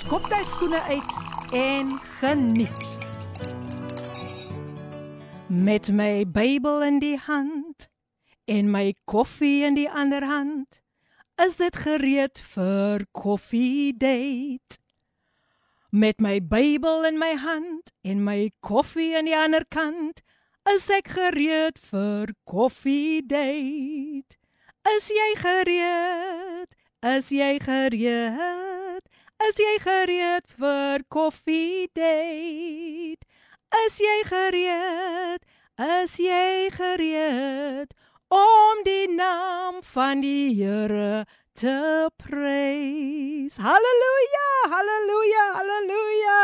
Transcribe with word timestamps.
skop 0.00 0.24
jy 0.32 0.40
skoene 0.48 0.78
uit 0.88 1.16
en 1.56 1.90
geniet. 2.20 2.84
Met 5.48 5.90
my 5.92 6.24
Bybel 6.24 6.84
in 6.86 7.00
die 7.02 7.18
hand 7.20 7.88
en 8.48 8.70
my 8.72 8.94
koffie 9.10 9.66
in 9.66 9.76
die 9.76 9.90
ander 9.90 10.24
hand, 10.24 10.80
is 11.42 11.58
dit 11.60 11.76
gereed 11.84 12.40
vir 12.54 13.04
Koffiedate. 13.12 14.80
Met 15.90 16.20
my 16.20 16.38
Bybel 16.40 17.04
in 17.10 17.20
my 17.20 17.34
hand 17.44 17.92
en 18.00 18.24
my 18.24 18.50
koffie 18.64 19.12
aan 19.18 19.28
die 19.28 19.36
ander 19.36 19.66
kant, 19.68 20.24
is 20.70 20.88
ek 20.94 21.12
gereed 21.18 21.80
vir 21.90 22.32
koffie 22.48 23.20
date. 23.26 24.38
Is 24.96 25.12
jy 25.12 25.32
gereed? 25.44 26.78
Is 27.16 27.34
jy 27.34 27.56
gereed? 27.60 28.79
Is 29.48 29.56
jy 29.56 29.78
gereed 29.80 30.44
vir 30.60 31.00
koffie 31.08 31.88
date? 31.96 33.24
Is 33.86 33.96
jy 33.96 34.18
gereed? 34.28 35.46
Is 35.80 36.18
jy 36.20 36.68
gereed 36.74 37.94
om 38.28 38.82
die 38.84 39.08
naam 39.08 39.80
van 39.94 40.20
die 40.20 40.52
Here 40.52 41.24
te 41.60 42.08
praise. 42.20 43.56
Halleluja, 43.60 44.48
halleluja, 44.74 45.46
halleluja. 45.56 46.36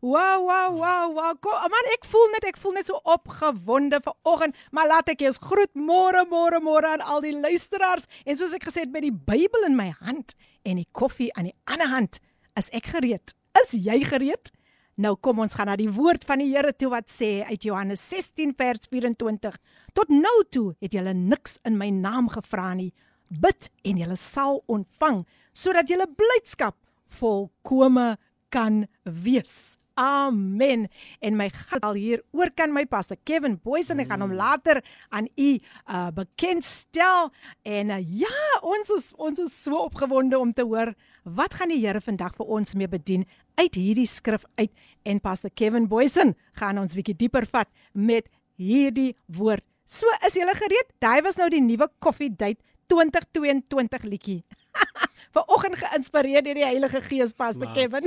Wow, 0.00 0.46
wow, 0.46 0.70
wow, 0.78 1.10
wow. 1.14 1.32
Kom, 1.42 1.58
man, 1.74 1.90
ek 1.94 2.06
voel 2.08 2.30
net 2.32 2.46
ek 2.48 2.58
voel 2.62 2.78
net 2.78 2.88
so 2.88 2.98
opgewonde 3.02 4.00
vir 4.04 4.14
oggend, 4.30 4.58
maar 4.70 4.88
laat 4.90 5.10
ek 5.12 5.26
eers 5.26 5.38
groet 5.42 5.70
môre, 5.74 6.24
môre, 6.30 6.62
môre 6.64 6.94
aan 6.94 7.02
al 7.02 7.22
die 7.26 7.34
luisteraars. 7.36 8.08
En 8.26 8.38
soos 8.38 8.54
ek 8.56 8.66
gesê 8.70 8.86
het 8.86 8.94
met 8.94 9.06
die 9.06 9.14
Bybel 9.14 9.66
in 9.68 9.78
my 9.78 9.90
hand 10.00 10.34
en 10.62 10.80
die 10.80 10.88
koffie 10.96 11.30
aan 11.34 11.50
die 11.50 11.58
ander 11.70 11.90
hand, 11.92 12.22
is 12.58 12.70
ek 12.74 12.92
gereed. 12.94 13.34
Is 13.62 13.74
jy 13.76 14.00
gereed? 14.06 14.52
Nou 14.94 15.16
kom 15.18 15.40
ons 15.42 15.56
gaan 15.58 15.66
na 15.66 15.74
die 15.78 15.90
woord 15.90 16.22
van 16.26 16.38
die 16.42 16.52
Here 16.52 16.70
toe 16.72 16.92
wat 16.92 17.10
sê 17.10 17.42
uit 17.48 17.66
Johannes 17.66 18.02
16 18.12 18.54
vers 18.58 18.86
24. 18.90 19.56
Tot 19.94 20.10
nou 20.12 20.36
toe 20.54 20.68
het 20.82 20.94
julle 20.94 21.14
niks 21.18 21.58
in 21.66 21.78
my 21.78 21.90
naam 21.90 22.30
gevra 22.30 22.72
nie 22.78 22.92
bid 23.28 23.70
en 23.82 23.98
jy 23.98 24.18
sal 24.20 24.60
ontvang 24.70 25.24
sodat 25.54 25.90
jy 25.90 25.98
blydskap 26.06 26.76
volkome 27.18 28.14
kan 28.54 28.84
wees. 29.02 29.76
Amen. 29.94 30.88
En 31.22 31.36
my 31.38 31.48
gal 31.54 31.94
hier 31.94 32.22
oor 32.34 32.50
kan 32.50 32.72
my 32.74 32.82
pastor 32.90 33.18
Kevin 33.26 33.54
Boysen 33.62 34.02
ek 34.02 34.10
gaan 34.10 34.24
hom 34.24 34.32
mm. 34.34 34.38
later 34.40 34.80
aan 35.14 35.28
u 35.38 35.50
uh, 35.54 36.08
bekendstel 36.14 37.30
en 37.62 37.92
uh, 37.94 38.00
ja, 38.02 38.40
ons 38.66 38.90
is 38.96 39.12
ons 39.14 39.38
is 39.38 39.54
so 39.54 39.84
opgewonde 39.86 40.38
om 40.38 40.50
te 40.54 40.66
hoor 40.66 40.94
wat 41.24 41.54
gaan 41.54 41.72
die 41.72 41.80
Here 41.80 42.00
vandag 42.00 42.36
vir 42.36 42.46
ons 42.46 42.74
mee 42.76 42.88
bedien 42.88 43.24
uit 43.56 43.74
hierdie 43.74 44.08
skrif 44.08 44.44
uit 44.60 44.72
en 45.04 45.20
pastor 45.20 45.50
Kevin 45.50 45.88
Boysen 45.88 46.34
gaan 46.60 46.78
ons 46.78 46.94
bietjie 46.94 47.16
dieper 47.16 47.46
vat 47.50 47.68
met 47.92 48.28
hierdie 48.60 49.14
woord. 49.26 49.64
So 49.86 50.06
is 50.26 50.36
jy 50.36 50.46
gereed? 50.56 50.92
Daai 51.00 51.22
was 51.24 51.36
nou 51.40 51.48
die 51.50 51.62
nuwe 51.64 51.88
coffee 52.00 52.30
date 52.30 52.60
2022 52.92 54.04
liedjie. 54.08 54.42
Vanoggend 55.34 55.78
geïnspireer 55.80 56.44
deur 56.44 56.58
die 56.58 56.66
Heilige 56.66 57.00
Gees 57.08 57.32
Pastor 57.36 57.72
Kevin. 57.74 58.06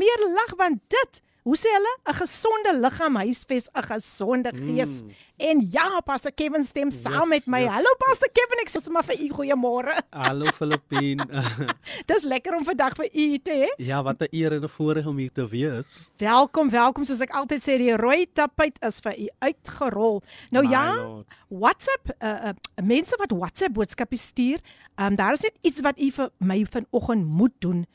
Meer 0.00 0.24
lag 0.32 0.54
want 0.56 0.80
dit 0.94 1.20
Hoe 1.48 1.56
sê 1.56 1.70
hulle? 1.72 1.92
'n 2.04 2.16
Gesonde 2.20 2.72
liggaam 2.84 3.14
huisves 3.16 3.66
'n 3.72 3.84
gesonde 3.88 4.50
gees. 4.52 5.00
Mm. 5.00 5.10
En 5.48 5.56
ja, 5.70 6.00
Pastor 6.04 6.32
Kevin 6.32 6.64
stem 6.64 6.90
saam 6.90 7.24
yes, 7.24 7.28
met 7.28 7.46
my. 7.46 7.60
Yes. 7.60 7.72
Hallo 7.72 7.90
Pastor 7.98 8.28
Kevin, 8.36 8.60
ek 8.60 8.68
sê 8.68 8.82
sommer 8.84 9.02
vir 9.08 9.16
u 9.24 9.28
goeiemôre. 9.32 9.94
Hallo 10.24 10.44
Filippine. 10.58 11.24
Dis 12.10 12.26
lekker 12.28 12.52
om 12.58 12.64
vandag 12.68 12.98
vir 13.00 13.08
u 13.08 13.38
te 13.38 13.54
hê. 13.64 13.70
Ja, 13.80 14.02
wat 14.04 14.20
'n 14.20 14.28
eer 14.30 14.52
en 14.52 14.64
'n 14.64 14.68
voorreg 14.68 15.06
om 15.06 15.16
hier 15.16 15.32
te 15.32 15.48
wees. 15.48 16.10
Welkom, 16.18 16.68
welkom. 16.68 17.04
Soos 17.08 17.24
ek 17.24 17.32
altyd 17.32 17.64
sê, 17.64 17.78
die 17.80 17.96
rooi 17.96 18.28
tapuit 18.28 18.76
is 18.84 19.00
vir 19.00 19.16
u 19.16 19.28
uitgerol. 19.40 20.20
Nou 20.50 20.64
my 20.64 20.70
ja, 20.70 20.86
Lord. 20.96 21.26
WhatsApp, 21.48 22.12
uh, 22.20 22.52
uh, 22.52 22.84
mense 22.84 23.16
wat 23.16 23.32
WhatsApp 23.32 23.72
boodskappe 23.72 24.20
stuur, 24.20 24.60
um, 25.00 25.16
daar 25.16 25.32
is 25.32 25.40
net 25.40 25.56
iets 25.62 25.80
wat 25.80 25.96
u 25.96 26.10
vir 26.10 26.28
my 26.44 26.66
vanoggend 26.68 27.24
moet 27.24 27.56
doen 27.64 27.86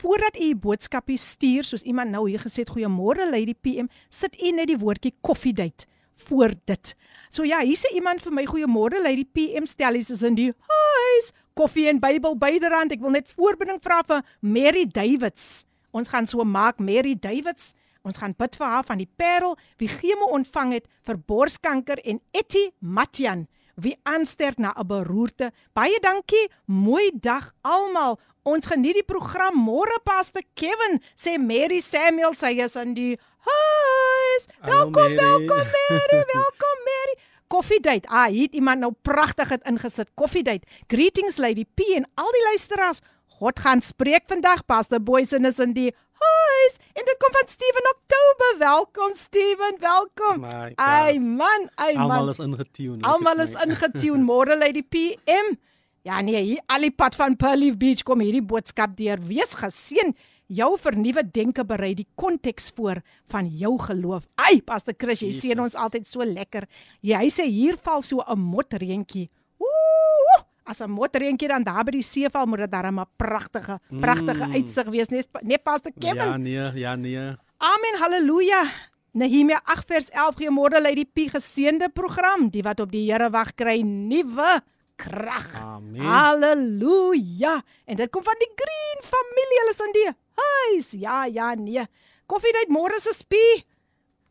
voordat 0.00 0.36
u 0.40 0.54
boodskapie 0.54 1.18
stuur 1.18 1.64
soos 1.64 1.82
iemand 1.82 2.10
nou 2.10 2.28
hier 2.28 2.40
gesê 2.40 2.64
het 2.64 2.72
goeiemôre 2.72 3.28
lady 3.30 3.54
PM 3.54 3.90
sit 4.08 4.38
u 4.40 4.52
net 4.56 4.70
die 4.72 4.78
woordjie 4.78 5.14
coffee 5.20 5.52
date 5.52 5.86
voor 6.28 6.54
dit. 6.64 6.94
So 7.30 7.44
ja, 7.44 7.60
hier 7.64 7.78
sê 7.78 7.92
iemand 7.94 8.22
vir 8.22 8.32
my 8.32 8.44
goeiemôre 8.46 9.02
lady 9.02 9.24
PM 9.24 9.66
stel 9.66 9.98
is 10.00 10.22
in 10.22 10.38
die 10.38 10.50
huis 10.52 11.32
koffie 11.54 11.88
en 11.88 12.00
Bybel 12.00 12.36
byderhand. 12.38 12.92
Ek 12.94 13.02
wil 13.02 13.16
net 13.16 13.30
voorbinding 13.36 13.80
vra 13.84 14.00
vir 14.08 14.24
Mary 14.40 14.86
Davids. 14.88 15.64
Ons 15.92 16.08
gaan 16.12 16.28
so 16.28 16.44
maak 16.44 16.80
Mary 16.80 17.14
Davids. 17.18 17.72
Ons 18.02 18.18
gaan 18.18 18.34
bid 18.38 18.56
vir 18.58 18.66
haar 18.66 18.86
van 18.86 18.98
die 18.98 19.10
Parel 19.20 19.56
wie 19.78 19.90
gemo 19.90 20.32
ontvang 20.34 20.78
het 20.78 20.88
vir 21.06 21.18
borskanker 21.28 22.00
en 22.04 22.20
Etty 22.34 22.70
Matian 22.80 23.46
wie 23.76 23.96
aansterk 24.04 24.58
na 24.58 24.72
'n 24.76 24.86
beroerte. 24.86 25.52
Baie 25.72 25.98
dankie. 26.00 26.50
Mooi 26.66 27.10
dag 27.14 27.54
almal. 27.62 28.18
Ons 28.42 28.66
geniet 28.66 28.96
die 28.98 29.06
program 29.06 29.54
môre 29.54 30.00
paste 30.02 30.42
Kevin 30.58 30.96
sê 31.14 31.36
Mary 31.38 31.78
Samuel 31.78 32.34
sy 32.34 32.56
is 32.64 32.74
in 32.80 32.94
die 32.96 33.12
huis. 33.46 34.48
Welkom, 34.66 35.14
welkom 35.14 35.62
Mary, 35.76 36.22
welkom 36.32 36.82
Mary. 36.88 37.14
Coffee 37.52 37.78
date. 37.84 38.08
Ah, 38.08 38.26
hier 38.32 38.48
het 38.48 38.56
iemand 38.58 38.80
nou 38.82 38.90
pragtig 39.06 39.52
het 39.52 39.62
ingesit. 39.68 40.10
Coffee 40.18 40.42
date. 40.42 40.66
Greetings 40.90 41.36
Lady 41.38 41.66
P 41.68 41.86
en 41.94 42.08
al 42.18 42.34
die 42.34 42.44
luisteraars. 42.48 43.02
God 43.38 43.60
gaan 43.62 43.82
spreek 43.84 44.26
vandag. 44.26 44.64
Pastor 44.66 44.98
Boysen 44.98 45.44
is 45.46 45.60
in 45.62 45.74
die 45.76 45.92
huis. 46.22 46.78
En 46.98 47.04
dit 47.06 47.18
kom 47.22 47.34
van 47.38 47.46
Steven 47.52 47.90
Oktober. 47.94 48.58
Welkom 48.58 49.14
Steven, 49.14 49.76
welkom. 49.78 50.44
Ai 50.76 51.18
man, 51.20 51.68
ai 51.76 51.92
man. 51.94 52.10
Almal 52.10 52.32
is 52.34 52.42
ingetune. 52.42 53.02
Almal 53.06 53.44
is 53.46 53.54
ingetune. 53.66 54.24
Môre 54.26 54.56
Lady 54.58 54.82
PM. 54.82 55.54
Ja 56.02 56.18
nee, 56.20 56.40
hier 56.42 56.62
al 56.66 56.82
die 56.82 56.90
pad 56.90 57.14
van 57.14 57.36
Pearly 57.38 57.70
Beach 57.78 58.02
kom 58.06 58.22
hierdie 58.24 58.42
boodskap 58.42 58.96
deur. 58.98 59.20
Wees 59.22 59.54
geseën. 59.54 60.10
Jou 60.52 60.74
vernuwe 60.82 61.22
denke 61.22 61.62
berei 61.64 61.92
die 61.96 62.08
konteks 62.18 62.72
voor 62.74 62.98
van 63.30 63.46
jou 63.56 63.76
geloof. 63.80 64.26
Ai, 64.34 64.60
Pastor 64.66 64.96
Chris, 64.98 65.22
jy 65.22 65.30
sien 65.32 65.62
ons 65.62 65.76
altyd 65.78 66.10
so 66.10 66.26
lekker. 66.26 66.66
Jy 67.06 67.22
sê 67.32 67.46
hier 67.46 67.78
val 67.78 68.02
so 68.02 68.20
'n 68.20 68.38
motreentjie. 68.38 69.30
Ooh! 69.62 70.42
As 70.66 70.82
'n 70.82 70.90
motreentjie 70.90 71.48
dan 71.48 71.62
daar 71.62 71.84
by 71.84 71.92
die 71.92 72.02
seeval 72.02 72.46
moet 72.46 72.66
dit 72.66 72.70
darem 72.70 72.98
'n 72.98 73.06
pragtige, 73.16 73.78
pragtige 74.00 74.46
mm. 74.46 74.52
uitsig 74.52 74.86
wees, 74.90 75.08
nee, 75.08 75.22
nee 75.42 75.58
Pastor 75.58 75.92
Kevin. 75.92 76.16
Ja 76.16 76.36
nee, 76.36 76.80
ja 76.80 76.96
nee. 76.96 77.36
Amen. 77.58 77.98
Halleluja. 77.98 78.64
Nehemia 79.12 79.60
8 79.64 79.86
vers 79.86 80.10
11 80.10 80.34
goeiemôre 80.34 80.80
lei 80.80 80.94
die 80.94 81.04
P 81.04 81.30
geseënde 81.30 81.88
program, 81.88 82.50
die 82.50 82.62
wat 82.62 82.80
op 82.80 82.90
die 82.90 83.10
Here 83.10 83.30
wag 83.30 83.54
kry 83.54 83.82
nuwe 83.82 84.62
krag. 85.01 85.53
Amen. 85.61 86.01
Halleluja. 86.01 87.61
En 87.85 87.95
dit 87.95 88.11
kom 88.11 88.23
van 88.23 88.39
die 88.41 88.51
Green 88.55 89.03
familie. 89.03 89.59
Hulle 89.61 89.73
is 89.75 89.85
in 89.85 89.95
die 89.95 90.11
huis. 90.41 90.91
Ja, 91.01 91.25
ja, 91.25 91.53
nee. 91.55 91.85
Koffiedייט 92.27 92.71
môre 92.73 92.99
se 92.99 93.13
spie. 93.15 93.63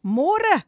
Môre. 0.05 0.63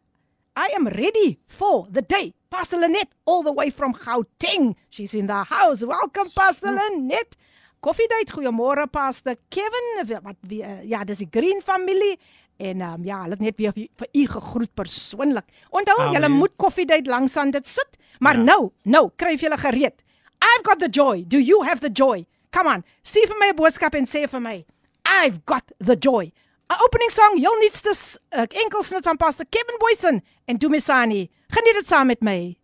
I 0.56 0.73
am 0.75 0.88
ready 0.88 1.38
for 1.47 1.87
the 1.93 2.03
day. 2.03 2.32
Pastor 2.50 2.81
Lenet 2.81 3.12
all 3.26 3.43
the 3.43 3.53
way 3.53 3.70
from 3.70 3.93
Gauteng. 3.93 4.75
She's 4.88 5.15
in 5.15 5.26
the 5.26 5.44
house. 5.44 5.85
Welcome 5.85 6.31
Pastor 6.35 6.73
Lenet. 6.73 7.37
Koffiedייט. 7.85 8.32
Goeiemôre 8.32 8.88
Pastor 8.91 9.37
Kevin. 9.50 10.09
Wat 10.23 10.41
wie 10.49 10.65
uh, 10.65 10.81
ja, 10.88 11.05
dis 11.05 11.20
die 11.20 11.29
Green 11.31 11.61
familie. 11.62 12.17
En 12.59 12.81
um, 12.81 13.05
ja, 13.05 13.20
hulle 13.23 13.31
het 13.37 13.41
net 13.41 13.56
weer 13.56 13.73
vir, 13.73 13.87
vir 13.97 14.09
u 14.12 14.26
gegroet 14.26 14.75
persoonlik. 14.75 15.44
Onthou, 15.70 15.99
Amen. 16.00 16.12
julle 16.12 16.29
moet 16.29 16.56
koffiedייט 16.56 17.06
langs 17.06 17.37
aan 17.37 17.50
dit 17.50 17.67
sit. 17.67 17.97
Maar 18.19 18.37
Ja. 18.37 18.43
nou, 18.43 18.70
nou 18.82 19.11
kry 19.17 19.31
jy 19.37 19.38
julle 19.47 19.59
gereed. 19.59 19.94
I've 20.43 20.62
got 20.65 20.79
the 20.79 20.88
joy. 20.91 21.25
Do 21.26 21.38
you 21.38 21.62
have 21.65 21.81
the 21.81 21.91
joy? 21.93 22.26
Come 22.50 22.69
on. 22.75 22.85
Stuur 23.03 23.26
vir 23.29 23.37
my 23.38 23.49
'n 23.53 23.56
boodskap 23.56 23.94
en 23.94 24.05
sê 24.06 24.26
vir 24.29 24.41
my, 24.41 24.65
I've 25.05 25.41
got 25.47 25.62
the 25.79 25.97
joy. 25.97 26.32
'n 26.70 26.76
Opening 26.85 27.11
song, 27.11 27.38
heel 27.38 27.56
nuutste 27.61 27.91
uh, 28.37 28.41
enkelsnit 28.65 29.05
van 29.05 29.17
Pastor 29.17 29.47
Kevin 29.50 29.79
Boysen 29.79 30.23
en 30.47 30.56
Dumisani. 30.59 31.31
Geniet 31.49 31.75
dit 31.75 31.88
saam 31.88 32.06
met 32.06 32.20
my. 32.20 32.56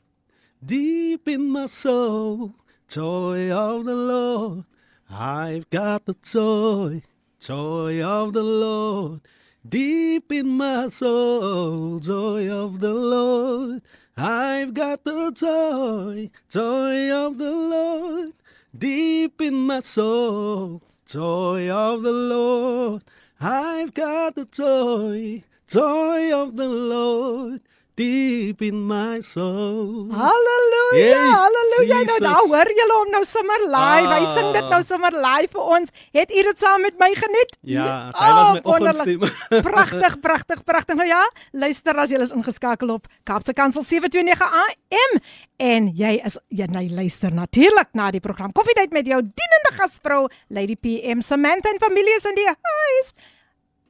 Deep 0.60 1.28
in 1.28 1.52
my 1.52 1.66
soul, 1.66 2.54
joy 2.88 3.50
of 3.52 3.84
the 3.84 3.94
Lord. 3.94 4.64
I've 5.10 5.66
got 5.70 6.04
the 6.06 6.14
joy, 6.22 7.02
joy 7.38 8.02
of 8.02 8.32
the 8.32 8.42
Lord. 8.42 9.20
Deep 9.67 10.31
in 10.31 10.47
my 10.47 10.87
soul, 10.87 11.99
joy 11.99 12.49
of 12.49 12.79
the 12.79 12.93
Lord. 12.93 13.81
I've 14.15 14.73
got 14.73 15.03
the 15.03 15.31
joy, 15.31 16.29
joy 16.49 17.11
of 17.11 17.37
the 17.37 17.51
Lord. 17.51 18.33
Deep 18.77 19.41
in 19.41 19.55
my 19.55 19.81
soul, 19.81 20.81
joy 21.05 21.69
of 21.69 22.03
the 22.03 22.11
Lord. 22.13 23.03
I've 23.41 23.93
got 23.93 24.35
the 24.35 24.45
joy, 24.45 25.43
joy 25.67 26.31
of 26.31 26.55
the 26.55 26.69
Lord. 26.69 27.59
Deep 27.98 28.60
in 28.66 28.80
my 28.88 29.20
soul. 29.22 30.08
Halleluja, 30.10 31.14
Hey, 31.14 31.30
halleluja. 31.30 31.94
Nou 31.94 32.02
Jesus. 32.02 32.18
nou 32.24 32.40
hoor 32.50 32.70
julle 32.74 32.94
hom 32.98 33.10
nou 33.14 33.20
sommer 33.24 33.60
live. 33.70 34.08
Hy 34.10 34.24
Ah. 34.24 34.34
sing 34.34 34.48
dit 34.52 34.64
nou 34.72 34.80
sommer 34.82 35.12
live 35.12 35.52
vir 35.52 35.60
ons. 35.76 35.92
Het 36.12 36.30
u 36.30 36.42
dit 36.42 36.58
saam 36.58 36.80
met 36.82 36.98
my 36.98 37.14
geniet? 37.14 37.54
Ja, 37.62 38.10
Ah, 38.12 38.24
hy 38.24 38.32
was 38.32 38.52
my 38.54 38.60
wonderlik. 38.64 39.22
oggendstem. 39.22 39.62
Pragtig, 39.62 40.20
pragtig, 40.20 40.64
pragtig. 40.64 40.96
Nou 40.96 41.06
ja, 41.06 41.22
luister 41.52 41.94
as 41.96 42.10
jy 42.10 42.18
is 42.20 42.32
ingeskakel 42.32 42.90
op 42.90 43.06
Kaapse 43.22 43.52
Kansel 43.52 43.82
729 43.82 44.42
AM 44.42 45.20
en 45.58 45.88
jy 45.94 46.20
is 46.24 46.36
jy 46.50 46.66
nou 46.66 46.82
luister 46.90 47.30
natuurlik 47.30 47.88
na 47.94 48.10
die 48.10 48.20
program 48.20 48.50
Koffiedייט 48.52 48.90
met 48.92 49.06
jou 49.06 49.22
dienende 49.22 49.70
gasvrou 49.78 50.26
Lady 50.50 50.74
PM 50.74 51.20
Samantha 51.22 51.70
en 51.70 51.78
familie 51.78 52.16
is 52.16 52.24
in 52.24 52.34
die 52.34 52.46
huis. 52.50 53.14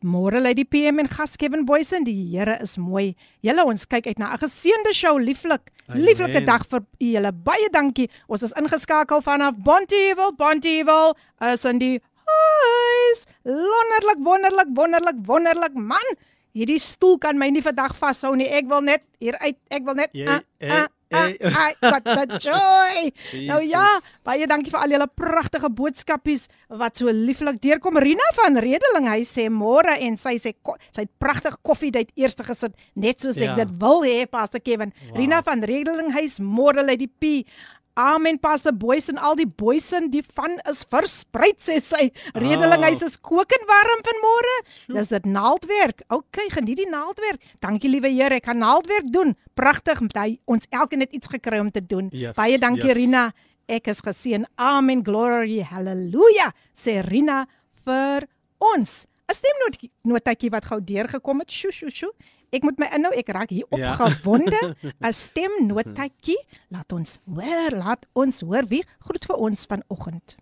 Môre 0.04 0.40
Lady 0.40 0.64
PM 0.64 1.00
en 1.00 1.08
gas 1.12 1.36
Kevin 1.36 1.66
Boysen, 1.66 2.06
die 2.08 2.14
Here 2.32 2.58
is 2.64 2.78
mooi. 2.78 3.16
Julle 3.44 3.66
ons 3.68 3.86
kyk 3.86 4.08
uit 4.08 4.18
na 4.20 4.32
'n 4.34 4.38
geseënde 4.40 4.94
show, 4.94 5.18
lieflik. 5.20 5.72
Lieflike 5.90 6.46
dag 6.46 6.66
vir 6.70 6.82
julle. 7.00 7.32
Baie 7.34 7.68
dankie. 7.72 8.10
Ons 8.30 8.44
is 8.44 8.54
ingeskakel 8.54 9.22
vanaf 9.22 9.56
Bonteheuwel, 9.58 10.32
Bonteheuwel 10.38 11.16
is 11.54 11.66
in 11.66 11.80
die 11.80 12.00
huis. 12.26 13.26
Wonderlik, 13.44 14.20
wonderlik, 14.24 14.68
wonderlik, 14.74 15.16
wonderlik. 15.26 15.74
Man, 15.74 16.08
hierdie 16.54 16.80
stoel 16.80 17.18
kan 17.18 17.38
my 17.38 17.50
nie 17.50 17.62
vandag 17.62 17.96
vashou 17.98 18.36
nie. 18.36 18.48
Ek 18.48 18.68
wil 18.68 18.82
net 18.82 19.02
hier 19.20 19.36
uit. 19.40 19.58
Ek 19.70 19.84
wil 19.84 19.96
net 19.96 20.10
Jy- 20.14 20.28
ah, 20.28 20.40
jy- 20.60 20.88
ah, 21.09 21.19
ah, 21.19 21.29
jy- 21.29 21.39
ah, 21.51 21.73
what 21.91 22.05
the 22.05 22.39
joy. 22.39 23.11
Nou 23.47 23.61
Jesus. 23.61 23.71
ja, 23.71 23.85
baie 24.25 24.47
dankie 24.51 24.71
vir 24.73 24.81
al 24.81 24.91
julle 24.97 25.07
pragtige 25.15 25.71
boodskapies 25.71 26.49
wat 26.69 26.97
so 26.97 27.07
lieflik 27.13 27.61
deurkom. 27.61 27.99
Rina 28.03 28.27
van 28.35 28.57
Redeling, 28.57 29.07
hy 29.11 29.21
sê 29.29 29.49
môre 29.51 29.99
en 30.01 30.17
sy 30.17 30.37
sê 30.43 30.55
ko- 30.63 30.77
sy 30.91 31.03
het 31.07 31.13
pragtig 31.19 31.57
koffiedייט 31.63 32.11
eerste 32.17 32.45
gesit, 32.45 32.75
net 32.97 33.21
soos 33.21 33.37
ek 33.37 33.57
Ja. 33.57 33.65
dit 33.65 33.71
wil 33.81 34.03
hê, 34.03 34.27
Pastor 34.31 34.61
Kevin. 34.61 34.93
Wow. 35.11 35.17
Rina 35.19 35.43
van 35.43 35.63
Redeling, 35.63 36.13
hy's 36.13 36.39
môre 36.41 36.83
lê 36.85 36.97
die 36.99 37.09
P. 37.09 37.45
Amen 37.96 38.40
Pastor 38.40 38.72
Boysen 38.72 39.18
al 39.18 39.36
die 39.36 39.48
Boysen 39.48 40.10
die 40.12 40.22
van 40.36 40.58
is 40.70 40.86
versprei 40.90 41.52
sê 41.60 41.80
sy. 41.84 42.12
Redeling 42.34 42.84
Ah. 42.84 42.88
hy's 42.90 43.02
is 43.04 43.18
kokend 43.20 43.66
warm 43.68 44.02
vanmôre. 44.06 44.56
Dis 44.88 45.08
dit 45.08 45.26
naaldwerk. 45.26 46.02
OK, 46.10 46.38
geniet 46.50 46.78
die 46.78 46.90
naaldwerk. 46.90 47.42
Dankie 47.60 47.90
liewe 47.90 48.10
Here, 48.10 48.36
ek 48.36 48.46
gaan 48.46 48.60
naaldwerk 48.60 49.12
doen. 49.12 49.36
Pragtig, 49.56 50.00
met 50.02 50.16
hy 50.16 50.40
ons 50.48 50.66
elkeen 50.72 51.02
het 51.02 51.12
iets 51.14 51.28
gekry 51.28 51.60
om 51.60 51.72
te 51.72 51.82
doen. 51.86 52.10
Yes, 52.12 52.36
Baie 52.36 52.58
dankie 52.58 52.88
yes. 52.88 52.96
Rina. 52.96 53.34
Ek 53.68 53.88
is 53.88 54.00
geseën. 54.02 54.46
Amen. 54.58 55.04
Glory. 55.04 55.60
Hallelujah. 55.62 56.54
Sê 56.76 57.02
Rina 57.06 57.46
vir 57.86 58.28
ons. 58.60 59.06
'n 59.30 59.36
Stemnotetjie 59.36 60.50
wat 60.50 60.66
gou 60.66 60.80
deurgekom 60.82 61.40
het. 61.40 61.52
Sjoe, 61.52 61.72
sjoe, 61.72 61.92
sjoe. 61.92 62.14
Ek 62.52 62.64
moet 62.64 62.80
my 62.82 62.88
inhou. 62.96 63.12
Ek 63.14 63.28
raak 63.30 63.50
hier 63.50 63.66
Ja. 63.78 63.94
opgewonde. 63.94 64.76
'n 65.06 65.14
Stemnotetjie. 65.14 66.40
Laat 66.74 66.92
ons 66.94 67.20
hoor, 67.30 67.72
laat 67.78 68.06
ons 68.14 68.42
hoor 68.42 68.66
wie 68.68 68.84
groet 69.06 69.26
vir 69.26 69.36
ons 69.38 69.66
vanoggend. 69.66 70.36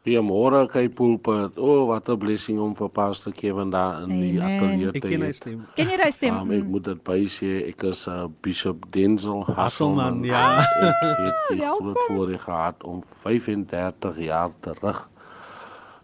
Goeiemôre 0.00 0.62
Kai 0.72 0.88
Pulpit. 0.88 1.58
O, 1.60 1.82
oh, 1.82 1.86
wat 1.90 2.08
'n 2.08 2.16
blessing 2.18 2.58
om 2.58 2.72
vir 2.74 2.88
Pastor 2.88 3.32
Kevin 3.36 3.70
daar 3.70 4.02
in 4.02 4.08
die 4.08 4.40
ateljee 4.40 4.88
Ek 4.88 4.92
te 4.94 5.00
ken 5.00 5.20
hy 5.20 5.28
hê. 5.28 5.32
stem. 5.34 5.66
Ken 5.76 5.88
jy 5.90 5.96
daai 5.96 6.12
stem? 6.12 6.34
Um, 6.40 6.50
ek 6.56 6.64
moet 6.64 6.84
dit 6.84 7.02
bysê, 7.04 7.68
ek 7.68 7.82
is 7.84 8.06
uh, 8.08 8.26
Bishop 8.40 8.86
Denzel 8.92 9.44
Hasselman, 9.44 10.24
Hasselman. 10.24 10.24
ja. 10.24 10.60
Ek 10.60 10.96
het 11.20 11.36
die 11.50 11.58
welkom. 11.60 11.92
groot 11.92 11.98
voorreg 12.08 12.42
gehad 12.42 12.82
om 12.84 13.02
35 13.22 14.16
jaar 14.24 14.50
terug 14.60 15.08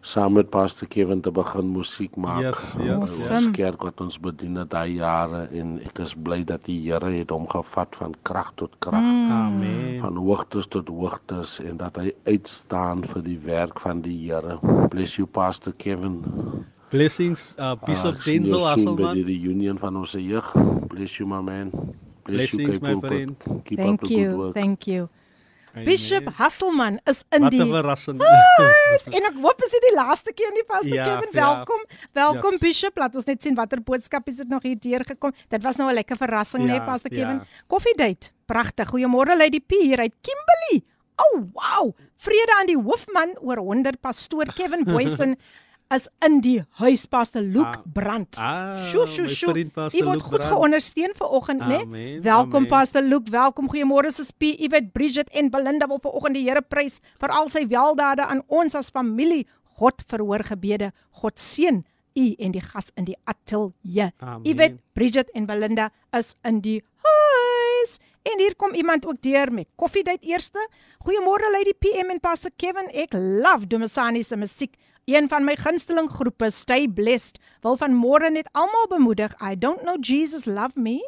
saam 0.06 0.36
met 0.38 0.50
Pastor 0.54 0.86
Kevin 0.88 1.20
te 1.20 1.30
begin 1.34 1.72
musiek 1.74 2.14
maak. 2.16 2.42
Yes, 2.44 2.74
yes, 2.78 2.94
Ons 2.94 3.14
Awesome. 3.26 3.50
kerk 3.56 3.82
wat 3.82 4.00
ons 4.04 4.18
bedien 4.22 4.54
het 4.60 4.70
daai 4.70 4.94
jare 5.00 5.46
en 5.50 5.80
ek 5.82 5.98
is 6.04 6.14
bly 6.14 6.44
dat 6.46 6.62
die 6.68 6.78
Here 6.84 7.10
het 7.10 7.32
hom 7.34 7.48
gevat 7.50 7.98
van 7.98 8.14
krag 8.22 8.52
tot 8.54 8.76
krag. 8.78 9.02
Mm. 9.02 9.32
Amen. 9.36 9.98
van 10.00 10.16
hoogtes 10.16 10.68
tot 10.70 10.88
hoogtes 10.88 11.56
en 11.64 11.76
dat 11.82 11.96
hy 11.98 12.12
uitstaan 12.28 13.02
vir 13.10 13.22
die 13.26 13.38
werk 13.42 13.80
van 13.82 14.00
die 14.04 14.14
Here. 14.28 14.58
Bless 14.92 15.16
you 15.18 15.26
Pastor 15.26 15.74
Kevin. 15.76 16.22
Blessings 16.90 17.54
uh, 17.58 17.74
Bishop 17.86 18.20
sien 18.22 18.44
Denzel 18.46 18.78
soon 18.78 18.96
by 19.00 19.12
die 19.18 19.24
reunion 19.26 19.78
van 19.82 19.96
ons 19.98 20.14
jeug. 20.14 20.52
Bless 20.92 21.18
you 21.18 21.26
my 21.26 21.42
man. 21.42 21.72
Bless 22.26 22.54
Blessings, 22.54 22.78
you, 22.78 22.82
my 22.82 23.00
friend. 23.00 23.36
Keep 23.64 23.78
Thank 23.78 24.02
up 24.02 24.08
the 24.08 24.14
you. 24.14 24.28
good 24.30 24.38
work. 24.38 24.54
Thank 24.54 24.86
you. 24.86 25.08
Amen. 25.75 25.85
Bishop 25.85 26.25
Hasselman 26.35 26.99
is 27.07 27.23
in 27.31 27.41
Wat 27.41 27.53
'n 27.53 27.57
die 27.57 27.69
verrassing. 27.71 28.19
Yes, 28.19 29.05
en 29.07 29.23
ek 29.23 29.35
hoop 29.41 29.61
is 29.63 29.71
dit 29.71 29.81
die 29.87 29.95
laaste 29.95 30.33
keer 30.33 30.51
nie 30.51 30.63
Pastor 30.67 30.93
Ja, 30.93 31.05
Kevin. 31.05 31.29
ja. 31.31 31.55
Welkom. 31.55 31.81
Welkom 32.11 32.51
Yes. 32.51 32.59
Bishop. 32.59 32.97
Laat 32.97 33.15
ons 33.15 33.25
net 33.25 33.41
sien 33.41 33.55
watter 33.55 33.79
boodskap 33.81 34.27
is 34.27 34.35
dit 34.35 34.49
nog 34.49 34.63
hier 34.63 34.75
deurgekom. 34.79 35.31
Dit 35.49 35.63
was 35.63 35.77
nou 35.77 35.89
'n 35.89 35.93
lekker 35.93 36.17
verrassing 36.17 36.63
ja, 36.67 36.73
Ja, 36.73 36.77
nee 36.77 36.85
Pastor 36.87 37.13
ja. 37.13 37.19
Kevin. 37.23 37.41
Koffiedייט. 37.67 38.31
Pragtig. 38.45 38.89
Goeiemôre 38.91 39.37
Lady 39.37 39.59
P 39.61 39.71
hier 39.71 39.99
uit 39.99 40.13
Kimberley. 40.21 40.83
Oh 41.15 41.39
wow. 41.53 41.95
Vrede 42.17 42.53
aan 42.59 42.65
die 42.67 42.77
hoofman 42.77 43.37
oor 43.39 43.57
100 43.57 44.01
pastoor 44.01 44.45
Kevin 44.53 44.83
Boysen 44.83 45.37
is 45.91 46.07
in 46.25 46.39
die 46.39 46.61
huis 46.79 47.05
Pastor 47.05 47.41
Luke 47.41 47.67
Ah, 47.79 47.83
Brandt. 47.85 48.37
ah, 48.39 48.77
Sjoe, 48.77 49.05
sjoe, 49.07 49.25
my 49.27 49.33
sjoe. 49.35 49.51
vriend 49.51 49.73
Pastor 49.73 50.01
U 50.01 50.05
word 50.05 50.15
Luke 50.15 50.27
goed 50.29 50.39
Brandt. 50.39 50.55
geondersteun 50.55 51.11
vanoggend, 51.15 51.59
né? 51.59 51.81
Amen, 51.81 52.21
Welkom 52.23 52.55
amen. 52.63 52.69
Pastor 52.69 53.01
Luke, 53.01 53.29
welkom. 53.31 53.67
Goeiemôre 53.69 54.11
sis 54.11 54.31
P, 54.31 54.43
Iwet, 54.59 54.91
Bridget 54.93 55.29
en 55.35 55.49
Belinda 55.49 55.87
wil 55.87 55.99
vanoggend 55.99 56.33
die 56.35 56.43
Here 56.47 56.61
prys 56.61 57.01
vir 57.19 57.29
al 57.29 57.49
sy 57.49 57.65
weldade 57.67 58.23
aan 58.25 58.41
ons 58.47 58.75
as 58.75 58.89
familie. 58.89 59.45
God 59.79 60.01
verhoor 60.07 60.43
gebede. 60.43 60.91
God 61.11 61.39
seën 61.39 61.83
u 62.15 62.35
en 62.39 62.51
die 62.51 62.61
gas 62.61 62.91
in 62.95 63.05
die 63.05 63.17
ateljee. 63.25 64.11
Amen. 64.19 64.45
Iwet, 64.45 64.79
Bridget 64.93 65.29
en 65.33 65.45
Belinda 65.45 65.89
is 66.13 66.35
in 66.45 66.61
die 66.61 66.81
huis. 67.03 67.99
En 68.23 68.37
hier 68.39 68.55
kom 68.55 68.73
iemand 68.73 69.05
ook 69.05 69.21
deur 69.21 69.51
met 69.51 69.67
koffiedייט 69.75 70.23
eerste. 70.23 70.67
Goeiemôre 71.05 71.51
Lady 71.51 71.73
PM 71.73 72.09
en 72.13 72.19
Pastor 72.19 72.51
Kevin. 72.55 72.87
Ek 72.93 73.13
love 73.13 73.67
Domisani 73.67 74.23
se 74.23 74.35
musiek. 74.37 74.75
Een 75.06 75.28
van 75.30 75.44
my 75.46 75.54
gunsteling 75.54 76.08
groepe, 76.10 76.48
Stay 76.50 76.88
Blessed, 76.90 77.38
wil 77.62 77.76
vanmôre 77.78 78.26
net 78.34 78.48
almal 78.58 78.88
bemoedig. 78.90 79.30
I 79.38 79.54
don't 79.54 79.84
know 79.86 79.94
Jesus 80.02 80.46
love 80.50 80.74
me. 80.74 80.98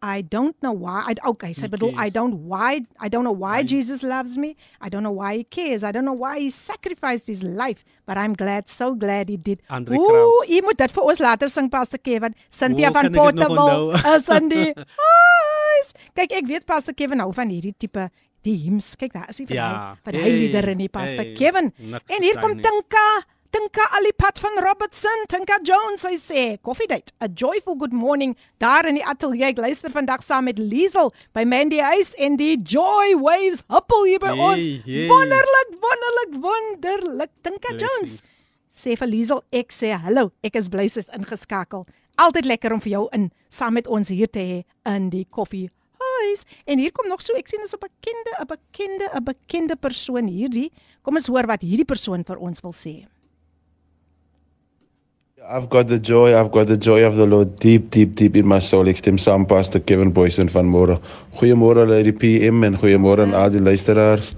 I 0.00 0.22
don't 0.22 0.56
know 0.60 0.72
why. 0.72 1.02
I 1.08 1.14
okay, 1.28 1.52
sy 1.52 1.68
bedoel 1.68 1.92
I 1.92 2.08
cares. 2.08 2.12
don't 2.16 2.34
why 2.48 2.80
I 3.00 3.08
don't 3.12 3.24
know 3.24 3.36
why 3.36 3.62
Jesus 3.62 4.02
loves 4.02 4.38
me. 4.40 4.54
I 4.80 4.88
don't 4.88 5.02
know 5.04 5.12
why 5.12 5.36
he 5.36 5.44
cares. 5.44 5.84
I 5.84 5.92
don't 5.92 6.04
know 6.08 6.16
why 6.16 6.40
he 6.40 6.48
sacrificed 6.48 7.26
his 7.28 7.42
life, 7.42 7.84
but 8.06 8.16
I'm 8.16 8.32
glad, 8.32 8.68
so 8.68 8.94
glad 8.94 9.28
he 9.28 9.36
did. 9.36 9.60
Andre 9.68 9.96
Ooh, 9.96 10.44
jy 10.48 10.60
moet 10.64 10.80
dit 10.80 10.92
vir 10.96 11.04
ons 11.04 11.20
later 11.20 11.48
sing 11.52 11.68
Pastor 11.72 12.00
Kevin. 12.00 12.32
Cynthia 12.48 12.88
Ooh, 12.88 12.96
van 12.96 13.12
Portable 13.12 13.92
is 14.16 14.28
in 14.28 14.48
die 14.52 14.72
huis. 14.72 15.92
Kyk, 16.16 16.32
ek 16.40 16.48
weet 16.48 16.64
Pastor 16.68 16.96
Kevin 16.96 17.20
hou 17.20 17.28
van 17.36 17.52
hierdie 17.52 17.74
tipe 17.76 18.08
die 18.44 18.56
hymns. 18.66 18.92
Kyk, 19.00 19.12
daar 19.16 19.28
is 19.32 19.40
hy 19.40 19.46
vir 19.48 19.56
Ja. 19.56 19.68
hy. 20.04 20.12
Hy 20.12 20.20
Hey, 20.20 20.32
liedere 20.36 20.72
in 20.76 20.78
die 20.84 20.88
Pastor 20.92 21.24
hey, 21.24 21.32
Kevin. 21.36 21.72
En 22.08 22.20
hier 22.22 22.40
kom 22.40 22.56
vertel 22.56 22.80
nie. 22.80 23.24
Tinka. 23.54 23.84
Alipad 23.94 24.38
van 24.42 24.56
Robertson, 24.64 25.24
Tinka 25.30 25.58
Jones, 25.62 26.00
sy 26.02 26.16
sê, 26.18 26.58
"Coffee 26.62 26.86
date, 26.88 27.12
a 27.20 27.28
joyful 27.28 27.76
good 27.78 27.92
morning 27.92 28.36
daar 28.58 28.84
in 28.86 28.94
die 28.96 29.04
ateljee. 29.04 29.44
Ek 29.52 29.56
luister 29.58 29.90
vandag 29.90 30.22
saam 30.22 30.44
met 30.44 30.58
Liesel 30.58 31.12
by 31.32 31.44
Mandy 31.44 31.78
Huis 31.78 32.14
en 32.14 32.36
die 32.36 32.56
Joy 32.62 33.14
Waves 33.20 33.62
huppel 33.68 34.04
hier 34.04 34.18
by 34.18 34.26
Hey, 34.34 34.38
ons. 34.38 34.84
hey. 34.84 35.06
Wonderlik, 35.06 35.70
wonderlik, 35.80 36.42
wonderlik. 36.42 37.30
Tinka 37.42 37.68
Jones 37.76 37.90
Blessings. 38.20 38.22
sê 38.74 38.96
vir 38.98 39.06
Liesel, 39.08 39.42
ek 39.52 39.68
sê 39.70 39.92
hallo, 39.96 40.32
ek 40.42 40.56
is 40.56 40.68
bly 40.68 40.88
sy's 40.88 41.08
ingeskakel. 41.08 41.86
Altyd 42.18 42.44
lekker 42.46 42.72
om 42.72 42.80
vir 42.80 42.90
jou 42.92 43.08
in 43.12 43.30
saam 43.48 43.74
met 43.74 43.86
ons 43.86 44.08
hier 44.08 44.26
te 44.28 44.38
hê 44.40 44.64
in 44.86 45.10
die 45.10 45.26
koffie 45.30 45.70
huis. 45.98 46.44
En 46.66 46.78
hier 46.78 46.90
kom 46.92 47.08
nog 47.08 47.20
so, 47.22 47.32
ek 47.36 47.48
sien 47.48 47.60
is 47.62 47.72
'n 47.74 47.78
bekende, 47.78 48.30
'n 48.40 48.46
bekende, 48.46 49.10
'n 49.14 49.24
bekende 49.24 49.76
persoon 49.76 50.26
hierdie. 50.28 50.70
Kom 51.02 51.14
ons 51.16 51.26
hoor 51.28 51.46
wat 51.46 51.60
hierdie 51.62 51.84
persoon 51.84 52.24
vir 52.24 52.36
ons 52.38 52.60
wil 52.60 52.72
sê. 52.72 53.06
I've 55.46 55.68
got 55.68 55.88
the 55.88 55.98
joy, 55.98 56.34
I've 56.34 56.50
got 56.50 56.68
the 56.68 56.76
joy 56.78 57.04
of 57.04 57.16
the 57.16 57.26
Lord 57.26 57.58
deep, 57.58 57.90
deep, 57.90 58.14
deep 58.14 58.34
in 58.34 58.46
my 58.46 58.60
soul. 58.60 58.88
Ek 58.88 58.96
stem 58.96 59.18
saam 59.20 59.44
Pastor 59.44 59.82
Kevin 59.84 60.08
Boysen 60.16 60.48
van 60.48 60.70
Môre. 60.72 60.96
Goeiemôre 61.36 61.84
aan 61.84 62.06
die 62.06 62.14
PM 62.16 62.64
en 62.64 62.78
goeiemôre 62.80 63.26
aan 63.26 63.34
al 63.36 63.52
die 63.52 63.60
luisteraars. 63.60 64.30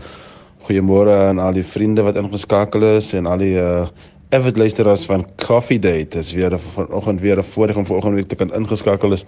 Goeiemôre 0.66 1.14
aan 1.28 1.38
al 1.38 1.60
die 1.60 1.62
vriende 1.62 2.02
wat 2.02 2.18
ingeskakel 2.18 2.88
is 2.96 3.12
en 3.14 3.30
al 3.30 3.38
die 3.44 3.54
uh 3.54 3.86
avid 4.34 4.58
luisteraars 4.58 5.04
van 5.06 5.22
Coffee 5.38 5.78
Date. 5.78 6.16
Dit 6.16 6.24
is 6.24 6.32
weer 6.34 6.58
vanoggend 6.58 7.20
weer 7.20 7.38
'n 7.38 7.46
voorreg 7.54 7.76
om 7.76 7.86
vanoggend 7.86 8.14
weer 8.14 8.26
te 8.26 8.34
kan 8.34 8.52
ingeskakel 8.52 9.12
is 9.12 9.24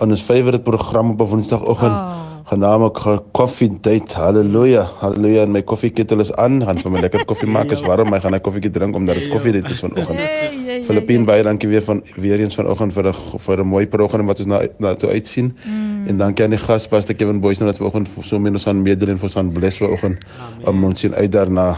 aan 0.00 0.10
ons 0.10 0.20
favourite 0.20 0.60
program 0.62 1.10
op 1.16 1.20
'n 1.20 1.30
Woensdagoggend. 1.32 1.96
Oh. 1.96 2.31
Genaamd 2.44 2.92
Ko- 2.92 3.24
Coffee 3.32 3.70
Date. 3.80 4.14
Halleluja. 4.18 4.82
Halleluja. 5.00 5.42
En 5.42 5.50
my 5.50 5.62
koffiekettel 5.62 6.20
is 6.20 6.32
aan. 6.34 6.62
Gaan 6.66 6.78
vir 6.78 6.90
my 6.90 7.00
lekker 7.00 7.24
koffie 7.30 7.48
maak. 7.48 7.70
Is 7.70 7.80
warm, 7.86 8.08
maar 8.10 8.18
ek 8.18 8.24
gaan 8.26 8.34
'n 8.34 8.40
koffietjie 8.40 8.70
drink 8.70 8.94
omdat 8.96 9.14
dit 9.16 9.28
koffie 9.30 9.52
date 9.52 9.70
is 9.70 9.78
vanoggend. 9.80 10.18
Hey, 10.18 10.50
hey, 10.66 10.82
Filippien 10.82 11.24
baie 11.24 11.42
dankie 11.42 11.68
weer 11.68 11.82
van 11.82 12.02
weer 12.16 12.40
eens 12.40 12.54
vanoggend 12.54 12.92
vir 12.92 13.06
'n 13.08 13.14
vir 13.38 13.58
'n 13.60 13.66
mooi 13.66 13.86
program 13.86 14.26
wat 14.26 14.38
ons 14.38 14.46
na 14.48 14.60
na 14.78 14.94
toe 14.94 15.10
uitsien. 15.10 15.54
Mm. 15.64 16.06
En 16.08 16.16
dankie 16.16 16.44
aan 16.44 16.50
die 16.50 16.58
gaspaste 16.58 17.14
Kevin 17.14 17.40
Boysen 17.40 17.66
wat 17.66 17.76
vanoggend 17.76 18.08
so 18.22 18.38
min 18.38 18.52
ons 18.52 18.66
aan 18.66 18.82
meedeel 18.82 19.08
en 19.08 19.18
vir 19.18 19.24
ons 19.24 19.36
aan 19.36 19.52
bless 19.52 19.78
vanoggend 19.78 20.18
om 20.66 20.84
ons 20.84 21.00
sien 21.00 21.14
uit 21.14 21.32
daarna. 21.32 21.76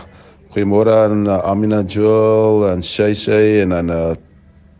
Goeiemôre 0.54 0.90
aan 0.92 1.26
uh, 1.26 1.38
Amina 1.44 1.82
Joel 1.82 2.68
en 2.70 2.82
Shay 2.82 3.14
Shay 3.14 3.60
en 3.60 3.72
aan 3.72 3.90
uh, 3.90 4.12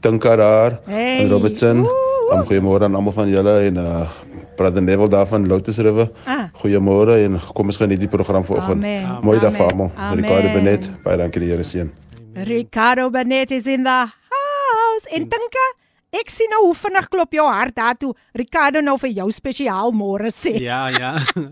Tinka 0.00 0.36
daar 0.36 0.78
Hey. 0.86 1.18
en 1.20 1.28
Robertson. 1.30 1.80
Woe, 1.82 2.02
Um, 2.32 2.44
goeiemôre 2.46 2.82
aan 2.84 2.94
almal 2.94 3.12
van 3.12 3.28
julle 3.28 3.60
en 3.68 3.76
uh 3.76 4.08
Brother 4.56 4.82
Neville 4.82 5.08
daar 5.08 5.26
van 5.26 5.46
Lotus 5.46 5.78
River. 5.78 6.10
Ah. 6.26 6.48
Goeiemôre 6.62 7.18
en 7.24 7.38
kom 7.54 7.66
ons 7.66 7.76
geniet 7.80 8.00
die 8.00 8.08
program 8.08 8.44
vanoggend. 8.44 8.82
Mooi 9.24 9.38
dag 9.40 9.54
vir 9.56 9.66
almal. 9.66 9.90
Ricardo 10.14 10.52
Benet, 10.54 10.90
baie 11.04 11.16
dankie 11.20 11.40
die 11.44 11.50
Here 11.50 11.62
seën. 11.66 11.90
Ricardo 12.34 13.10
Benet 13.10 13.50
is 13.50 13.66
in 13.66 13.84
the 13.84 13.90
house. 13.90 15.06
En 15.14 15.28
Tinka, 15.28 15.66
ek 16.14 16.30
sien 16.30 16.50
nou 16.54 16.64
hoe 16.68 16.74
vinnig 16.74 17.08
klop 17.12 17.32
jou 17.34 17.46
hart 17.50 17.74
daartoe. 17.76 18.14
Ricardo 18.34 18.80
nou 18.82 18.96
vir 18.98 19.10
jou 19.20 19.28
spesiaal 19.30 19.92
môre 19.92 20.30
sê. 20.34 20.56
Ja, 20.62 20.88
ja. 20.90 21.16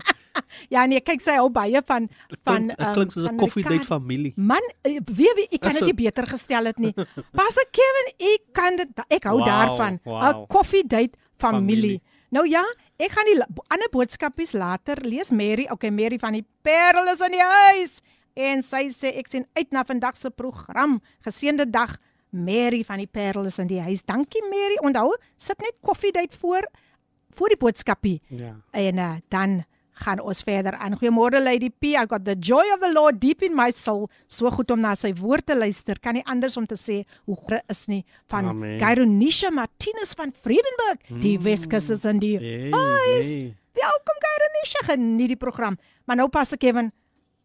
Ja 0.73 0.87
nee, 0.89 0.97
kyk 1.05 1.21
sy 1.21 1.35
hou 1.37 1.45
baie 1.53 1.77
van 1.85 2.07
van 2.47 2.63
Dit 2.71 2.79
klink 2.95 3.11
soos 3.13 3.21
'n 3.27 3.27
van 3.27 3.37
koffie 3.37 3.61
date 3.63 3.73
Ricardo. 3.75 3.93
familie. 4.01 4.31
Man, 4.35 4.65
eh, 4.81 4.97
weet 5.05 5.35
wie, 5.37 5.45
ek 5.51 5.61
kan 5.61 5.73
dit 5.77 5.85
nie 5.85 5.93
beter 5.93 6.25
gestel 6.25 6.65
het 6.65 6.79
nie. 6.81 6.89
Pastor 7.37 7.67
Kevin, 7.69 8.07
ek 8.17 8.41
kan 8.51 8.75
dit 8.75 8.89
ek 9.13 9.27
hou 9.29 9.37
Wow, 9.37 9.45
daarvan. 9.45 9.99
'n 10.01 10.09
wow. 10.09 10.47
Koffie 10.49 10.81
date 10.87 11.13
familie. 11.37 11.99
Familie. 11.99 12.01
Nou 12.31 12.47
ja, 12.49 12.63
ek 13.01 13.13
gaan 13.15 13.29
die 13.29 13.37
ander 13.73 13.89
boodskapies 13.91 14.53
later 14.53 15.01
lees. 15.05 15.31
Mary, 15.31 15.67
okay, 15.71 15.91
Mary 15.91 16.19
van 16.21 16.37
die 16.37 16.45
Parel 16.61 17.09
is 17.13 17.23
in 17.25 17.37
die 17.37 17.47
huis 17.47 18.01
en 18.33 18.63
sy 18.65 18.87
sê 18.93 19.13
ek 19.19 19.29
sien 19.29 19.45
uit 19.57 19.69
na 19.73 19.83
vandag 19.85 20.17
se 20.17 20.31
program. 20.33 20.99
Geseënde 21.25 21.69
dag. 21.69 21.97
Mary 22.33 22.81
van 22.87 22.97
die 22.97 23.09
Parel 23.09 23.45
is 23.45 23.59
in 23.61 23.69
die 23.69 23.81
huis. 23.81 24.01
Dankie 24.09 24.41
Mary. 24.49 24.79
Onthou, 24.81 25.13
sit 25.37 25.59
net 25.61 25.77
koffie 25.85 26.13
date 26.13 26.37
voor 26.41 26.65
voor 27.33 27.49
die 27.49 27.57
boodskapie. 27.57 28.21
Ja. 28.29 28.55
En 28.71 28.97
uh, 29.01 29.15
dan 29.33 29.63
gaan 29.93 30.19
ons 30.19 30.41
verder 30.41 30.73
aan. 30.81 30.95
Goeiemôre 30.97 31.41
Lady 31.43 31.69
P. 31.69 31.93
I 31.93 32.05
got 32.07 32.25
the 32.25 32.35
joy 32.39 32.63
of 32.73 32.79
the 32.79 32.91
Lord 32.91 33.19
deep 33.21 33.41
in 33.43 33.55
my 33.55 33.71
soul. 33.71 34.09
So 34.27 34.49
goed 34.51 34.71
om 34.71 34.79
na 34.81 34.95
sy 34.95 35.13
woord 35.13 35.45
te 35.45 35.55
luister. 35.55 35.99
Kan 35.99 36.13
nie 36.15 36.25
anders 36.25 36.57
om 36.57 36.65
te 36.65 36.75
sê 36.75 37.03
hoe 37.25 37.35
groot 37.45 37.63
is 37.69 37.85
nie 37.87 38.03
van. 38.27 38.49
Gyronisha 38.79 39.49
Martinus 39.51 40.13
van 40.17 40.33
Vredenburg. 40.41 41.21
Die 41.21 41.37
Weskus 41.39 41.89
is 41.89 42.05
in 42.05 42.19
die 42.19 42.37
Hey, 42.37 42.71
huis. 42.71 43.25
hey. 43.25 43.55
Welkom 43.73 44.17
Gyronisha. 44.27 44.85
Geniet 44.93 45.27
die 45.27 45.35
program. 45.37 45.77
Maar 46.05 46.15
nou 46.15 46.29
pas 46.29 46.51
ek 46.53 46.59
Kevin 46.59 46.91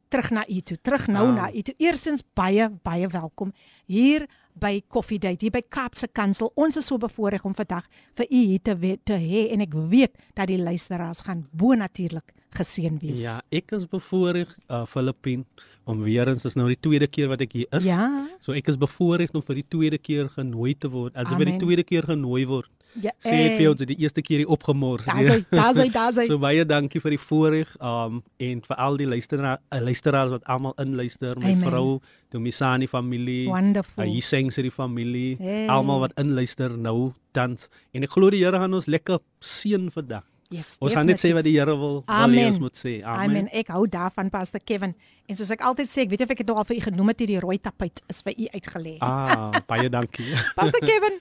terug 0.08 0.30
na 0.30 0.44
u 0.48 0.60
toe. 0.60 0.78
Terug 0.82 1.06
nou 1.06 1.26
Ah. 1.28 1.34
na 1.34 1.52
u 1.52 1.62
toe. 1.62 1.74
Eerstens 1.78 2.22
baie 2.34 2.68
baie 2.82 3.06
welkom 3.08 3.52
hier 3.86 4.26
by 4.58 4.80
Coffee 4.88 5.18
Date 5.18 5.44
hier 5.44 5.50
by 5.52 5.62
Kaapse 5.68 6.08
Kansel. 6.12 6.50
Ons 6.56 6.76
is 6.76 6.86
so 6.86 6.96
bevoorreg 6.98 7.44
om 7.44 7.54
vandag 7.54 7.84
vir 8.16 8.26
u 8.30 8.34
hier 8.36 8.58
te 8.62 8.74
we- 8.76 8.98
te 9.04 9.12
hê 9.12 9.52
en 9.52 9.60
ek 9.60 9.72
weet 9.74 10.16
dat 10.34 10.46
die 10.48 10.58
luisteraars 10.58 11.20
gaan 11.20 11.46
bo 11.52 11.74
natuurlik 11.74 12.32
geseën 12.56 12.98
wees. 13.02 13.20
Ja, 13.20 13.40
ek 13.52 13.72
is 13.72 13.86
bevoorreg 13.86 14.54
uh 14.68 14.84
Filippien 14.86 15.44
om 15.88 16.02
weer 16.04 16.28
eens 16.28 16.44
is 16.44 16.54
nou 16.54 16.66
die 16.68 16.76
tweede 16.80 17.06
keer 17.08 17.28
wat 17.28 17.40
ek 17.40 17.52
hier 17.52 17.66
is. 17.72 17.84
Ja. 17.84 18.08
So 18.44 18.52
ek 18.52 18.68
is 18.68 18.76
bevoorreg 18.76 19.32
om 19.34 19.42
vir 19.42 19.54
die 19.62 19.68
tweede 19.68 19.98
keer 19.98 20.28
genooi 20.28 20.74
te 20.78 20.88
word. 20.92 21.16
As 21.16 21.30
jy 21.30 21.36
vir 21.40 21.48
die 21.54 21.58
tweede 21.62 21.84
keer 21.84 22.02
genooi 22.08 22.44
word, 22.46 22.68
Ja, 22.96 23.12
sê 23.20 23.34
ek 23.36 23.56
vir 23.58 23.62
jou 23.66 23.72
dat 23.76 23.88
die 23.90 23.98
eerste 24.00 24.22
keer 24.24 24.38
hier 24.40 24.48
opgemors. 24.48 25.04
Daar's 25.04 25.28
hy, 25.28 25.42
daar's 25.52 25.76
hy, 25.76 25.88
daar's 25.92 26.16
hy. 26.16 26.24
So 26.30 26.38
baie 26.40 26.64
dankie 26.64 27.00
vir 27.04 27.10
die 27.14 27.20
voorreg 27.20 27.74
um 27.84 28.22
en 28.40 28.62
vir 28.64 28.76
al 28.80 28.96
die 28.96 29.06
luisteraars 29.06 29.60
uh, 29.72 29.80
luisteraars 29.84 30.32
wat 30.32 30.44
almal 30.48 30.72
inluister, 30.80 31.36
my 31.38 31.52
Amen. 31.52 31.68
vrou, 31.68 32.00
die 32.32 32.40
Misani 32.40 32.88
familie, 32.88 33.44
Wonderful. 33.52 34.02
uh, 34.02 34.08
Yiseng 34.08 34.50
se 34.52 34.62
die 34.64 34.72
familie, 34.72 35.36
Hey. 35.38 35.66
almal 35.68 36.00
wat 36.06 36.16
inluister 36.18 36.72
nou 36.78 37.12
tans. 37.36 37.68
En 37.92 38.02
ek 38.08 38.10
glo 38.16 38.30
die 38.32 38.40
Here 38.42 38.58
gaan 38.58 38.74
ons 38.74 38.88
lekker 38.88 39.20
seën 39.44 39.90
vandag. 39.92 40.24
Yes, 40.50 40.76
Ons 40.80 40.94
gaan 40.96 41.04
net 41.04 41.20
sê 41.20 41.34
wat 41.36 41.44
die 41.44 41.52
Here 41.58 41.74
wil, 41.76 41.98
wil 42.08 42.30
hê 42.32 42.46
ons 42.48 42.58
moet 42.62 42.72
sê. 42.80 43.02
Amen. 43.04 43.30
Amen. 43.30 43.48
Ek 43.52 43.68
hou 43.68 43.82
daarvan 43.86 44.30
Pastor 44.32 44.60
Kevin. 44.64 44.94
En 45.28 45.36
soos 45.36 45.50
ek 45.52 45.60
altyd 45.60 45.90
sê, 45.92 46.06
ek 46.06 46.10
weet 46.14 46.22
of 46.24 46.30
ek 46.32 46.38
dit 46.40 46.46
nog 46.48 46.56
al 46.62 46.64
vir 46.64 46.78
u 46.78 46.80
genoem 46.86 47.08
het, 47.12 47.18
hierdie 47.20 47.40
rooi 47.44 47.58
tapuit 47.60 48.00
is 48.08 48.22
vir 48.24 48.32
u 48.32 48.46
uitgelê. 48.54 48.94
Ah, 49.04 49.50
baie 49.68 49.90
dankie. 49.96 50.24
Pastor 50.56 50.80
Kevin, 50.80 51.18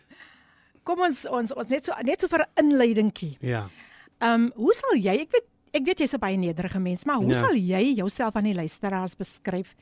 kom 0.87 1.03
ons 1.03 1.25
ons 1.27 1.51
ons 1.59 1.67
net 1.67 1.85
so 1.89 1.91
net 2.07 2.23
so 2.23 2.27
vir 2.31 2.45
'n 2.47 2.63
inleidingkie. 2.63 3.37
ja. 3.41 3.67
Ehm, 4.19 4.33
um, 4.47 4.51
hoe 4.55 4.73
sal 4.73 4.95
jy, 4.97 5.19
ek 5.27 5.31
weet 5.35 5.47
ek 5.75 5.83
weet 5.85 5.99
jy's 5.99 6.13
'n 6.15 6.19
baie 6.23 6.37
nederige 6.37 6.79
mens, 6.79 7.03
maar 7.05 7.17
hoe 7.19 7.33
Ja. 7.33 7.39
sal 7.43 7.53
jy 7.53 7.93
jouself 7.99 8.35
aan 8.35 8.45
die 8.47 8.55
luisteraars 8.55 9.15
beskryf 9.15 9.75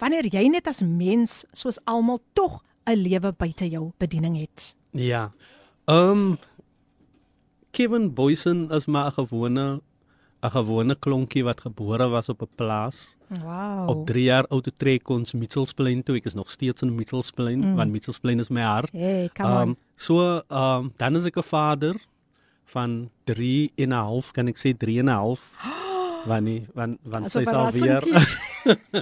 wanneer 0.00 0.24
jy 0.32 0.48
net 0.48 0.66
as 0.66 0.80
mens 0.82 1.44
soos 1.52 1.78
almal 1.86 2.20
tog 2.34 2.64
'n 2.88 2.96
lewe 2.96 3.32
buite 3.32 3.68
jou 3.68 3.92
bediening 3.98 4.36
het? 4.40 4.74
Ja. 4.92 5.30
Ehm 5.86 6.10
um, 6.10 6.38
Kevin 7.70 8.14
Boysen 8.14 8.70
is 8.70 8.86
maar 8.86 9.10
'n 9.10 9.12
gewone 9.12 9.80
'n 10.42 10.50
gewone 10.50 10.94
klonkie 10.94 11.42
wat 11.44 11.60
gebore 11.60 12.08
was 12.08 12.28
op 12.28 12.42
'n 12.42 12.48
plaas. 12.54 13.16
Wow. 13.28 13.88
Op 13.88 14.06
3 14.06 14.22
jaar 14.24 14.46
oud 14.46 14.64
te 14.64 14.72
trek 14.76 15.08
ons 15.08 15.32
Mitchellsplein 15.32 16.02
toe. 16.02 16.16
Ek 16.16 16.24
is 16.24 16.34
nog 16.34 16.50
steeds 16.50 16.82
in 16.82 16.94
Mitchellsplein, 16.94 17.58
mm. 17.58 17.74
want 17.74 17.90
Mitchellsplein 17.90 18.38
is 18.38 18.48
my 18.48 18.62
hart. 18.62 18.90
Hey, 18.92 19.30
Ehm 19.34 19.46
on. 19.46 19.68
um, 19.68 19.76
so 19.96 20.42
ehm 20.48 20.84
um, 20.84 20.92
dan 20.96 21.16
is 21.16 21.24
ek 21.24 21.36
'n 21.36 21.42
vader 21.42 21.96
van 22.64 23.10
3 23.24 23.72
en 23.74 23.88
'n 23.88 23.92
half, 23.92 24.30
kan 24.30 24.46
ek 24.46 24.58
sê 24.58 24.76
3 24.76 24.98
en 24.98 25.04
'n 25.04 25.08
half. 25.08 25.40
Wanneer 26.26 26.62
want 26.74 26.98
want 27.02 27.24
Asof 27.24 27.42
sy 27.42 27.50
sal 27.50 27.70
weer 27.70 28.02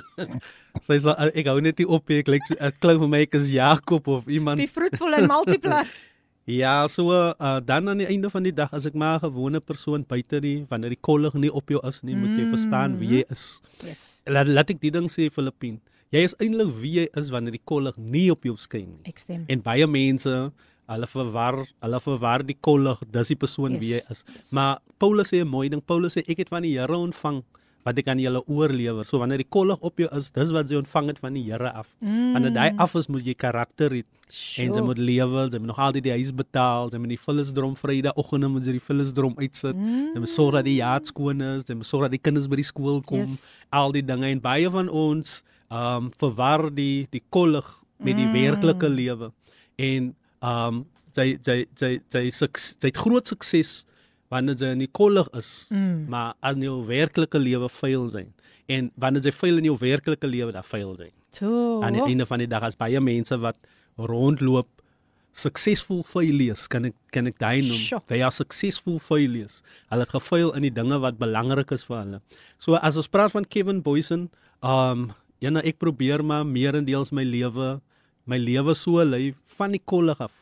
sy 0.89 0.99
sal 0.99 1.17
ek 1.17 1.47
hou 1.47 1.61
net 1.61 1.79
nie 1.79 1.89
op 1.89 2.11
ek 2.11 2.25
klink 2.25 3.01
vir 3.01 3.09
my 3.09 3.21
ek 3.25 3.35
is 3.35 3.49
Jakob 3.51 4.09
of 4.09 4.27
iemand 4.29 4.61
Be 4.61 4.69
fruitful 4.69 5.15
and 5.15 5.27
multiply. 5.27 5.83
Ja, 6.47 6.87
so 6.87 7.11
uh, 7.11 7.59
dan 7.67 7.89
aan 7.89 7.99
die 7.99 8.07
einde 8.07 8.31
van 8.31 8.45
die 8.47 8.53
dag 8.55 8.71
as 8.71 8.85
ek 8.87 8.95
maar 8.95 9.19
'n 9.19 9.27
gewone 9.27 9.61
persoon 9.61 10.05
buite 10.07 10.39
die 10.41 10.63
wanneer 10.71 10.95
die 10.95 11.03
kollig 11.09 11.35
nie 11.35 11.51
op 11.51 11.69
jou 11.69 11.81
is 11.83 12.03
nie, 12.03 12.15
moet 12.15 12.39
jy 12.39 12.47
verstaan 12.47 12.99
wie 12.99 13.09
jy 13.09 13.25
is. 13.31 13.61
Yes. 13.83 14.23
Laat 14.27 14.47
laat 14.47 14.71
ek 14.71 14.81
dit 14.81 14.93
ding 14.93 15.09
sê 15.11 15.27
Filippin. 15.27 15.81
Jy 16.15 16.23
is 16.23 16.37
eintlik 16.39 16.71
wie 16.79 16.93
jy 17.01 17.09
is 17.19 17.31
wanneer 17.35 17.51
die 17.51 17.65
kollig 17.65 17.97
nie 17.99 18.31
op 18.31 18.45
jou 18.47 18.55
skyn 18.57 18.87
nie. 18.87 19.11
Ek 19.11 19.19
stem. 19.19 19.43
En 19.49 19.61
baie 19.61 19.87
mense, 19.87 20.53
hulle 20.87 21.07
verwar, 21.07 21.67
hulle 21.83 22.01
verwar 22.01 22.47
die 22.47 22.59
kollig, 22.61 23.03
dis 23.11 23.29
die 23.29 23.37
persoon 23.37 23.73
Yes, 23.73 23.81
wie 23.81 23.91
jy 23.97 24.03
is. 24.11 24.25
Maar 24.51 24.79
Paulus 24.99 25.33
sê 25.35 25.43
'n 25.43 25.49
mooi 25.49 25.69
ding. 25.69 25.83
Paulus 25.83 26.15
sê 26.15 26.23
ek 26.29 26.39
het 26.39 26.49
van 26.49 26.63
die 26.63 26.79
Here 26.79 26.95
ontvang 26.97 27.43
wat 27.87 27.99
ek 28.03 28.09
aan 28.11 28.19
julle 28.19 28.41
oorlewer. 28.51 29.07
So 29.07 29.21
wanneer 29.23 29.39
die 29.45 29.47
kollig 29.49 29.79
op 29.87 30.01
jou 30.03 30.09
is, 30.19 30.33
dis 30.35 30.51
wat 30.55 30.71
jy 30.73 30.81
ontvang 30.81 31.13
het 31.13 31.21
van 31.23 31.37
die 31.39 31.45
Here 31.47 31.71
af. 31.79 31.87
Mm. 32.03 32.33
Wanneer 32.35 32.55
daai 32.57 32.73
af 32.83 32.97
is, 32.99 33.07
moet 33.13 33.25
jy 33.29 33.35
karakter 33.39 33.95
hê. 33.95 34.01
En 34.59 34.73
jy 34.75 34.83
moet 34.83 34.99
lewe, 34.99 35.45
jy 35.53 35.61
moet 35.63 35.71
nog 35.71 35.79
altyd 35.79 36.03
die 36.09 36.15
huis 36.17 36.33
betaal, 36.35 36.91
jy 36.91 36.99
moet 36.99 37.13
die 37.15 37.21
vullisdrom 37.23 37.77
Vrydagoggende 37.79 38.51
moet 38.51 38.67
jy 38.67 38.75
die 38.81 38.83
vullisdrom 38.83 39.37
uitsit. 39.39 39.77
Mm. 39.79 40.11
Jy 40.17 40.23
moet 40.25 40.33
sorg 40.33 40.57
dat 40.59 40.67
die 40.67 40.77
jaard 40.81 41.07
skoon 41.13 41.45
is, 41.53 41.65
jy 41.71 41.79
moet 41.79 41.87
sorg 41.87 42.09
dat 42.09 42.17
die 42.17 42.23
kinders 42.27 42.49
by 42.51 42.59
die 42.59 42.67
skool 42.67 42.99
kom, 43.07 43.23
Yes. 43.23 43.47
al 43.71 43.95
die 43.95 44.03
dinge 44.03 44.27
en 44.35 44.43
baie 44.43 44.71
van 44.71 44.91
ons 44.91 45.43
ehm 45.71 46.07
um, 46.07 46.11
verwar 46.19 46.69
die 46.75 47.07
die 47.11 47.23
kollig 47.35 47.67
met 47.99 48.17
die 48.19 48.27
mm. 48.27 48.35
werklike 48.35 48.91
lewe. 48.91 49.31
En 49.79 50.11
ehm 50.43 50.75
um, 50.83 50.85
sy 51.17 51.37
sy 51.47 51.63
sy 51.79 51.95
sy 52.13 52.25
suks- 52.31 52.75
sy 52.81 52.91
het 52.91 52.99
groot 53.01 53.27
sukses 53.31 53.85
wanneer 54.33 54.59
jy 54.61 54.73
in 54.75 54.85
die 54.85 54.93
kollig 54.93 55.29
is, 55.39 55.51
mm. 55.71 56.07
maar 56.13 56.35
in 56.51 56.65
jou 56.67 56.79
werklike 56.89 57.41
lewe 57.41 57.69
faal 57.73 58.09
jy. 58.15 58.27
En 58.73 58.91
wanneer 58.99 59.29
jy 59.29 59.35
faal 59.35 59.61
in 59.61 59.71
jou 59.71 59.77
werklike 59.81 60.31
lewe, 60.31 60.55
dan 60.55 60.67
faal 60.67 60.97
jy. 60.99 61.11
Toe. 61.37 61.83
Aan 61.85 61.99
die 61.99 62.05
einde 62.07 62.27
van 62.27 62.43
die 62.43 62.51
dag 62.51 62.65
as 62.67 62.79
baie 62.79 63.01
mense 63.01 63.37
wat 63.43 63.59
rondloop 63.97 64.71
suksesvol 65.37 66.01
failures 66.09 66.65
kan 66.73 66.89
ek 66.89 66.97
kan 67.13 67.29
ek 67.29 67.37
daai 67.41 67.61
noem. 67.61 67.81
Sjoe. 67.81 68.01
They 68.09 68.23
are 68.25 68.33
successful 68.33 68.97
failures. 69.05 69.61
Hulle 69.93 70.07
het 70.07 70.15
gefaal 70.15 70.55
in 70.57 70.65
die 70.65 70.73
dinge 70.73 70.99
wat 71.05 71.21
belangrik 71.21 71.75
is 71.77 71.85
vir 71.85 71.99
hulle. 72.01 72.21
So 72.57 72.81
as 72.81 72.97
ons 72.97 73.11
praat 73.13 73.35
van 73.37 73.45
Kevin 73.45 73.83
Boysen, 73.85 74.31
um 74.65 75.11
ja, 75.45 75.53
nou 75.53 75.61
ek 75.61 75.77
probeer 75.83 76.25
maar 76.25 76.47
meerendeels 76.49 77.13
my 77.13 77.25
lewe 77.27 77.77
my 78.27 78.39
lewe 78.41 78.75
so 78.75 79.05
lei 79.05 79.35
van 79.59 79.77
die 79.77 79.83
kollig 79.85 80.21
af 80.25 80.33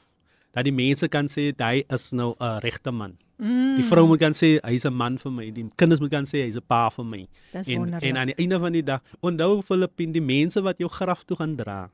dat 0.54 0.64
die 0.64 0.73
mense 0.75 1.08
kan 1.11 1.26
sê 1.30 1.52
hy 1.58 1.84
is 1.90 2.12
nou 2.12 2.34
'n 2.40 2.61
regte 2.62 2.92
man. 2.92 3.16
Mm. 3.38 3.76
Die 3.76 3.84
vrou 3.84 4.06
moet 4.06 4.20
kan 4.20 4.32
sê 4.32 4.61
hy's 4.62 4.84
'n 4.87 4.94
man 4.94 5.18
vir 5.18 5.32
my. 5.32 5.50
Die 5.50 5.66
kinders 5.76 6.00
moet 6.00 6.11
kan 6.11 6.25
sê 6.25 6.44
hy's 6.46 6.56
'n 6.56 6.66
pa 6.66 6.88
vir 6.90 7.04
my. 7.04 7.26
Dis 7.52 7.68
En 7.68 7.78
wonderlik. 7.78 8.02
en 8.02 8.16
aan 8.16 8.26
die 8.26 8.38
einde 8.38 8.58
van 8.61 8.73
die 8.73 8.82
dag, 8.82 9.00
onthou 9.20 9.62
Filippin, 9.62 10.12
die 10.12 10.20
mense 10.20 10.62
wat 10.62 10.78
jou 10.78 10.88
graf 10.88 11.25
toe 11.25 11.37
gaan 11.37 11.56
dra. 11.56 11.90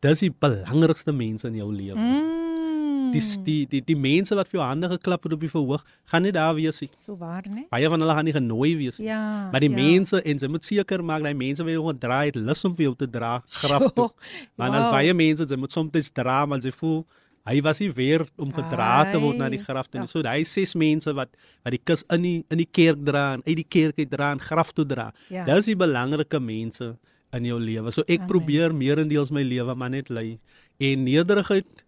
Dis 0.00 0.20
die 0.20 0.30
belangrikste 0.30 1.12
mense 1.12 1.46
in 1.46 1.56
jou 1.56 1.72
lewe. 1.72 1.96
Mm. 1.96 3.12
Die, 3.12 3.22
die 3.44 3.66
die 3.66 3.82
die 3.84 3.96
mense 3.96 4.34
wat 4.34 4.48
vir 4.48 4.58
jou 4.58 4.66
hande 4.66 4.88
geklap 4.88 5.22
het 5.22 5.32
op 5.32 5.40
die 5.40 5.50
verhoog, 5.50 5.84
gaan 6.10 6.22
nie 6.22 6.32
daar 6.32 6.54
wees 6.54 6.80
nie. 6.80 6.90
so 7.04 7.16
waar, 7.16 7.42
né? 7.48 7.68
Baie 7.70 7.88
van 7.88 8.00
hulle 8.00 8.14
gaan 8.14 8.24
nie 8.24 8.32
genooi 8.32 8.76
wees 8.76 8.98
nie. 8.98 9.06
Ja. 9.06 9.48
Maar 9.52 9.60
die 9.60 9.70
ja. 9.70 9.76
mense 9.76 10.22
en 10.22 10.38
jy 10.38 10.48
moet 10.48 10.64
seker 10.64 11.04
maak 11.04 11.22
dat 11.22 11.30
die 11.30 11.46
mense 11.46 11.62
wat 11.62 11.72
jou 11.72 11.86
gedra 11.86 12.24
het, 12.24 12.36
lus 12.36 12.64
om 12.64 12.74
vir 12.74 12.84
jou 12.84 12.94
te 12.94 13.06
dra 13.06 13.42
graf 13.48 13.92
toe. 13.92 14.10
Want 14.58 14.74
as 14.74 14.88
wow. 14.88 14.92
baie 14.92 15.14
mense 15.14 15.46
jy 15.46 15.56
moet 15.56 15.72
soms 15.72 16.10
dra 16.10 16.46
want 16.46 16.64
jy 16.64 16.72
voel 16.72 17.04
hy 17.46 17.60
was 17.62 17.80
nie 17.80 17.90
weer 17.94 18.24
om 18.42 18.50
gedra 18.54 19.06
te 19.12 19.20
word 19.22 19.38
na 19.38 19.48
die 19.52 19.62
graf 19.62 19.86
toe. 19.88 20.00
nie. 20.00 20.08
ja. 20.08 20.12
So 20.12 20.22
hy 20.26 20.42
ses 20.44 20.74
mense 20.74 21.12
wat 21.14 21.30
wat 21.64 21.74
die 21.74 21.82
kus 21.82 22.04
in 22.10 22.22
die 22.22 22.44
in 22.50 22.58
die 22.58 22.68
kerk 22.78 23.04
dra 23.06 23.34
en 23.36 23.44
uit 23.46 23.56
die 23.62 23.68
kerk 23.68 23.98
uit 23.98 24.10
dra 24.10 24.32
en 24.34 24.42
graf 24.42 24.72
toe 24.72 24.86
dra. 24.86 25.12
Ja. 25.30 25.46
Dis 25.46 25.70
die 25.70 25.78
belangrike 25.78 26.40
mense 26.42 26.96
in 27.36 27.44
jou 27.46 27.58
lewe. 27.60 27.92
So 27.92 28.02
ek 28.06 28.24
Amen. 28.24 28.30
probeer 28.30 28.74
meerendeels 28.74 29.30
my 29.30 29.42
lewe 29.46 29.74
maar 29.74 29.90
net 29.90 30.10
lei 30.10 30.38
en 30.78 31.04
nederigheid. 31.04 31.86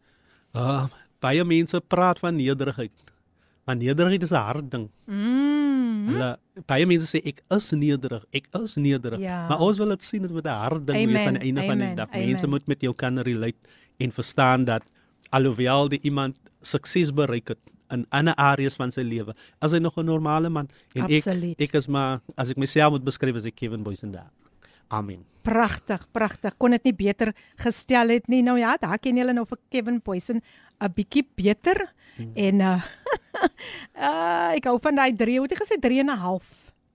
Uh 0.55 0.87
baie 1.19 1.43
mense 1.43 1.81
praat 1.91 2.21
van 2.23 2.37
nederigheid. 2.39 2.95
Maar 3.67 3.77
nederigheid 3.77 4.23
is 4.23 4.33
'n 4.33 4.45
hard 4.49 4.71
ding. 4.71 4.89
Mm. 5.07 6.07
Hulle 6.09 6.29
baie 6.67 6.87
mense 6.87 7.09
sê 7.11 7.21
ek 7.27 7.43
is 7.57 7.73
nederig, 7.73 8.25
ek 8.33 8.47
is 8.63 8.77
nederig. 8.77 9.21
Ja. 9.21 9.49
Maar 9.49 9.61
ons 9.61 9.79
wil 9.79 9.89
dit 9.89 10.03
sien 10.03 10.23
dit 10.23 10.31
moet 10.31 10.47
'n 10.47 10.61
hard 10.63 10.87
ding 10.87 11.11
wees 11.11 11.27
aan 11.27 11.35
die 11.35 11.43
Amen, 11.43 11.43
einde 11.43 11.67
van 11.67 11.79
die 11.79 11.87
amen, 11.87 11.97
dag. 11.97 12.11
Mense 12.13 12.47
amen. 12.47 12.51
moet 12.51 12.67
met 12.67 12.81
jou 12.81 12.95
kan 12.95 13.19
relate 13.19 13.59
en 13.99 14.13
verstaan 14.13 14.65
dat 14.65 14.83
alhoewel 15.31 15.89
die 15.89 16.01
iemand 16.03 16.37
sukses 16.63 17.13
bereik 17.13 17.49
het 17.49 17.59
in 17.91 18.05
ander 18.13 18.35
areas 18.37 18.77
van 18.77 18.91
sy 18.93 19.01
lewe, 19.01 19.35
as 19.61 19.73
hy 19.73 19.79
nog 19.79 19.97
'n 19.97 20.05
normale 20.05 20.51
man 20.51 20.69
en 20.95 21.03
Absoluut. 21.03 21.57
ek 21.61 21.69
ek 21.69 21.75
is 21.75 21.89
maar 21.89 22.21
as 22.37 22.51
ek 22.51 22.57
myself 22.57 22.93
moet 22.93 23.05
beskryf 23.05 23.37
as 23.37 23.47
ek 23.47 23.57
Kevin 23.57 23.83
Boysen 23.83 24.13
daar. 24.13 24.31
Amen. 24.91 25.25
Pragtig, 25.43 26.07
pragtig. 26.13 26.55
Kon 26.59 26.71
dit 26.71 26.85
nie 26.85 26.93
beter 26.93 27.35
gestel 27.57 28.09
het 28.09 28.29
nie. 28.29 28.43
Nou 28.43 28.59
ja, 28.59 28.77
daar 28.77 28.99
ken 28.99 29.17
julle 29.17 29.33
nou 29.33 29.47
vir 29.47 29.59
Kevin 29.71 30.01
Poison 30.01 30.41
'n 30.81 30.93
bietjie 30.95 31.27
beter 31.35 31.93
Hmm. 32.19 32.35
en 32.35 32.61
uh, 32.61 32.83
uh 33.95 34.49
ek 34.59 34.67
hou 34.67 34.79
van 34.83 34.99
daai 34.99 35.13
3, 35.15 35.39
hoe 35.39 35.47
het 35.47 35.55
jy 35.55 35.59
gesê 35.61 35.77
3 35.79 36.01
en 36.03 36.11
'n 36.11 36.19
half? 36.19 36.51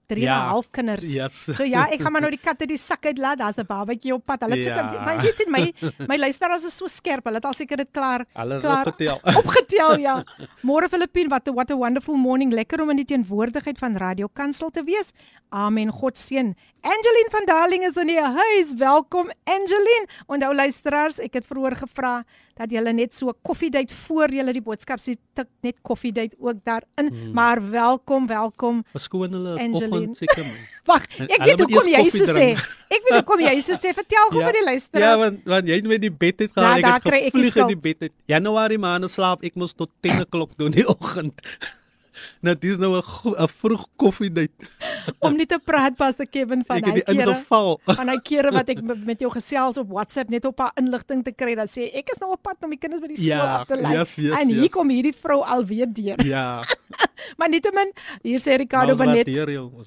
3 0.07 0.22
en 0.22 0.27
'n 0.27 0.29
Ja. 0.29 0.48
half 0.48 0.69
kinders. 0.72 1.05
Yes. 1.13 1.48
So 1.55 1.63
ja, 1.63 1.88
ek 1.89 2.01
gaan 2.01 2.12
maar 2.12 2.22
nou 2.22 2.31
die 2.31 2.39
kat 2.43 2.60
uit 2.60 2.67
die 2.69 2.77
sak 2.77 3.05
uitlaat. 3.05 3.38
Daar's 3.38 3.57
'n 3.57 3.65
babatjie 3.65 4.13
op 4.13 4.25
pad. 4.25 4.41
Hulle 4.41 4.55
het 4.55 4.65
Ja. 4.65 4.75
seker 4.75 5.05
my 5.05 5.22
weet 5.22 5.36
sien 5.36 5.51
my 5.51 5.74
my 6.07 6.17
luisteraars 6.17 6.63
is 6.65 6.75
so 6.77 6.88
skerp. 6.88 7.24
Hulle 7.24 7.36
het 7.36 7.45
al 7.45 7.53
seker 7.53 7.77
dit 7.77 7.91
klaar. 7.91 8.25
Hulle 8.33 8.60
klaar 8.60 8.86
opgetel. 8.88 9.19
opgetel 9.39 9.98
ja. 10.00 10.24
Môre 10.62 10.89
Filippien, 10.89 11.29
wat 11.29 11.48
'n 11.48 11.53
what 11.53 11.72
a 11.72 11.75
wonderful 11.75 12.15
morning. 12.15 12.51
Lekker 12.53 12.81
om 12.81 12.89
in 12.89 12.95
die 12.98 13.05
teenwoordigheid 13.05 13.77
van 13.77 13.95
Radio 13.98 14.27
Kansel 14.33 14.69
te 14.69 14.83
wees. 14.83 15.12
Amen. 15.50 15.91
God 15.91 16.17
seën. 16.17 16.55
Angeline 16.83 17.28
van 17.30 17.45
Darling 17.47 17.85
is 17.85 17.97
in 17.97 18.07
die 18.07 18.21
huis. 18.21 18.75
Welkom 18.78 19.30
Angeline. 19.45 20.07
Onthou 20.30 20.54
luisteraars, 20.54 21.18
ek 21.18 21.33
het 21.40 21.47
vroeër 21.47 21.75
gevra 21.76 22.12
dat 22.54 22.71
julle 22.71 22.92
net 22.95 23.14
so 23.14 23.33
koffiedייט 23.42 23.90
voor 24.07 24.30
julle 24.30 24.52
die 24.52 24.62
boodskap 24.62 24.99
sê 25.02 25.16
tik 25.35 25.49
net 25.66 25.76
koffiedייט 25.83 26.35
ook 26.38 26.62
daarin. 26.64 27.11
Hmm. 27.11 27.33
Maar 27.35 27.59
welkom, 27.71 28.26
welkom. 28.26 28.85
Verskoon 28.95 29.33
hulle 29.33 29.57
Angeline. 29.59 29.90
oggend 29.90 30.16
seker 30.16 30.45
man. 30.47 30.54
Wag, 30.87 31.02
En 31.18 31.26
ek 31.28 31.37
hulle 31.37 31.45
weet 31.47 31.59
moet 31.59 31.71
hoekom 31.75 31.88
eers 31.88 31.97
jy 31.97 32.02
koffie 32.04 32.18
so 32.26 32.33
sê. 32.33 32.35
drink. 32.35 32.59
Ek 32.88 33.02
weet 33.09 33.18
hoekom 33.18 33.40
jy 33.40 33.61
so 33.61 33.75
sê. 33.75 33.95
Vertel 33.99 34.28
gou 34.30 34.42
vir 34.45 34.52
die 34.52 34.62
Ja, 34.64 34.71
luisteraars. 34.71 35.18
want 35.25 35.45
want 35.45 35.68
jy 35.68 35.75
het 35.83 35.87
met 35.87 36.00
die 36.00 36.11
bed 36.12 36.40
uit 36.40 36.50
Ja, 36.54 36.62
gegaan. 36.62 36.83
daar 36.83 36.95
ek 36.97 37.02
kry 37.02 37.18
het 37.18 37.26
ek 37.26 37.33
die 37.33 37.42
gevlieg 37.42 37.57
in 37.57 37.66
die 37.66 37.77
skuld. 37.77 37.83
bed 37.83 38.03
uit. 38.03 38.12
Januarie 38.27 38.79
maande 38.79 39.09
slaap 39.09 39.42
ek 39.44 39.55
mos 39.57 39.74
tot 39.74 39.90
10 40.01 40.20
o'clock 40.22 40.57
doen 40.57 40.70
die 40.70 40.87
oggend. 40.88 41.42
nou 42.42 42.55
dis 42.59 42.79
nou 42.79 42.96
'n 42.96 43.03
go- 43.03 43.35
'n 43.38 43.48
vroeg 43.48 43.87
koffiedייט. 43.96 44.64
om 45.26 45.36
nie 45.38 45.48
te 45.50 45.60
praat 45.60 45.96
pas 45.98 46.16
te 46.16 46.26
Kevin 46.26 46.63
van 46.68 46.84
hy 46.84 47.02
kere. 47.02 47.38
van 48.00 48.10
hy 48.10 48.18
kere 48.24 48.52
wat 48.56 48.70
ek 48.70 48.82
met 48.84 49.20
jou 49.24 49.32
gesels 49.34 49.80
op 49.82 49.89
WhatsApp 49.89 50.30
net 50.30 50.46
op 50.46 50.60
'n 50.60 50.72
inligting 50.84 51.24
te 51.24 51.32
kry 51.32 51.56
dan 51.56 51.68
sê 51.68 51.89
ek 51.94 52.13
is 52.13 52.20
nou 52.20 52.32
op 52.34 52.42
pad 52.44 52.58
om 52.63 52.70
die 52.70 52.80
kinders 52.80 53.02
by 53.02 53.08
die 53.08 53.18
skool 53.18 53.34
Ja, 53.34 53.62
af 53.62 53.68
te 53.68 53.76
lei. 53.76 53.94
yes, 53.98 54.16
yes, 54.16 54.39
en 54.39 54.48
hier 54.48 54.68
yes. 54.68 54.72
kom 54.72 54.89
hierdie 54.89 55.16
vrou 55.16 55.42
alweer 55.44 55.88
deur. 55.94 56.24
ja. 56.26 56.63
Maar 57.38 57.50
nietemin, 57.50 57.92
hier 58.22 58.39
sê 58.44 58.58
Ricardo 58.60 58.96
Benet. 59.00 59.30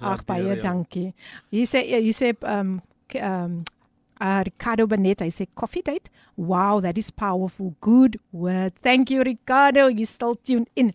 Ag 0.00 0.24
baie 0.24 0.56
dankie. 0.60 1.12
Hier 1.52 1.66
sê 1.68 1.82
hier 1.84 2.14
sê 2.16 2.32
ehm 2.32 2.58
um, 2.58 2.80
ehm 3.12 3.62
uh, 4.20 4.40
Ricardo 4.42 4.86
Benet, 4.86 5.20
hy 5.20 5.30
sê 5.30 5.46
coffee 5.54 5.82
date. 5.84 6.10
Wow, 6.36 6.80
that 6.82 6.96
is 6.96 7.10
powerful. 7.10 7.74
Good 7.80 8.18
word. 8.32 8.72
Thank 8.82 9.10
you 9.10 9.22
Ricardo. 9.22 9.88
You 9.88 10.04
still 10.04 10.36
tuned 10.36 10.68
in. 10.74 10.94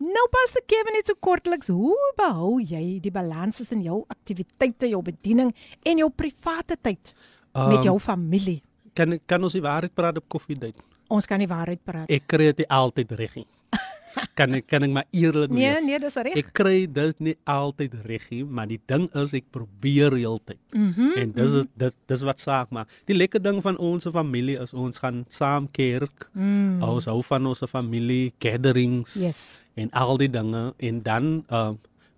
Nou 0.00 0.26
pas 0.32 0.54
die 0.56 0.62
Kevin 0.64 0.96
net 0.96 1.10
so 1.10 1.18
kortliks, 1.20 1.68
hoe 1.68 2.12
behou 2.16 2.54
jy 2.60 3.00
die 3.04 3.12
balans 3.12 3.60
tussen 3.60 3.82
jou 3.84 3.98
aktiwiteite, 4.08 4.88
jou 4.88 5.02
bediening 5.04 5.52
en 5.84 6.00
jou 6.00 6.08
private 6.08 6.78
tyd 6.80 7.12
um, 7.12 7.68
met 7.68 7.82
Um, 7.82 7.90
jou 7.90 7.98
familie? 8.00 8.62
Kan 8.96 9.18
kan 9.28 9.44
ons 9.44 9.52
die 9.52 9.64
waarheid 9.64 9.92
praat 9.94 10.16
op 10.16 10.28
koffiedייט? 10.32 10.80
Ons 11.07 11.25
kan 11.29 11.39
nie 11.39 11.47
waarheid 11.47 11.83
praat. 11.85 12.09
Ek 12.09 12.23
kry 12.27 12.51
dit 12.53 12.67
altyd 12.67 13.11
reg 13.19 13.35
nie. 13.35 13.45
kan 14.37 14.53
ek 14.55 14.65
kan 14.71 14.83
ek 14.87 14.91
maar 14.95 15.05
eerlik 15.11 15.51
Nee, 15.51 15.73
wees. 15.73 15.83
nee, 15.83 15.99
dis 15.99 16.15
reg. 16.15 16.37
Ek 16.39 16.49
kry 16.55 16.85
dit 16.87 17.19
nie 17.19 17.35
altyd 17.51 17.93
reg 18.07 18.29
nie, 18.31 18.43
maar 18.47 18.67
die 18.71 18.79
ding 18.87 19.09
is 19.21 19.33
ek 19.37 19.43
probeer 19.51 20.15
heeltyd. 20.15 20.59
Mhm. 20.73 21.11
En 21.19 21.33
dis 21.35 21.57
is 21.61 21.67
dit 21.77 21.97
dis 22.07 22.23
wat 22.25 22.39
saak 22.39 22.71
maak. 22.71 22.87
Die 23.09 23.17
lekker 23.17 23.43
ding 23.43 23.59
van 23.65 23.77
ons 23.77 24.07
familie 24.15 24.55
is 24.63 24.73
ons 24.73 24.99
gaan 25.03 25.25
saam 25.29 25.67
kerk. 25.71 26.29
Mm. 26.33 26.81
Ons 26.83 27.05
hou 27.11 27.19
van 27.27 27.45
ons 27.51 27.63
familie 27.69 28.31
gatherings 28.39 29.13
Yes. 29.19 29.63
en 29.75 29.91
al 29.91 30.17
die 30.17 30.29
dinge 30.31 30.73
en 30.79 31.03
dan 31.03 31.29
uh 31.51 31.73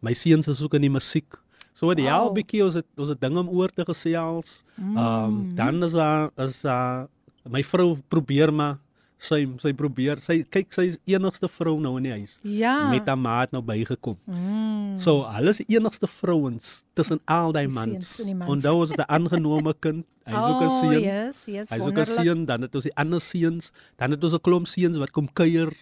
my 0.05 0.13
seuns 0.13 0.45
is 0.47 0.61
ook 0.61 0.75
in 0.77 0.85
die 0.85 0.93
musiek. 0.93 1.33
So 1.73 1.89
dit 1.93 2.05
wow. 2.05 2.13
Help 2.13 2.35
bietjie 2.37 2.61
ons 2.63 2.75
het 2.77 2.85
ons 2.97 3.09
het 3.09 3.19
dinge 3.21 3.39
om 3.41 3.49
oor 3.49 3.69
te 3.73 3.83
gesels. 3.85 4.63
Mm. 4.77 4.97
Um 4.97 5.55
dan 5.57 5.83
is 5.83 5.93
daar 5.97 6.29
is 6.37 6.61
daar 6.61 7.07
my 7.49 7.63
vrou 7.63 7.97
probeer 8.09 8.51
maar 8.53 8.77
sy 9.19 9.47
sy 9.57 9.71
probeer 9.73 10.19
sy 10.21 10.43
kyk 10.43 10.71
sy 10.73 10.83
is 10.91 10.97
enigste 11.09 11.47
vrou 11.49 11.79
nou 11.79 11.97
in 11.97 12.03
die 12.03 12.11
huis. 12.11 12.39
Ja. 12.43 12.89
Met 12.91 13.07
haar 13.07 13.17
maat 13.17 13.51
nou 13.51 13.61
bygekom. 13.63 14.17
mm. 14.27 14.97
So, 14.99 15.23
hulle 15.29 15.49
is 15.49 15.61
enigste 15.67 16.07
vrouens 16.07 16.83
tussen 16.93 17.19
al 17.25 17.51
die 17.53 17.67
mans. 17.67 18.21
Onthou 18.47 18.75
ons 18.81 18.89
het 18.89 18.99
'n 18.99 19.09
aangenome 19.09 19.73
kind. 19.79 20.05
Hy's 20.25 20.35
ook 20.49 20.61
'n 20.61 20.65
Oh, 20.65 20.79
seun. 20.81 21.01
yes, 21.01 21.45
yes, 21.47 21.69
Hy's 21.69 21.85
ook 21.87 21.97
'n 21.97 22.05
seun, 22.05 22.45
dan 22.45 22.61
het 22.61 22.75
ons 22.75 22.83
die 22.83 22.95
ander 22.95 23.19
seuns, 23.21 23.71
dan 23.97 24.11
het 24.11 24.23
ons 24.23 24.33
'n 24.33 24.39
klomp 24.41 24.67
seuns 24.67 24.97
wat 24.97 25.11
kom 25.11 25.27
kuier. 25.33 25.73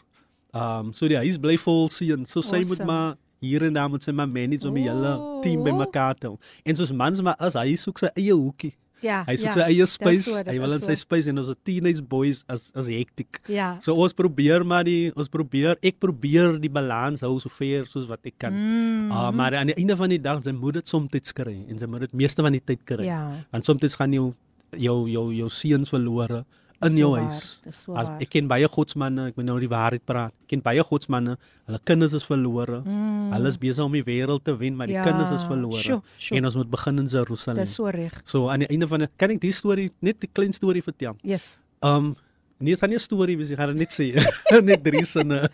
Um 0.53 0.93
so 0.93 1.07
die 1.07 1.17
huis 1.17 1.37
bly 1.37 1.57
vol 1.57 1.89
seuns. 1.89 2.31
So 2.31 2.41
sy 2.41 2.57
moet 2.63 2.79
Awesome. 2.79 2.85
maar 2.91 3.15
hier 3.41 3.63
en 3.63 3.73
daar 3.73 3.89
moet 3.89 4.03
sy 4.03 4.11
maar 4.11 4.27
manage 4.29 4.67
om 4.67 4.73
die 4.73 4.83
hele 4.89 5.17
Oh. 5.17 5.41
team 5.41 5.63
bymekaar 5.63 6.15
te 6.15 6.27
hou. 6.27 6.37
En 6.63 6.75
soos 6.75 6.91
mans 6.91 7.21
maar 7.21 7.35
as 7.37 7.53
hy 7.53 7.75
soek 7.75 7.97
sy 7.97 8.07
eie 8.15 8.31
hoekie. 8.33 8.73
Ja, 9.05 9.21
Hy 9.27 9.35
soek 9.37 9.51
ja, 9.51 9.55
sy 9.59 9.65
eie 9.69 9.87
space. 9.89 10.25
so, 10.25 10.41
hy 10.49 10.57
wil 10.61 10.75
in 10.75 10.81
sy 10.83 10.95
so. 10.95 11.03
space 11.05 11.29
en 11.31 11.41
ons 11.41 11.51
is 11.53 11.59
teenage 11.67 12.01
boys 12.01 12.43
as 12.51 12.71
as 12.75 12.89
hektiek. 12.91 13.39
Ja. 13.51 13.75
So 13.85 13.95
ons 14.01 14.15
probeer 14.17 14.65
maar 14.65 14.87
die 14.87 15.11
ons 15.15 15.29
probeer 15.31 15.77
ek 15.85 15.99
probeer 16.01 16.57
die 16.61 16.71
balans 16.71 17.21
hou 17.25 17.35
so 17.43 17.51
ver 17.53 17.85
soos 17.89 18.09
wat 18.09 18.25
ek 18.25 18.39
kan. 18.41 18.55
Mm. 18.55 19.11
Ah, 19.13 19.29
maar 19.35 19.55
aan 19.59 19.71
die 19.71 19.77
einde 19.77 19.97
van 19.99 20.09
die 20.09 20.21
dag, 20.21 20.41
sy 20.43 20.55
moet 20.55 20.81
dit 20.81 20.89
soms 20.89 21.33
kry 21.35 21.55
en 21.69 21.79
sy 21.79 21.87
moet 21.89 22.07
dit 22.07 22.13
meeste 22.13 22.41
van 22.45 22.55
die 22.55 22.63
tyd 22.63 22.83
kry. 22.85 23.05
Ja. 23.07 23.21
Want 23.53 23.65
soms 23.65 23.95
gaan 23.95 24.13
jou 24.13 24.33
jou 24.75 25.05
jou 25.07 25.29
jou 25.33 25.49
seuns 25.49 25.89
verlore 25.93 26.43
in 26.83 26.97
jou 26.97 27.11
waar, 27.11 27.21
huis. 27.29 27.61
As 27.95 28.09
ek 28.19 28.29
ken 28.29 28.47
baie 28.47 28.67
godsmanne, 28.67 29.27
ek 29.31 29.35
moet 29.37 29.45
nou 29.45 29.59
die 29.59 29.69
waarheid 29.71 30.03
praat. 30.05 30.33
Ek 30.43 30.47
ken 30.47 30.61
baie 30.61 30.83
godsmanne, 30.83 31.37
hulle 31.67 31.79
kinders 31.83 32.13
is 32.13 32.23
verlore. 32.23 32.81
Mm. 32.85 33.31
Hulle 33.33 33.47
is 33.47 33.57
besig 33.57 33.83
om 33.85 33.91
die 33.91 34.03
wêreld 34.03 34.43
te 34.43 34.55
wen, 34.57 34.75
maar 34.75 34.87
die 34.87 34.95
Ja, 34.97 35.03
kinders 35.03 35.31
is 35.31 35.43
verlore. 35.47 35.81
sjoe, 35.81 36.01
sjoe. 36.17 36.37
En 36.37 36.45
ons 36.45 36.55
moet 36.55 36.69
begin 36.69 36.99
in 36.99 37.07
Jerusalem. 37.07 37.63
Dis 37.63 37.73
so 37.75 37.85
reg. 37.87 38.21
So 38.23 38.49
aan 38.49 38.59
die 38.59 38.67
einde 38.67 38.87
van 38.87 38.99
die, 38.99 39.09
kan 39.17 39.29
ek 39.31 39.41
die 39.41 39.51
storie 39.51 39.91
net 40.01 40.23
'n 40.23 40.29
klein 40.33 40.53
storie 40.53 40.81
vertel. 40.83 41.15
Yes. 41.23 41.59
Um 41.81 42.15
nee, 42.59 42.71
dit 42.73 42.79
gaan 42.79 42.89
nie 42.89 42.95
'n 42.97 42.99
storie 42.99 43.37
wees, 43.37 43.51
ek 43.51 43.57
gaan 43.57 43.75
dit 43.75 43.77
net 43.77 43.91
sê. 43.91 44.13
net 44.63 44.83
drie 44.83 45.05
sinne. 45.05 45.49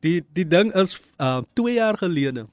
Die 0.00 0.22
die 0.34 0.44
ding 0.44 0.72
is 0.74 0.98
uh 1.18 1.42
2 1.54 1.74
jaar 1.74 1.96
gelede 1.96 2.46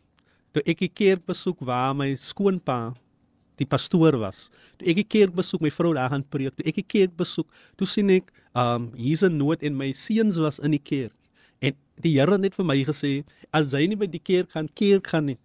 toe 0.53 0.63
ek 0.65 0.81
'n 0.81 0.89
kerk 0.93 1.25
besoek 1.25 1.59
waar 1.61 1.93
my 1.95 2.15
skoonpa 2.15 2.93
die 3.59 3.67
pastoor 3.67 4.17
was. 4.21 4.49
Toe 4.79 4.87
ek 4.87 4.97
'n 4.97 5.07
kerk 5.07 5.33
besoek, 5.35 5.61
my 5.61 5.71
vrou 5.71 5.93
daar 5.93 6.09
gaan 6.09 6.23
preek. 6.23 6.55
Toe 6.55 6.65
ek 6.65 6.77
'n 6.77 6.87
kerk 6.87 7.13
besoek, 7.17 7.47
toe 7.77 7.87
sien 7.87 8.09
ek 8.09 8.31
um 8.55 8.91
hier's 8.95 9.23
'n 9.23 9.37
nood 9.37 9.63
en 9.63 9.75
my 9.77 9.91
seuns 9.91 10.37
was 10.37 10.59
in 10.59 10.71
die 10.71 10.83
kerk. 10.83 11.13
En 11.61 11.75
die 11.99 12.13
Here 12.17 12.31
het 12.31 12.41
net 12.41 12.55
vir 12.55 12.65
my 12.65 12.83
gesê, 12.83 13.23
as 13.51 13.73
jy 13.73 13.87
nie 13.87 13.95
by 13.95 14.07
die 14.07 14.23
kerk 14.23 14.51
gaan 14.51 14.69
kerk 14.73 15.07
gaan 15.07 15.25
nie, 15.25 15.37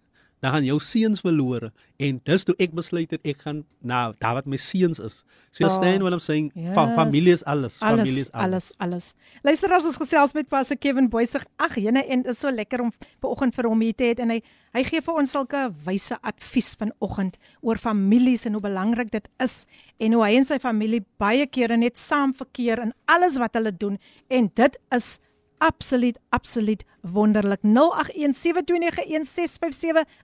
dan 0.45 0.53
gaan 0.53 0.65
jou 0.67 0.77
seuns 0.83 1.23
verlore 1.25 1.71
en 2.05 2.19
dis 2.27 2.43
toe 2.45 2.53
ek 2.61 2.73
besluit 2.77 3.09
het 3.15 3.23
ek 3.25 3.41
gaan 3.47 3.63
na 3.81 4.11
daar 4.21 4.35
wat 4.37 4.45
my 4.51 4.57
seuns 4.61 4.99
is. 5.01 5.23
So 5.55 5.63
Oh, 5.65 5.69
understand 5.71 6.03
what 6.03 6.13
I'm 6.13 6.19
saying? 6.21 6.51
yes. 6.53 6.73
Fa 6.75 6.83
familie 6.97 7.31
is 7.33 7.41
alles, 7.49 7.77
familie 7.79 8.01
Alles 8.11 8.27
is 8.27 8.31
alles. 8.33 8.43
alles 8.43 8.67
alles. 8.77 9.07
Luister 9.47 9.73
as 9.73 9.85
ons 9.89 9.97
gesels 9.97 10.33
met 10.35 10.49
Pastor 10.51 10.77
Kevin 10.77 11.07
Boysig. 11.09 11.45
Ag, 11.57 11.77
jene 11.81 12.03
en 12.05 12.25
is 12.29 12.39
so 12.43 12.51
lekker 12.51 12.83
om 12.83 12.91
vanoggend 13.23 13.55
vir 13.55 13.69
hom 13.71 13.81
hier 13.81 13.95
te 13.97 14.11
hê 14.11 14.19
en 14.21 14.35
hy 14.35 14.41
hy 14.75 14.83
gee 14.83 15.01
vir 15.01 15.17
ons 15.23 15.31
sulke 15.31 15.61
wyse 15.87 16.17
advies 16.21 16.73
vanoggend 16.77 17.37
oor 17.63 17.79
families 17.79 18.45
en 18.45 18.53
hoe 18.59 18.61
belangrik 18.67 19.09
dit 19.15 19.29
is 19.41 19.63
en 20.03 20.13
hoe 20.13 20.25
hy 20.27 20.33
en 20.41 20.45
sy 20.45 20.59
familie 20.59 21.01
baie 21.17 21.47
kere 21.47 21.77
net 21.79 21.97
saam 21.97 22.33
verkeer 22.35 22.83
in 22.83 22.91
alles 23.07 23.39
wat 23.39 23.55
hulle 23.55 23.71
doen 23.71 23.95
en 24.29 24.51
dit 24.59 24.77
is 24.91 25.15
absoluut 25.60 26.18
absoluut 26.28 26.84
wonderlik 27.00 27.60
0817291657 27.62 27.68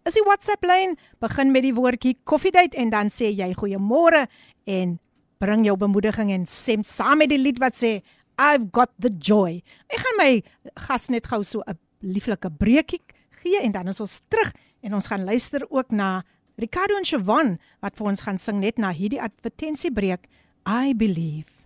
is 0.09 0.15
die 0.17 0.25
WhatsApp 0.25 0.65
lyn 0.65 0.97
begin 1.21 1.51
met 1.53 1.63
die 1.67 1.75
woordjie 1.77 2.17
koffiedייט 2.25 2.75
en 2.75 2.91
dan 2.91 3.09
sê 3.13 3.31
jy 3.31 3.55
goeiemôre 3.55 4.27
en 4.65 4.99
bring 5.39 5.67
jou 5.67 5.77
bemoediging 5.77 6.33
en 6.33 6.47
stem 6.49 6.85
saam 6.85 7.19
met 7.21 7.31
die 7.33 7.41
lied 7.41 7.61
wat 7.61 7.77
sê 7.77 8.01
I've 8.37 8.69
got 8.73 8.91
the 9.01 9.09
joy. 9.09 9.63
Ek 9.89 10.01
gaan 10.01 10.19
my 10.21 10.43
gas 10.87 11.09
net 11.13 11.27
gou 11.27 11.43
so 11.45 11.63
'n 11.67 11.79
lieflike 12.01 12.51
breekie 12.51 13.01
gee 13.43 13.61
en 13.63 13.73
dan 13.73 13.89
is 13.89 14.01
ons 14.01 14.21
terug 14.29 14.53
en 14.83 14.95
ons 14.95 15.07
gaan 15.07 15.25
luister 15.25 15.65
ook 15.71 15.91
na 15.91 16.23
Ricardo 16.57 16.97
en 16.97 17.05
Siobhan 17.05 17.59
wat 17.81 17.97
vir 17.97 18.07
ons 18.07 18.21
gaan 18.21 18.39
sing 18.39 18.61
net 18.61 18.79
na 18.79 18.93
hierdie 18.93 19.21
advertensiebreek 19.21 20.29
I 20.67 20.95
believe. 20.95 21.60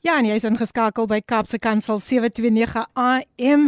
Ja, 0.00 0.14
en 0.16 0.24
jy's 0.24 0.46
ingeskakel 0.48 1.04
by 1.04 1.18
Kaapse 1.28 1.58
Kansel 1.60 1.98
729 2.00 2.88
AM. 2.96 3.66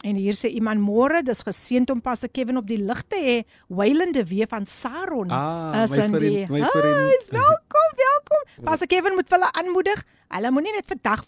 En 0.00 0.16
hier 0.16 0.32
sê 0.32 0.48
iemand 0.56 0.80
môre, 0.80 1.20
dis 1.24 1.42
geseënd 1.44 1.90
om 1.92 2.00
Pastor 2.00 2.30
Kevin 2.32 2.56
op 2.56 2.68
die 2.68 2.78
lig 2.80 3.02
te 3.12 3.18
hê. 3.20 3.34
Wylende 3.68 4.24
weer 4.24 4.48
van 4.48 4.64
Saron. 4.66 5.28
Ah, 5.28 5.82
is 5.84 5.92
my 5.92 6.06
in 6.06 6.14
die 6.16 6.46
vriend, 6.46 6.54
my 6.54 6.70
vriend. 6.72 7.28
Welkom, 7.34 7.90
welkom. 8.00 8.64
Pastor 8.64 8.88
Kevin 8.88 9.18
moet 9.18 9.28
hulle 9.28 9.52
aanmoedig. 9.52 10.00
Hulle 10.32 10.54
moenie 10.56 10.72
net 10.72 10.88
vandag 10.88 11.26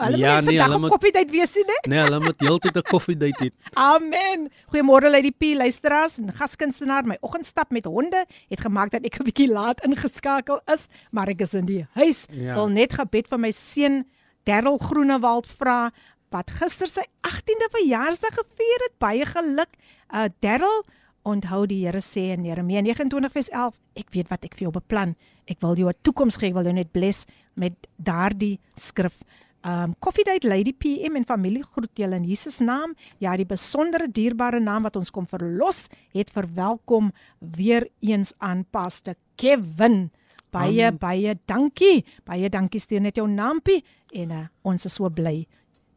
hulle 0.00 0.16
Ja, 0.18 0.34
moenie 0.40 0.50
nee, 0.50 0.58
vandag 0.58 0.64
hulle 0.66 0.74
op 0.74 0.80
moet- 0.80 0.90
koffiedייט 0.90 1.30
wees 1.30 1.54
nie, 1.54 1.64
né? 1.64 1.76
Nee, 1.88 2.00
hulle 2.04 2.20
moet 2.20 2.40
heeltyd 2.40 2.76
'n 2.76 2.82
koffiedייט 2.82 3.38
hê. 3.40 3.50
Amen. 3.74 4.50
Goeiemôre 4.72 5.10
Lady 5.10 5.30
P 5.32 5.54
luisteraars 5.56 6.18
en 6.18 6.32
gaskunstenaar. 6.32 7.04
My 7.06 7.16
oggendstap 7.20 7.70
met 7.70 7.84
honde 7.84 8.26
het 8.48 8.60
gemaak 8.60 8.90
dat 8.90 9.04
ek 9.04 9.20
'n 9.20 9.24
bietjie 9.24 9.48
laat 9.52 9.80
ingeskakel 9.84 10.60
is, 10.66 10.88
maar 11.10 11.28
ek 11.28 11.40
is 11.40 11.54
in 11.54 11.64
die 11.66 11.86
huis. 11.94 12.26
Ja. 12.30 12.54
Wil 12.54 12.68
net 12.68 12.92
gebed 12.92 13.28
vir 13.28 13.38
my 13.38 13.50
seun 13.50 14.04
Darryl 14.44 14.78
Groenewald 14.78 15.46
vra 15.46 15.90
wat 16.30 16.50
gister 16.50 16.88
sy 16.88 17.02
18de 17.22 17.68
verjaarsdag 17.70 18.34
gevier 18.34 18.78
het. 18.84 18.98
Baie 18.98 19.24
geluk. 19.26 19.68
Uh 20.12 20.28
Darryl, 20.40 20.84
onthou 21.24 21.66
die 21.66 21.84
Here 21.86 22.00
sê 22.00 22.32
in 22.36 22.44
Jeremia 22.44 22.80
29:11, 22.82 23.72
ek 23.96 24.10
weet 24.12 24.28
wat 24.28 24.44
ek 24.44 24.54
vir 24.54 24.68
jou 24.68 24.72
beplan. 24.72 25.16
Ek 25.48 25.60
wil 25.60 25.74
jou 25.76 25.88
'n 25.88 25.94
toekoms 26.02 26.36
gee, 26.36 26.48
ek 26.48 26.54
wil 26.54 26.64
jou 26.64 26.72
net 26.74 26.92
bless 26.92 27.24
met 27.54 27.72
daardie 28.02 28.58
skrif. 28.76 29.14
Um 29.66 29.96
Koffiedייט 29.98 30.44
Lady 30.44 30.72
PM 30.72 31.16
en 31.16 31.24
familie 31.26 31.64
groet 31.64 31.90
julle 31.98 32.16
in 32.16 32.24
Jesus 32.24 32.60
naam. 32.62 32.94
Ja, 33.18 33.36
die 33.36 33.46
besondere 33.46 34.06
dierbare 34.06 34.60
naam 34.60 34.86
wat 34.86 34.96
ons 34.96 35.10
kom 35.10 35.26
verlos, 35.26 35.88
het 36.14 36.30
verwelkom 36.30 37.10
weer 37.40 37.88
eens 38.00 38.32
aan 38.38 38.64
Pastor 38.70 39.16
Kevin. 39.36 40.10
Baie 40.54 40.86
Amen. 40.86 40.98
baie 40.98 41.34
dankie. 41.50 42.04
Baie 42.24 42.48
dankie 42.48 42.80
stuur 42.80 43.00
net 43.00 43.16
jou 43.18 43.26
naampie 43.28 43.82
en 44.14 44.30
uh, 44.30 44.46
ons 44.62 44.84
is 44.84 44.94
so 44.94 45.10
bly 45.10 45.46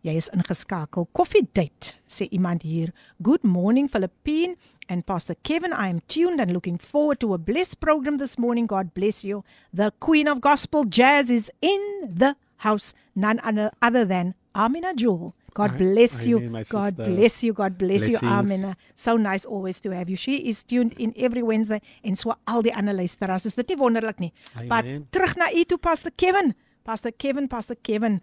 jy 0.06 0.16
is 0.16 0.30
ingeskakel. 0.34 1.08
Koffiedייט 1.16 1.94
sê 2.10 2.28
iemand 2.32 2.64
hier. 2.64 2.94
Good 3.22 3.44
morning 3.44 3.90
Philippine 3.92 4.56
and 4.88 5.06
Pastor 5.06 5.36
Kevin. 5.44 5.74
I 5.74 5.90
am 5.90 6.02
tuned 6.08 6.40
and 6.40 6.52
looking 6.52 6.78
forward 6.78 7.20
to 7.20 7.34
a 7.34 7.38
blessed 7.38 7.80
program 7.80 8.18
this 8.18 8.38
morning. 8.38 8.68
God 8.68 8.94
bless 8.94 9.24
you. 9.24 9.44
The 9.74 9.92
Queen 10.00 10.28
of 10.28 10.42
Gospel 10.42 10.86
Jazz 10.86 11.30
is 11.30 11.52
in 11.62 12.16
the 12.16 12.36
house. 12.57 12.95
None 13.15 13.41
other, 13.43 13.71
other 13.81 14.05
than 14.05 14.35
Amina 14.55 14.95
Jewel. 14.95 15.35
God 15.55 15.71
Amen, 15.79 15.95
bless 15.95 16.27
you. 16.27 16.41
my 16.51 16.65
God 16.65 16.97
sister. 16.97 17.05
bless 17.15 17.43
you. 17.45 17.53
God 17.53 17.79
bless 17.79 18.09
you, 18.09 18.19
Blessings. 18.19 18.33
Amina. 18.33 18.77
So 18.95 19.17
nice 19.17 19.47
always 19.47 19.81
to 19.83 19.91
have 19.95 20.11
you. 20.11 20.17
She 20.17 20.37
is 20.49 20.65
tuned 20.65 20.95
in 20.99 21.13
every 21.17 21.43
Wednesday 21.43 21.81
en 22.03 22.17
so 22.17 22.35
al 22.45 22.63
die 22.63 22.75
ander 22.75 22.95
luisteraars. 22.95 23.47
Is 23.47 23.55
dit 23.55 23.69
nie 23.69 23.77
wonderlik 23.79 24.19
nie? 24.19 24.33
Maar 24.67 24.83
Amen. 24.83 25.07
terug 25.11 25.37
na 25.37 25.53
u 25.55 25.65
toe 25.65 25.79
Pastor 25.79 26.11
Kevin. 26.17 26.55
Pastor 26.83 27.13
Kevin, 27.13 27.47
Pastor 27.49 27.77
Kevin. 27.83 28.21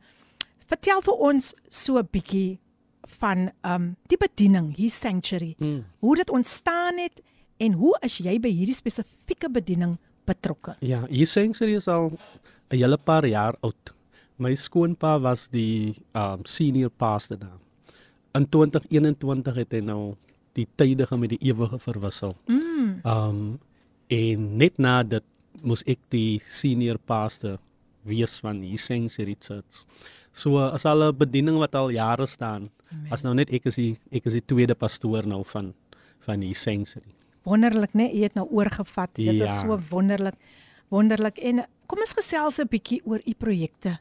Vertel 0.67 1.02
vir 1.02 1.13
ons 1.13 1.54
so 1.70 1.98
'n 1.98 2.08
bietjie 2.12 2.60
van 3.20 3.52
um 3.63 3.96
die 4.08 4.17
bediening 4.17 4.76
hier 4.76 4.89
sanctuary. 4.89 5.56
Mm. 5.58 5.86
Hoe 6.00 6.15
dit 6.15 6.30
ontstaan 6.30 6.98
het 6.98 7.22
en 7.58 7.74
hoe 7.74 7.98
is 8.02 8.17
jy 8.17 8.39
by 8.39 8.50
hierdie 8.50 8.76
spesifieke 8.76 9.50
bediening 9.50 9.98
betrokke? 10.26 10.76
Ja, 10.80 11.06
hier 11.08 11.28
sanctuary 11.28 11.76
is 11.76 11.88
al 11.88 12.12
'n 12.72 12.76
hele 12.76 12.98
paar 12.98 13.26
jaar 13.26 13.56
oud. 13.62 13.96
My 14.41 14.56
skoonpa 14.58 15.19
was 15.21 15.45
die 15.54 15.93
um 16.17 16.41
senior 16.49 16.89
pastor 16.89 17.38
daar. 17.38 17.60
In 18.34 18.47
2021 18.49 19.60
het 19.62 19.75
hy 19.75 19.82
nou 19.86 20.15
die 20.58 20.65
tydige 20.80 21.17
met 21.19 21.36
die 21.36 21.41
ewige 21.51 21.77
verwissel. 21.84 22.34
Mm. 22.49 23.01
Um 23.06 23.60
en 24.12 24.47
net 24.60 24.80
na 24.82 25.04
dit 25.04 25.23
moes 25.62 25.84
ek 25.88 25.99
die 26.12 26.41
senior 26.49 26.97
pastor 26.97 27.60
wees 28.08 28.39
van 28.41 28.63
sanctuary 28.75 29.38
church. 29.39 29.86
So 30.34 30.58
as 30.58 30.86
al 30.86 31.04
'n 31.12 31.17
bediening 31.17 31.58
wat 31.62 31.75
al 31.75 31.91
jare 31.91 32.25
staan. 32.25 32.69
As 33.12 33.23
nou 33.23 33.34
net 33.34 33.54
ek 33.54 33.65
is 33.65 33.75
die 33.75 33.97
ek 34.12 34.25
is 34.25 34.34
die 34.34 34.45
tweede 34.45 34.75
pastoor 34.75 35.23
nou 35.23 35.43
van 35.45 35.73
van 36.25 36.41
sanctuary. 36.54 37.13
Wonderlik, 37.43 37.93
né? 37.93 38.10
Jy 38.13 38.23
het 38.23 38.36
nou 38.36 38.47
oorgevat. 38.49 39.10
Dit 39.15 39.27
is 39.41 39.49
Ja. 39.49 39.60
so 39.62 39.77
wonderlik. 39.89 40.36
Wonderlik. 40.89 41.38
En 41.39 41.65
kom 41.88 41.99
ons 41.99 42.13
gesels 42.13 42.60
'n 42.60 42.67
bietjie 42.67 43.01
oor 43.06 43.21
u 43.25 43.34
projekte. 43.34 43.99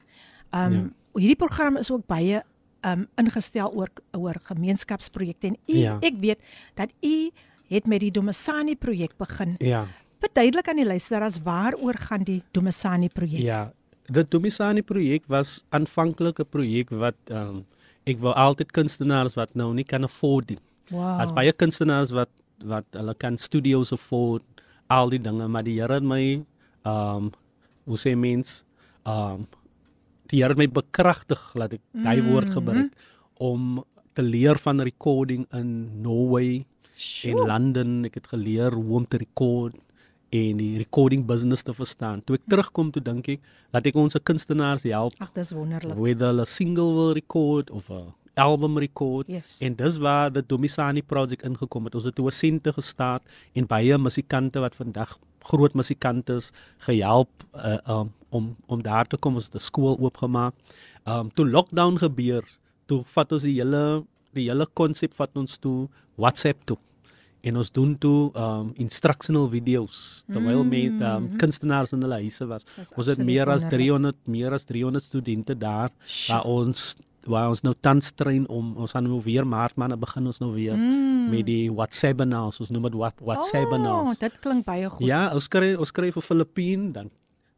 Um 0.54 0.72
ja. 0.72 0.84
hierdie 1.14 1.36
program 1.36 1.76
is 1.76 1.90
ook 1.90 2.06
baie 2.06 2.42
um 2.86 3.06
ingestel 3.20 3.72
oor 3.76 3.88
oor 4.16 4.34
gemeenskapsprojekte 4.42 5.46
en 5.46 5.56
u 5.66 5.76
Ja. 5.78 5.98
ek 6.00 6.14
weet 6.20 6.38
dat 6.74 6.90
u 7.02 7.30
het 7.68 7.86
met 7.86 8.00
die 8.00 8.10
Domisani 8.10 8.76
projek 8.76 9.16
begin. 9.16 9.54
Ja. 9.58 9.86
Verduidelik 10.20 10.68
aan 10.68 10.76
die 10.76 10.86
luisteraars 10.86 11.40
waaroor 11.42 11.94
gaan 11.94 12.22
die 12.24 12.42
Domisani 12.52 13.08
projek? 13.08 13.40
Ja, 13.40 13.72
die 14.06 14.24
Domisani 14.28 14.82
projek 14.82 15.22
was 15.26 15.64
aanvanklik 15.70 16.38
'n 16.40 16.48
projek 16.50 16.90
wat 16.90 17.14
ehm 17.26 17.48
um, 17.48 17.64
ek 18.06 18.18
wou 18.18 18.32
altyd 18.34 18.72
kunstenaars 18.72 19.34
wat 19.34 19.54
nou 19.54 19.74
nie 19.74 19.84
kan 19.84 20.02
afford 20.04 20.48
nie. 20.48 20.58
Wow. 20.90 21.20
As 21.20 21.32
baie 21.32 21.52
kunstenaars 21.52 22.10
wat 22.10 22.28
wat 22.64 22.84
hulle 22.92 23.14
kan 23.14 23.38
studios 23.38 23.92
afford, 23.92 24.42
al 24.88 25.08
die 25.10 25.18
dinge, 25.20 25.48
maar 25.48 25.62
die 25.62 25.80
Here 25.80 25.94
het 25.94 26.02
my 26.02 26.42
ehm 26.84 27.16
um, 27.16 27.30
hoe 27.84 27.96
sê 27.96 28.16
mens 28.16 28.64
ehm 29.06 29.32
um, 29.34 29.46
die 30.30 30.40
Here 30.40 30.54
het 30.54 30.60
my 30.60 30.68
bekragtig 30.70 31.40
laat 31.58 31.74
ek 31.76 31.82
mm. 31.92 32.04
daai 32.06 32.20
woord 32.26 32.50
gebruik 32.54 32.90
om 33.40 33.84
te 34.14 34.22
leer 34.22 34.58
van 34.58 34.82
recording 34.84 35.46
in 35.56 36.02
Norway 36.02 36.64
Sjoe. 36.94 37.32
en 37.32 37.46
London. 37.48 38.04
Ek 38.08 38.20
het 38.20 38.28
geleer 38.32 38.74
hoe 38.76 38.96
om 39.00 39.06
te 39.06 39.20
record 39.22 39.76
en 40.30 40.60
die 40.60 40.78
recording 40.78 41.24
business 41.26 41.64
te 41.66 41.74
verstaan. 41.74 42.22
Toe 42.22 42.38
ek 42.38 42.46
terugkom 42.50 42.92
toe 42.94 43.02
dink 43.02 43.32
ek 43.34 43.42
dat 43.74 43.86
ek 43.90 43.98
ons 43.98 44.18
kunstenaars 44.22 44.86
help 44.86 45.16
Ag, 45.18 45.32
dis 45.34 45.52
wonderlik. 45.56 45.98
whether 45.98 46.30
hulle 46.30 46.46
single 46.46 46.94
wil 46.94 47.12
record 47.16 47.70
of 47.70 47.90
'n 47.90 48.12
album 48.40 48.78
record. 48.78 49.26
Yes. 49.28 49.58
En 49.60 49.74
dis 49.74 49.98
waar 49.98 50.30
die 50.32 50.42
Domisani 50.46 51.02
project 51.02 51.42
ingekom 51.42 51.84
het. 51.84 51.94
Ons 51.94 52.04
het 52.04 52.14
toe 52.14 52.26
'n 52.26 52.30
sente 52.30 52.72
gestaat 52.72 53.22
en 53.54 53.66
baie 53.66 53.98
musikante 53.98 54.60
wat 54.60 54.74
vandag 54.74 55.18
groot 55.44 55.74
musikante 55.74 56.38
gehelp 56.78 57.28
uh, 57.54 57.78
um, 57.88 58.12
om 58.30 58.56
om 58.66 58.82
daar 58.82 59.06
te 59.06 59.16
kom. 59.16 59.34
Ons 59.34 59.44
het 59.44 59.54
'n 59.54 59.58
skool 59.58 59.96
oopgemaak. 59.98 60.54
Um 61.06 61.30
toe 61.34 61.46
lockdown 61.48 61.96
gebeur, 61.98 62.44
toe 62.86 63.02
vat 63.04 63.32
ons 63.32 63.42
die 63.42 63.54
hele 63.60 64.04
die 64.32 64.48
hele 64.48 64.66
konsep 64.74 65.14
vat 65.14 65.36
ons 65.36 65.58
toe 65.58 65.88
WhatsApp 66.16 66.64
toe. 66.64 66.76
En 67.42 67.56
ons 67.56 67.70
doen 67.72 67.98
toe 67.98 68.30
um 68.36 68.72
instructional 68.74 69.48
video's 69.48 70.24
terwyl 70.26 70.62
Mm. 70.64 70.68
met 70.68 71.02
um 71.02 71.36
kunstenaars 71.36 71.92
in 71.92 72.02
hulle 72.02 72.14
huise 72.20 72.46
was. 72.46 72.64
Ons 72.96 73.06
het 73.06 73.18
meer 73.18 73.48
as 73.48 73.62
wonderlik. 73.62 73.88
300 73.88 74.16
meer 74.28 74.52
as 74.52 74.64
300 74.64 75.04
studente 75.04 75.54
daar 75.58 75.90
waar 76.28 76.44
ons 76.44 76.96
waar 77.26 77.48
ons 77.48 77.60
nou 77.62 77.74
tans 77.80 78.10
train 78.16 78.46
om 78.48 78.76
ons 78.76 78.92
gaan 78.92 79.04
nou 79.04 79.20
weer 79.22 79.46
maart 79.46 79.76
maande 79.76 79.96
begin 79.96 80.26
ons 80.26 80.38
nou 80.40 80.52
weer 80.54 80.76
Mm. 80.76 81.30
met 81.30 81.46
die 81.46 81.70
WhatsApp-naals. 81.72 82.60
Ons 82.60 82.70
noem 82.70 82.82
dit 82.82 82.94
wat 82.94 83.14
Oh, 83.20 83.26
WhatsApp-naals. 83.26 84.18
dit 84.18 84.32
klink 84.40 84.64
baie 84.64 84.88
goed. 84.88 85.06
ja, 85.06 85.30
ons 85.34 85.48
kry 85.48 85.74
ons 85.74 85.90
kry 85.92 86.10
vir 86.12 86.22
Filippien 86.22 86.92
dan 86.92 87.10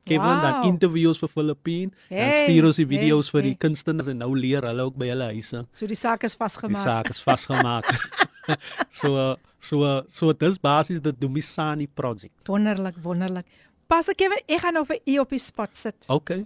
Kevin 0.05 0.27
Wow. 0.27 0.43
dan 0.43 0.65
interviews 0.67 1.19
vir 1.19 1.29
Filippien. 1.29 1.91
Dan 2.11 2.19
Hey, 2.19 2.43
stuur 2.45 2.65
ons 2.67 2.77
die 2.77 2.87
hey, 2.87 2.99
video's 2.99 3.31
vir 3.31 3.41
hey. 3.43 3.51
die 3.51 3.57
kunstenaars 3.59 4.09
en 4.09 4.19
nou 4.19 4.35
leer 4.37 4.63
hulle 4.63 4.83
ook 4.83 4.97
by 4.99 5.07
hulle 5.09 5.25
huise. 5.33 5.65
So 5.73 5.87
die 5.87 5.95
saak 5.95 6.25
is 6.25 6.33
Die 6.33 6.39
vasgemaak. 6.39 6.83
saak 6.83 7.11
is 7.11 7.23
vasgemaak. 7.23 7.85
so 8.91 9.37
so 9.61 10.03
so 10.09 10.33
dis 10.33 10.59
basies 10.59 11.01
die 11.01 11.13
Dumisani 11.13 11.87
project. 11.87 12.35
Wonderlik, 12.49 12.97
wonderlik. 13.03 13.47
Pas 13.87 14.09
ek 14.09 14.21
ewe 14.27 14.41
ek 14.49 14.61
gaan 14.65 14.75
nou 14.75 14.85
vir 14.89 14.99
u 15.07 15.19
op 15.23 15.31
die 15.31 15.39
spot 15.39 15.71
sit. 15.77 15.95
Okay. 16.09 16.45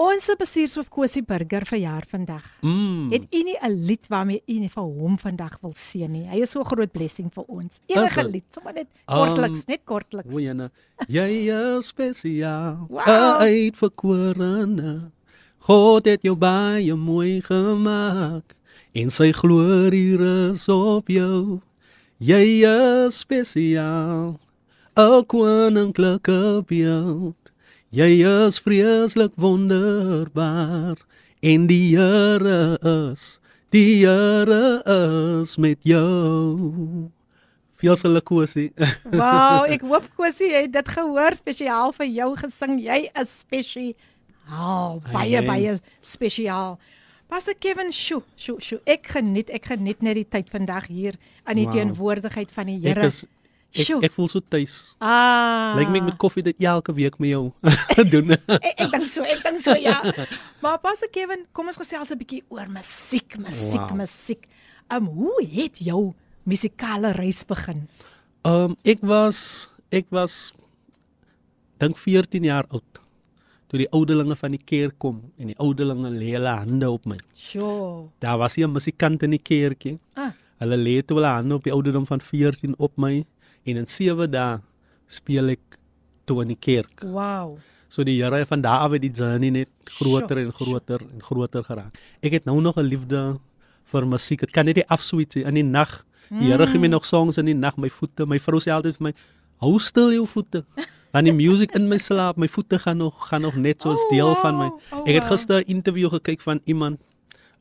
Ons 0.00 0.30
bestuurshoof 0.40 0.86
Kosie 0.88 1.20
Burger 1.28 1.66
verjaar 1.68 2.06
vandag. 2.08 2.44
Mm. 2.64 3.10
Het 3.12 3.26
u 3.36 3.40
nie 3.44 3.56
'n 3.60 3.84
lied 3.86 4.06
waarmee 4.08 4.42
u 4.46 4.58
nie 4.58 4.70
vir 4.70 4.82
hom 4.82 5.18
vandag 5.18 5.58
wil 5.60 5.74
seën 5.76 6.10
nie? 6.10 6.26
Hy 6.28 6.40
is 6.40 6.50
so 6.50 6.60
'n 6.60 6.64
groot 6.64 6.92
blessing 6.92 7.30
vir 7.34 7.44
ons. 7.48 7.80
Enige 7.86 8.24
lied, 8.24 8.44
sommer 8.50 8.72
net 8.72 8.86
kortliks, 9.06 9.58
Um, 9.58 9.64
net 9.68 9.80
kortliks. 9.84 10.32
Goeiene. 10.32 10.70
Jy 11.08 11.50
is 11.50 11.86
spesiaal. 11.88 12.86
Wow. 12.88 13.40
Uitverkorene. 13.42 15.10
God 15.58 16.04
het 16.06 16.22
jou 16.22 16.34
baie 16.36 16.94
mooi 16.94 17.42
gemaak 17.42 18.56
en 18.94 19.10
sy 19.10 19.32
glorie 19.32 20.16
rus 20.16 20.68
op 20.68 21.08
jou. 21.08 21.60
Jy 22.18 22.64
is 22.64 23.18
spesiaal. 23.18 24.38
'n 24.96 25.26
Koninklike 25.26 26.62
beeld. 26.66 27.39
Jy 27.90 28.20
is 28.22 28.60
vreeslik 28.62 29.32
wonderbaar 29.40 31.00
en 31.42 31.64
die 31.66 31.96
Here 31.96 32.78
is 33.10 33.38
die 33.74 34.04
Here 34.04 34.82
is 35.42 35.56
met 35.58 35.78
jou. 35.82 37.10
Fiosele 37.80 38.20
kosie. 38.22 38.68
Wow, 39.10 39.64
ek 39.72 39.82
hoop 39.88 40.06
Kosie 40.18 40.52
het 40.52 40.70
dit 40.74 40.88
gehoor 40.94 41.34
spesiaal 41.38 41.94
vir 41.96 42.10
jou 42.12 42.28
gesing. 42.42 42.76
Jy 42.84 42.98
is 43.22 43.32
spesiaal, 43.42 45.00
baie 45.10 45.38
Amen. 45.40 45.48
baie 45.48 45.74
spesiaal. 46.04 46.76
Pastor 47.30 47.54
Kevin, 47.62 47.90
sjo, 47.94 48.20
sjo, 48.36 48.58
sjo. 48.62 48.80
Ek 48.90 49.06
geniet, 49.14 49.50
ek 49.54 49.70
geniet 49.70 50.02
net 50.02 50.18
die 50.18 50.26
tyd 50.28 50.50
vandag 50.50 50.88
hier 50.90 51.14
in 51.48 51.56
die 51.62 51.66
Wow. 51.66 51.74
teenwoordigheid 51.78 52.50
van 52.54 52.66
die 52.70 52.78
Ek 52.82 52.96
Here. 52.98 53.06
is 53.06 53.24
ek, 53.74 53.86
Sjoe. 53.86 54.00
ek 54.02 54.12
voel 54.12 54.28
so 54.28 54.40
tuis. 54.40 54.94
Ah. 55.00 55.74
Lyk 55.78 55.88
my 55.90 55.98
ek 55.98 56.04
met 56.04 56.16
koffie 56.18 56.42
dit 56.42 56.56
elke 56.62 56.92
week 56.94 57.18
met 57.18 57.30
jou 57.30 57.52
doen. 58.12 58.30
ek, 58.32 58.74
ek 58.80 58.90
dink 58.92 59.08
so, 59.08 59.22
ek 59.22 59.42
dink 59.42 59.60
so 59.60 59.74
ja. 59.78 60.00
maar 60.62 60.78
Pastor 60.78 61.08
Kevin, 61.12 61.46
kom 61.52 61.66
ons 61.66 61.76
gesels 61.78 62.10
'n 62.10 62.18
bietjie 62.18 62.42
oor 62.50 62.66
musiek, 62.68 63.36
musiek, 63.38 63.80
Wow. 63.90 63.96
musiek. 63.96 64.46
Um 64.90 65.06
hoe 65.06 65.44
het 65.46 65.78
jou 65.78 66.14
musikale 66.44 67.12
reis 67.12 67.44
begin? 67.44 67.88
Um 68.44 68.76
ek 68.84 68.98
was 69.02 69.68
ek 69.92 70.06
was 70.10 70.52
dink 71.78 71.96
14 71.96 72.44
jaar 72.44 72.66
oud. 72.70 72.84
Toe 73.70 73.78
die 73.78 73.90
ouderlinge 73.94 74.34
van 74.36 74.50
die 74.50 74.64
kerk 74.66 74.98
kom 74.98 75.20
en 75.38 75.46
die 75.52 75.58
ouderlinge 75.62 76.10
lê 76.10 76.32
hulle 76.34 76.50
hande 76.58 76.88
op 76.90 77.06
my. 77.06 77.16
Sjoe. 77.38 78.08
Daar 78.18 78.38
was 78.38 78.54
hier 78.56 78.66
'n 78.66 78.72
musikant 78.72 79.22
in 79.22 79.30
die 79.30 79.38
kerkie. 79.38 79.98
Ah, 80.16 80.32
Hulle 80.60 80.76
lê 80.76 81.00
toe 81.06 81.16
hulle 81.16 81.26
hande 81.30 81.54
op 81.54 81.64
die 81.64 81.72
ouderdom 81.72 82.04
van 82.06 82.20
14 82.20 82.74
op 82.78 82.92
my 82.98 83.24
en 83.66 83.76
in 83.76 83.86
7 83.86 84.30
dae 84.30 84.60
speel 85.06 85.48
ek 85.50 85.78
toe 86.26 86.42
in 86.42 86.48
die 86.48 86.56
kerk. 86.60 87.02
wow. 87.04 87.58
So 87.90 88.04
die 88.04 88.22
Here 88.22 88.46
van 88.46 88.60
daar 88.62 88.84
af 88.86 88.92
het 88.92 89.02
die 89.02 89.10
journey 89.10 89.50
net 89.50 89.68
groter 89.84 90.36
Sjoe, 90.36 90.44
en 90.46 90.52
groter 90.52 91.00
en 91.00 91.22
groter 91.22 91.64
geraak. 91.64 91.98
Ek 92.22 92.32
het 92.32 92.44
nou 92.44 92.60
nog 92.60 92.76
'n 92.78 92.84
liefde 92.86 93.38
vir 93.84 94.06
musiek. 94.06 94.40
Dit 94.40 94.50
kan 94.52 94.64
net 94.64 94.76
nie 94.76 94.86
afsweet 94.88 95.34
nie 95.34 95.44
in 95.44 95.54
die 95.54 95.62
nag. 95.64 96.04
Die 96.28 96.52
Here 96.52 96.66
gee 96.66 96.78
my 96.78 96.86
nog 96.86 97.04
songs 97.04 97.38
in 97.38 97.46
die 97.46 97.54
nag, 97.54 97.76
my 97.76 97.88
voete, 97.90 98.26
my 98.26 98.38
vrou 98.38 98.60
sê 98.60 98.70
altyd 98.70 98.96
vir 98.96 99.02
my, 99.08 99.12
hou 99.60 99.78
stil 99.80 100.12
jou 100.12 100.26
voete. 100.26 100.64
Want 101.12 101.24
die 101.24 101.32
musiek 101.32 101.74
in 101.74 101.88
my 101.88 101.98
slaap, 101.98 102.36
my 102.36 102.46
voete 102.48 102.78
gaan 102.78 102.96
nog 102.98 103.28
gaan 103.28 103.42
nog 103.42 103.56
net 103.56 103.82
soos 103.82 103.98
Oh, 104.04 104.10
deel 104.10 104.34
van 104.36 104.56
my. 104.58 104.68
wow. 104.68 104.80
Oh, 104.92 105.08
Ek 105.08 105.14
het 105.14 105.22
wow. 105.24 105.32
gister 105.32 105.58
'n 105.60 105.64
interview 105.66 106.08
gekyk 106.10 106.40
van 106.40 106.60
iemand, 106.66 107.00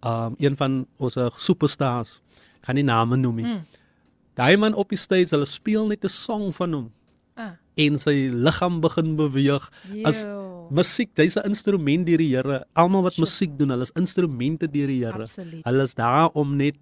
um 0.06 0.36
een 0.38 0.56
van 0.56 0.86
ons 1.00 1.18
uh, 1.18 1.30
superstars. 1.38 2.22
Gaan 2.62 2.76
nie 2.76 2.84
name 2.84 3.16
noem 3.18 3.36
nie. 3.36 3.46
Mm. 3.46 3.66
Daai 4.40 4.56
man 4.58 4.74
op 4.80 4.90
die 4.94 4.98
stage, 5.00 5.34
hulle 5.36 5.46
speel 5.50 5.88
net 5.92 6.04
'n 6.06 6.10
song 6.10 6.52
van 6.56 6.74
hom 6.74 6.88
Ah. 7.40 7.52
en 7.78 7.98
sy 7.98 8.30
liggaam 8.34 8.82
begin 8.82 9.16
beweeg. 9.16 9.70
As 10.04 10.24
Yo. 10.24 10.68
musiek, 10.72 11.10
dis 11.16 11.36
'n 11.38 11.46
instrument 11.46 12.06
deur 12.06 12.18
die 12.18 12.36
Here. 12.36 12.66
Almal 12.76 13.04
wat 13.04 13.14
Sure. 13.14 13.26
musiek 13.26 13.58
doen, 13.58 13.70
hulle 13.70 13.82
is 13.84 13.92
instrumente 13.96 14.68
deur 14.68 14.88
die 14.88 15.04
Here. 15.06 15.26
Hulle 15.64 15.84
is 15.84 15.94
daar 15.96 16.30
om 16.34 16.56
net 16.58 16.76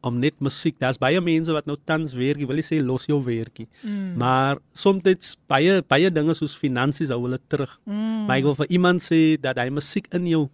om 0.00 0.18
net 0.20 0.34
musiek. 0.40 0.78
Daar's 0.78 0.96
baie 0.98 1.20
mense 1.20 1.52
wat 1.52 1.66
nou 1.66 1.76
tans 1.84 2.12
werk, 2.14 2.36
wil 2.38 2.54
nie 2.54 2.62
sê 2.62 2.80
los 2.80 3.06
jou 3.06 3.20
werkie, 3.24 3.66
Mm. 3.82 4.16
maar 4.16 4.58
soms 4.72 5.36
baie 5.48 5.82
baie 5.82 6.08
dinge 6.10 6.34
soos 6.34 6.54
finansies 6.56 7.08
hou 7.08 7.22
hulle 7.22 7.38
terug. 7.48 7.78
Mm. 7.84 8.26
Maar 8.26 8.36
ek 8.38 8.44
wil 8.44 8.54
vir 8.54 8.66
iemand 8.70 9.02
sê 9.02 9.36
dat 9.40 9.56
hy 9.58 9.68
musiek 9.70 10.06
in 10.14 10.24
jou 10.26 10.48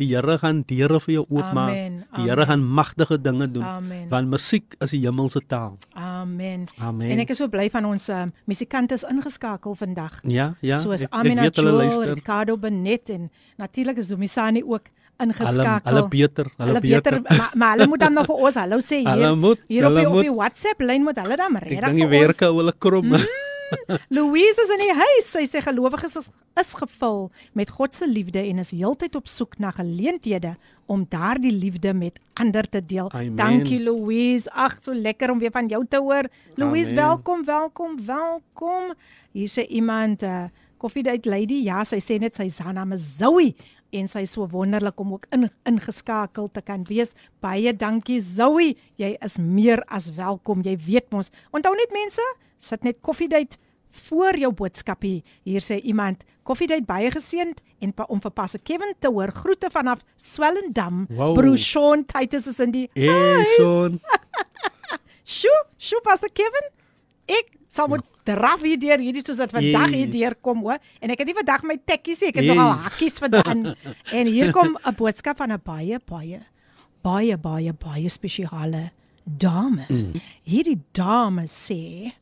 die 0.00 0.08
Here 0.10 0.38
gaan 0.40 0.62
deure 0.68 1.00
vir 1.04 1.12
jou 1.18 1.24
oopmaak. 1.28 1.74
Die 2.16 2.26
Here 2.26 2.46
gaan 2.48 2.62
magtige 2.64 3.18
dinge 3.20 3.46
doen. 3.52 3.64
Amen. 3.64 4.06
Want 4.10 4.30
musiek 4.32 4.74
is 4.80 4.94
die 4.96 5.02
hemelse 5.04 5.42
taal. 5.46 5.76
Amen. 5.94 6.66
Amen. 6.80 7.10
En 7.14 7.20
ek 7.24 7.30
is 7.34 7.40
so 7.42 7.48
bly 7.52 7.68
van 7.72 7.84
ons 7.90 8.08
um, 8.12 8.32
musikante 8.50 8.96
is 8.96 9.04
ingeskakel 9.08 9.76
vandag. 9.76 10.20
ja, 10.24 10.54
ja. 10.60 10.78
Soos 10.80 11.04
ek, 11.04 11.10
ek 11.10 11.18
Amina 11.20 11.50
hulle 11.50 11.88
Joel. 11.90 12.14
Ricardo 12.14 12.56
Benet 12.56 13.10
en 13.10 13.28
natuurlik 13.60 13.98
is 14.00 14.08
Domisani 14.08 14.62
ook 14.64 14.88
Hulle 15.20 15.34
ingeskakel. 15.34 15.90
hulle 15.92 16.08
beter, 16.08 16.46
hulle, 16.56 16.68
Hulle 16.70 16.80
beter, 16.80 17.20
maar, 17.28 17.50
maar 17.54 17.74
hulle 17.76 17.86
moet 17.92 18.00
dan 18.00 18.14
nog 18.16 18.24
vir 18.30 18.38
ons 18.48 18.56
hallo 18.56 18.78
sê 18.80 19.00
hier. 19.04 19.10
Hulle 19.12 19.34
moet, 19.36 19.58
hier 19.68 19.84
op 19.84 19.90
hulle 19.90 20.00
die, 20.00 20.06
op 20.08 20.14
moet. 20.14 20.24
die 20.30 20.34
WhatsApp 20.34 20.80
lyn 20.80 21.02
moet 21.04 21.18
hulle 21.20 21.36
dan 21.36 21.56
Ek 21.60 21.66
regtig 21.66 21.84
dink 21.90 22.00
die 22.00 22.08
werke 22.08 22.48
hulle 22.56 22.72
krom. 22.78 23.12
Louise 24.16 24.62
is 24.64 24.72
in 24.74 24.82
die 24.84 24.94
huis. 24.94 25.30
Sy 25.30 25.44
sê 25.50 25.62
gelowiges 25.64 26.16
is, 26.20 26.28
is 26.60 26.72
gevul 26.78 27.28
met 27.58 27.70
God 27.70 27.94
se 27.96 28.08
liefde 28.08 28.42
en 28.42 28.62
is 28.62 28.72
heeltyd 28.74 29.16
op 29.18 29.28
soek 29.30 29.58
na 29.62 29.72
geleenthede 29.76 30.56
om 30.90 31.04
daardie 31.08 31.52
liefde 31.54 31.94
met 31.94 32.18
ander 32.40 32.68
te 32.68 32.82
deel. 32.82 33.10
Amen. 33.12 33.36
Dankie 33.38 33.80
Louise. 33.82 34.50
Ag, 34.50 34.78
so 34.82 34.94
lekker 34.94 35.30
om 35.30 35.38
weer 35.38 35.54
van 35.54 35.70
jou 35.70 35.84
te 35.88 36.00
hoor. 36.02 36.28
Louise, 36.54 36.90
Amen. 36.90 37.04
welkom, 37.04 37.44
welkom, 37.44 38.00
welkom. 38.06 38.94
Hier 39.32 39.50
sê 39.50 39.66
iemand 39.68 40.22
uh 40.22 40.48
Coffee 40.80 41.02
Date 41.04 41.28
Lady. 41.28 41.60
Ja, 41.66 41.82
sy 41.84 41.98
sê 42.00 42.16
net 42.16 42.38
sy 42.40 42.48
naam 42.72 42.94
is 42.96 43.04
Zoe 43.18 43.52
en 43.92 44.06
sy 44.08 44.22
is 44.24 44.32
so 44.36 44.46
wonderlik 44.48 45.00
om 45.02 45.12
ook 45.16 45.26
in, 45.34 45.48
ingeskakel 45.68 46.48
te 46.54 46.62
kan 46.64 46.86
wees. 46.88 47.12
Baie 47.44 47.74
dankie 47.76 48.20
Zoe. 48.24 48.74
Jy 49.00 49.10
is 49.20 49.36
meer 49.38 49.82
as 49.92 50.08
welkom. 50.16 50.62
Jy 50.64 50.78
weet 50.86 51.10
mos. 51.12 51.28
Onthou 51.52 51.74
net 51.76 51.92
mense, 51.94 52.24
sit 52.60 52.84
net 52.86 53.00
Coffee 53.00 53.28
Date 53.28 53.56
voor 54.06 54.36
jou 54.38 54.52
boodskap 54.54 55.02
hier. 55.02 55.60
Sê 55.64 55.80
iemand, 55.82 56.22
Coffee 56.46 56.68
Date 56.70 56.86
baie 56.86 57.10
geseënd 57.10 57.60
en 57.80 57.92
pa, 57.96 58.04
om 58.08 58.20
vir 58.20 58.30
Pastor 58.36 58.60
Kevin 58.62 58.94
te 59.00 59.08
hoor. 59.10 59.32
Groete 59.34 59.70
vanaf 59.70 60.00
Swellendam. 60.22 61.06
Wow. 61.10 61.34
Broer 61.34 61.58
Sean 61.58 62.04
Titus 62.06 62.46
is 62.46 62.60
in 62.60 62.70
die 62.70 62.86
Hey 62.94 63.44
son. 63.56 64.00
Sjoe, 65.30 65.60
sjoe 65.78 66.00
Pastor 66.02 66.30
Kevin. 66.34 66.70
Ek 67.30 67.52
sal 67.70 67.86
moet 67.92 68.06
draf 68.26 68.62
hier 68.66 68.78
deur 68.82 68.98
hierdie 68.98 69.22
soos 69.24 69.38
dit 69.38 69.52
vandag 69.54 69.92
hier 69.94 70.06
Yes. 70.08 70.14
deurkom 70.16 70.62
hoor 70.66 70.78
en 71.00 71.10
ek 71.14 71.20
het 71.22 71.28
nie 71.30 71.36
vandag 71.38 71.62
my 71.66 71.76
tekkies 71.86 72.20
nie, 72.20 72.28
ek 72.32 72.40
het 72.40 72.44
Yes. 72.48 72.56
nogal 72.58 72.80
hakkies 72.86 73.18
vandaan. 73.22 73.60
en 74.18 74.26
hier 74.26 74.50
kom 74.52 74.76
'n 74.86 74.94
boodskap 74.98 75.36
van 75.38 75.52
'n 75.52 75.60
baie 75.64 75.98
baie 76.06 76.40
baie 77.02 77.36
baie 77.38 77.72
baie 77.72 78.08
spesiale 78.10 78.90
dame. 79.24 79.86
Mm. 79.88 80.20
Hierdie 80.42 80.80
dame 80.92 81.46
sê 81.46 82.12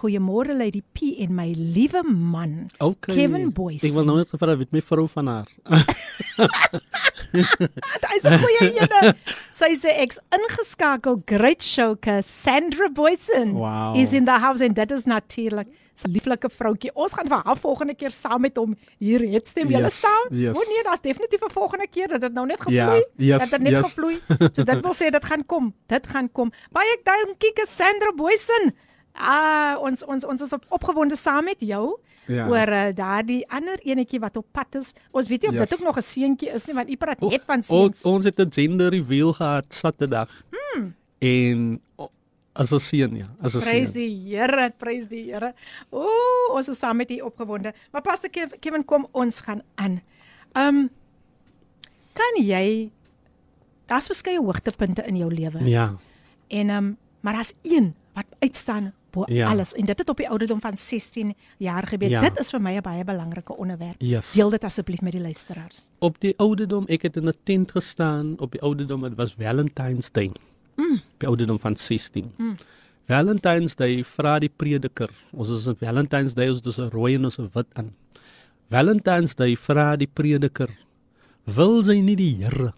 Goeiemôre 0.00 0.54
Lady 0.56 0.80
P 0.94 1.12
en 1.20 1.34
my 1.34 1.50
liewe 1.52 2.02
man 2.04 2.70
Okay. 2.80 3.14
Kevin 3.16 3.50
Boyce. 3.52 3.84
Ek 3.86 3.92
wil 3.92 4.04
nou 4.08 4.16
net 4.16 4.30
gevra 4.32 4.56
weet 4.56 4.72
my 4.72 4.80
vrou 4.80 5.06
van 5.08 5.26
haar. 5.26 5.48
Hy's 7.30 8.24
'n 8.26 8.38
goeie 8.42 8.70
ene. 8.80 9.12
Sy 9.54 9.68
sê 9.78 9.92
ek's 10.02 10.18
ingeskakel. 10.34 11.20
Great 11.26 11.62
show 11.62 11.94
Cassandra 12.00 12.88
Boyson 12.90 13.52
Wow. 13.54 13.94
is 13.96 14.12
in 14.12 14.24
the 14.24 14.38
house 14.38 14.60
and 14.64 14.74
that 14.76 14.90
is 14.90 15.04
natuurlik 15.06 15.68
'n 15.68 16.10
lieflike 16.10 16.48
vroutjie. 16.50 16.90
Ons 16.94 17.12
gaan 17.12 17.28
vir 17.28 17.42
haar 17.44 17.56
volgende 17.60 17.94
keer 17.94 18.10
saam 18.10 18.40
met 18.40 18.56
hom 18.56 18.74
hier 18.98 19.20
het 19.20 19.48
stem 19.48 19.68
julle 19.68 19.90
Yes, 19.92 20.00
saam. 20.00 20.26
yes. 20.32 20.56
O 20.56 20.60
nee, 20.66 20.82
daar's 20.82 21.00
definitief 21.00 21.40
'n 21.44 21.50
volgende 21.52 21.86
keer 21.86 22.08
dat 22.08 22.20
dit 22.20 22.32
nou 22.32 22.46
net 22.46 22.58
Ja, 22.68 22.86
gevloei. 22.88 23.04
yes, 23.16 23.38
dat 23.40 23.50
dit 23.50 23.60
net 23.60 23.72
yes. 23.72 23.84
gevloei. 23.86 24.16
So 24.56 24.64
dit 24.64 24.80
wil 24.80 24.94
sê 24.94 25.10
dit 25.10 25.24
gaan 25.24 25.46
kom. 25.46 25.74
Dit 25.86 26.06
gaan 26.06 26.32
kom. 26.32 26.50
Baie 26.72 26.96
dankie 27.04 27.52
Cassandra 27.52 28.12
Boyson. 28.16 28.72
Ah, 29.14 29.76
ons 29.82 30.04
ons 30.04 30.24
ons 30.24 30.40
is 30.40 30.52
op, 30.52 30.64
opgewonde 30.68 31.16
saam 31.16 31.44
met 31.44 31.56
jou. 31.60 31.98
Ja. 32.26 32.46
Oor 32.48 32.68
uh, 32.68 32.88
daardie 32.94 33.42
ander 33.50 33.78
enetjie 33.82 34.20
wat 34.20 34.36
op 34.36 34.46
pad 34.52 34.74
is. 34.78 34.92
Ons 35.10 35.28
weet 35.28 35.42
nie 35.42 35.48
of 35.50 35.54
Yes. 35.56 35.68
dit 35.68 35.78
ook 35.78 35.84
nog 35.86 35.96
'n 35.96 36.02
seentjie 36.02 36.50
is 36.54 36.66
nie 36.66 36.74
want 36.74 36.90
u 36.90 36.96
praat 36.96 37.20
net 37.20 37.42
van 37.46 37.56
Ons 37.56 37.66
seuns. 37.66 38.02
ons 38.04 38.24
het 38.24 38.38
'n 38.40 38.52
gender 38.52 38.90
reveal 38.90 39.32
gehad 39.32 39.64
Saterdag. 39.74 40.30
Hmm. 40.50 40.94
En 41.18 41.80
as 42.52 42.70
'n 42.72 42.78
seun 42.78 43.16
ja, 43.16 43.26
as 43.42 43.54
'n 43.54 43.58
Prys 43.60 43.90
seun. 43.90 43.92
die 43.92 44.36
Here, 44.36 44.72
prys 44.78 45.06
die 45.08 45.32
Here. 45.32 45.54
Ooh, 45.90 46.54
ons 46.54 46.68
is 46.68 46.78
saam 46.78 46.96
met 46.96 47.10
u 47.10 47.20
opgewonde. 47.20 47.72
Maar 47.92 48.02
Pastor 48.02 48.30
Kev- 48.30 48.58
Kevin 48.60 48.84
kom 48.84 49.06
ons 49.12 49.40
gaan 49.40 49.62
aan. 49.74 50.00
Um 50.56 50.88
kan 52.12 52.44
jy 52.44 52.90
daar's 53.86 54.06
verskeie 54.06 54.38
hoogtepunte 54.38 55.02
in 55.06 55.16
jou 55.16 55.32
lewe. 55.34 55.64
Ja. 55.68 55.96
En 56.48 56.70
um 56.70 56.96
maar 57.20 57.32
daar's 57.32 57.52
een 57.62 57.94
wat 58.14 58.24
uitstaan 58.38 58.92
bo 59.10 59.24
Ja. 59.26 59.50
alles 59.50 59.72
en 59.74 59.84
dit 59.84 59.98
het 59.98 60.08
op 60.08 60.16
die 60.16 60.28
ouderdom 60.28 60.60
van 60.60 60.76
16 60.76 61.34
jaar 61.58 61.86
gebeur. 61.86 62.08
Ja. 62.08 62.20
Dit 62.20 62.38
is 62.38 62.50
vir 62.50 62.60
my 62.60 62.76
'n 62.76 62.82
baie 62.82 63.04
belangrike 63.04 63.56
onderwerp. 63.56 63.94
Yes. 63.98 64.32
Deel 64.32 64.50
dit 64.50 64.64
asseblief 64.64 65.00
met 65.00 65.12
die 65.12 65.20
luisteraars. 65.20 65.88
Op 65.98 66.20
die 66.20 66.34
ouderdom, 66.38 66.84
ek 66.88 67.02
het 67.02 67.16
in 67.16 67.28
'n 67.28 67.34
tent 67.44 67.70
gestaan 67.70 68.38
op 68.38 68.52
die 68.52 68.60
ouderdom, 68.60 69.00
dit 69.00 69.14
was 69.16 69.34
Valentine's 69.34 70.10
Day. 70.10 70.30
Mm. 70.76 71.00
Die 71.18 71.28
ouderdom 71.28 71.58
van 71.58 71.76
16. 71.76 72.32
Mm. 72.36 72.56
Valentine's 73.06 73.74
Day 73.74 74.04
vra 74.04 74.38
die 74.38 74.52
prediker. 74.56 75.10
Ons 75.32 75.48
is 75.48 75.66
op 75.66 75.78
Valentine's 75.78 76.34
Day 76.34 76.48
ons 76.48 76.62
dus 76.62 76.78
'n 76.78 76.88
rooi 76.90 77.14
en 77.14 77.24
ons 77.24 77.38
'n 77.38 77.50
wit 77.52 77.66
aan. 77.72 77.92
Valentine's 78.70 79.34
Day 79.34 79.56
vra 79.56 79.96
die 79.96 80.06
prediker, 80.06 80.68
wil 81.44 81.82
sy 81.84 82.00
nie 82.00 82.16
die 82.16 82.36
Here 82.44 82.72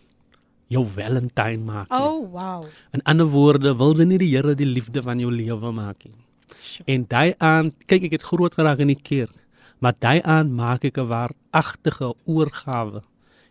jou 0.73 0.83
Valentine 0.97 1.63
maak 1.67 1.91
nie? 1.91 2.01
Oh, 2.01 2.25
wow. 2.33 2.67
In 2.97 3.05
ander 3.09 3.29
woorde, 3.31 3.75
wil 3.79 3.95
jy 3.99 4.09
nie 4.09 4.21
die 4.23 4.33
Here 4.33 4.57
die 4.59 4.69
liefde 4.69 5.05
van 5.05 5.21
jou 5.23 5.31
lewe 5.33 5.73
maak 5.77 6.05
nie. 6.09 6.19
En 6.89 7.07
daai 7.09 7.35
aan, 7.39 7.73
kyk 7.87 8.09
ek 8.09 8.19
het 8.19 8.27
groot 8.33 8.55
geraak 8.57 8.83
in 8.85 8.93
die 8.93 8.99
kerk, 8.99 9.35
maar 9.83 9.97
daai 9.99 10.21
aan 10.23 10.53
maak 10.57 10.85
ek 10.89 10.99
'n 10.99 11.09
waaragtige 11.09 12.15
oorgawe 12.25 13.03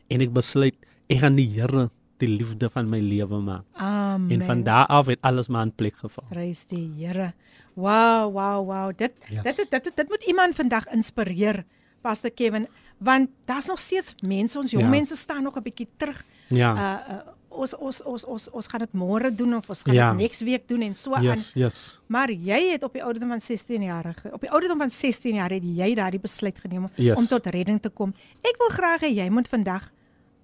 en 0.10 0.22
ek 0.22 0.34
besluit 0.34 0.76
ek 1.10 1.20
gaan 1.24 1.36
die 1.36 1.48
Here 1.48 1.90
die 2.22 2.30
liefde 2.30 2.70
van 2.70 2.90
my 2.90 3.00
lewe 3.00 3.42
maak. 3.42 3.66
Amen. 3.76 4.42
En 4.42 4.46
van 4.46 4.64
daar 4.64 4.86
af 4.86 5.10
het 5.10 5.22
alles 5.22 5.48
maar 5.48 5.66
in 5.66 5.74
plek 5.74 5.98
geval. 5.98 6.26
Prys 6.30 6.68
die 6.68 6.88
Here. 6.98 7.34
Wow, 7.74 8.32
wow, 8.34 8.60
wow. 8.66 8.92
Dit 8.96 9.14
yes. 9.30 9.44
dit, 9.44 9.70
dit 9.70 9.84
dit 9.84 9.96
dit 9.96 10.10
moet 10.10 10.24
iemand 10.28 10.56
vandag 10.56 10.86
inspireer, 10.94 11.64
Pastor 12.02 12.32
Kevin, 12.32 12.68
want 13.04 13.30
daar's 13.46 13.66
nog 13.66 13.80
steeds 13.80 14.16
mense, 14.22 14.60
ons 14.60 14.72
jong 14.72 14.84
Ja. 14.84 14.90
mense 14.90 15.16
staan 15.16 15.44
nog 15.44 15.56
'n 15.58 15.64
bietjie 15.64 15.88
terug. 15.98 16.24
Ja. 16.48 16.74
Uh, 16.76 17.14
uh 17.16 17.22
ons 17.52 17.76
ons 17.78 18.02
ons 18.04 18.24
ons 18.24 18.50
ons 18.50 18.68
gaan 18.68 18.80
dit 18.80 18.94
môre 18.94 19.28
doen 19.36 19.56
of 19.56 19.70
ons 19.70 19.82
gaan 19.84 19.94
Ja. 19.94 20.12
dit 20.12 20.22
next 20.22 20.42
week 20.42 20.68
doen 20.68 20.82
en 20.82 20.96
so 20.96 21.14
aan. 21.14 21.24
Yes, 21.24 21.52
yes. 21.54 22.00
Maar 22.08 22.32
jy 22.32 22.72
het 22.72 22.84
op 22.84 22.94
die 22.94 23.04
ouderdom 23.04 23.30
van 23.30 23.42
16 23.42 23.82
jaar 23.84 24.16
op 24.32 24.42
die 24.42 24.50
ouderdom 24.52 24.78
van 24.78 24.90
16 24.92 25.36
jaar 25.36 25.50
het 25.50 25.64
jy 25.64 25.96
daardie 25.96 26.20
besluit 26.20 26.58
geneem 26.60 26.88
Yes. 26.96 27.18
om 27.18 27.26
tot 27.26 27.46
redding 27.46 27.82
te 27.82 27.90
kom. 27.90 28.14
Ek 28.42 28.56
wil 28.58 28.70
graag 28.70 29.02
hê 29.02 29.14
jy 29.16 29.30
moet 29.30 29.48
vandag 29.50 29.92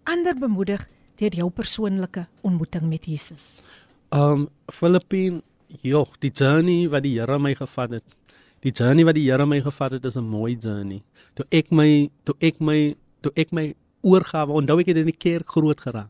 ander 0.03 0.35
bemoedig 0.35 0.87
deur 1.15 1.33
jou 1.35 1.49
persoonlike 1.49 2.27
ontmoeting 2.41 2.83
met 2.89 3.05
Jesus. 3.05 3.63
Um 4.11 4.49
Filippine, 4.71 5.41
joh, 5.81 6.07
die 6.19 6.31
journey 6.31 6.89
wat 6.89 7.03
die 7.03 7.19
Here 7.19 7.39
my 7.39 7.55
gevat 7.55 7.89
het. 7.89 8.03
Die 8.65 8.71
journey 8.71 9.05
wat 9.05 9.15
die 9.15 9.25
Here 9.29 9.45
my 9.45 9.61
gevat 9.61 9.91
het 9.91 10.05
is 10.05 10.15
'n 10.17 10.23
mooi 10.25 10.55
journey. 10.59 11.01
Toe 11.35 11.45
ek 11.51 11.71
my 11.71 12.09
toe 12.25 12.35
ek 12.41 12.59
my 12.59 12.95
toe 13.21 13.31
ek 13.35 13.51
my 13.51 13.73
oorgawe, 14.03 14.51
onthou 14.51 14.79
ek 14.79 14.87
het 14.87 14.97
in 14.97 15.05
die 15.05 15.17
kerk 15.17 15.47
groot 15.49 15.79
geraak. 15.81 16.09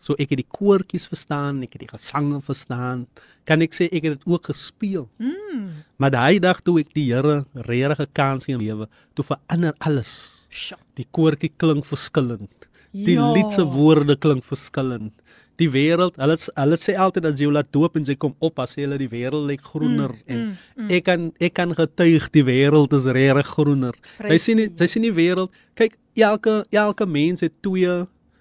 So 0.00 0.14
ek 0.18 0.30
het 0.30 0.38
die 0.38 0.46
koortjies 0.58 1.08
verstaan, 1.08 1.62
ek 1.62 1.72
het 1.72 1.80
die 1.80 1.88
gesange 1.98 2.40
verstaan. 2.42 3.06
Kan 3.44 3.62
ek 3.62 3.72
sê 3.74 3.88
ek 3.92 4.02
het 4.02 4.18
dit 4.18 4.26
ook 4.26 4.44
gespeel. 4.46 5.08
Mm. 5.18 5.82
Maar 5.98 6.10
daai 6.10 6.38
dag 6.38 6.60
toe 6.60 6.78
ek 6.80 6.94
die 6.94 7.12
Here 7.12 7.44
regtig 7.54 8.00
'n 8.00 8.12
kans 8.12 8.46
in 8.46 8.58
my 8.58 8.64
lewe, 8.64 8.88
toe 9.14 9.24
verander 9.24 9.74
alles. 9.80 10.46
Die 10.94 11.06
koortjie 11.12 11.50
klink 11.56 11.84
verskillend. 11.84 12.66
Die 12.92 13.14
Ja. 13.14 13.32
lied 13.32 13.52
se 13.52 13.62
woorde 13.64 14.16
klink 14.16 14.44
verskillend. 14.44 15.12
Die 15.58 15.66
wêreld, 15.74 16.14
hulle 16.22 16.36
hulle 16.54 16.76
sê 16.78 16.94
altyd 16.94 17.24
as 17.26 17.40
jy 17.40 17.48
hom 17.48 17.56
laat 17.56 17.70
doop 17.74 17.96
en 17.98 18.04
sy 18.06 18.14
kom 18.14 18.34
op, 18.38 18.60
as 18.62 18.76
sê 18.76 18.84
hulle 18.84 18.98
die 19.00 19.10
wêreld 19.10 19.48
lyk 19.48 19.64
groener 19.66 20.12
mm, 20.14 20.28
en 20.30 20.42
mm, 20.44 20.52
mm. 20.76 20.90
ek 20.94 21.06
kan 21.08 21.24
ek 21.48 21.54
kan 21.58 21.74
getuig 21.74 22.28
die 22.36 22.44
wêreld 22.46 22.94
is 22.94 23.08
regtig 23.16 23.50
groener. 23.56 23.96
Jy 24.22 24.38
sien 24.44 24.60
nie, 24.60 24.68
jy 24.70 24.86
sien 24.86 25.06
die 25.08 25.14
wêreld. 25.16 25.50
Kyk, 25.78 25.98
elke 26.14 26.60
elke 26.70 27.06
mens 27.10 27.42
het 27.42 27.56
twee 27.66 27.96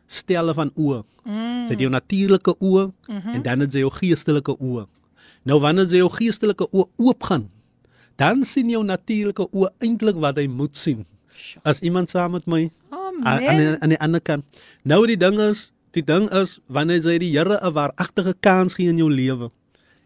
stelle 0.07 0.53
van 0.57 0.69
oë. 0.77 1.01
Mm. 1.25 1.65
Jy 1.65 1.73
het 1.73 1.83
jou 1.83 1.91
natuurlike 1.91 2.55
oë 2.59 2.85
mm 2.85 3.19
-hmm. 3.19 3.33
en 3.33 3.41
dan 3.49 3.65
het 3.65 3.73
jy 3.73 3.83
jou 3.85 3.91
geestelike 3.97 4.55
oë. 4.59 4.85
Nou 5.43 5.59
wanneer 5.59 5.87
jy 5.89 6.03
jou 6.03 6.09
geestelike 6.11 6.67
oë 6.71 6.87
oopgaan, 6.97 7.49
dan 8.15 8.43
sien 8.43 8.69
jou 8.69 8.83
natuurlike 8.83 9.47
oë 9.51 9.69
eintlik 9.79 10.15
wat 10.15 10.37
hy 10.37 10.47
moet 10.47 10.77
sien. 10.77 11.05
As 11.63 11.79
iemand 11.79 12.09
saam 12.09 12.31
met 12.31 12.45
my 12.45 12.69
aan 13.23 13.81
aan 13.81 13.89
die 13.89 13.99
ander 13.99 14.21
kant. 14.21 14.45
Nou 14.83 15.05
die 15.07 15.17
ding 15.17 15.39
is, 15.39 15.71
die 15.97 16.05
ding 16.05 16.27
is 16.35 16.57
wanneer 16.69 17.01
jy 17.01 17.17
die 17.23 17.33
Here 17.33 17.57
'n 17.57 17.73
waaragtige 17.73 18.35
kans 18.39 18.75
gee 18.77 18.89
in 18.89 18.97
jou 18.97 19.09
lewe 19.09 19.51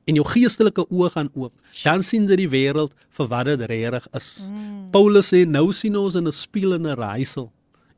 en 0.08 0.16
jou 0.16 0.26
geestelike 0.26 0.86
oë 0.90 1.10
gaan 1.14 1.30
oop, 1.36 1.54
dan 1.84 2.04
sien 2.04 2.28
jy 2.28 2.36
die 2.36 2.50
wêreld 2.50 2.92
vir 3.18 3.28
wat 3.28 3.46
dit 3.46 3.62
regtig 3.70 4.08
is. 4.18 4.50
Mm. 4.50 4.90
Paulus 4.92 5.30
sê 5.32 5.46
nou 5.46 5.72
sien 5.72 5.96
ons 5.96 6.16
in 6.16 6.28
'n 6.28 6.32
spieël 6.32 6.74
en 6.74 6.88
'n 6.88 6.98
raaisel. 6.98 7.52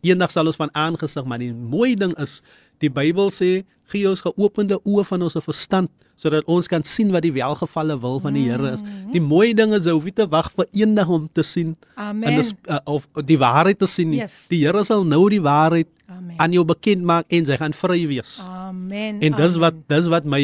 Eendag 0.03 0.31
sal 0.31 0.47
ons 0.47 0.59
van 0.59 0.69
aangesig, 0.73 1.25
maar 1.25 1.39
die 1.39 1.53
mooi 1.53 1.95
ding 1.95 2.13
is, 2.19 2.41
die 2.83 2.91
Bybel 2.91 3.31
sê, 3.33 3.63
gee 3.91 4.07
ons 4.09 4.23
geopende 4.23 4.79
oë 4.83 5.05
van 5.07 5.25
ons 5.27 5.37
verstand 5.43 5.91
sodat 6.19 6.45
ons 6.51 6.69
kan 6.69 6.83
sien 6.85 7.09
wat 7.11 7.25
die 7.25 7.33
welgevalle 7.35 7.95
wil 7.99 8.19
van 8.21 8.35
die 8.37 8.45
Here 8.45 8.75
is. 8.75 8.83
Die 9.11 9.21
mooi 9.23 9.53
ding 9.57 9.73
is 9.75 9.87
jy 9.87 9.95
hoef 9.95 10.05
nie 10.07 10.15
te 10.15 10.27
wag 10.29 10.51
vir 10.53 10.67
eendag 10.83 11.09
om 11.11 11.25
te 11.33 11.43
sien 11.43 11.73
Amen. 11.97 12.29
en 12.29 12.37
dis, 12.39 12.51
uh, 12.69 12.79
of 12.85 13.07
die 13.27 13.39
waarheid 13.41 13.81
te 13.81 13.89
sien 13.89 14.11
nie. 14.13 14.21
Yes. 14.21 14.45
Die 14.51 14.61
Here 14.61 14.85
sal 14.87 15.03
nou 15.09 15.25
die 15.33 15.41
waarheid 15.43 15.89
Amen. 16.07 16.37
aan 16.37 16.53
jou 16.55 16.63
bekend 16.69 17.03
maak 17.03 17.25
en 17.33 17.49
jy 17.49 17.57
gaan 17.59 17.75
vry 17.75 17.99
wees. 18.11 18.37
Amen. 18.45 19.19
En 19.25 19.39
dis 19.41 19.57
wat 19.59 19.81
dis 19.91 20.09
wat 20.13 20.29
my 20.29 20.43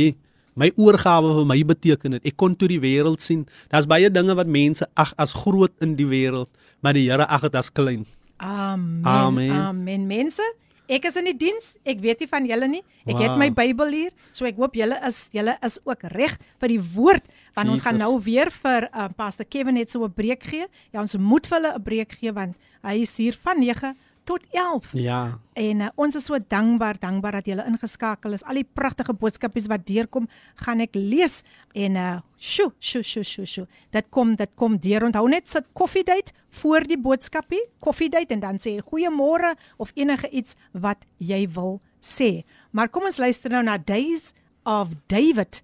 my 0.60 0.72
oorgawe 0.76 1.32
vir 1.38 1.46
my 1.48 1.60
beteken 1.64 2.18
het. 2.18 2.26
Ek 2.28 2.36
kon 2.36 2.56
toe 2.60 2.68
die 2.68 2.82
wêreld 2.84 3.24
sien. 3.24 3.46
Daar's 3.72 3.88
baie 3.88 4.10
dinge 4.12 4.36
wat 4.36 4.50
mense 4.50 4.88
ag 5.00 5.14
as 5.16 5.38
groot 5.38 5.72
in 5.86 5.94
die 5.96 6.08
wêreld, 6.10 6.50
maar 6.84 6.98
die 6.98 7.06
Here 7.08 7.30
ag 7.30 7.46
dit 7.48 7.56
as 7.56 7.72
klein. 7.72 8.04
Amen. 8.40 9.06
Amen. 9.06 9.52
Amen. 9.52 10.08
Mense, 10.08 10.44
ek 10.90 11.06
is 11.06 11.16
in 11.16 11.26
die 11.26 11.38
diens. 11.38 11.78
Ek 11.86 12.00
weet 12.02 12.20
nie 12.20 12.28
van 12.28 12.46
julle 12.46 12.68
nie. 12.68 12.82
Ek 13.06 13.14
Wow. 13.16 13.22
het 13.22 13.38
my 13.38 13.50
Bybel 13.52 13.88
hier, 13.94 14.12
so 14.34 14.46
ek 14.46 14.56
hoop 14.58 14.74
julle 14.76 14.98
is 15.08 15.30
julle 15.32 15.58
is 15.64 15.80
ook 15.86 16.04
reg 16.04 16.38
vir 16.60 16.68
die 16.70 16.82
woord 16.82 17.24
want 17.56 17.70
ons 17.70 17.82
gaan 17.82 17.98
Jesus. 17.98 18.08
nou 18.08 18.20
weer 18.24 18.50
vir 18.52 18.90
uh, 18.94 19.08
Pastor 19.18 19.46
Kevin 19.46 19.74
net 19.76 19.90
so 19.92 20.04
'n 20.06 20.12
breek 20.14 20.44
gee. 20.44 20.66
Ja, 20.94 21.02
ons 21.02 21.16
moet 21.18 21.46
vir 21.48 21.58
hulle 21.60 21.74
'n 21.76 21.84
breek 21.84 22.12
gee 22.20 22.32
want 22.32 22.56
hy 22.84 23.02
is 23.02 23.18
hier 23.18 23.38
van 23.44 23.60
9 23.60 23.96
tot 24.29 24.45
11. 24.51 24.93
Ja. 24.93 25.39
En 25.53 25.81
uh, 25.81 25.89
ons 26.01 26.15
is 26.17 26.25
so 26.25 26.39
dankbaar, 26.49 26.99
dankbaar 27.01 27.39
dat 27.39 27.49
julle 27.49 27.65
ingeskakel 27.69 28.33
is. 28.37 28.45
Al 28.49 28.61
die 28.61 28.67
pragtige 28.67 29.15
boodskapies 29.17 29.69
wat 29.71 29.85
deurkom, 29.87 30.27
gaan 30.65 30.83
ek 30.85 30.97
lees 30.99 31.43
en 31.77 31.99
uh 32.01 32.15
sjo, 32.45 32.71
sjo, 32.81 33.01
sjo, 33.05 33.23
sjo, 33.25 33.45
sjo. 33.49 33.67
Dit 33.95 34.11
kom, 34.13 34.35
dit 34.37 34.51
kom 34.61 34.77
deur. 34.81 35.07
Onthou 35.07 35.25
net 35.33 35.49
sit 35.49 35.69
koffiedייט 35.77 36.33
voor 36.61 36.85
die 36.89 36.99
boodskapie, 37.01 37.63
koffiedייט 37.85 38.35
en 38.35 38.43
dan 38.43 38.61
sê 38.61 38.75
jy 38.75 38.85
goeiemôre 38.85 39.55
of 39.81 39.95
enige 39.97 40.29
iets 40.29 40.59
wat 40.73 41.07
jy 41.17 41.45
wil 41.55 41.79
sê. 42.05 42.45
Maar 42.73 42.93
kom 42.93 43.09
ons 43.09 43.21
luister 43.21 43.53
nou 43.53 43.63
na 43.65 43.79
Days 43.79 44.33
of 44.65 44.93
David. 45.13 45.63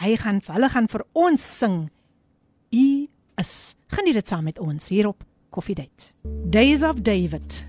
Hy 0.00 0.16
gaan 0.20 0.40
hulle 0.48 0.72
gaan 0.72 0.88
vir 0.92 1.04
ons 1.12 1.44
sing. 1.58 1.84
U 2.74 2.88
is. 3.40 3.54
Geniet 3.94 4.18
dit 4.20 4.32
saam 4.32 4.48
met 4.48 4.58
ons 4.58 4.90
hier 4.90 5.12
op 5.12 5.22
Koffiedייט. 5.54 6.10
Days 6.50 6.82
of 6.82 7.04
David. 7.06 7.67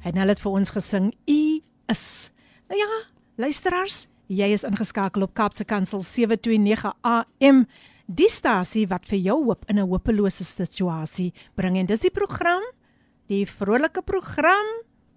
Het 0.00 0.14
hulle 0.14 0.26
dit 0.34 0.40
vir 0.40 0.52
ons 0.52 0.70
gesing. 0.70 1.14
U 1.26 1.40
is. 1.88 2.30
Nou 2.68 2.78
ja, 2.80 2.88
luisteraars, 3.36 4.06
jy 4.26 4.52
is 4.52 4.64
ingeskakel 4.64 5.22
op 5.22 5.34
Kaapse 5.34 5.64
Kansel 5.64 6.02
729 6.02 6.92
AM 7.02 7.66
Die 8.08 8.30
stasie 8.32 8.86
wat 8.88 9.04
vir 9.04 9.18
jou 9.20 9.36
hoop 9.44 9.66
in 9.68 9.76
'n 9.78 9.84
hopelose 9.88 10.44
situasie 10.44 11.32
bring 11.54 11.76
en 11.76 11.86
dis 11.86 12.00
die 12.00 12.10
program, 12.10 12.62
die 13.28 13.44
vrolike 13.44 14.00
program, 14.02 14.64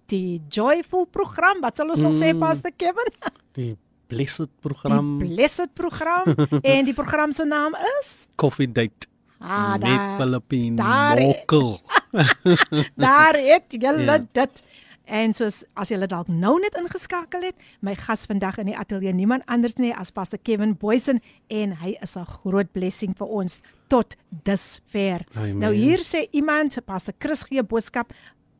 die 0.08 0.42
joyful 0.50 1.06
program. 1.06 1.62
Wat 1.62 1.76
sal 1.76 1.88
ons 1.88 2.02
mm. 2.04 2.12
sê 2.20 2.38
Pastor 2.38 2.70
Kevin? 2.76 3.08
Die 3.56 3.76
blessed 4.08 4.50
program. 4.60 5.18
Die 5.18 5.28
blessed 5.28 5.72
program 5.74 6.34
en 6.62 6.84
die 6.84 6.92
program 6.92 7.32
se 7.32 7.44
naam 7.44 7.72
is 8.00 8.28
Coffee 8.36 8.68
Date. 8.68 9.08
Ah, 9.40 9.72
met 9.72 9.80
daar- 9.80 10.16
Filippine 10.18 10.76
daar- 10.76 11.20
mokkel. 11.20 11.80
Daar 13.08 13.34
het 13.40 13.72
julle 13.72 14.04
Ja. 14.04 14.18
dit. 14.32 14.62
En 15.04 15.34
soos 15.34 15.64
as 15.74 15.90
julle 15.90 16.06
dalk 16.06 16.28
nou 16.30 16.58
net 16.62 16.76
ingeskakel 16.78 17.42
het, 17.42 17.56
my 17.80 17.94
gas 17.98 18.26
vandag 18.30 18.60
in 18.62 18.70
die 18.70 18.76
ateljee 18.78 19.12
niemand 19.12 19.42
anders 19.50 19.74
nie 19.76 19.92
as 19.94 20.12
Pastor 20.14 20.38
Kevin 20.38 20.76
Boysen 20.78 21.20
en 21.50 21.76
hy 21.82 21.96
is 22.00 22.16
'n 22.16 22.24
groot 22.24 22.72
blessing 22.72 23.16
vir 23.16 23.26
ons 23.26 23.60
tot 23.88 24.16
dusver. 24.44 25.24
Amen. 25.34 25.58
Nou 25.58 25.74
hier 25.74 25.98
sê 25.98 26.28
iemand, 26.30 26.78
Pastor 26.84 27.14
Chris 27.18 27.42
gee 27.42 27.60
'n 27.60 27.66
boodskap 27.66 28.12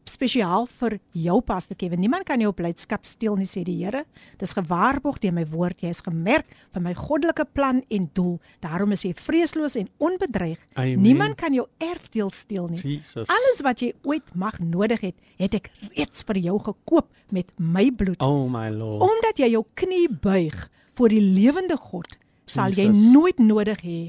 spesiaal 0.08 0.66
vir 0.80 0.96
jou 1.14 1.38
Pastor 1.46 1.76
Kevin. 1.78 2.00
Niemand 2.02 2.26
kan 2.28 2.40
jou 2.42 2.52
blydskap 2.56 3.06
steel 3.06 3.36
nie 3.38 3.48
sê 3.48 3.62
die 3.66 3.76
Here. 3.82 4.04
Dis 4.40 4.54
gewaarborg 4.56 5.20
deur 5.22 5.34
my 5.36 5.44
woord. 5.50 5.82
Jy 5.82 5.92
is 5.94 6.02
gemerk 6.04 6.48
vir 6.74 6.84
my 6.84 6.94
goddelike 6.98 7.46
plan 7.54 7.82
en 7.90 8.08
doel. 8.14 8.38
Daarom 8.64 8.92
is 8.96 9.04
jy 9.06 9.12
vreesloos 9.18 9.76
en 9.80 9.88
onbedreig. 10.02 10.58
Amen. 10.74 11.02
Niemand 11.02 11.38
kan 11.40 11.54
jou 11.54 11.66
erfdeel 11.82 12.30
steel 12.34 12.68
nie. 12.72 12.80
Jesus. 12.82 13.28
Alles 13.30 13.62
wat 13.64 13.82
jy 13.84 13.92
ooit 14.02 14.34
mag 14.34 14.58
nodig 14.62 15.00
het, 15.08 15.16
het 15.38 15.54
ek 15.60 15.70
reeds 15.92 16.26
vir 16.28 16.42
jou 16.42 16.58
gekoop 16.62 17.08
met 17.30 17.48
my 17.58 17.88
bloed. 17.90 18.20
Oh 18.22 18.48
my 18.50 18.68
Lord. 18.70 19.02
Omdat 19.06 19.42
jy 19.44 19.52
jou 19.54 19.64
knie 19.78 20.08
buig 20.10 20.68
voor 20.98 21.08
die 21.14 21.22
lewende 21.22 21.78
God, 21.80 22.18
sal 22.46 22.74
jy 22.74 22.90
Jesus. 22.90 23.12
nooit 23.14 23.38
nodig 23.40 23.80
hê 23.86 24.00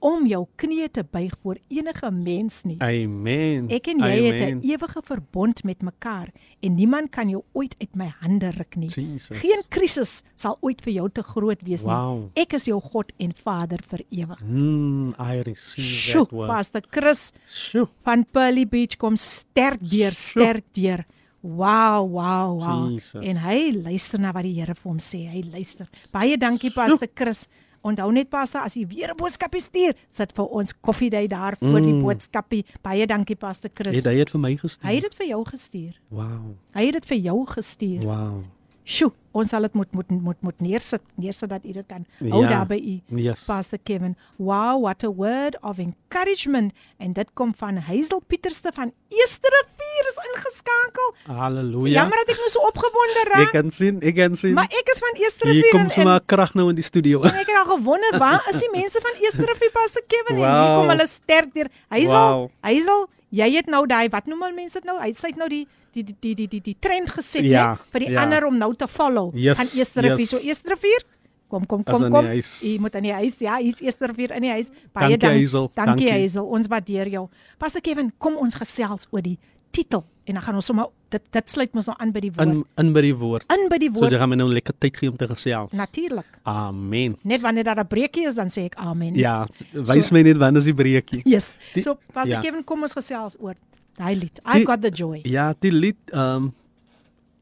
om 0.00 0.26
jou 0.26 0.46
knie 0.56 0.88
te 0.90 1.02
buig 1.04 1.32
voor 1.42 1.56
enige 1.68 2.10
mens 2.10 2.62
nie. 2.64 2.76
Amen. 2.82 3.68
Ek 3.70 3.86
en 3.88 3.98
jy 3.98 4.10
het 4.26 4.40
Amen. 4.40 4.58
'n 4.58 4.62
ewige 4.70 5.02
verbond 5.02 5.64
met 5.64 5.82
mekaar 5.82 6.28
en 6.60 6.74
niemand 6.74 7.10
kan 7.10 7.28
jou 7.28 7.42
ooit 7.52 7.74
uit 7.80 7.94
my 7.96 8.12
hande 8.20 8.50
ruk 8.50 8.76
nie. 8.76 8.88
Jesus. 8.88 9.38
Geen 9.38 9.62
krisis 9.68 10.22
sal 10.34 10.56
ooit 10.60 10.80
vir 10.82 10.92
jou 10.92 11.08
te 11.10 11.22
groot 11.22 11.62
wees 11.62 11.82
Wow. 11.82 12.18
nie. 12.20 12.30
Ek 12.42 12.52
is 12.52 12.64
jou 12.66 12.80
God 12.80 13.12
en 13.18 13.32
Vader 13.44 13.78
vir 13.88 14.00
ewig. 14.10 14.40
Mm, 14.42 15.08
I 15.18 15.42
receive 15.42 15.86
Sjoe, 15.88 16.24
that 16.24 16.32
word. 16.32 16.48
Pastor 16.48 16.82
Chris 16.90 17.32
Sjoe. 17.46 17.88
van 18.04 18.24
Pearly 18.32 18.66
Beach 18.66 18.96
kom 18.96 19.16
sterk 19.16 19.80
deur, 19.80 20.12
sterk 20.12 20.64
deur. 20.72 21.04
Wow, 21.40 22.10
wow, 22.10 22.58
wow. 22.58 22.90
Jesus. 22.90 23.22
En 23.24 23.36
hy 23.36 23.72
luister 23.72 24.18
na 24.20 24.32
wat 24.32 24.42
die 24.42 24.54
Here 24.60 24.74
vir 24.74 24.88
hom 24.90 24.98
sê. 24.98 25.20
Hy 25.30 25.42
luister. 25.52 25.88
Baie 26.12 26.36
dankie 26.36 26.70
Pastor 26.74 27.08
Chris. 27.14 27.46
Onthou 27.83 28.11
net 28.11 28.29
Pastor, 28.29 28.61
as 28.61 28.73
jy 28.75 28.85
weer 28.87 29.09
'n 29.11 29.15
boodskapie 29.17 29.61
stuur, 29.61 29.93
sit 30.09 30.31
vir 30.33 30.45
ons 30.45 30.73
koffiedייט 30.81 31.29
daar 31.29 31.55
voor 31.59 31.81
die 31.81 31.93
Mm. 31.93 32.01
boodskapie. 32.01 32.65
Baie 32.81 33.05
dankie 33.07 33.35
Pastor 33.35 33.69
Chris. 33.73 33.95
Het 33.95 34.05
hy 34.05 34.15
dit 34.15 34.29
vir 34.29 34.39
my 34.39 34.55
gestuur? 34.55 34.87
Hy 34.89 34.93
het 34.95 35.03
dit 35.03 35.15
vir 35.15 35.27
jou 35.27 35.43
gestuur. 35.45 35.99
Wow. 36.09 36.55
Hy 36.73 36.85
het 36.85 36.93
dit 36.93 37.05
vir 37.05 37.17
jou 37.17 37.45
gestuur. 37.45 38.01
Wow. 38.03 38.43
Sjoe, 38.88 39.10
ons 39.36 39.50
sal 39.52 39.66
dit 39.66 39.74
moet 39.76 39.90
moet 39.92 40.08
moet 40.24 40.38
moet 40.46 40.60
neersit, 40.64 41.02
neersit 41.20 41.50
dat 41.52 41.64
u 41.68 41.72
dit 41.76 41.84
kan 41.86 42.06
hou 42.30 42.40
Ja. 42.42 42.48
daar 42.48 42.66
by 42.70 42.78
u. 42.80 42.94
Yes. 43.20 43.42
Pastor 43.44 43.78
Kevin. 43.84 44.14
Wow, 44.38 44.80
what 44.80 45.04
a 45.04 45.10
word 45.12 45.58
of 45.60 45.76
encouragement 45.78 46.72
en 46.98 47.12
dit 47.12 47.28
kom 47.34 47.52
van 47.54 47.76
Hazel 47.76 48.22
Pieterse 48.26 48.72
van 48.72 48.92
Eersterivier 49.12 50.04
is 50.08 50.16
ingeskakel. 50.30 51.14
Halleluja. 51.26 51.92
Jammer 52.00 52.16
dat 52.24 52.32
ek 52.32 52.40
nou 52.40 52.48
so 52.54 52.64
opgewonde 52.70 53.20
Ek 53.26 53.28
raak. 53.34 53.52
kan 53.52 53.70
sien, 53.70 54.00
ek 54.00 54.16
kan 54.16 54.36
sien. 54.36 54.54
Maar 54.56 54.72
ek 54.72 54.88
is 54.94 54.98
van 55.04 55.14
Hier 55.14 55.24
Eersterivier 55.28 55.70
kom 55.70 55.80
en, 55.84 55.90
sommer 55.90 56.20
krag 56.26 56.54
nou 56.54 56.68
in 56.72 56.74
die 56.80 56.84
studio. 56.88 57.20
ek 57.28 57.44
het 57.44 57.56
al 57.60 57.68
gewonder 57.76 58.18
waar 58.18 58.40
is 58.54 58.60
die 58.64 58.72
mense 58.72 59.00
van 59.04 59.20
Eersterivier 59.20 59.70
Pastor 59.76 60.02
Kevin 60.08 60.36
en 60.36 60.42
hier 60.42 60.48
Wow. 60.48 60.80
kom 60.80 60.88
hulle 60.96 61.06
sterk 61.06 61.52
deur. 61.54 61.68
Hazel, 61.92 62.14
Wow. 62.16 62.48
Hazel, 62.64 63.06
jy 63.30 63.50
het 63.60 63.66
nou 63.68 63.84
daai 63.86 64.08
wat 64.08 64.24
noem 64.26 64.42
hulle 64.48 64.54
mense 64.56 64.80
dit 64.80 64.84
nou? 64.88 64.96
Hy 65.00 65.12
sê 65.12 65.36
nou 65.36 65.48
die 65.48 65.66
die 65.92 66.04
die 66.04 66.14
die 66.20 66.34
die 66.34 66.48
die, 66.48 66.60
die 66.60 66.76
trend 66.80 67.10
geset 67.10 67.44
Ja, 67.44 67.70
net 67.70 67.78
vir 67.92 68.00
die 68.00 68.10
ja. 68.12 68.22
ander 68.22 68.46
om 68.46 68.58
nou 68.58 68.74
te 68.74 68.88
follow 68.88 69.30
Yes, 69.34 69.58
aan 69.58 69.66
Eersterivier. 69.76 70.18
yes. 70.18 70.30
So 70.30 70.38
Eersterivier 70.38 71.02
Kom 71.48 71.64
kom 71.66 71.82
kom 71.82 72.10
kom. 72.10 72.26
huis. 72.26 72.60
Jy 72.60 72.78
moet 72.78 72.94
in 72.94 73.02
die 73.04 73.12
huis. 73.12 73.38
Ja, 73.40 73.56
hier's 73.56 73.80
Eersterivier 73.80 74.32
in 74.36 74.42
die 74.42 74.50
huis. 74.50 74.68
Baie 74.92 75.16
Dankie, 75.16 75.18
dank- 75.18 75.38
Hazel. 75.40 75.70
Dankie. 75.74 76.10
Hazel. 76.12 76.44
Ons 76.44 76.66
waardeer 76.66 77.08
jou. 77.08 77.28
Pastor 77.58 77.80
Kevin, 77.80 78.12
kom 78.18 78.36
ons 78.36 78.54
gesels 78.54 79.06
oor 79.10 79.22
die 79.22 79.38
titel 79.70 80.04
en 80.26 80.34
dan 80.34 80.42
gaan 80.42 80.54
ons 80.56 80.66
sommer 80.66 80.86
dit 81.08 81.22
dit 81.32 81.50
sluit 81.50 81.72
mos 81.72 81.86
nou 81.86 81.96
aan 81.98 82.12
by 82.12 82.20
die 82.20 82.30
woord. 82.32 82.48
In 82.48 82.64
in 82.76 82.92
by 82.92 83.00
die 83.00 83.14
woord. 83.16 83.44
In 83.52 83.68
by 83.70 83.78
die 83.78 83.88
So 83.94 83.98
woord. 84.00 84.12
jy 84.12 84.18
gaan 84.18 84.28
my 84.28 84.36
nou 84.36 84.48
lekker 84.52 84.74
tyd 84.78 84.96
gee 84.96 85.08
om 85.08 85.16
te 85.16 85.26
gesels. 85.26 85.72
Natuurlik. 85.72 86.26
Amen. 86.44 87.16
Net 87.22 87.40
wanneer 87.40 87.64
daar 87.64 87.80
'n 87.80 87.86
breekie 87.88 88.26
is, 88.28 88.34
dan 88.34 88.48
sê 88.50 88.64
ek 88.66 88.74
amen. 88.76 89.14
Ja, 89.14 89.46
wys 89.72 90.06
So- 90.08 90.14
my 90.14 90.20
net 90.22 90.36
wanneer 90.36 90.58
is 90.58 90.64
die 90.64 90.74
breekie. 90.74 91.22
Yes. 91.34 91.54
Die- 91.72 91.82
so 91.82 91.96
Pastor 92.12 92.26
ja. 92.34 92.40
Kevin, 92.42 92.62
kom 92.64 92.82
ons 92.82 92.92
gesels 92.92 93.36
oor 93.40 93.54
daai 93.98 94.14
lied. 94.16 94.40
I 94.44 94.60
Die- 94.60 94.66
got 94.66 94.82
the 94.82 94.90
joy. 94.90 95.20
Ja, 95.24 95.52
die 95.58 95.72
lied 95.74 96.14
ehm 96.14 96.48
um, 96.48 96.54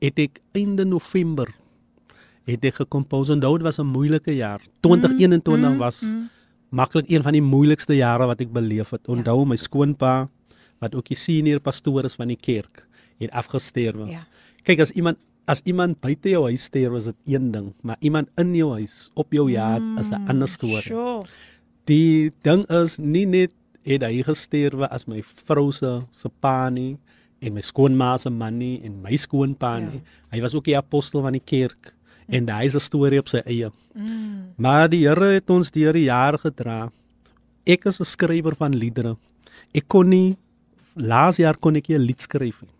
het 0.02 0.18
ek 0.20 0.42
einde 0.52 0.84
November 0.84 1.48
het 2.46 2.64
ek 2.68 2.82
gekompose. 2.82 3.32
Onthou 3.34 3.57
dit 3.59 3.66
was 3.66 3.78
'n 3.80 3.86
moeilike 3.86 4.34
jaar. 4.34 4.61
2021 4.80 5.70
mm, 5.70 5.78
was 5.78 6.02
mm. 6.02 6.28
maklik 6.70 7.11
een 7.11 7.22
van 7.22 7.32
die 7.32 7.42
moeilikste 7.42 7.96
jare 7.96 8.26
wat 8.26 8.40
ek 8.40 8.52
beleef 8.52 8.90
het. 8.90 9.09
Onthou 9.09 9.44
my 9.46 9.57
skoonpa 9.57 10.28
wat 10.78 10.94
ook 10.94 11.09
die 11.09 11.16
senior 11.16 11.61
pastoor 11.61 12.04
is 12.04 12.14
van 12.14 12.28
die 12.28 12.40
kerk, 12.40 12.86
het 13.18 13.30
afgesterwe. 13.30 14.11
Ja. 14.11 14.26
Kyk 14.62 14.80
as 14.80 14.90
iemand 14.90 15.18
as 15.46 15.61
iemand 15.64 16.00
buite 16.02 16.28
jou 16.28 16.42
huis 16.50 16.64
sterf 16.66 16.94
is 16.98 17.04
dit 17.04 17.16
een 17.24 17.52
ding, 17.52 17.72
maar 17.82 17.96
iemand 18.00 18.28
in 18.36 18.54
jou 18.54 18.72
huis 18.72 19.11
op 19.14 19.32
jou 19.32 19.50
jaar 19.50 19.80
is 20.00 20.11
'n 20.11 20.26
ander 20.28 20.48
storie. 20.48 20.82
Sure. 20.82 21.26
Die 21.84 22.32
ding 22.42 22.66
is 22.66 22.98
nie 22.98 23.26
net 23.26 23.52
het 23.87 24.03
hy 24.03 24.22
gesterwe 24.26 24.89
as 24.91 25.07
my 25.09 25.22
vrou 25.47 25.70
se 25.72 25.91
se 26.12 26.28
pa 26.43 26.68
nie 26.70 26.97
en 27.41 27.55
my 27.55 27.62
skoonma 27.62 28.16
se 28.18 28.30
man 28.30 28.59
nie 28.59 28.80
en 28.84 29.01
my 29.03 29.16
skoonpa 29.16 29.78
Ja. 29.78 29.87
nie. 29.91 30.01
Hy 30.32 30.41
was 30.41 30.55
ook 30.55 30.64
die 30.64 30.76
apostel 30.76 31.22
van 31.22 31.32
die 31.32 31.45
kerk 31.45 31.93
en 32.28 32.49
hy 32.49 32.64
is 32.64 32.74
'n 32.74 32.80
storie 32.80 33.18
op 33.18 33.28
sy 33.28 33.43
eie. 33.47 33.70
Mm. 33.95 34.55
Maar 34.59 34.89
die 34.89 35.07
Here 35.07 35.34
het 35.34 35.51
ons 35.51 35.70
deur 35.70 35.93
die 35.93 36.05
jare 36.09 36.39
gedra. 36.39 36.91
Ek 37.66 37.87
is 37.87 38.01
'n 38.01 38.05
skrywer 38.05 38.55
van 38.57 38.74
liedere. 38.74 39.16
Ek 39.74 39.89
kon 39.89 40.09
nie 40.09 40.37
laas 40.97 41.37
jaar 41.37 41.57
kon 41.57 41.76
ek 41.76 41.89
nie 41.89 41.97
'n 41.99 42.07
lied 42.07 42.20
skryf 42.20 42.62
nie 42.62 42.70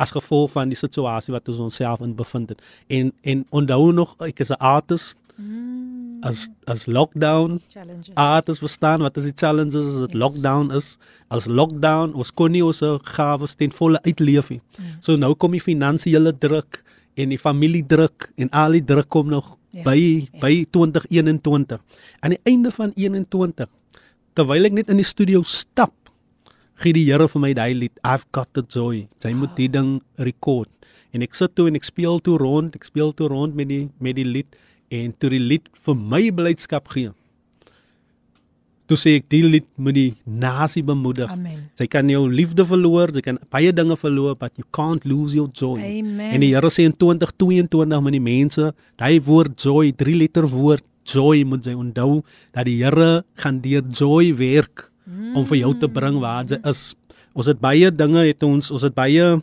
as 0.00 0.10
gevolg 0.16 0.50
van 0.56 0.68
die 0.68 0.78
situasie 0.78 1.32
wat 1.34 1.48
ons 1.48 1.58
onsself 1.58 2.00
in 2.00 2.14
bevind 2.16 2.48
het. 2.48 2.62
En 2.88 3.12
en 3.22 3.44
onthou 3.52 3.92
nog 3.92 4.14
ek 4.20 4.40
is 4.40 4.50
'n 4.50 4.58
artist 4.60 5.18
Mm. 5.40 5.99
As 6.22 6.48
as 6.66 6.86
lockdown 6.86 7.60
challenges. 7.72 8.14
artists 8.16 8.60
verstaan 8.62 9.00
wat 9.00 9.16
is 9.16 9.24
die 9.24 9.36
challenges 9.36 9.84
as 9.86 10.00
dit 10.06 10.12
Yes. 10.12 10.20
lockdown 10.22 10.70
is. 10.76 10.98
As 11.30 11.46
lockdown 11.46 12.14
ons 12.14 12.30
kon 12.30 12.52
nie 12.52 12.62
ons 12.64 12.82
gawes 13.04 13.56
ten 13.56 13.70
volle 13.70 14.00
uitleef 14.04 14.50
nie. 14.50 14.60
Mm. 14.78 14.84
So 15.00 15.16
nou 15.16 15.34
kom 15.34 15.52
die 15.52 15.60
finansiële 15.60 16.32
druk 16.38 16.82
en 17.16 17.28
die 17.28 17.38
familiedruk 17.38 18.30
en 18.36 18.50
al 18.52 18.72
die 18.72 18.84
druk 18.84 19.08
kom 19.08 19.28
nog 19.28 19.56
Ja, 19.72 19.84
by 19.86 19.96
ja. 19.96 20.40
by 20.40 20.64
2021. 20.72 21.78
Aan 22.20 22.30
die 22.34 22.40
einde 22.44 22.70
van 22.74 22.92
21 22.96 23.68
terwyl 24.34 24.64
ek 24.66 24.72
net 24.72 24.90
in 24.90 24.96
die 24.96 25.06
studio 25.06 25.42
stap, 25.46 25.92
gee 26.80 26.92
die 26.96 27.04
Here 27.06 27.28
vir 27.28 27.40
my 27.42 27.52
daai 27.54 27.74
lied 27.74 27.92
I've 28.02 28.24
got 28.32 28.48
the 28.54 28.62
joy. 28.62 29.06
Sy 29.22 29.32
moet 29.36 29.54
die 29.56 29.68
ding 29.68 30.00
rekord. 30.18 30.68
En 31.12 31.22
ek 31.22 31.34
sit 31.34 31.54
toe 31.54 31.66
en 31.68 31.76
ek 31.78 31.84
speel 31.84 32.20
toe 32.20 32.36
rond, 32.38 32.74
ek 32.74 32.84
speel 32.86 33.12
toe 33.12 33.28
rond 33.28 33.54
met 33.54 33.68
die 33.68 33.88
met 34.00 34.16
die 34.16 34.24
lied 34.24 34.56
en 34.90 35.14
toe 35.18 35.30
die 35.32 35.42
lied 35.42 35.70
vir 35.86 35.96
my 35.96 36.22
blydskap 36.34 36.90
gee. 36.92 37.14
Toe 38.90 38.98
sê 38.98 39.14
ek 39.20 39.28
die 39.30 39.44
lied 39.46 39.66
moet 39.78 39.94
die 39.94 40.08
nasie 40.26 40.82
bemoedig. 40.82 41.30
Amen. 41.30 41.60
Sy 41.78 41.86
kan 41.86 42.08
jou 42.10 42.24
liefde 42.26 42.64
verloor, 42.66 43.12
sy 43.14 43.22
kan 43.22 43.38
baie 43.54 43.70
dinge 43.70 43.94
verloor, 44.00 44.34
but 44.38 44.50
you 44.58 44.66
can't 44.74 45.06
lose 45.06 45.36
your 45.38 45.46
joy. 45.54 45.78
Amen. 45.78 46.32
En 46.34 46.42
die 46.42 46.50
Here 46.56 46.72
sê 46.74 46.88
in 46.90 46.96
2022 46.98 48.02
met 48.02 48.16
die 48.16 48.24
mense, 48.24 48.72
daai 48.98 49.20
woord 49.22 49.54
joy, 49.62 49.92
drie 49.94 50.16
letter 50.18 50.48
woord 50.50 50.82
joy 51.06 51.44
moet 51.46 51.66
jy 51.66 51.76
onthou 51.78 52.20
dat 52.50 52.66
die 52.66 52.80
Here 52.82 53.22
gaan 53.38 53.62
deur 53.62 53.86
joy 53.94 54.34
werk 54.38 54.88
om 55.34 55.46
vir 55.46 55.62
jou 55.62 55.72
te 55.78 55.88
bring 55.90 56.18
waar 56.22 56.46
jy 56.50 56.58
is. 56.66 56.94
Ons 57.34 57.46
het 57.50 57.62
baie 57.62 57.90
dinge 57.94 58.26
het 58.26 58.42
ons, 58.42 58.72
ons 58.74 58.82
het 58.82 58.94
baie 58.94 59.38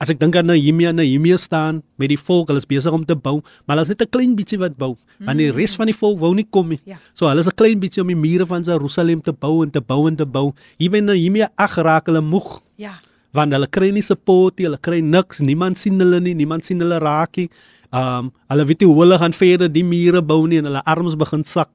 As 0.00 0.08
ek 0.08 0.16
dink 0.16 0.36
aan 0.36 0.46
Nehemia, 0.48 0.94
Nehemia 0.96 1.36
staan 1.36 1.82
met 2.00 2.08
die 2.08 2.16
volk, 2.16 2.48
hulle 2.48 2.56
is 2.62 2.64
besig 2.68 2.92
om 2.96 3.02
te 3.04 3.12
bou, 3.14 3.42
maar 3.66 3.76
hulle 3.76 3.84
is 3.84 3.88
net 3.92 4.00
'n 4.02 4.08
klein 4.08 4.34
bietjie 4.34 4.58
wat 4.58 4.78
bou, 4.78 4.96
want 5.20 5.36
die 5.38 5.50
res 5.52 5.76
van 5.76 5.86
die 5.86 5.94
volk 5.94 6.18
wou 6.18 6.32
nie 6.34 6.46
kom 6.50 6.68
nie. 6.70 6.80
Ja. 6.86 6.96
So 7.12 7.26
hulle 7.28 7.40
is 7.40 7.46
'n 7.48 7.54
klein 7.54 7.78
bietjie 7.80 8.00
om 8.00 8.08
die 8.08 8.16
mure 8.16 8.46
van 8.46 8.62
Jerusalem 8.64 9.20
te 9.20 9.32
bou 9.32 9.62
en 9.62 9.70
te 9.70 9.80
bou 9.80 10.08
en 10.08 10.16
te 10.16 10.24
bou. 10.24 10.54
Hier 10.78 10.90
by 10.90 11.00
Nehemia 11.00 11.50
ag 11.56 11.76
raak 11.76 12.06
hulle 12.06 12.22
moeg 12.22 12.62
Ja. 12.78 12.92
want 13.34 13.52
hulle 13.52 13.66
kry 13.66 13.90
nie 13.92 14.00
support 14.02 14.58
nie, 14.58 14.64
hulle 14.66 14.78
kry 14.80 15.00
niks, 15.00 15.40
niemand 15.40 15.76
sien 15.76 15.98
hulle 16.00 16.18
nie, 16.20 16.34
niemand 16.34 16.64
sien 16.64 16.80
hulle 16.80 16.98
raak 16.98 17.36
nie. 17.36 17.50
Um 17.92 18.32
hulle 18.48 18.64
weet 18.66 18.80
nie 18.80 18.86
hoe 18.88 19.02
hulle 19.04 19.18
gaan 19.18 19.32
verder 19.34 19.68
die 19.68 19.84
mure 19.84 20.22
bou 20.22 20.46
nie 20.46 20.58
en 20.58 20.64
hulle 20.64 20.82
arms 20.86 21.14
begin 21.14 21.44
sak 21.44 21.68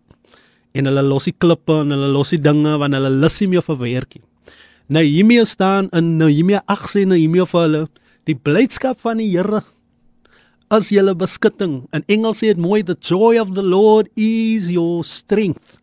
en 0.74 0.86
hulle 0.86 1.04
los 1.04 1.26
die 1.26 1.36
klippe 1.38 1.82
en 1.82 1.92
hulle 1.92 2.12
los 2.12 2.32
die 2.32 2.40
dinge 2.42 2.78
want 2.80 2.94
hulle 2.94 3.10
lus 3.22 3.40
nie 3.42 3.48
meer 3.50 3.62
vir 3.62 3.78
werk 3.78 4.16
nie. 4.16 4.24
Nehemia 4.90 5.46
staan 5.46 5.90
in 5.94 6.18
Nehemia 6.18 6.64
8 6.68 6.90
sê 6.90 7.06
Nehemia 7.06 7.46
vir 7.46 7.62
hulle 7.62 7.88
die 8.26 8.36
blydskap 8.36 9.00
van 9.06 9.22
die 9.22 9.30
Here 9.30 9.62
is 10.74 10.90
julle 10.90 11.14
beskutting. 11.18 11.84
In 11.94 12.06
Engels 12.10 12.42
sê 12.42 12.50
dit 12.54 12.62
mooi 12.62 12.82
the 12.84 12.98
joy 12.98 13.38
of 13.42 13.54
the 13.54 13.64
Lord 13.64 14.10
is 14.18 14.72
your 14.74 15.04
strength. 15.06 15.80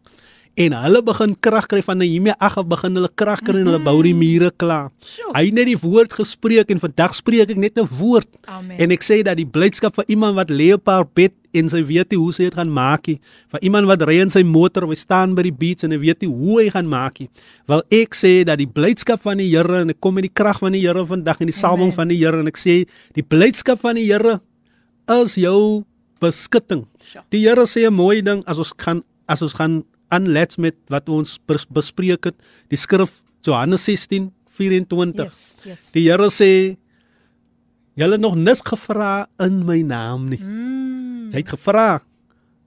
En 0.55 0.74
hulle 0.76 1.00
begin 1.05 1.32
krag 1.40 1.66
kry 1.70 1.80
van 1.84 1.98
Nehemia 2.03 2.34
8 2.38 2.61
af 2.61 2.66
begin 2.68 2.98
hulle 2.98 3.09
krag 3.16 3.40
kry 3.40 3.62
en 3.62 3.70
hulle 3.70 3.80
bou 3.82 3.96
die 4.05 4.14
mure 4.16 4.50
klaar. 4.61 4.90
Hy 5.32 5.46
het 5.46 5.57
net 5.57 5.70
die 5.70 5.78
woord 5.80 6.12
gespreek 6.18 6.72
en 6.74 6.82
vandag 6.82 7.14
spreek 7.16 7.55
ek 7.55 7.57
net 7.57 7.78
'n 7.78 7.88
woord. 7.88 8.28
Amen. 8.46 8.76
En 8.78 8.90
ek 8.90 9.03
sê 9.03 9.22
dat 9.24 9.36
die 9.36 9.46
blydskap 9.46 9.94
vir 9.94 10.05
iemand 10.09 10.36
wat 10.36 10.50
lê 10.50 10.74
op 10.74 10.86
haar 10.86 11.07
bed 11.07 11.32
en 11.53 11.68
sy 11.68 11.82
weet 11.84 12.11
nie 12.11 12.18
hoe 12.18 12.32
sy 12.32 12.44
dit 12.44 12.55
gaan 12.55 12.72
maak 12.72 13.07
nie, 13.07 13.20
vir 13.53 13.61
iemand 13.62 13.86
wat 13.86 14.03
ry 14.03 14.20
in 14.20 14.30
sy 14.30 14.42
motor 14.42 14.84
of 14.84 14.90
hy 14.90 14.96
staan 14.96 15.34
by 15.34 15.42
die 15.42 15.53
beach 15.53 15.84
en 15.84 15.92
hy 15.92 15.98
weet 15.98 16.22
nie 16.22 16.28
hoe 16.28 16.62
hy 16.62 16.70
gaan 16.70 16.88
maak 16.88 17.20
nie. 17.20 17.28
Wil 17.68 17.82
ek 17.90 18.14
sê 18.14 18.44
dat 18.44 18.59
die 18.59 18.66
blydskap 18.66 19.20
van 19.20 19.38
die 19.38 19.50
Here 19.53 19.82
en 19.82 19.90
ek 19.90 20.00
kom 20.00 20.14
met 20.14 20.24
die 20.24 20.32
krag 20.32 20.59
van 20.61 20.72
die 20.72 20.80
Here 20.80 21.05
vandag 21.07 21.40
in 21.40 21.46
die 21.46 21.57
salwing 21.57 21.92
van 21.92 22.09
die 22.09 22.16
Here 22.16 22.40
en 22.40 22.46
ek 22.46 22.57
sê 22.57 22.86
die 23.14 23.22
blydskap 23.22 23.80
van 23.80 23.96
die 23.96 24.07
Here 24.07 24.40
is 25.09 25.34
jou 25.34 25.84
beskutting. 26.20 26.86
Die 27.30 27.40
Here 27.40 27.66
sê 27.66 27.86
'n 27.86 27.94
mooi 27.94 28.22
ding 28.22 28.42
as 28.46 28.59
ons 28.59 28.72
gaan 28.76 29.03
as 29.28 29.42
ons 29.42 29.55
gaan 29.55 29.84
aanlet 30.12 30.56
met 30.60 30.76
wat 30.92 31.08
ons 31.12 31.38
bes- 31.48 31.66
bespreek 31.72 32.28
het, 32.30 32.36
die 32.72 32.78
skrif 32.80 33.20
Johannes 33.46 33.84
16:24. 33.88 35.24
Yes, 35.24 35.58
yes. 35.66 35.90
Die 35.96 36.04
Here 36.08 36.28
sê 36.30 36.76
julle 37.98 38.18
nog 38.20 38.36
niks 38.36 38.62
gevra 38.64 39.26
in 39.42 39.64
my 39.68 39.80
naam 39.82 40.28
nie. 40.30 40.38
Mm. 40.40 41.28
Jy 41.32 41.42
het 41.42 41.52
gevra, 41.54 41.86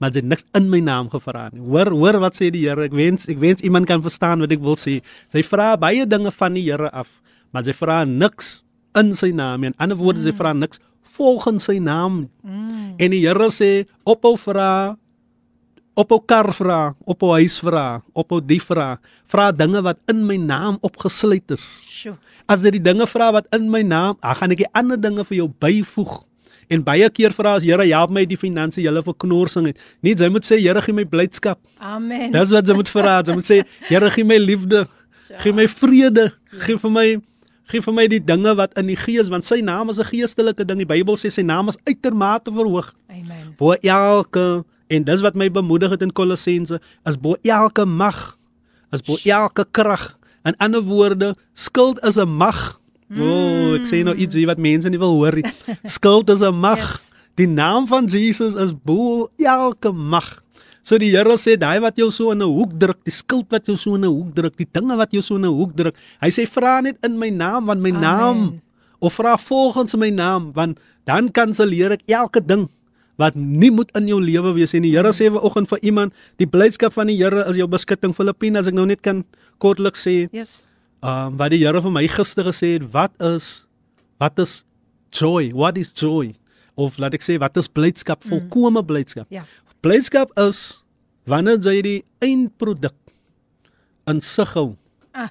maar 0.02 0.12
jy 0.14 0.22
het 0.24 0.30
niks 0.30 0.46
in 0.58 0.70
my 0.70 0.80
naam 0.86 1.10
gevra 1.14 1.48
nie. 1.54 1.62
Hoor, 1.62 1.92
hoor 1.94 2.20
wat 2.24 2.38
sê 2.38 2.50
die 2.54 2.66
Here? 2.68 2.86
Ek 2.90 2.94
wens 2.98 3.28
ek 3.32 3.40
wens 3.42 3.62
iemand 3.66 3.88
kan 3.90 4.02
verstaan 4.06 4.44
wat 4.44 4.52
ek 4.54 4.62
wil 4.66 4.78
sê. 4.80 5.00
Sy 5.34 5.44
vra 5.46 5.76
baie 5.78 6.06
dinge 6.06 6.32
van 6.34 6.54
die 6.58 6.66
Here 6.68 6.92
af, 6.92 7.08
maar 7.54 7.66
sy 7.66 7.74
vra 7.78 8.04
niks 8.06 8.64
in 8.98 9.14
sy 9.14 9.32
naam 9.36 9.62
nie. 9.62 9.74
In 9.74 9.80
ander 9.82 9.98
woorde, 10.00 10.22
sy 10.26 10.32
vra 10.36 10.54
niks 10.54 10.80
volgens 11.16 11.64
sy 11.70 11.78
naam. 11.80 12.26
Mm. 12.44 12.96
En 13.00 13.12
die 13.16 13.24
Here 13.26 13.50
sê 13.54 13.86
ophou 14.06 14.36
vra 14.38 14.98
ophou 15.96 16.20
kar 16.20 16.52
vra, 16.54 16.94
ophou 17.08 17.34
huis 17.40 17.58
vra, 17.64 18.02
ophou 18.14 18.42
die 18.44 18.60
vra. 18.62 18.96
Vra 19.32 19.50
dinge 19.56 19.82
wat 19.86 19.98
in 20.12 20.26
my 20.28 20.38
naam 20.38 20.78
opgesluit 20.86 21.56
is. 21.56 21.66
Sjoe. 21.88 22.18
As 22.52 22.62
jy 22.62 22.76
die 22.76 22.84
dinge 22.84 23.08
vra 23.10 23.32
wat 23.34 23.48
in 23.56 23.70
my 23.74 23.82
naam, 23.82 24.20
dan 24.22 24.38
gaan 24.38 24.54
ek 24.54 24.66
die 24.66 24.72
ander 24.78 25.00
dinge 25.02 25.26
vir 25.26 25.40
jou 25.40 25.48
byvoeg. 25.64 26.20
En 26.70 26.82
baie 26.86 27.08
keer 27.14 27.34
vra 27.34 27.56
as 27.60 27.66
Here 27.66 27.86
help 27.86 28.14
my 28.14 28.26
die 28.26 28.38
finansiële 28.38 29.04
verknorsing 29.06 29.70
het. 29.70 29.80
Nie 30.06 30.16
jy 30.18 30.30
moet 30.34 30.46
sê 30.48 30.58
Here 30.60 30.82
gee 30.82 30.96
my 30.98 31.06
blydskap. 31.06 31.60
Amen. 31.80 32.32
Dis 32.34 32.54
wat 32.54 32.68
jy 32.68 32.78
moet 32.78 32.90
vra. 32.90 33.20
Jy 33.26 33.38
moet 33.38 33.50
sê 33.50 33.62
Here 33.90 34.10
gee 34.14 34.26
my 34.26 34.38
liefde, 34.42 34.86
gee 35.44 35.54
my 35.54 35.68
vrede, 35.70 36.32
gee 36.66 36.78
vir 36.82 36.94
my 36.94 37.08
gee 37.70 37.82
vir 37.82 37.96
my 37.98 38.06
die 38.10 38.22
dinge 38.22 38.54
wat 38.58 38.76
in 38.78 38.92
die 38.92 38.98
gees 39.00 39.30
want 39.34 39.46
sy 39.46 39.58
naam 39.66 39.90
is 39.90 39.98
'n 39.98 40.06
geestelike 40.06 40.66
ding. 40.66 40.78
Die 40.78 40.86
Bybel 40.86 41.18
sê 41.18 41.32
sy 41.34 41.42
naam 41.42 41.70
is 41.70 41.78
uitermate 41.86 42.52
verhoog 42.54 42.94
Amen. 43.10 43.56
bo 43.58 43.74
elke 43.74 44.66
en 44.88 45.04
dis 45.04 45.22
wat 45.22 45.36
my 45.36 45.50
bemoedig 45.52 45.90
het 45.90 46.02
in 46.02 46.14
Kolossense 46.14 46.82
is 47.06 47.18
bo 47.20 47.36
elke 47.42 47.86
mag 47.86 48.38
is 48.92 49.02
bo 49.02 49.18
elke 49.24 49.66
krag. 49.72 50.18
In 50.46 50.56
ander 50.58 50.82
woorde 50.82 51.36
skuld 51.54 52.00
is 52.06 52.18
'n 52.18 52.30
mag. 52.30 52.80
O 53.18 53.24
oh, 53.24 53.76
ek 53.76 53.86
sê 53.86 54.04
nou 54.04 54.16
iets 54.16 54.36
wat 54.46 54.58
mense 54.58 54.90
nie 54.90 55.00
wil 55.00 55.18
hoor 55.18 55.36
nie. 55.36 55.46
Skuld 55.96 56.30
is 56.30 56.42
'n 56.42 56.56
mag. 56.56 56.80
Yes. 56.80 57.16
die 57.36 57.48
naam 57.52 57.88
van 57.88 58.08
Jesus 58.08 58.56
is 58.56 58.72
bo 58.72 59.28
elke 59.38 59.92
mag. 59.92 60.40
So 60.86 61.00
die 61.02 61.12
Here 61.12 61.36
sê 61.42 61.56
daai 61.60 61.82
wat 61.84 61.98
jou 62.00 62.12
so 62.12 62.32
in 62.32 62.42
'n 62.42 62.48
hoek 62.48 62.72
druk 62.80 63.00
die 63.04 63.12
skuld 63.12 63.50
wat 63.52 63.66
jou 63.68 63.76
so 63.76 63.96
in 63.96 64.06
'n 64.06 64.12
hoek 64.12 64.36
druk 64.36 64.56
die 64.58 64.68
dinge 64.72 64.96
wat 64.96 65.12
jou 65.12 65.22
so 65.22 65.36
in 65.36 65.46
'n 65.46 65.52
hoek 65.52 65.76
druk. 65.76 65.96
Hy 66.22 66.30
sê 66.30 66.48
vra 66.48 66.82
net 66.82 66.98
in 67.04 67.18
my 67.18 67.30
naam 67.30 67.66
want 67.66 67.82
my 67.82 67.90
Amen. 67.90 68.02
naam 68.02 68.62
of 69.02 69.14
vra 69.14 69.38
volgens 69.38 69.96
my 69.96 70.10
naam 70.10 70.54
want 70.54 70.80
dan 71.06 71.30
kanselleer 71.32 71.92
ek 71.92 72.04
elke 72.08 72.40
ding 72.40 72.70
wat 73.18 73.36
nie 73.36 73.72
moet 73.72 73.92
in 73.96 74.08
jou 74.08 74.20
lewe 74.22 74.54
wees 74.58 74.74
nie. 74.74 74.82
Die 74.90 74.96
Here 74.98 75.12
sê 75.16 75.30
ver 75.32 75.42
oggend 75.48 75.70
vir 75.72 75.80
iemand, 75.88 76.14
die 76.38 76.48
blydskap 76.48 76.94
van 76.94 77.08
die 77.08 77.16
Here 77.18 77.46
is 77.50 77.56
jou 77.56 77.68
beskutting. 77.68 78.14
Filippine 78.16 78.60
as 78.60 78.68
ek 78.68 78.74
nou 78.76 78.86
net 78.86 79.02
kan 79.02 79.24
kortliks 79.60 80.04
sê, 80.08 80.30
Yes. 80.36 80.64
ehm 81.04 81.28
um, 81.34 81.38
wat 81.38 81.52
die 81.52 81.62
Here 81.64 81.82
vir 81.82 81.92
my 81.92 82.08
gister 82.08 82.44
gesê 82.44 82.74
het, 82.76 82.88
wat 82.92 83.12
is 83.22 83.66
wat 84.20 84.40
is 84.40 84.64
joy? 85.12 85.52
What 85.54 85.78
is 85.78 85.94
joy? 85.94 86.34
Of 86.76 86.98
laat 87.00 87.14
ek 87.16 87.22
sê 87.24 87.38
wat 87.40 87.56
is 87.58 87.68
blydskap? 87.72 88.24
Volkomme 88.28 88.84
blydskap. 88.84 89.28
Ja. 89.32 89.46
Blydskap 89.82 90.32
is 90.40 90.82
wanneer 91.26 91.58
jy 91.64 91.82
die 91.82 92.04
eindproduk 92.22 92.96
in 94.08 94.20
sig 94.22 94.52
hou 94.54 94.76
Ah. 95.14 95.30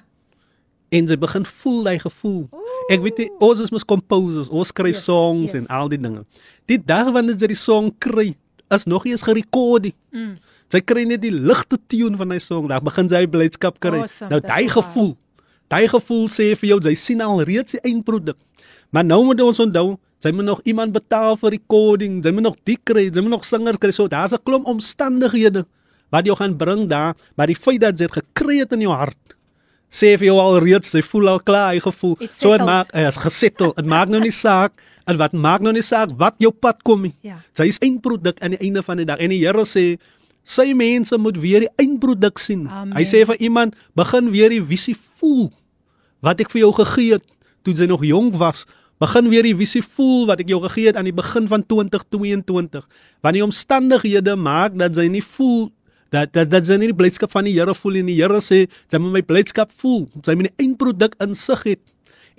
en 0.91 1.05
jy 1.07 1.15
begin 1.17 1.45
voel 1.45 1.83
daai 1.83 1.99
gevoel. 1.99 2.49
Ek 2.85 3.01
weet 3.01 3.17
nie, 3.23 3.29
ons 3.41 3.61
is 3.63 3.71
mos 3.73 3.85
composers, 3.87 4.49
ons 4.53 4.69
skryf 4.69 4.93
Yes, 4.93 5.05
songs 5.07 5.53
yes. 5.53 5.63
en 5.63 5.69
al 5.73 5.89
die 5.89 5.97
dinge. 5.97 6.21
Die 6.69 6.77
dag 6.77 7.09
wanneer 7.13 7.37
jy 7.41 7.49
die 7.55 7.57
song 7.57 7.89
kry, 8.01 8.35
is 8.73 8.85
nog 8.85 9.05
nie 9.05 9.15
eens 9.15 9.25
gerekord 9.25 9.87
nie. 9.87 9.93
Mm. 10.13 10.35
Sy 10.73 10.81
kry 10.85 11.05
net 11.09 11.23
die 11.23 11.33
ligte 11.33 11.79
tune 11.89 12.17
van 12.19 12.33
hy 12.33 12.39
song, 12.41 12.67
dan 12.69 12.85
begin 12.85 13.09
sy 13.09 13.23
blydskap 13.29 13.79
kry. 13.81 14.03
Awesome, 14.03 14.29
nou 14.33 14.41
daai 14.45 14.69
gevoel. 14.69 15.13
Daai 15.73 15.85
gevoel 15.89 16.27
sê 16.29 16.51
vir 16.53 16.75
jou 16.75 16.79
jy 16.85 16.93
sien 16.99 17.23
al 17.25 17.41
reeds 17.47 17.77
die 17.77 17.81
eindproduk. 17.89 18.37
Maar 18.93 19.05
nou 19.07 19.23
moet 19.31 19.41
ons 19.41 19.63
onthou, 19.65 19.95
jy 20.25 20.33
moet 20.33 20.49
nog 20.53 20.61
iemand 20.69 20.93
betaal 20.93 21.37
vir 21.41 21.55
recording, 21.57 22.21
jy 22.25 22.33
moet 22.33 22.45
nog 22.51 22.59
die 22.69 22.77
kry, 22.77 23.07
jy 23.09 23.23
moet 23.25 23.37
nog 23.39 23.47
singers 23.49 23.81
kry. 23.81 23.93
So 23.93 24.09
daar's 24.09 24.33
'n 24.33 24.41
klomp 24.45 24.69
omstandighede 24.69 25.65
wat 26.11 26.25
jou 26.25 26.35
gaan 26.37 26.57
bring 26.57 26.87
daar, 26.87 27.15
maar 27.35 27.47
die 27.47 27.57
feit 27.57 27.81
dat 27.81 27.97
jy 27.97 28.05
dit 28.05 28.21
gekry 28.21 28.59
het 28.61 28.71
in 28.73 28.81
jou 28.81 28.93
hart 28.93 29.35
sê 29.91 30.15
vir 30.19 30.29
jou 30.29 30.39
al 30.41 30.59
reeds, 30.63 30.93
jy 30.95 31.03
voel 31.05 31.35
al 31.35 31.41
klaar, 31.45 31.73
hy 31.73 31.81
gevoel. 31.83 32.17
So 32.29 32.51
dit 32.55 32.65
maak 32.67 32.91
is 32.95 33.19
gesettel. 33.21 33.73
Dit 33.77 33.89
maak 33.89 34.11
nou 34.11 34.21
nie 34.23 34.33
saak 34.33 34.75
en 35.05 35.19
wat 35.21 35.35
maak 35.37 35.63
nou 35.65 35.73
nie 35.75 35.85
saak 35.85 36.15
wat 36.19 36.37
jou 36.41 36.51
pad 36.51 36.81
kom 36.83 37.05
nie. 37.07 37.13
Ja. 37.25 37.39
Sy 37.57 37.69
is 37.71 37.81
eindproduk 37.85 38.41
aan 38.43 38.57
die 38.57 38.61
einde 38.65 38.83
van 38.85 39.01
die 39.01 39.07
dag 39.07 39.21
en 39.21 39.33
die 39.33 39.41
Here 39.43 39.65
sê 39.69 39.95
sy 40.45 40.71
mense 40.77 41.17
moet 41.17 41.37
weer 41.41 41.65
die 41.65 41.71
eindproduk 41.81 42.41
sien. 42.41 42.65
Amen. 42.69 42.95
Hy 42.97 43.05
sê 43.07 43.23
vir 43.25 43.39
iemand 43.41 43.77
begin 43.97 44.29
weer 44.33 44.53
die 44.53 44.63
visie 44.63 44.97
voel 45.17 45.49
wat 46.25 46.41
ek 46.41 46.51
vir 46.53 46.65
jou 46.65 46.73
gegee 46.81 47.17
het 47.17 47.25
toe 47.65 47.73
jy 47.73 47.87
nog 47.89 48.03
jonk 48.05 48.37
was. 48.41 48.65
Begin 49.01 49.27
weer 49.29 49.43
die 49.43 49.55
visie 49.57 49.83
voel 49.83 50.27
wat 50.29 50.41
ek 50.43 50.51
jou 50.53 50.61
gegee 50.67 50.91
het 50.91 50.99
aan 50.99 51.09
die 51.09 51.15
begin 51.15 51.49
van 51.51 51.65
2022. 51.65 52.85
Want 53.25 53.37
die 53.37 53.43
omstandighede 53.43 54.37
maak 54.39 54.77
dat 54.79 54.95
jy 54.95 55.09
nie 55.11 55.23
voel 55.25 55.69
dat 56.15 56.31
dat 56.35 56.51
dat 56.53 56.67
jy 56.67 56.77
nie 56.79 56.91
die 56.93 56.97
blydskap 56.97 57.31
van 57.33 57.47
die 57.47 57.55
Here 57.57 57.75
voel 57.75 57.99
en 58.01 58.09
die 58.09 58.17
Here 58.17 58.39
sê 58.43 58.65
jy 58.65 58.99
moet 59.01 59.17
my 59.19 59.23
blydskap 59.25 59.71
voel. 59.81 60.05
Jy 60.23 60.35
moet 60.39 60.51
die 60.51 60.65
eindproduk 60.65 61.17
in 61.23 61.35
sig 61.35 61.63
het. 61.73 61.83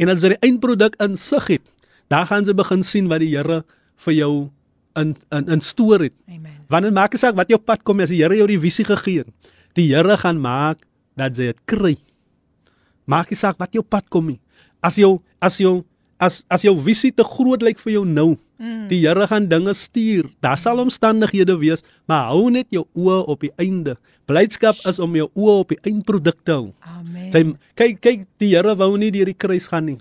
En 0.01 0.13
as 0.13 0.25
jy 0.25 0.35
die 0.35 0.43
eindproduk 0.49 0.97
in 1.05 1.17
sig 1.21 1.49
het, 1.57 1.65
dan 2.13 2.27
gaan 2.29 2.47
jy 2.47 2.55
begin 2.57 2.85
sien 2.87 3.11
wat 3.13 3.25
die 3.25 3.33
Here 3.35 3.63
vir 4.07 4.17
jou 4.17 4.33
in 4.97 5.15
in 5.33 5.53
in 5.57 5.65
stoor 5.65 6.07
het. 6.07 6.17
Amen. 6.29 6.65
Want 6.73 6.89
dit 6.89 6.97
maak 6.97 7.15
nie 7.15 7.21
saak 7.21 7.37
wat 7.39 7.53
jou 7.53 7.61
pad 7.61 7.85
kom 7.85 8.01
as 8.01 8.13
die 8.13 8.23
Here 8.23 8.37
jou 8.39 8.49
die 8.49 8.61
visie 8.61 8.87
gegee 8.89 9.25
het. 9.25 9.53
Die 9.77 9.91
Here 9.93 10.17
gaan 10.17 10.41
maak 10.41 10.85
dat 11.17 11.37
jy 11.37 11.53
dit 11.53 11.61
kry. 11.69 11.97
Maak 13.07 13.31
nie 13.31 13.39
saak 13.39 13.61
wat 13.61 13.75
jou 13.77 13.85
pad 13.85 14.09
kom 14.11 14.33
nie. 14.33 14.41
As 14.83 14.97
jou 15.01 15.19
as 15.41 15.61
jou 15.61 15.85
as 16.19 16.45
as 16.49 16.63
jou 16.65 16.75
visie 16.81 17.13
te 17.13 17.25
groot 17.25 17.63
lyk 17.63 17.79
vir 17.79 17.93
jou 17.93 18.05
nou, 18.09 18.37
mm. 18.59 18.89
die 18.89 19.01
Here 19.07 19.27
gaan 19.27 19.47
dinge 19.49 19.75
stuur. 19.75 20.31
Daar 20.41 20.57
sal 20.57 20.79
omstandighede 20.81 21.57
wees, 21.61 21.83
maar 22.09 22.31
hou 22.33 22.51
net 22.51 22.67
jou 22.71 22.87
oë 22.97 23.27
op 23.29 23.41
die 23.41 23.53
einde. 23.59 23.97
Blydskap 24.27 24.77
is 24.87 24.99
om 24.99 25.15
jou 25.17 25.29
oë 25.35 25.59
op 25.61 25.69
die 25.69 25.79
eindproduk 25.87 26.39
te 26.45 26.53
hou. 26.53 26.73
Amen. 26.81 27.31
Sy 27.33 27.45
kyk 27.77 28.01
kyk 28.01 28.27
die 28.39 28.55
Here 28.55 28.75
wou 28.75 28.97
nie 28.97 29.11
deur 29.11 29.27
die 29.27 29.35
kruis 29.35 29.69
gaan 29.69 29.87
nie. 29.87 29.99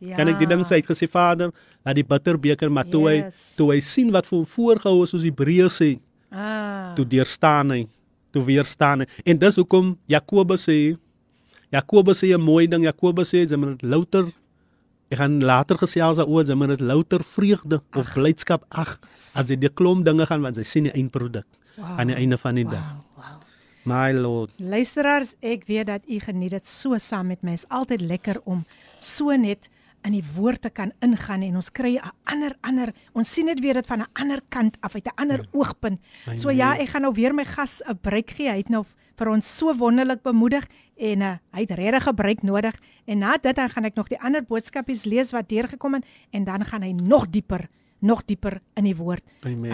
ja. 0.00 0.16
Kan 0.16 0.28
ek 0.28 0.38
die 0.38 0.46
ding 0.46 0.60
sê? 0.62 0.76
Hy 0.76 0.82
het 0.82 0.90
gesê 0.92 1.08
Vader, 1.08 1.50
laat 1.84 1.96
die 1.96 2.04
bitterbeker 2.04 2.70
maar 2.70 2.84
toe 2.84 3.08
hy 3.08 3.16
Yes. 3.24 3.54
toe 3.56 3.72
hy 3.72 3.80
sien 3.80 4.10
wat 4.12 4.26
vir 4.26 4.38
hom 4.38 4.44
voorgehou 4.46 5.02
is 5.04 5.10
soos 5.10 5.24
Hebreë 5.24 5.68
sê, 5.72 5.98
Ah. 6.30 6.92
toe 6.94 7.04
deurstaan 7.06 7.70
hy, 7.70 7.86
toe 8.32 8.42
weerstaan 8.44 9.00
hy. 9.00 9.06
En 9.24 9.38
dis 9.38 9.56
hoekom 9.56 9.96
Jakobus 10.08 10.68
sê 10.68 10.96
Jakobus 11.72 12.20
sê 12.22 12.34
'n 12.34 12.40
mooi 12.40 12.66
ding. 12.68 12.84
Jakobus 12.84 13.32
sê 13.32 13.46
jy 13.48 13.56
moet 13.56 13.82
louter 13.82 14.26
ek 15.14 15.20
gaan 15.22 15.38
later 15.44 15.78
gesels 15.80 16.18
daaroor, 16.20 16.44
jy 16.48 16.56
moet 16.58 16.74
dit 16.74 16.82
louter 16.84 17.22
vreugde 17.24 17.80
of 17.96 18.12
blydskap 18.16 18.64
ag 18.74 18.96
as 19.38 19.50
jy 19.52 19.56
die 19.62 19.70
klomp 19.70 20.04
dinge 20.06 20.26
gaan 20.26 20.42
want 20.44 20.58
jy 20.60 20.64
sien 20.66 20.88
die 20.90 20.94
eindproduk 20.94 21.46
Wow. 21.76 21.98
aan 21.98 22.06
die 22.12 22.14
einde 22.14 22.36
van 22.38 22.54
die 22.54 22.64
dag. 22.64 22.84
Wow, 23.16 23.16
wow. 23.18 23.40
My 23.84 24.12
Lord. 24.14 24.52
Luisteraars, 24.62 25.32
ek 25.42 25.64
weet 25.66 25.88
dat 25.90 26.02
u 26.06 26.20
geniet 26.22 26.50
dit 26.54 26.66
so 26.66 26.94
saam 27.02 27.26
met 27.32 27.42
my. 27.42 27.52
Is 27.58 27.66
altyd 27.68 28.00
lekker 28.00 28.38
om 28.44 28.62
so 29.02 29.34
net 29.34 29.66
in 30.06 30.12
die 30.12 30.22
woord 30.36 30.62
te 30.62 30.70
kan 30.70 30.92
ingaan 31.02 31.42
en 31.42 31.56
ons 31.56 31.70
kry 31.72 31.96
'n 31.98 32.12
ander 32.30 32.54
ander 32.62 32.92
ons 33.12 33.28
sien 33.32 33.46
dit 33.46 33.60
weer 33.60 33.74
dit 33.74 33.86
van 33.86 34.00
'n 34.02 34.06
ander 34.14 34.40
kant 34.48 34.76
af 34.82 34.94
uit 34.94 35.04
'n 35.06 35.16
ander 35.20 35.40
ja. 35.42 35.48
oogpunt. 35.52 36.00
So 36.36 36.48
Amen. 36.48 36.56
ja, 36.56 36.76
ek 36.78 36.88
gaan 36.88 37.02
nou 37.02 37.14
weer 37.14 37.34
my 37.34 37.44
gas 37.44 37.82
'n 37.82 37.98
breek 38.00 38.30
gee. 38.30 38.48
Hy 38.50 38.56
het 38.58 38.68
nou 38.68 38.84
vir 39.18 39.30
ons 39.30 39.56
so 39.58 39.74
wonderlik 39.78 40.22
bemoedig 40.22 40.66
en 40.96 41.22
uh, 41.22 41.36
hy 41.54 41.60
het 41.66 41.70
regtig 41.78 42.08
gebruik 42.08 42.42
nodig 42.42 42.74
en 43.06 43.18
na 43.18 43.36
dit 43.36 43.56
dan 43.56 43.70
gaan 43.70 43.84
ek 43.84 43.96
nog 43.96 44.08
die 44.08 44.20
ander 44.20 44.42
boodskapies 44.42 45.04
lees 45.04 45.32
wat 45.32 45.48
deurgekom 45.48 45.94
het 45.94 46.04
en 46.32 46.44
dan 46.44 46.64
gaan 46.64 46.82
hy 46.82 46.92
nog 46.92 47.30
dieper 47.30 47.68
nog 48.04 48.24
dieper 48.28 48.60
in 48.76 48.84
die 48.84 48.96
woord. 48.96 49.24
'n 49.42 49.64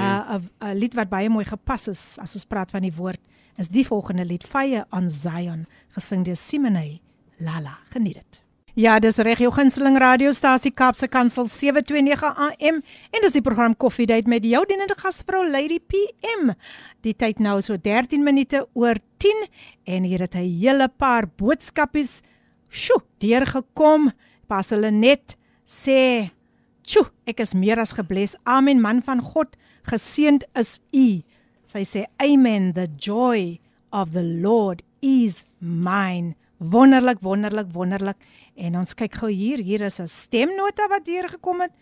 'n 0.62 0.74
lied 0.78 0.95
wat 0.95 1.09
baie 1.11 1.28
mooi 1.28 1.45
gepas 1.45 1.88
is 1.88 2.18
as 2.18 2.34
ons 2.34 2.45
praat 2.45 2.70
van 2.70 2.82
die 2.82 2.95
woord 2.95 3.20
is 3.59 3.68
die 3.68 3.86
volgende 3.86 4.24
lied 4.24 4.45
Fire 4.45 4.86
on 4.91 5.11
Zion 5.11 5.66
gesing 5.97 6.24
deur 6.24 6.36
Simone 6.36 7.01
Lala. 7.38 7.78
Geniet 7.91 8.14
dit. 8.14 8.43
Ja, 8.74 8.99
dis 9.03 9.18
reg 9.18 9.41
jou 9.43 9.51
gunsteling 9.53 9.99
radiostasie 9.99 10.70
Kaapse 10.70 11.09
Kansel 11.09 11.49
729 11.51 12.22
AM 12.22 12.78
en 13.11 13.24
dis 13.24 13.34
die 13.34 13.43
program 13.43 13.74
Coffee 13.76 14.07
Date 14.07 14.28
met 14.30 14.45
jou 14.47 14.62
dienende 14.66 14.95
gasvrou 14.97 15.43
Lady 15.51 15.80
PM. 15.80 16.53
Die 17.03 17.14
tyd 17.14 17.43
nou 17.43 17.59
so 17.61 17.76
13 17.76 18.22
minute 18.22 18.62
oor 18.72 19.01
10 19.21 19.47
en 19.85 20.07
hier 20.09 20.25
het 20.25 20.35
'n 20.35 20.49
hele 20.62 20.89
paar 20.89 21.29
boodskapies 21.29 22.23
sjo 22.68 23.03
deurgekom. 23.18 24.11
Pas 24.47 24.71
hulle 24.71 24.91
net 24.91 25.37
sê, 25.64 26.31
"Sjo, 26.83 27.11
ek 27.27 27.41
is 27.41 27.55
meer 27.55 27.79
as 27.79 27.93
gebless. 27.93 28.37
Amen 28.45 28.81
man 28.81 29.03
van 29.03 29.21
God, 29.21 29.57
geseënd 29.85 30.45
is 30.55 30.81
u." 30.93 31.23
Sy 31.66 31.85
sê, 31.85 32.05
"Amen, 32.18 32.73
the 32.73 32.89
joy 32.97 33.61
of 33.93 34.12
the 34.12 34.25
Lord 34.25 34.83
is 35.01 35.45
mine." 35.61 36.35
Wonderlik, 36.59 37.21
wonderlik, 37.21 37.73
wonderlik. 37.73 38.16
En 38.57 38.77
ons 38.77 38.95
kyk 38.95 39.14
gou 39.14 39.31
hier, 39.31 39.59
hier 39.59 39.81
is 39.81 40.01
'n 40.01 40.07
stemnota 40.07 40.89
wat 40.89 41.05
deurgekom 41.05 41.61
het 41.61 41.73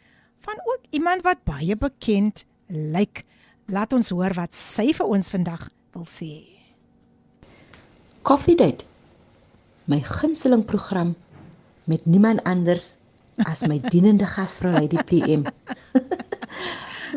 van 0.40 0.54
ook 0.64 0.80
iemand 0.90 1.22
wat 1.22 1.44
baie 1.44 1.76
bekend 1.76 2.44
lyk. 2.66 3.24
Laat 3.66 3.92
ons 3.92 4.08
hoor 4.08 4.34
wat 4.34 4.54
sy 4.54 4.92
vir 4.92 5.06
ons 5.06 5.30
vandag 5.30 5.68
wil 5.92 6.04
sê. 6.04 6.57
Coffee 8.28 8.54
Date. 8.54 8.84
My 9.84 10.02
gunsteling 10.04 10.64
program 10.64 11.14
met 11.84 12.04
niemand 12.04 12.42
anders 12.44 12.94
as 13.36 13.62
my 13.64 13.78
dienende 13.92 14.26
gasvrou 14.28 14.72
Lady 14.72 15.00
PM. 15.00 15.46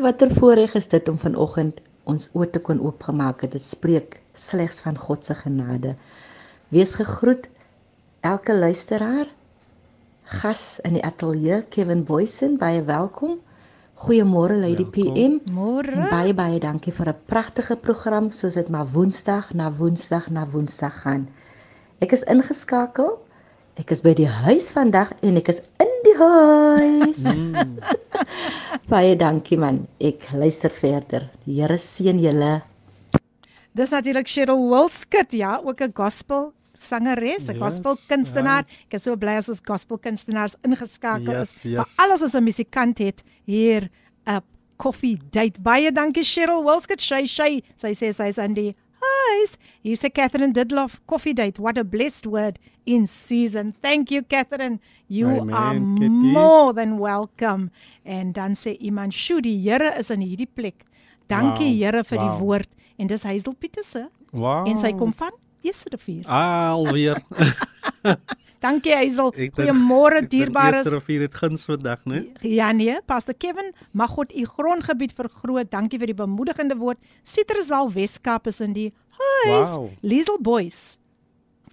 Watter 0.00 0.32
voorreg 0.32 0.72
is 0.74 0.88
dit 0.88 1.08
om 1.12 1.18
vanoggend 1.20 1.82
ons 2.08 2.30
oë 2.32 2.48
te 2.54 2.62
kon 2.64 2.80
oopgemaak 2.80 3.44
het. 3.44 3.52
Dit 3.52 3.66
spreek 3.66 4.16
slegs 4.32 4.80
van 4.86 4.96
God 4.96 5.28
se 5.28 5.36
genade. 5.36 5.92
Wees 6.72 6.96
gegroet 6.96 7.50
elke 8.24 8.56
luisteraar 8.56 9.28
gas 10.40 10.64
in 10.80 10.96
die 10.96 11.04
ateljee 11.04 11.60
Kevin 11.76 12.06
Boysen 12.08 12.56
baie 12.56 12.80
welkom. 12.88 13.36
Goeiemôre 14.02 14.58
Lady 14.58 14.82
welkom. 14.82 15.14
PM. 15.14 15.54
Môre. 15.54 16.08
Baie 16.10 16.34
baie 16.34 16.58
dankie 16.58 16.90
vir 16.90 17.08
'n 17.12 17.18
pragtige 17.30 17.76
program 17.78 18.30
soos 18.34 18.54
dit 18.58 18.68
maar 18.68 18.86
Woensdag 18.90 19.54
na 19.54 19.70
Woensdag 19.70 20.26
na 20.26 20.42
Woensdag 20.42 20.96
gaan. 21.02 21.28
Ek 22.00 22.10
is 22.10 22.24
ingeskakel. 22.26 23.22
Ek 23.78 23.92
is 23.94 24.02
by 24.02 24.14
die 24.18 24.26
huis 24.26 24.72
vandag 24.74 25.12
en 25.22 25.36
ek 25.36 25.48
is 25.54 25.62
in 25.78 25.94
die 26.02 26.16
huis. 26.18 27.22
Mm. 27.30 27.78
baie 28.92 29.14
dankie 29.16 29.58
man. 29.58 29.86
Ek 30.00 30.26
luister 30.34 30.70
verder. 30.70 31.30
Die 31.46 31.62
Here 31.62 31.78
seën 31.78 32.18
julle. 32.18 32.62
Dis 33.72 33.94
natuurlik 33.94 34.26
Cheryl 34.26 34.66
Wilskut, 34.66 35.30
ja, 35.30 35.60
ook 35.62 35.80
'n 35.80 35.94
gospel 35.94 36.52
sangeres, 36.82 37.48
'n 37.48 37.54
yes, 37.54 37.58
gospel 37.58 37.96
kunstenaar. 38.08 38.64
Right. 38.64 38.86
Ek 38.88 38.94
is 38.94 39.02
so 39.02 39.16
bly 39.16 39.36
as 39.40 39.48
ons 39.48 39.60
gospel 39.60 39.98
kunstenaars 39.98 40.56
ingeskakel 40.62 41.32
yes, 41.32 41.56
is. 41.56 41.62
Yes. 41.62 41.76
Maar 41.76 41.88
alles 41.96 42.22
as 42.22 42.34
'n 42.34 42.44
musikant 42.44 42.98
het 42.98 43.22
hier 43.44 43.90
'n 44.26 44.42
coffee 44.76 45.18
date. 45.30 45.60
Baie 45.60 45.92
dankie 45.92 46.24
Cheryl 46.24 46.64
Wilskut. 46.64 47.00
Shay 47.00 47.26
Shay. 47.26 47.62
Sy 47.76 47.94
sê 47.94 48.12
sy's 48.12 48.38
aan 48.38 48.54
die 48.54 48.74
huis. 49.02 49.58
Hier 49.82 49.96
sê 49.96 50.10
Catherine 50.12 50.52
Didlof, 50.52 51.00
coffee 51.06 51.34
date. 51.34 51.60
What 51.60 51.78
a 51.78 51.84
blessed 51.84 52.26
word 52.26 52.58
in 52.84 53.06
season. 53.06 53.74
Thank 53.80 54.10
you 54.10 54.22
Catherine. 54.22 54.80
You 55.08 55.28
Amen, 55.28 55.54
are 55.54 55.78
Kitty. 55.98 56.32
more 56.32 56.72
than 56.72 56.98
welcome. 56.98 57.70
En 58.04 58.32
dan 58.32 58.54
sê 58.54 58.76
iemand, 58.78 59.12
"Sjoe, 59.12 59.40
die 59.40 59.70
Here 59.70 59.94
is 59.98 60.10
in 60.10 60.20
hierdie 60.20 60.48
plek." 60.54 60.84
Dankie 61.28 61.72
wow, 61.72 61.82
Here 61.82 62.04
vir 62.04 62.18
wow. 62.18 62.30
die 62.30 62.38
woord. 62.38 62.68
En 62.98 63.06
dis 63.06 63.22
Hazel 63.22 63.54
Pieterse. 63.54 64.10
Wow. 64.32 64.68
En 64.68 64.78
sy 64.78 64.92
kom 64.92 65.12
van 65.14 65.32
Eerste 65.62 65.90
rivier. 65.94 66.26
Alweer. 66.26 67.22
Dankie 68.62 68.94
Hazel. 68.94 69.30
Goeiemôre 69.34 70.22
dierbares. 70.26 70.82
Eerste 70.82 70.94
rivier 70.96 71.24
het 71.26 71.34
guns 71.38 71.66
vandag, 71.66 72.02
né? 72.06 72.24
Ja 72.46 72.72
nee, 72.72 72.96
Pastor 73.06 73.34
Kevin, 73.34 73.72
mag 73.90 74.10
God 74.10 74.34
u 74.34 74.44
grondgebied 74.46 75.14
vergroot. 75.18 75.70
Dankie 75.70 75.98
vir 76.02 76.12
die 76.12 76.18
bemoedigende 76.18 76.76
woord. 76.78 76.98
Citrusdal 77.22 77.92
Weskaap 77.94 78.50
is 78.50 78.60
in 78.62 78.74
die 78.74 78.88
huis. 79.18 79.76
Wow. 79.76 79.88
Liesel 80.00 80.38
Boys 80.42 80.82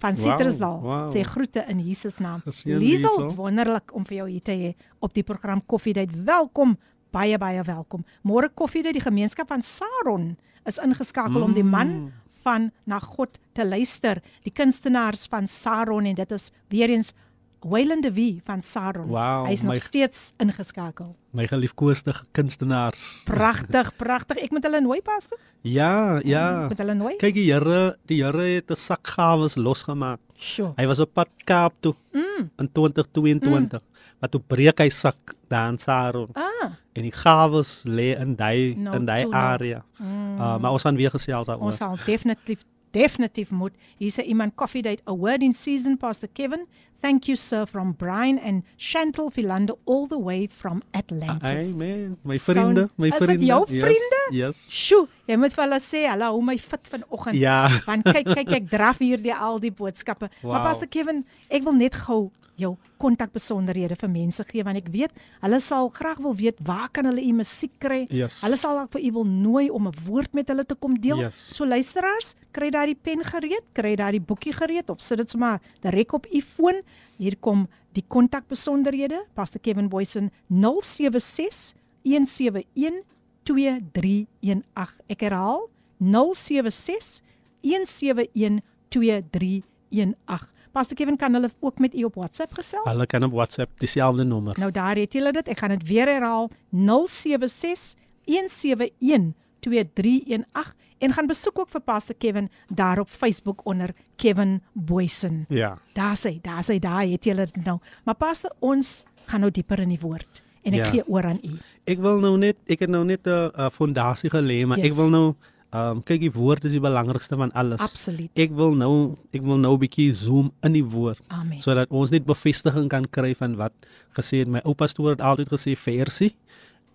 van 0.00 0.16
Citrusdal 0.16 0.78
wow, 0.80 0.90
wow. 0.90 1.10
sê 1.12 1.26
groete 1.26 1.66
in 1.68 1.82
Jesus 1.84 2.22
naam. 2.22 2.42
Liesel, 2.64 3.34
wonderlik 3.36 3.94
om 3.94 4.06
vir 4.06 4.22
jou 4.22 4.30
hier 4.30 4.46
te 4.46 4.54
hê 4.56 4.70
op 4.98 5.14
die 5.14 5.26
program 5.26 5.62
Coffee 5.66 5.94
Date. 5.98 6.14
Welkom. 6.26 6.78
Baie 7.10 7.38
baie 7.42 7.62
welkom. 7.66 8.06
Môre 8.22 8.50
Coffee 8.54 8.86
Date 8.86 8.98
die 8.98 9.04
gemeenskap 9.04 9.50
van 9.50 9.66
Saron 9.66 10.36
is 10.68 10.78
ingeskakel 10.78 11.40
mm. 11.40 11.46
om 11.46 11.54
die 11.54 11.66
man 11.66 11.94
mm 11.94 12.19
van 12.42 12.70
na 12.84 12.98
God 12.98 13.38
te 13.52 13.66
luister. 13.66 14.22
Die 14.42 14.52
kunstenaars 14.52 15.26
van 15.30 15.48
Saron 15.48 16.04
en 16.04 16.14
dit 16.14 16.30
is 16.30 16.50
weer 16.68 16.88
eens 16.88 17.14
Wayland 17.60 18.02
de 18.02 18.12
Wie 18.12 18.40
van 18.44 18.62
Saron. 18.62 19.06
Wow, 19.06 19.46
Hy 19.46 19.52
is 19.52 19.62
nog 19.62 19.74
my, 19.74 19.78
steeds 19.78 20.32
ingeskakel. 20.40 21.10
My 21.36 21.46
geliefkoeste 21.46 22.14
kunstenaars. 22.32 23.22
Pragtig, 23.28 23.92
pragtig. 24.02 24.40
Ek 24.46 24.54
moet 24.54 24.64
hulle 24.64 24.80
nooi 24.80 25.00
paste? 25.04 25.36
Ja, 25.66 26.20
ja. 26.24 26.66
Met 26.70 26.80
hulle 26.80 26.96
nooi? 26.96 27.14
Kyk 27.20 27.36
die 27.36 27.50
Here, 27.52 27.82
die 28.08 28.22
Here 28.24 28.46
het 28.56 28.72
'n 28.72 28.80
sak 28.80 29.12
gawes 29.12 29.58
losgemaak. 29.60 30.20
Sure. 30.40 30.72
Hy 30.76 30.86
was 30.88 31.00
op 31.00 31.12
pad 31.12 31.28
Kaap 31.44 31.74
toe 31.80 31.94
mm. 32.12 32.50
in 32.58 32.72
2022. 32.72 33.80
Mm. 33.80 33.86
Maar 34.20 34.28
toe 34.28 34.40
breek 34.40 34.80
hy 34.80 34.88
sak 34.88 35.34
daar 35.48 35.68
in 35.72 35.78
Saron. 35.78 36.28
Ah. 36.32 36.72
En 36.92 37.02
die 37.02 37.12
gawes 37.12 37.82
lê 37.84 38.16
in 38.20 38.36
daai 38.36 38.74
no, 38.76 38.92
in 38.92 39.04
daai 39.04 39.28
area. 39.32 39.84
Mm. 39.98 40.40
Uh, 40.40 40.56
maar 40.58 40.72
ons 40.72 40.82
gaan 40.82 40.96
weer 40.96 41.10
gesels 41.10 41.46
daaroor. 41.46 41.72
Ons 41.72 41.76
sal 41.76 41.96
definitief 42.06 42.64
definitief 42.90 43.50
moet. 43.50 43.72
Hier 43.98 44.12
sê 44.12 44.24
iemand 44.26 44.54
coffee 44.54 44.82
date 44.82 45.02
a 45.06 45.14
word 45.14 45.42
in 45.42 45.54
season 45.54 45.96
past 45.96 46.20
the 46.20 46.28
Kevin. 46.28 46.66
Thank 47.00 47.28
you 47.28 47.36
sir 47.36 47.64
from 47.66 47.92
Brian 47.96 48.38
and 48.38 48.62
Chantal 48.76 49.30
Philando 49.30 49.78
all 49.86 50.06
the 50.06 50.18
way 50.18 50.48
from 50.52 50.82
Atlantis. 50.92 51.72
Amen. 51.72 52.18
My 52.22 52.36
vriende, 52.36 52.88
so, 52.88 52.94
my 52.96 53.10
vriende. 53.10 53.32
Is 53.32 53.38
dit 53.38 53.46
jou 53.48 53.66
vriende? 53.66 54.20
Yes. 54.30 54.56
yes. 54.56 54.58
Sjoe, 54.68 55.06
jy 55.24 55.38
moet 55.40 55.54
vir 55.56 55.64
hulle 55.64 55.80
sê, 55.80 56.04
"Hallo, 56.10 56.32
hoe 56.36 56.44
my 56.44 56.58
fit 56.58 56.90
vanoggend." 56.92 57.40
Ja. 57.40 57.68
Want 57.86 58.04
kyk, 58.04 58.34
kyk, 58.34 58.52
ek 58.60 58.68
draf 58.68 58.98
hier 58.98 59.22
die 59.22 59.34
al 59.34 59.60
die 59.60 59.72
boodskappe. 59.72 60.28
Wow. 60.42 60.52
Maar 60.52 60.66
Pastor 60.68 60.88
Kevin, 60.88 61.24
ek 61.48 61.64
wil 61.64 61.78
net 61.80 61.96
gou 62.04 62.30
jou 62.60 62.76
kontakbesonderhede 63.00 63.96
vir 64.00 64.10
mense 64.12 64.44
gee 64.48 64.64
want 64.66 64.78
ek 64.80 64.90
weet 64.92 65.12
hulle 65.42 65.60
sal 65.64 65.90
graag 65.96 66.20
wil 66.22 66.36
weet 66.36 66.60
waar 66.66 66.88
kan 66.92 67.08
hulle 67.08 67.22
u 67.24 67.32
musiek 67.40 67.72
kry. 67.82 68.04
Yes. 68.10 68.40
Hulle 68.44 68.58
sal 68.60 68.82
vir 68.92 69.02
u 69.08 69.12
wil 69.18 69.26
nooi 69.26 69.70
om 69.70 69.88
'n 69.88 69.94
woord 70.06 70.34
met 70.34 70.48
hulle 70.48 70.64
te 70.64 70.74
kom 70.74 71.00
deel. 71.00 71.20
Yes. 71.20 71.36
So 71.56 71.64
luisteraars, 71.64 72.34
kry 72.52 72.70
daai 72.70 72.94
pen 72.94 73.24
gereed, 73.24 73.64
kry 73.72 73.96
daai 73.96 74.20
boekie 74.20 74.52
gereed 74.52 74.90
of 74.90 75.00
sit 75.00 75.18
dit 75.18 75.30
sommer 75.30 75.60
direk 75.82 76.12
op 76.12 76.26
u 76.26 76.40
foon. 76.40 76.82
Hier 77.18 77.36
kom 77.36 77.68
die 77.92 78.04
kontakbesonderhede. 78.08 79.26
Pastor 79.34 79.60
Kevin 79.60 79.88
Boysen 79.88 80.30
076 80.48 81.74
171 82.02 83.02
2318. 83.44 84.94
Ek 85.08 85.20
herhaal 85.20 85.68
076 85.98 87.20
171 87.62 88.60
2318. 88.88 90.48
Pastor 90.72 90.96
Kevin 90.96 91.16
kan 91.16 91.34
hulle 91.34 91.50
ook 91.60 91.78
met 91.78 91.94
u 91.94 92.04
op 92.04 92.14
WhatsApp 92.14 92.52
gesels? 92.54 92.84
Hulle 92.84 93.06
kan 93.06 93.22
op 93.22 93.32
WhatsApp 93.32 93.78
dieselfde 93.78 94.24
nommer. 94.24 94.58
Nou 94.58 94.70
daar 94.70 94.96
het 94.96 95.12
julle 95.12 95.32
dit. 95.32 95.48
Ek 95.48 95.58
gaan 95.58 95.74
dit 95.74 95.86
weer 95.88 96.06
herhaal. 96.06 96.50
076 96.70 97.94
171 98.24 99.34
2318 99.60 100.74
en 100.98 101.12
gaan 101.12 101.26
besoek 101.26 101.58
ook 101.58 101.68
vir 101.68 101.80
Pastor 101.80 102.16
Kevin 102.18 102.50
daar 102.68 102.98
op 102.98 103.08
Facebook 103.08 103.64
onder 103.64 103.94
Kevin 104.16 104.62
Boysen. 104.72 105.44
Ja. 105.48 105.78
Daar 105.92 106.16
sê, 106.16 106.40
daar 106.40 106.64
sê 106.64 106.78
daar 106.78 107.06
het 107.08 107.24
julle 107.24 107.46
dit 107.46 107.64
nou. 107.64 107.78
Maar 108.04 108.14
Pastor, 108.14 108.52
ons 108.58 109.04
gaan 109.24 109.40
nou 109.40 109.50
dieper 109.50 109.78
in 109.78 109.88
die 109.88 110.00
woord 110.00 110.42
en 110.62 110.76
ek 110.76 110.84
ja. 110.84 110.90
gee 110.90 111.06
oor 111.08 111.24
aan 111.24 111.40
u. 111.42 111.56
Ek 111.88 112.02
wil 112.04 112.20
nou 112.20 112.34
net 112.38 112.58
ek 112.68 112.84
het 112.84 112.92
nou 112.92 113.04
net 113.04 113.26
'n 113.26 113.70
fondasie 113.72 114.30
gelê, 114.30 114.66
maar 114.66 114.78
yes. 114.78 114.90
ek 114.90 114.96
wil 114.96 115.08
nou 115.08 115.34
Ehm 115.70 115.98
um, 115.98 115.98
kyk 116.02 116.24
die 116.24 116.32
woord 116.34 116.64
is 116.66 116.72
die 116.74 116.82
belangrikste 116.82 117.36
van 117.38 117.52
alles. 117.54 117.78
Absoluut. 117.78 118.30
Ek 118.34 118.50
wil 118.58 118.72
nou 118.74 118.94
ek 119.30 119.44
wil 119.46 119.60
nou 119.62 119.76
'n 119.76 119.82
bietjie 119.84 120.10
zoom 120.14 120.50
in 120.66 120.72
die 120.74 120.82
woord 120.82 121.20
Amen. 121.28 121.60
sodat 121.62 121.86
ons 121.90 122.10
net 122.10 122.26
bevestiging 122.26 122.88
kan 122.90 123.06
kry 123.06 123.34
van 123.38 123.54
wat 123.54 123.72
gesê 124.18 124.42
het. 124.42 124.48
My 124.48 124.60
oupa 124.64 124.86
stoor 124.86 125.10
het 125.10 125.20
altyd 125.20 125.48
gesê 125.48 125.76
versie. 125.78 126.34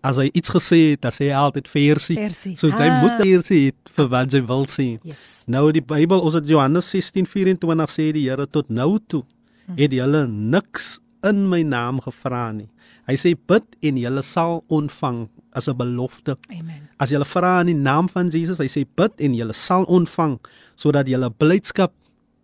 As 0.03 0.17
hy 0.17 0.29
iets 0.33 0.49
gesê 0.49 0.91
het, 0.91 1.01
dan 1.01 1.11
sê 1.11 1.31
hy 1.31 1.37
altyd 1.39 1.67
versie. 1.67 2.15
versie. 2.15 2.57
So 2.57 2.69
sy 2.69 2.89
ah. 2.89 2.99
moet 3.01 3.15
versie 3.23 3.71
vir 3.95 4.07
wat 4.07 4.31
sy 4.31 4.41
wil 4.41 4.65
sê. 4.67 4.99
Yes. 5.03 5.45
Nou 5.47 5.71
die 5.71 5.81
Bybel, 5.81 6.19
ons 6.19 6.33
het 6.33 6.47
Johannes 6.47 6.91
16:24 6.91 7.87
sê 7.87 8.11
die 8.11 8.27
Here 8.27 8.45
tot 8.45 8.69
nou 8.69 8.99
toe 9.07 9.23
hm. 9.67 9.79
het 9.79 9.91
julle 9.91 10.27
niks 10.27 10.99
in 11.23 11.47
my 11.47 11.63
naam 11.63 12.01
gevra 12.03 12.51
nie. 12.51 12.67
Hy 13.07 13.15
sê 13.15 13.35
bid 13.37 13.63
en 13.81 13.97
julle 13.97 14.21
sal 14.21 14.63
ontvang 14.67 15.29
as 15.55 15.67
'n 15.67 15.77
belofte. 15.77 16.37
Amen. 16.51 16.89
As 16.99 17.09
jy 17.09 17.23
vra 17.23 17.59
in 17.61 17.67
die 17.67 17.81
naam 17.89 18.09
van 18.09 18.29
Jesus, 18.29 18.59
hy 18.59 18.67
sê 18.67 18.85
bid 18.95 19.13
en 19.19 19.33
jy 19.33 19.47
sal 19.53 19.83
ontvang 19.87 20.39
sodat 20.75 21.07
jy 21.07 21.17
blydskap 21.37 21.93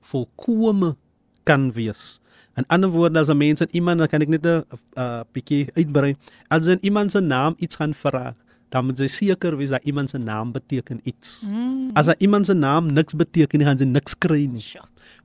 volkome 0.01 0.95
kan 1.43 1.72
wees. 1.74 2.20
In 2.57 2.66
ander 2.68 2.89
woorde 2.89 3.20
as 3.20 3.30
'n 3.30 3.38
mens 3.38 3.62
en 3.62 3.68
iemand 3.72 3.99
dan 3.99 4.07
kan 4.07 4.22
ek 4.22 4.30
net 4.30 4.45
'n 4.45 4.64
uh, 4.97 5.24
bietjie 5.34 5.70
uitbrei. 5.76 6.16
As 6.49 6.68
'n 6.68 6.80
iemand 6.82 7.12
se 7.12 7.20
naam 7.20 7.55
iets 7.59 7.76
gaan 7.76 7.93
vra, 7.93 8.36
dan 8.70 8.86
moet 8.86 8.99
jy 8.99 9.07
seker 9.07 9.57
wees 9.57 9.70
dat 9.70 9.84
iemand 9.84 10.09
se 10.09 10.18
naam 10.18 10.51
beteken 10.51 10.99
iets. 11.03 11.43
Mm. 11.51 11.91
As 11.93 12.07
'n 12.07 12.16
iemand 12.20 12.45
se 12.45 12.53
naam 12.53 12.93
niks 12.93 13.14
beteken 13.14 13.59
nie, 13.59 13.68
gaan 13.68 13.78
jy 13.78 13.86
niks 13.86 14.18
kry 14.18 14.45
nie. 14.45 14.64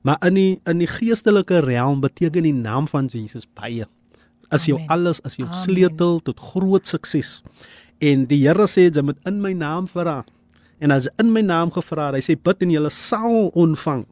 Maar 0.01 0.17
in 0.27 0.33
die 0.33 0.59
in 0.65 0.77
die 0.77 0.87
geestelike 0.87 1.59
realm 1.59 1.99
beteken 1.99 2.43
die 2.43 2.53
naam 2.53 2.87
van 2.87 3.05
Jesus 3.05 3.47
baie. 3.53 3.87
Is 4.55 4.67
jou 4.69 4.77
Amen. 4.77 4.89
alles, 4.89 5.19
is 5.27 5.35
jou 5.35 5.47
Amen. 5.47 5.63
sleutel 5.63 6.19
tot 6.23 6.39
groot 6.39 6.87
sukses. 6.87 7.41
En 7.99 8.25
die 8.29 8.43
Here 8.45 8.67
sê 8.67 8.87
jy 8.87 9.03
moet 9.03 9.17
in 9.27 9.41
my 9.41 9.53
naam 9.53 9.87
vra. 9.87 10.23
En 10.79 10.91
as 10.91 11.07
jy 11.07 11.13
in 11.23 11.33
my 11.33 11.41
naam 11.41 11.71
gevra 11.73 12.11
het, 12.11 12.19
hy 12.19 12.23
sê 12.23 12.37
bid 12.37 12.61
en 12.61 12.71
jy 12.71 12.89
sal 12.93 13.49
ontvang 13.55 14.05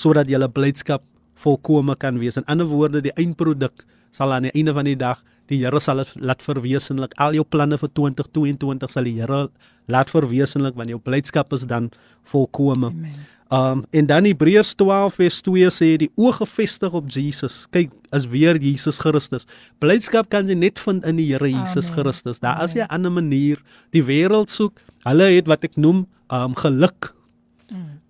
sodat 0.00 0.28
jy 0.32 0.40
blydskap 0.48 1.04
volkome 1.40 1.94
kan 1.96 2.18
wees. 2.18 2.36
In 2.36 2.46
ander 2.48 2.66
woorde, 2.66 3.02
die 3.04 3.12
eindproduk 3.16 3.84
sal 4.12 4.32
aan 4.32 4.48
die 4.48 4.54
einde 4.56 4.74
van 4.74 4.88
die 4.88 4.96
dag 4.96 5.20
die 5.50 5.58
Here 5.64 5.80
sal 5.82 6.02
dit 6.02 6.12
laat 6.22 6.42
verwesenlik. 6.44 7.14
Al 7.18 7.34
jou 7.34 7.44
planne 7.44 7.78
vir 7.80 7.90
2022 7.98 8.92
sal 8.92 9.08
die 9.08 9.16
Here 9.18 9.48
laat 9.90 10.12
verwesenlik 10.12 10.78
want 10.78 10.92
jou 10.92 11.00
blydskap 11.02 11.52
is 11.56 11.66
dan 11.70 11.90
volkome. 12.30 12.92
Amen. 12.94 13.26
Um 13.50 13.84
en 13.90 14.06
dan 14.06 14.24
Hebreërs 14.24 14.74
12 14.78 15.14
vers 15.14 15.40
2 15.42 15.70
sê 15.74 15.96
die 15.98 16.10
oog 16.14 16.36
gefestig 16.38 16.92
op 16.94 17.10
Jesus. 17.10 17.66
Kyk, 17.74 17.90
is 18.14 18.26
weer 18.30 18.56
Jesus 18.56 18.98
Christus. 18.98 19.46
Blydskap 19.78 20.28
kan 20.30 20.46
jy 20.46 20.54
net 20.54 20.78
vind 20.78 21.06
in 21.06 21.18
die 21.18 21.26
Here 21.32 21.50
Jesus 21.50 21.90
Amen. 21.90 21.98
Christus. 21.98 22.38
Daar 22.38 22.62
is 22.62 22.74
'n 22.74 22.86
ander 22.88 23.12
manier. 23.12 23.58
Die 23.90 24.02
wêreld 24.02 24.50
soek, 24.50 24.78
hulle 25.02 25.24
het 25.34 25.46
wat 25.46 25.64
ek 25.64 25.76
noem 25.76 26.06
um 26.30 26.54
geluk. 26.54 27.14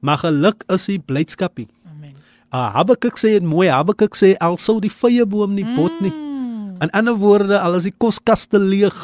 Maar 0.00 0.18
geluk 0.24 0.64
is 0.72 0.88
nie 0.88 0.98
blydskap 0.98 1.58
nie. 1.60 1.68
Amen. 1.84 2.16
Uh, 2.52 2.72
Habakuk 2.74 3.18
sê 3.20 3.36
dit 3.36 3.46
mooi. 3.46 3.68
Habakuk 3.68 4.16
sê 4.16 4.34
al 4.40 4.56
sou 4.60 4.78
die 4.80 4.92
vye 4.92 5.26
boom 5.28 5.54
nie 5.54 5.66
bot 5.76 6.00
nie. 6.00 6.12
Mm. 6.12 6.80
In 6.80 6.92
ander 6.96 7.18
woorde, 7.20 7.58
al 7.60 7.76
is 7.76 7.84
die 7.84 7.94
koskaste 7.96 8.58
leeg, 8.58 8.96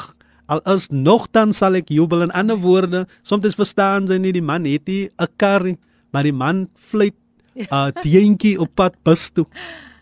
al 0.49 0.63
is 0.73 0.89
nogtans 0.89 1.61
sal 1.61 1.77
ek 1.77 1.93
jubel. 1.93 2.25
In 2.25 2.33
ander 2.33 2.57
woorde, 2.57 3.05
soms 3.23 3.59
verstaan 3.59 4.09
jy 4.09 4.19
nie 4.23 4.33
die 4.33 4.45
man 4.45 4.65
het 4.65 4.89
nie 4.89 5.11
'n 5.21 5.29
kar 5.37 5.65
nie, 5.65 5.77
maar 6.13 6.23
die 6.23 6.33
man 6.33 6.69
fluit 6.75 7.15
'n 7.57 7.67
uh, 7.73 7.89
teentjie 8.03 8.59
op 8.61 8.71
pad 8.75 8.95
bus 9.03 9.31
toe. 9.31 9.47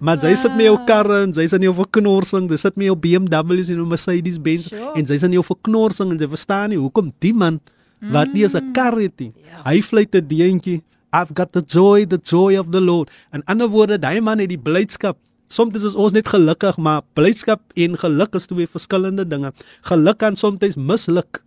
Maar 0.00 0.18
jy 0.20 0.34
sit 0.34 0.56
met 0.56 0.66
jou 0.66 0.78
karre 0.86 1.22
en 1.22 1.32
jy 1.32 1.46
sit 1.46 1.60
in 1.62 1.68
jou 1.70 1.74
verknorsing, 1.74 2.50
jy 2.50 2.56
sit 2.56 2.76
met 2.76 2.86
jou 2.86 2.96
BMW's 2.96 3.68
en 3.68 3.76
jou 3.76 3.86
Mercedes 3.86 4.40
Benz 4.42 4.66
Sure. 4.68 4.90
en 4.94 5.04
jy 5.04 5.18
sit 5.18 5.22
in 5.30 5.32
jou 5.38 5.44
verknorsing 5.44 6.10
en 6.10 6.18
jy 6.18 6.28
verstaan 6.28 6.68
nie 6.70 6.78
hoekom 6.78 7.12
die 7.20 7.32
man 7.34 7.60
wat 8.12 8.32
nie 8.34 8.42
eens 8.42 8.54
'n 8.54 8.72
kar 8.72 8.98
het 9.00 9.18
nie. 9.20 9.32
Hy 9.64 9.80
fluit 9.80 10.14
'n 10.14 10.26
deentjie. 10.28 10.82
I've 11.12 11.32
got 11.34 11.52
the 11.52 11.62
joy, 11.62 12.04
the 12.06 12.18
joy 12.18 12.56
of 12.58 12.70
the 12.70 12.80
Lord. 12.80 13.08
In 13.32 13.42
ander 13.46 13.68
woorde, 13.68 13.98
daai 13.98 14.20
man 14.20 14.38
het 14.38 14.48
die 14.48 14.58
blydskap. 14.58 15.16
Soms 15.46 15.84
is 15.84 15.94
ons 15.94 16.12
net 16.12 16.28
gelukkig, 16.28 16.76
maar 16.76 17.02
blydskap 17.14 17.60
en 17.76 17.96
geluk 17.96 18.34
is 18.34 18.46
twee 18.46 18.66
verskillende 18.66 19.28
dinge. 19.28 19.52
Geluk 19.82 20.18
kan 20.18 20.36
soms 20.36 20.76
misluk. 20.76 21.44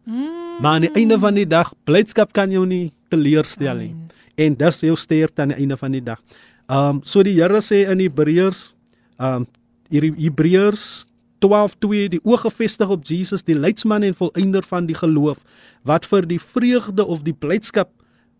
Maar 0.61 0.71
aan 0.73 0.81
die 0.81 0.91
einde 0.93 1.19
van 1.19 1.33
die 1.33 1.47
dag, 1.47 1.73
blydskap 1.83 2.31
kan 2.33 2.51
jou 2.51 2.65
nie 2.65 2.91
teleurstel 3.09 3.75
nie. 3.75 3.95
En 4.37 4.55
dis 4.57 4.81
jou 4.85 4.95
sterkte 4.95 5.41
aan 5.41 5.53
die 5.53 5.61
einde 5.63 5.77
van 5.77 5.95
die 5.97 6.03
dag. 6.03 6.21
Um 6.69 7.01
so 7.03 7.23
die 7.25 7.35
Here 7.39 7.61
sê 7.63 7.85
in 7.89 8.03
Hebreërs 8.03 8.71
um 9.17 9.47
hier 9.89 10.09
Hebreërs 10.17 11.07
12:2 11.45 12.09
die 12.17 12.21
oog 12.23 12.43
gefestig 12.45 12.89
op 12.89 13.05
Jesus 13.05 13.45
die 13.45 13.55
leidsman 13.55 14.03
en 14.03 14.17
volëinder 14.17 14.65
van 14.65 14.87
die 14.89 14.97
geloof 14.97 15.43
wat 15.87 16.05
vir 16.05 16.27
die 16.27 16.41
vreugde 16.41 17.05
of 17.05 17.23
die 17.23 17.33
blydskap 17.33 17.91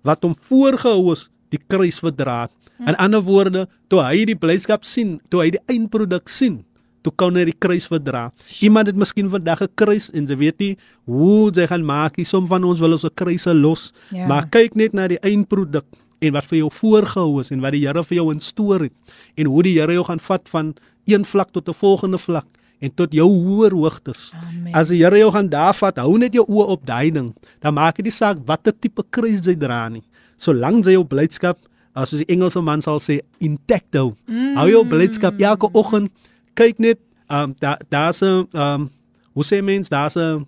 wat 0.04 0.24
hom 0.26 0.36
voorgehou 0.36 1.12
is 1.14 1.28
die 1.54 1.62
kruis 1.68 2.00
verdra 2.04 2.42
het. 2.46 2.54
In 2.86 2.98
ander 3.02 3.24
woorde, 3.26 3.66
toe 3.90 4.04
hy 4.04 4.26
die 4.30 4.38
blydskap 4.38 4.86
sien, 4.86 5.18
toe 5.32 5.42
hy 5.46 5.52
die 5.56 5.64
eindproduk 5.72 6.30
sien, 6.30 6.60
toe 7.08 7.16
kon 7.16 7.38
hy 7.40 7.46
die 7.48 7.56
kruis 7.56 7.88
verdra. 7.88 8.28
Iemand 8.66 8.92
het 8.92 8.98
miskien 9.00 9.30
vandag 9.32 9.62
'n 9.64 9.72
kruis 9.76 10.10
en 10.14 10.28
jy 10.28 10.36
weet 10.38 10.60
nie 10.60 10.78
hoe 11.06 11.52
jy 11.52 11.68
gaan 11.68 11.86
maak 11.86 12.18
nie. 12.18 12.26
Som 12.26 12.48
van 12.48 12.64
ons 12.64 12.80
wil 12.80 12.92
ons 12.92 13.06
'n 13.06 13.16
kruise 13.16 13.54
los, 13.54 13.94
Ja. 14.12 14.28
maar 14.28 14.46
kyk 14.50 14.76
net 14.76 14.94
na 14.94 15.08
die 15.08 15.20
eindproduk 15.24 15.86
en 16.22 16.34
wat 16.34 16.46
vir 16.46 16.60
jou 16.60 16.70
voorgehou 16.70 17.40
is 17.40 17.52
en 17.52 17.62
wat 17.62 17.72
die 17.72 17.86
Here 17.88 18.04
vir 18.04 18.18
jou 18.18 18.34
instoor 18.34 18.80
het 18.82 18.94
en 19.38 19.46
hoe 19.46 19.64
die 19.64 19.80
Here 19.80 19.94
jou 19.94 20.04
gaan 20.04 20.20
vat 20.20 20.50
van 20.50 20.76
een 21.06 21.24
vlak 21.24 21.52
tot 21.52 21.70
'n 21.70 21.74
volgende 21.74 22.18
vlak 22.18 22.46
en 22.82 22.92
tot 22.96 23.12
jou 23.14 23.28
hoër 23.28 23.72
hoogtes. 23.72 24.34
Amen. 24.34 24.74
As 24.74 24.88
die 24.90 25.04
Here 25.04 25.18
jou 25.18 25.32
gaan 25.32 25.50
daar 25.50 25.74
vat, 25.74 25.98
hou 25.98 26.18
net 26.18 26.34
jou 26.34 26.46
oë 26.48 26.68
op 26.68 26.86
daai 26.86 27.12
ding. 27.12 27.34
Dan 27.62 27.74
maak 27.74 27.96
dit 27.96 28.06
nie 28.06 28.12
saak 28.12 28.38
watter 28.46 28.74
tipe 28.80 29.04
kruis 29.10 29.46
jy 29.46 29.56
dra 29.56 29.90
nie. 29.90 30.04
Solank 30.38 30.86
jy 30.86 30.92
jou 30.92 31.04
blydskap, 31.06 31.58
as 31.96 32.10
soos 32.10 32.20
die 32.26 32.34
Engelse 32.36 32.62
man 32.62 32.82
sal 32.82 33.00
sê, 33.00 33.22
intact 33.40 33.96
hou. 33.96 34.16
Mm. 34.28 34.56
Hou 34.56 34.70
jou 34.70 34.86
blydskap 34.86 35.40
elke 35.40 35.70
oggend. 35.74 36.12
Kyk 36.58 36.80
net, 36.82 37.00
ehm 37.30 37.52
um, 37.52 37.56
daar 37.62 37.82
daar's 37.90 38.22
'n 38.22 38.48
ehm 38.52 38.82
um, 38.82 38.90
hoe 39.34 39.46
sê 39.46 39.62
mens, 39.64 39.90
daar's 39.90 40.16
'n 40.18 40.46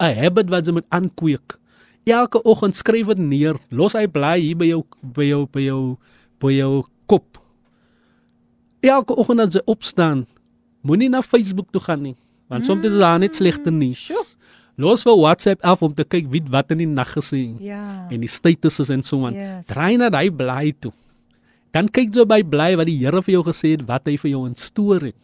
'n 0.00 0.14
habit 0.22 0.48
wat 0.48 0.66
jy 0.66 0.72
moet 0.72 0.88
aankweek. 0.88 1.58
Elke 2.04 2.42
oggend 2.42 2.76
skryf 2.76 3.06
dit 3.06 3.18
neer. 3.18 3.56
Los 3.70 3.92
hy 3.92 4.06
bly 4.08 4.40
hier 4.40 4.56
by 4.56 4.64
jou 4.66 4.82
by 5.02 5.24
jou 5.28 5.46
by 5.52 5.60
jou 5.60 5.96
by 6.40 6.52
jou 6.56 6.84
kop. 7.06 7.38
Elke 8.80 9.14
oggend 9.16 9.40
as 9.40 9.54
jy 9.54 9.60
opstaan, 9.68 10.26
moenie 10.82 11.10
na 11.12 11.20
Facebook 11.22 11.68
toe 11.72 11.80
gaan 11.84 12.02
nie, 12.02 12.16
want 12.48 12.64
soms 12.64 12.84
is 12.88 12.96
daar 12.98 13.18
net 13.20 13.34
slegte 13.36 13.70
nuus. 13.70 14.08
Los 14.80 15.02
vir 15.04 15.12
WhatsApp 15.20 15.60
af 15.62 15.82
om 15.82 15.92
te 15.94 16.04
kyk 16.08 16.30
wie 16.32 16.40
wat 16.48 16.70
in 16.72 16.78
die 16.78 16.86
nag 16.88 17.10
gesê 17.12 17.42
het 17.52 17.60
Ja. 17.60 18.06
en 18.10 18.20
die 18.20 18.28
statuses 18.28 18.88
en 18.88 19.02
so 19.02 19.26
aan. 19.26 19.34
Yes. 19.34 19.66
Draai 19.66 19.96
na 19.98 20.08
daai 20.08 20.30
bly 20.32 20.72
toe. 20.80 20.92
Dan 21.72 21.88
kyk 21.88 22.14
jy 22.16 22.24
by 22.26 22.42
bly 22.42 22.72
wat 22.76 22.86
die 22.86 22.98
Here 22.98 23.22
vir 23.22 23.34
jou 23.38 23.42
gesê 23.46 23.76
het, 23.76 23.82
wat 23.86 24.08
hy 24.10 24.16
vir 24.18 24.30
jou 24.32 24.46
instoor 24.48 25.00
het. 25.10 25.16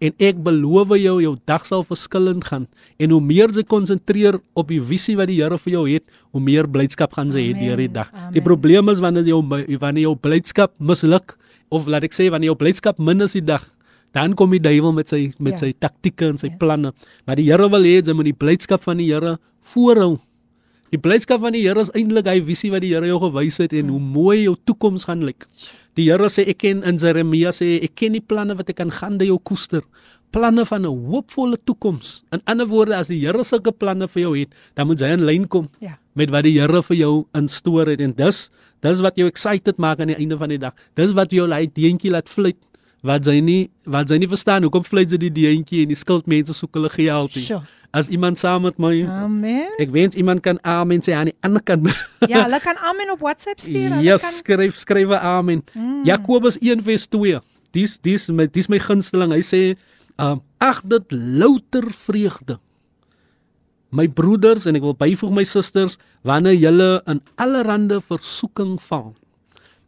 En 0.00 0.12
ek 0.22 0.36
beloof 0.46 0.92
jou 0.94 1.16
jou 1.20 1.32
dag 1.50 1.64
sal 1.66 1.82
verskillend 1.82 2.44
gaan 2.46 2.68
en 3.02 3.10
hoe 3.10 3.20
meer 3.20 3.50
jy 3.50 3.64
konsentreer 3.66 4.38
op 4.54 4.68
die 4.70 4.78
visie 4.80 5.16
wat 5.18 5.26
die 5.26 5.40
Here 5.40 5.58
vir 5.58 5.72
jou 5.72 5.82
het, 5.90 6.04
hoe 6.30 6.40
meer 6.40 6.68
blydskap 6.70 7.16
gaan 7.18 7.32
jy 7.34 7.48
hê 7.48 7.56
deur 7.58 7.76
die 7.82 7.88
dag. 7.90 8.12
Amen. 8.14 8.32
Die 8.36 8.44
probleem 8.46 8.88
is 8.94 9.00
wanneer 9.02 9.26
jou 9.26 9.40
wanneer 9.42 10.04
jou 10.04 10.14
blydskap 10.14 10.76
misluk 10.78 11.34
of 11.74 11.90
laat 11.90 12.06
ek 12.06 12.14
sê 12.14 12.28
wanneer 12.30 12.52
jou 12.52 12.56
blydskap 12.62 12.98
min 13.02 13.20
is 13.26 13.34
die 13.34 13.42
dag, 13.42 13.66
dan 14.14 14.36
kom 14.38 14.54
die 14.54 14.62
duiwel 14.62 14.94
met 14.94 15.08
sy 15.10 15.32
met 15.38 15.58
Ja. 15.58 15.66
sy 15.66 15.72
taktieke 15.74 16.28
en 16.30 16.38
sy 16.38 16.46
Ja. 16.46 16.56
planne. 16.60 16.92
Maar 17.26 17.36
die 17.36 17.50
Here 17.50 17.68
wil 17.68 17.82
hê 17.82 18.00
jy 18.06 18.14
moet 18.14 18.24
die 18.30 18.32
blydskap 18.38 18.82
van 18.84 18.98
die 18.98 19.10
Here 19.12 19.38
voorhou. 19.62 20.20
Die 20.92 20.98
blydskap 21.00 21.42
van 21.42 21.52
die 21.52 21.62
Here 21.66 21.82
is 21.84 21.90
eintlik 21.96 22.26
hy 22.30 22.38
visie 22.46 22.70
wat 22.72 22.80
die 22.84 22.94
Here 22.94 23.06
jou 23.10 23.18
gewys 23.26 23.58
het 23.60 23.74
en 23.76 23.90
hoe 23.92 24.00
mooi 24.00 24.44
jou 24.46 24.54
toekoms 24.68 25.04
gaan 25.08 25.24
lyk. 25.26 25.44
Die 25.98 26.06
Here 26.08 26.30
sê 26.32 26.46
ek 26.48 26.62
ken 26.64 26.82
in 26.88 26.96
Jeremia 27.00 27.52
sê 27.52 27.74
ek 27.84 27.94
ken 27.98 28.16
die 28.16 28.24
planne 28.24 28.56
wat 28.56 28.70
ek 28.72 28.78
kan 28.80 28.90
gaan 28.94 29.18
jou 29.20 29.36
koester. 29.38 29.82
Planne 30.32 30.64
van 30.68 30.82
'n 30.84 30.92
hoopvolle 31.08 31.56
toekoms. 31.64 32.22
In 32.32 32.40
ander 32.46 32.66
woorde 32.66 32.96
as 32.96 33.08
die 33.08 33.20
Here 33.20 33.44
sulke 33.44 33.72
planne 33.72 34.08
vir 34.08 34.22
jou 34.22 34.38
het, 34.38 34.48
dan 34.76 34.86
moet 34.86 35.00
jy 35.00 35.12
in 35.12 35.24
lyn 35.26 35.48
kom 35.48 35.68
Ja. 35.80 35.98
met 36.14 36.30
wat 36.30 36.44
die 36.44 36.58
Here 36.60 36.82
vir 36.82 36.96
jou 36.96 37.26
instoor 37.34 37.86
het 37.86 38.00
en 38.00 38.12
dis 38.12 38.50
dis 38.80 39.00
wat 39.00 39.16
jou 39.16 39.26
excited 39.26 39.76
maak 39.78 40.00
aan 40.00 40.06
die 40.06 40.16
einde 40.16 40.38
van 40.38 40.48
die 40.48 40.58
dag. 40.58 40.72
Dis 40.94 41.12
wat 41.12 41.30
jou 41.32 41.46
laat 41.48 41.74
deentjie 41.74 42.10
laat 42.10 42.28
fluit 42.28 42.56
wat 43.02 43.24
jy 43.26 43.40
nie 43.40 43.70
wat 43.86 44.08
jy 44.08 44.18
nie 44.18 44.28
verstaan 44.28 44.62
hoekom 44.62 44.82
fluit 44.84 45.10
jy 45.10 45.18
die 45.18 45.30
deentjie 45.30 45.82
en 45.82 45.88
die 45.88 45.96
skuldmense 45.96 46.52
soek 46.52 46.74
hulle 46.74 46.88
geld 46.88 47.34
nie. 47.36 47.44
Sure. 47.44 47.62
As 47.90 48.08
iemand 48.12 48.38
saam 48.38 48.62
met 48.62 48.76
my 48.76 49.06
Amen. 49.08 49.72
Ek 49.80 49.88
wens 49.94 50.16
iemand 50.18 50.42
kan 50.44 50.58
amen 50.60 51.00
sê 51.00 51.14
aan 51.16 51.30
die 51.30 51.36
ander 51.40 51.62
kant. 51.64 51.88
Ja, 52.28 52.44
hulle 52.44 52.60
kan 52.60 52.76
amen 52.84 53.14
op 53.14 53.22
WhatsApp 53.24 53.62
stuur. 53.64 53.94
Hulle 53.96 54.04
yes, 54.04 54.20
kan 54.20 54.34
skryf 54.36 54.76
skryf 54.76 55.14
amen. 55.16 55.64
Mm. 55.72 56.04
Jakobus 56.04 56.58
1 56.60 56.84
vers 56.84 57.08
2. 57.08 57.40
Dis 57.72 57.96
dis 58.04 58.28
my 58.28 58.44
dis 58.52 58.68
my 58.68 58.80
gunsteling. 58.82 59.32
Hy 59.32 59.40
sê, 59.44 59.62
um, 60.20 60.42
ag 60.60 60.82
dit 60.84 61.14
louter 61.16 61.88
vreugde. 62.04 62.58
My 63.88 64.04
broeders 64.08 64.68
en 64.68 64.76
ek 64.76 64.84
wil 64.84 64.96
byvoeg 64.98 65.32
my 65.32 65.46
susters 65.48 65.96
wanneer 66.28 66.58
julle 66.60 66.90
in 67.08 67.22
allerlei 67.40 68.02
versoeking 68.04 68.76
val. 68.90 69.14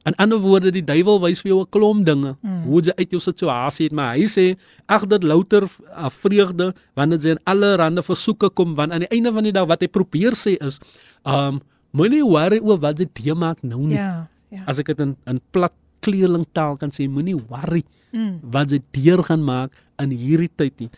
In 0.09 0.15
ander 0.17 0.39
woorde, 0.41 0.71
die 0.73 0.85
duiwel 0.85 1.21
wys 1.21 1.43
vir 1.45 1.51
jou 1.53 1.61
'n 1.61 1.69
klomp 1.71 2.07
dinge 2.07 2.37
mm. 2.41 2.63
hoe 2.65 2.81
jy 2.83 2.93
uit 2.97 3.11
jou 3.11 3.21
situasie 3.21 3.85
het, 3.89 3.93
maar 3.93 4.17
hy 4.17 4.25
sê 4.25 4.57
ag 4.89 5.07
dit 5.07 5.23
louter 5.23 5.67
uh, 5.69 6.09
vreugde 6.09 6.73
wanneer 6.97 7.19
jy 7.21 7.31
in 7.37 7.43
allerlei 7.45 8.03
versoeke 8.03 8.49
kom 8.51 8.75
want 8.75 8.93
aan 8.93 9.05
die 9.05 9.13
einde 9.13 9.33
van 9.33 9.45
die 9.45 9.53
dag 9.53 9.69
wat 9.69 9.81
hy 9.81 9.89
probeer 9.89 10.33
sê 10.33 10.57
is, 10.57 10.81
um 11.25 11.61
moenie 11.93 12.25
worry 12.25 12.61
oor 12.63 12.79
wat 12.79 12.99
jy 12.99 13.07
te 13.13 13.35
maak 13.35 13.63
nou 13.63 13.87
nie. 13.87 13.97
Ja. 13.99 14.29
Ja. 14.51 14.65
As 14.67 14.79
ek 14.79 14.87
dit 14.87 15.01
in 15.01 15.17
in 15.27 15.41
plat 15.51 15.73
kleerlingtaal 16.01 16.79
kan 16.79 16.91
sê, 16.91 17.09
moenie 17.09 17.37
worry 17.37 17.85
Mm. 18.11 18.41
wat 18.43 18.73
jy 18.75 18.81
deur 18.91 19.23
gaan 19.23 19.43
maak 19.47 19.75
in 20.03 20.11
hierdie 20.11 20.51
tyd 20.59 20.75
nie. 20.83 20.91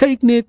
Kyk 0.00 0.22
net 0.24 0.46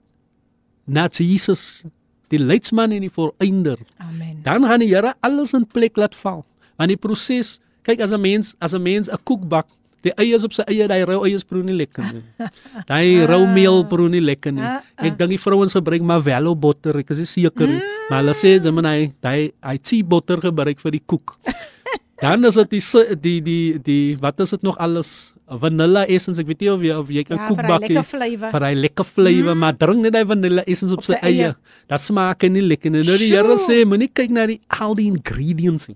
na 0.88 1.08
Jesus, 1.12 1.84
die 2.32 2.40
leidsman 2.40 2.94
en 2.96 3.04
die 3.04 3.12
volëinder. 3.12 3.80
Amen. 4.00 4.40
Dan 4.44 4.64
gaan 4.64 4.84
die 4.84 4.88
Here 4.88 5.14
alles 5.20 5.54
in 5.54 5.66
plek 5.68 5.98
laat 6.00 6.16
val. 6.16 6.46
Want 6.80 6.94
die 6.94 7.00
proses, 7.00 7.58
kyk 7.88 8.04
as 8.04 8.12
'n 8.14 8.22
mens, 8.22 8.56
as 8.60 8.74
'n 8.76 8.84
mens 8.84 9.08
'n 9.10 9.18
koek 9.24 9.48
bak, 9.48 9.68
die 10.04 10.14
eiers 10.20 10.44
op 10.46 10.54
sy 10.54 10.64
eie, 10.68 10.88
daai 10.88 11.04
rou 11.08 11.24
eiers 11.26 11.44
proe 11.44 11.64
nie 11.64 11.74
lekker 11.74 12.04
nie. 12.14 12.22
Daai 12.90 13.26
rou 13.26 13.46
meel 13.48 13.84
proe 13.90 14.10
nie 14.10 14.22
lekker 14.22 14.54
nie. 14.54 14.62
Ah, 14.64 14.82
Ek 14.98 15.18
dink 15.18 15.30
die 15.34 15.40
vrouens 15.42 15.74
gebruik 15.74 16.02
maar 16.06 16.22
Velo 16.22 16.54
botter, 16.56 17.00
ek 17.00 17.10
is 17.12 17.24
seker 17.32 17.68
nie, 17.68 17.82
maar 18.10 18.22
hulle 18.22 18.34
sê 18.38 18.60
moet 18.72 18.86
hy 18.86 19.12
daai 19.22 19.52
hy 19.64 19.78
tea 19.82 20.04
botter 20.04 20.38
gebruik 20.40 20.80
vir 20.80 20.92
die 20.92 21.04
koek. 21.06 21.36
Dan 22.22 22.46
is 22.46 22.56
dit 22.56 22.70
die 22.72 22.82
die 23.22 23.42
die 23.42 23.80
die 23.84 24.16
wat 24.22 24.40
is 24.40 24.50
dit 24.52 24.64
nog 24.64 24.78
alles? 24.78 25.34
Vanilla 25.48 26.02
essence, 26.12 26.42
ek 26.42 26.48
weet 26.50 26.60
nie 26.62 26.70
of 26.74 26.82
jy 26.84 26.92
of 26.92 27.08
jy 27.10 27.24
'n 27.24 27.38
Ja, 27.38 27.48
koek 27.48 27.60
vir 27.62 27.68
bak 27.68 27.82
lekker 27.82 28.04
flavour. 28.04 28.52
vir 28.52 28.64
hy 28.68 28.74
lekker 28.76 29.06
flavour, 29.06 29.56
mm. 29.56 29.60
maar 29.60 29.74
drink 29.80 30.02
net 30.04 30.16
hy 30.16 30.24
vanilla 30.26 30.64
essence 30.68 30.92
op, 30.92 31.00
Op 31.00 31.06
sy 31.06 31.14
sy 31.14 31.20
eie. 31.24 31.44
eie. 31.46 31.56
Dat 31.88 32.02
smaak 32.02 32.44
nie 32.44 32.62
lekker 32.62 32.92
nie. 32.92 33.04
Nou 33.04 33.18
die 33.18 33.30
Here 33.32 33.56
sê 33.56 33.86
moenie 33.86 34.10
kyk 34.14 34.30
na 34.32 34.46
die 34.46 34.60
al 34.68 34.94
die 34.96 35.08
ingredients 35.08 35.88
nie. 35.88 35.96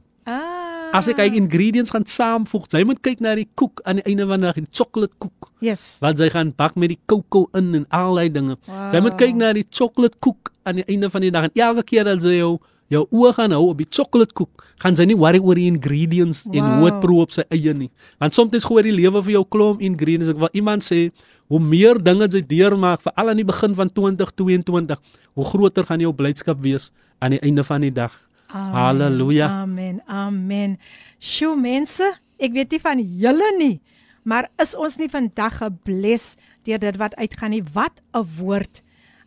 As 0.92 1.08
ek 1.08 1.22
kyk 1.22 1.36
ingredients 1.40 1.94
gaan 1.94 2.04
saamvoeg, 2.04 2.66
jy 2.76 2.82
moet 2.84 3.00
kyk 3.00 3.22
na 3.24 3.32
die 3.40 3.48
koek 3.56 3.80
aan 3.88 4.02
die 4.02 4.12
einde 4.12 4.26
van 4.28 4.42
die 4.42 4.50
dag, 4.50 4.58
die 4.60 4.68
chocolate 4.76 5.16
koek. 5.24 5.48
Yes. 5.64 5.84
Wat 6.04 6.20
jy 6.20 6.28
gaan 6.34 6.52
bak 6.58 6.76
met 6.76 6.92
die 6.92 7.00
kokos 7.08 7.48
in 7.56 7.70
en 7.80 7.86
al 7.96 8.18
daai 8.20 8.28
dinge. 8.28 8.58
Wow. 8.68 8.90
Jy 8.92 9.00
moet 9.06 9.16
kyk 9.22 9.38
na 9.40 9.54
die 9.56 9.64
chocolate 9.72 10.20
koek 10.20 10.52
aan 10.68 10.82
die 10.82 10.86
einde 10.92 11.08
van 11.14 11.24
die 11.24 11.32
dag 11.32 11.48
en 11.48 11.54
elke 11.56 11.86
keer 11.94 12.10
as 12.12 12.28
jy 12.28 12.42
jou 12.42 12.58
jou 12.92 13.06
oë 13.08 13.32
gaan 13.38 13.56
hou 13.56 13.70
op 13.70 13.80
die 13.80 13.88
chocolate 13.88 14.36
koek, 14.36 14.66
gaan 14.84 14.98
jy 15.00 15.06
nie 15.08 15.16
worry 15.16 15.40
oor 15.40 15.56
die 15.56 15.70
ingredients 15.72 16.42
wow. 16.44 16.58
en 16.60 16.66
hoe 16.68 16.90
dit 16.90 16.98
proe 17.06 17.22
op 17.24 17.32
sy 17.32 17.46
eie 17.56 17.72
nie. 17.78 17.88
Want 18.20 18.36
soms 18.36 18.68
gooi 18.68 18.84
die 18.90 18.96
lewe 18.98 19.22
vir 19.24 19.38
jou 19.38 19.46
klomp 19.48 19.80
ingredients. 19.80 20.34
Ek 20.34 20.42
wil 20.42 20.52
iemand 20.60 20.84
sê, 20.84 21.06
hoe 21.48 21.62
meer 21.64 22.02
dinge 22.04 22.28
jy 22.28 22.44
deurmaak, 22.48 23.00
veral 23.06 23.32
aan 23.32 23.40
die 23.40 23.48
begin 23.48 23.80
van 23.80 23.94
2022, 23.96 25.00
hoe 25.40 25.48
groter 25.54 25.88
gaan 25.88 26.04
jou 26.04 26.12
blydskap 26.12 26.60
wees 26.60 26.90
aan 27.24 27.38
die 27.38 27.42
einde 27.48 27.64
van 27.64 27.88
die 27.88 27.94
dag. 27.96 28.12
Amen, 28.54 28.74
Halleluja. 28.74 29.48
Amen. 29.48 30.02
Amen. 30.08 30.78
Sjoe 31.20 31.56
mense, 31.56 32.14
ek 32.40 32.54
weet 32.54 32.72
nie 32.72 32.80
van 32.80 33.00
julle 33.00 33.52
nie, 33.58 33.82
maar 34.24 34.50
is 34.62 34.76
ons 34.76 34.98
nie 34.98 35.10
vandag 35.10 35.58
gebless 35.62 36.36
deur 36.64 36.80
dit 36.80 36.98
wat 36.98 37.16
uitgaan 37.16 37.52
nie? 37.52 37.64
Wat 37.74 38.02
'n 38.14 38.26
woord. 38.38 38.84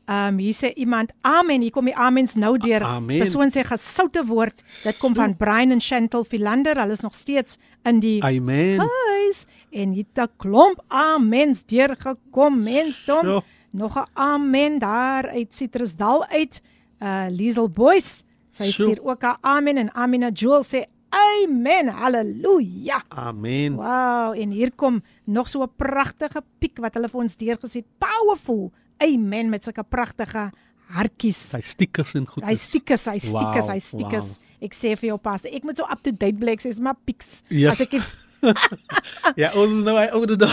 Um 0.07 0.37
hier 0.39 0.53
sê 0.53 0.73
iemand 0.77 1.13
amen. 1.23 1.63
Hier 1.63 1.71
kom 1.73 1.87
die 1.89 1.97
amens 1.97 2.35
nou 2.35 2.59
deur. 2.59 2.83
Amen. 2.85 3.19
Persoon 3.23 3.49
sê 3.51 3.65
gesoute 3.65 4.25
woord. 4.29 4.63
Dit 4.85 4.99
kom 4.99 5.15
van 5.15 5.37
Brian 5.37 5.71
en 5.71 5.81
Chantel 5.81 6.25
Philander. 6.25 6.77
Hulle 6.77 6.93
is 6.93 7.01
nog 7.01 7.15
steeds 7.15 7.59
in 7.85 8.01
die 8.01 8.23
Amen. 8.23 8.79
huis 8.79 9.47
en 9.73 9.93
hier 9.93 10.05
het 10.13 10.29
'n 10.29 10.33
klomp 10.37 10.83
amens 10.89 11.65
deurgekom 11.65 12.63
mensdom. 12.63 13.25
Sjoe. 13.25 13.43
Nog 13.71 13.97
'n 13.97 14.07
amen 14.13 14.79
daar 14.79 15.29
uit 15.29 15.55
Citrusdal 15.55 16.27
uit. 16.27 16.63
Uh 17.01 17.27
Liesel 17.31 17.69
Boys. 17.71 18.23
Sy 18.55 18.71
Sjoe. 18.71 18.93
stuur 18.95 19.03
ook 19.05 19.23
'n 19.25 19.37
amen 19.43 19.77
en 19.79 19.91
Amina 19.95 20.31
Joel 20.31 20.63
sê 20.65 20.85
amen. 21.11 21.89
Halleluja. 21.89 23.03
Amen. 23.09 23.75
Wow, 23.77 24.35
en 24.35 24.51
hier 24.51 24.73
kom 24.75 25.03
nog 25.27 25.49
so 25.49 25.63
'n 25.63 25.71
pragtige 25.77 26.43
piek 26.59 26.79
wat 26.79 26.95
hulle 26.95 27.09
vir 27.09 27.21
ons 27.21 27.37
deurgesit. 27.37 27.85
Powerful. 27.99 28.73
Amen 28.99 29.49
met 29.51 29.65
sulke 29.65 29.83
pragtige 29.83 30.51
hartjies. 30.89 31.53
Hy 31.53 31.61
stickers 31.61 32.15
en 32.15 32.27
goed. 32.27 32.45
Hy 32.45 32.55
stiekers, 32.55 33.05
hy 33.07 33.19
stiekers, 33.19 33.67
Wow, 33.67 33.73
hy 33.75 33.79
stiekers. 33.79 34.25
wow. 34.25 34.63
Ek 34.63 34.75
sê 34.75 34.95
vir 34.99 35.09
jou 35.09 35.19
pas, 35.19 35.45
ek 35.45 35.65
moet 35.65 35.77
so 35.77 35.85
up 35.91 36.03
to 36.03 36.13
date 36.13 36.39
bly, 36.39 36.53
ek 36.53 36.61
sê 36.63 36.81
maar 36.81 36.97
pieks. 37.05 37.43
Yes. 37.49 37.81
As 37.81 37.87
ek 37.89 38.03
Ja, 39.41 39.53
ons 39.57 39.73
is 39.73 39.83
nou 39.83 39.95
hy 39.97 40.07
oude 40.13 40.37
dag. 40.37 40.53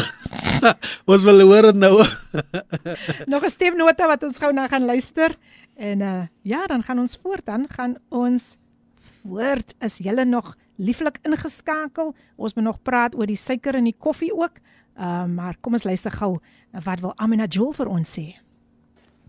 ons 1.11 1.23
wil 1.27 1.41
hoor 1.41 1.71
dit 1.71 1.79
nou. 1.81 1.99
nog 3.31 3.43
'n 3.43 3.49
stemnota 3.49 4.07
wat 4.07 4.23
ons 4.23 4.39
gou 4.39 4.51
na 4.53 4.67
gaan 4.67 4.85
luister. 4.85 5.35
En 5.81 6.01
uh 6.05 6.21
ja, 6.45 6.65
dan 6.69 6.83
gaan 6.83 6.99
ons 6.99 7.17
voort, 7.21 7.45
dan 7.45 7.65
gaan 7.69 7.95
ons 8.09 8.55
voort. 9.21 9.73
Is 9.79 9.97
julle 9.97 10.25
nog 10.25 10.53
lieflik 10.77 11.17
ingeskakel? 11.25 12.13
Ons 12.35 12.53
moet 12.53 12.63
nog 12.63 12.81
praat 12.81 13.15
oor 13.17 13.25
die 13.29 13.35
suiker 13.39 13.75
in 13.79 13.89
die 13.89 13.95
koffie 13.97 14.33
ook. 14.33 14.61
Uh 14.99 15.25
maar 15.25 15.57
kom 15.61 15.73
ons 15.73 15.83
luister 15.87 16.11
gou 16.13 16.35
wat 16.85 16.99
wil 17.01 17.13
Amina 17.17 17.45
Joel 17.49 17.73
vir 17.73 17.89
ons 17.89 18.13
sê. 18.19 18.27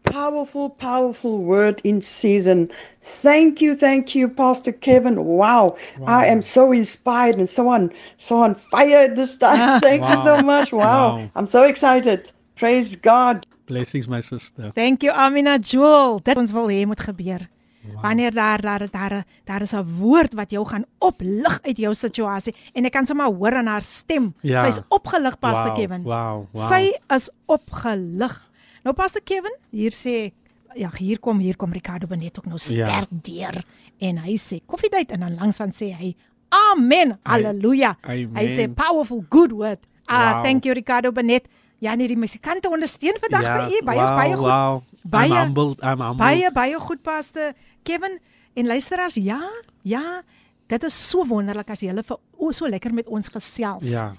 Powerful, 0.02 0.68
powerful 0.68 1.38
word 1.46 1.80
in 1.86 2.00
season. 2.02 2.68
Thank 3.00 3.60
you, 3.60 3.76
thank 3.76 4.14
you, 4.14 4.28
Pastor 4.28 4.72
Kevin. 4.72 5.16
Wow, 5.24 5.76
I 6.06 6.26
am 6.26 6.42
so 6.42 6.72
inspired 6.72 7.38
and 7.38 7.48
so 7.48 7.68
on, 7.68 7.92
so 8.18 8.36
on 8.42 8.56
fire 8.56 9.14
this 9.14 9.38
time. 9.38 9.80
Thank 9.80 10.02
you 10.08 10.16
so 10.16 10.36
Wow. 10.36 10.42
much. 10.42 10.72
Wow. 10.72 11.16
Wow. 11.16 11.30
I'm 11.36 11.46
so 11.46 11.62
excited. 11.64 12.30
Praise 12.56 12.96
God. 12.96 13.46
Blessings 13.71 14.07
my 14.07 14.21
sister. 14.21 14.71
Thank 14.73 15.03
you 15.03 15.11
Amina 15.13 15.57
Joel. 15.59 16.19
Dit 16.23 16.37
ons 16.37 16.51
wil 16.51 16.67
hê 16.69 16.85
moet 16.87 16.99
gebeur. 16.99 17.47
Wow. 17.87 18.01
Wanneer 18.03 18.31
daar 18.33 18.61
daar 18.61 18.87
daar 18.91 19.23
daar 19.45 19.61
is 19.61 19.71
'n 19.73 19.83
woord 19.99 20.33
wat 20.33 20.51
jou 20.51 20.65
gaan 20.65 20.85
oplig 20.99 21.59
uit 21.63 21.77
jou 21.77 21.93
situasie 21.93 22.53
en 22.73 22.85
ek 22.85 22.91
kan 22.91 23.05
sommer 23.05 23.25
hoor 23.25 23.55
aan 23.55 23.67
haar 23.67 23.81
stem. 23.81 24.33
Ja. 24.41 24.63
Sy's 24.71 24.79
opgelig 24.89 25.39
Pastor 25.39 25.65
Wow, 25.67 25.75
Kevin. 25.75 26.03
wow, 26.03 26.45
wow. 26.51 26.67
Sy 26.69 26.93
is 27.15 27.29
opgelig. 27.45 28.49
Nou 28.83 28.93
Pastor 28.95 29.21
Kevin, 29.23 29.53
hier 29.71 29.91
sê 29.91 30.31
ja, 30.75 30.89
hier 30.97 31.19
kom 31.19 31.39
hier 31.39 31.55
kom 31.55 31.71
Ricardo 31.71 32.07
Benet 32.07 32.37
ook 32.39 32.45
nou 32.45 32.57
Ja. 32.61 32.87
sterk 32.87 33.09
deur 33.11 33.63
en 33.99 34.17
hy 34.17 34.35
sê 34.37 34.59
koffiedייט 34.65 35.11
en 35.11 35.19
dan 35.19 35.35
langs 35.35 35.57
dan 35.57 35.71
sê 35.71 35.93
hy 35.95 36.15
amen. 36.49 37.19
Halleluja. 37.23 37.97
Hy 38.03 38.25
sê 38.47 38.63
Amen. 38.63 38.73
powerful 38.73 39.23
good 39.29 39.51
word. 39.51 39.79
Ah, 40.05 40.33
Wow. 40.35 40.43
thank 40.43 40.63
you 40.65 40.73
Ricardo 40.73 41.11
Benet. 41.11 41.47
Ja, 41.82 41.94
nee, 41.98 42.06
die 42.06 42.18
musikante 42.18 42.70
ondersteun 42.70 43.16
vandag 43.18 43.42
vir 43.42 43.72
u 43.74 43.78
baie 43.88 43.98
wow, 43.98 44.16
baie 44.16 44.34
goed. 44.36 44.46
Wow. 44.46 44.82
Baie- 45.02 45.30
I'm 45.32 45.38
humbled. 45.38 45.80
I'm 45.82 46.02
humbled. 46.04 46.22
Baie 46.22 46.50
baie 46.54 46.78
goed 46.78 47.02
paste 47.02 47.54
Kevin 47.82 48.20
en 48.54 48.66
luisteraars 48.70 49.16
ja 49.18 49.40
ja 49.82 50.22
dit 50.70 50.84
is 50.86 50.98
so 51.08 51.26
wonderlik 51.26 51.70
as 51.74 51.82
julle 51.82 52.04
vir 52.06 52.20
o 52.38 52.52
so 52.52 52.68
lekker 52.70 52.94
met 52.94 53.08
ons 53.10 53.28
gesels. 53.28 53.88
Ja. 53.90 54.12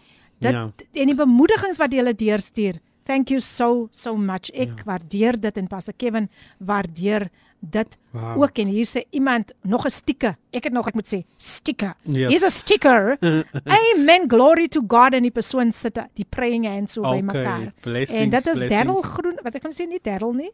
Dit 0.44 0.52
ja. 0.52 0.66
en 0.92 1.12
die 1.14 1.16
bemoedigings 1.16 1.80
wat 1.80 1.96
julle 1.96 2.14
deurstuur. 2.14 2.82
Thank 3.08 3.32
you 3.32 3.40
so 3.40 3.88
so 3.92 4.16
much. 4.18 4.52
Ek 4.52 4.84
ja. 4.84 4.84
waardeer 4.86 5.40
dit 5.40 5.58
en 5.58 5.68
paste 5.68 5.94
Kevin 5.94 6.30
waardeer 6.60 7.30
dit 7.64 7.98
Wow. 8.14 8.42
ook 8.42 8.58
en 8.62 8.68
hier 8.68 8.86
sê 8.86 9.02
iemand 9.10 9.54
nog 9.64 9.86
'n 9.86 9.90
sticker. 9.90 10.36
Ek 10.52 10.64
het 10.64 10.74
nog 10.74 10.88
ek 10.88 10.94
moet 10.94 11.08
sê 11.14 11.24
sticker. 11.38 11.94
Yes. 12.06 12.30
Hier's 12.30 12.44
'n 12.46 12.50
sticker. 12.52 13.18
Amen 13.96 14.28
glory 14.30 14.68
to 14.68 14.82
God 14.88 15.14
en 15.14 15.22
die 15.24 15.32
persoon 15.32 15.72
sit 15.72 15.98
die 16.14 16.26
praying 16.30 16.66
hands 16.66 16.94
so 16.94 17.02
by 17.02 17.08
Okay, 17.08 17.22
mekaar. 17.22 17.74
blessings, 17.82 18.22
En 18.22 18.30
dit 18.30 18.46
is. 18.46 18.70
Darryl 18.70 19.02
Groen 19.02 19.40
wat 19.44 19.56
ek 19.56 19.62
kan 19.62 19.72
sê 19.72 19.88
nie 19.88 20.00
Darryl 20.04 20.34
nie. 20.34 20.52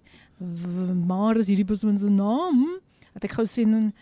Maar 1.08 1.38
is 1.38 1.48
hierdie 1.48 1.66
persoon 1.66 1.98
se 1.98 2.10
naam? 2.10 2.80
Wat 3.14 3.24
ek 3.24 3.32
gou 3.32 3.46
sien. 3.46 3.94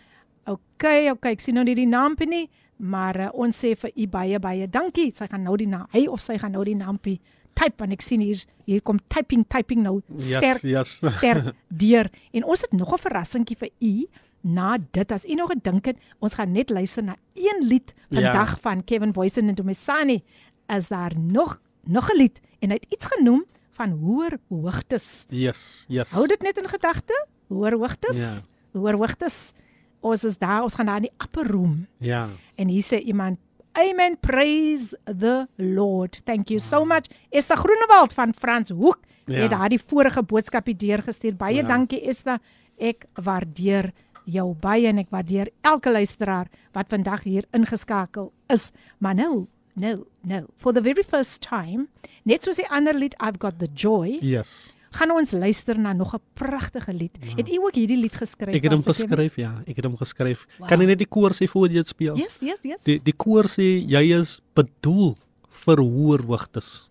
Okay, 0.48 1.10
okay, 1.10 1.32
ek 1.32 1.40
sien 1.40 1.54
nou 1.58 1.64
nie 1.64 1.74
die 1.74 1.86
naampie 1.86 2.26
nie, 2.28 2.48
maar 2.80 3.16
uh, 3.20 3.28
ons 3.36 3.56
sê 3.64 3.74
vir 3.76 3.90
u 3.96 4.06
baie 4.06 4.38
baie 4.40 4.68
dankie. 4.70 5.10
Sy 5.12 5.26
gaan 5.28 5.42
nou 5.44 5.56
die 5.60 5.66
naam, 5.68 5.86
hy 5.92 6.06
of 6.08 6.20
sy 6.24 6.38
gaan 6.38 6.52
nou 6.52 6.64
die 6.64 6.76
naampie 6.78 7.18
type 7.58 7.84
en 7.84 7.94
ek 7.96 8.04
sien 8.04 8.22
hier 8.22 8.44
hier 8.68 8.82
kom 8.86 9.00
typing 9.10 9.44
typing 9.50 9.82
nou 9.82 9.98
sterk 10.14 10.62
yes. 10.62 10.98
sterk 11.18 11.52
deur. 11.68 12.10
En 12.32 12.44
ons 12.44 12.60
het 12.60 12.72
nog 12.72 12.94
'n 12.94 13.04
verrassingkie 13.08 13.58
vir 13.58 13.70
u 13.80 14.06
na 14.40 14.78
dit 14.92 15.12
as 15.12 15.26
u 15.26 15.34
nog 15.34 15.50
gedink 15.50 15.86
het 15.90 15.96
ons 16.20 16.34
gaan 16.34 16.52
net 16.52 16.70
luister 16.70 17.02
na 17.04 17.16
een 17.34 17.66
lied 17.66 17.94
vandag 18.10 18.50
ja. 18.54 18.60
van 18.62 18.84
Kevin 18.84 19.12
Boysen 19.12 19.48
en 19.48 19.54
Domesani 19.54 20.22
is 20.66 20.88
daar 20.88 21.12
nog 21.18 21.60
nog 21.84 22.10
'n 22.12 22.16
lied 22.16 22.40
en 22.60 22.70
hy 22.70 22.74
het 22.74 22.86
iets 22.88 23.06
genoem 23.06 23.44
van 23.78 23.90
hoër 23.90 24.38
hoogtes. 24.48 25.24
Yes. 25.28 25.84
Yes. 25.88 26.10
Hou 26.10 26.26
dit 26.26 26.42
net 26.42 26.58
in 26.58 26.68
gedagte. 26.68 27.14
Hoër 27.48 27.78
hoogtes. 27.78 28.16
Ja. 28.16 28.78
Hoër 28.78 28.98
hoogtes. 28.98 29.52
Ons 30.00 30.24
is 30.24 30.38
daar, 30.38 30.62
ons 30.62 30.74
gaan 30.74 30.86
daar 30.86 30.96
in 31.02 31.08
die 31.08 31.16
upper 31.18 31.46
room. 31.46 31.86
Ja. 31.98 32.28
En 32.54 32.68
hier 32.68 32.82
sê 32.82 32.98
iemand 33.02 33.38
Amen 33.72 34.16
praise 34.20 34.96
the 35.04 35.46
Lord. 35.56 36.20
Thank 36.24 36.50
you 36.50 36.58
so 36.60 36.84
much. 36.84 37.06
Esther 37.30 37.56
Groenewald 37.56 38.12
van 38.12 38.34
Frans 38.34 38.70
Hoek 38.70 38.98
Ja. 39.28 39.34
het 39.42 39.50
daardie 39.50 39.80
vorige 39.86 40.22
boodskapie 40.22 40.76
deurgestuur. 40.76 41.36
Baie 41.36 41.54
Ja. 41.56 41.62
dankie 41.66 42.00
Esther. 42.08 42.38
Ek 42.78 43.04
waardeer 43.14 43.92
jou 44.24 44.54
baie 44.54 44.86
en 44.86 44.98
ek 44.98 45.10
waardeer 45.10 45.50
elke 45.62 45.90
luisteraar 45.90 46.46
wat 46.72 46.86
vandag 46.88 47.22
hier 47.22 47.44
ingeskakel 47.52 48.32
is. 48.48 48.72
Maar 48.98 49.14
nou, 49.14 49.46
nou, 49.74 50.06
nou, 50.22 50.44
for 50.56 50.72
the 50.72 50.82
very 50.82 51.02
first 51.02 51.40
time, 51.42 51.86
net 52.24 52.42
soos 52.42 52.56
die 52.56 52.68
ander 52.70 52.94
lied 52.94 53.14
I've 53.20 53.38
got 53.38 53.58
the 53.58 53.68
joy, 53.74 54.18
Yes. 54.20 54.74
Gaan 54.90 55.10
ons 55.10 55.32
luister 55.32 55.78
na 55.78 55.92
nog 55.92 56.14
'n 56.14 56.20
pragtige 56.34 56.92
lied. 56.92 57.16
Het 57.36 57.48
u 57.48 57.56
ook 57.56 57.74
hierdie 57.74 57.96
lied 57.96 58.16
geskryf? 58.16 58.54
Ek 58.54 58.62
het 58.62 58.72
hom 58.72 58.82
geskryf, 58.82 59.36
ja. 59.36 59.62
Ek 59.66 59.76
het 59.76 59.84
hom 59.84 59.96
geskryf. 59.96 60.46
Wow. 60.58 60.68
Kan 60.68 60.80
jy 60.80 60.86
net 60.86 60.98
die 60.98 61.08
koor 61.08 61.30
sê 61.30 61.48
voor 61.48 61.68
jy 61.68 61.74
dit 61.74 61.88
speel? 61.88 62.16
Yes, 62.16 62.40
yes, 62.40 62.58
yes. 62.62 62.82
Die 62.84 63.00
die 63.02 63.12
koor 63.12 63.44
sê 63.44 63.84
jy 63.86 64.18
is 64.20 64.40
bedoel 64.54 65.16
vir 65.48 65.76
hoër 65.76 66.22
hoogtes. 66.22 66.90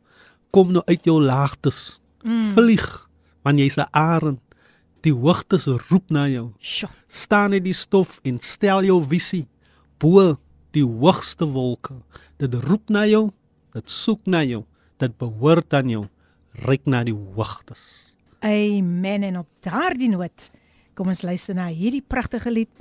Kom 0.52 0.72
nou 0.72 0.84
uit 0.86 1.04
jou 1.04 1.22
laagtes. 1.22 2.00
Mm. 2.24 2.54
Vlieg, 2.54 3.10
want 3.44 3.60
jy's 3.60 3.78
'n 3.78 3.88
arend. 3.92 4.40
Die 5.02 5.14
hoogtes 5.14 5.68
roep 5.68 6.10
na 6.10 6.28
jou. 6.28 6.54
Sjoe. 6.60 6.90
Staan 7.08 7.54
in 7.54 7.64
die 7.64 7.74
stof 7.74 8.20
en 8.24 8.40
stel 8.40 8.84
jou 8.84 9.04
visie 9.04 9.48
bo 10.00 10.38
die 10.76 10.86
hoogste 10.86 11.46
wolke. 11.46 11.96
Dit 12.38 12.54
roep 12.54 12.90
na 12.90 13.06
jou, 13.06 13.32
dit 13.74 13.90
soek 13.90 14.26
na 14.26 14.44
jou, 14.44 14.64
dit 15.02 15.18
behoort 15.18 15.74
aan 15.74 15.90
jou. 15.90 16.06
Ryk 16.66 16.88
na 16.90 17.04
die 17.06 17.14
hoogtes. 17.14 18.14
Amen 18.46 19.24
en 19.24 19.38
op 19.44 19.50
daardie 19.66 20.10
noot 20.10 20.50
kom 20.98 21.12
ons 21.14 21.22
luister 21.22 21.56
na 21.58 21.68
hierdie 21.70 22.02
pragtige 22.02 22.50
lied 22.54 22.72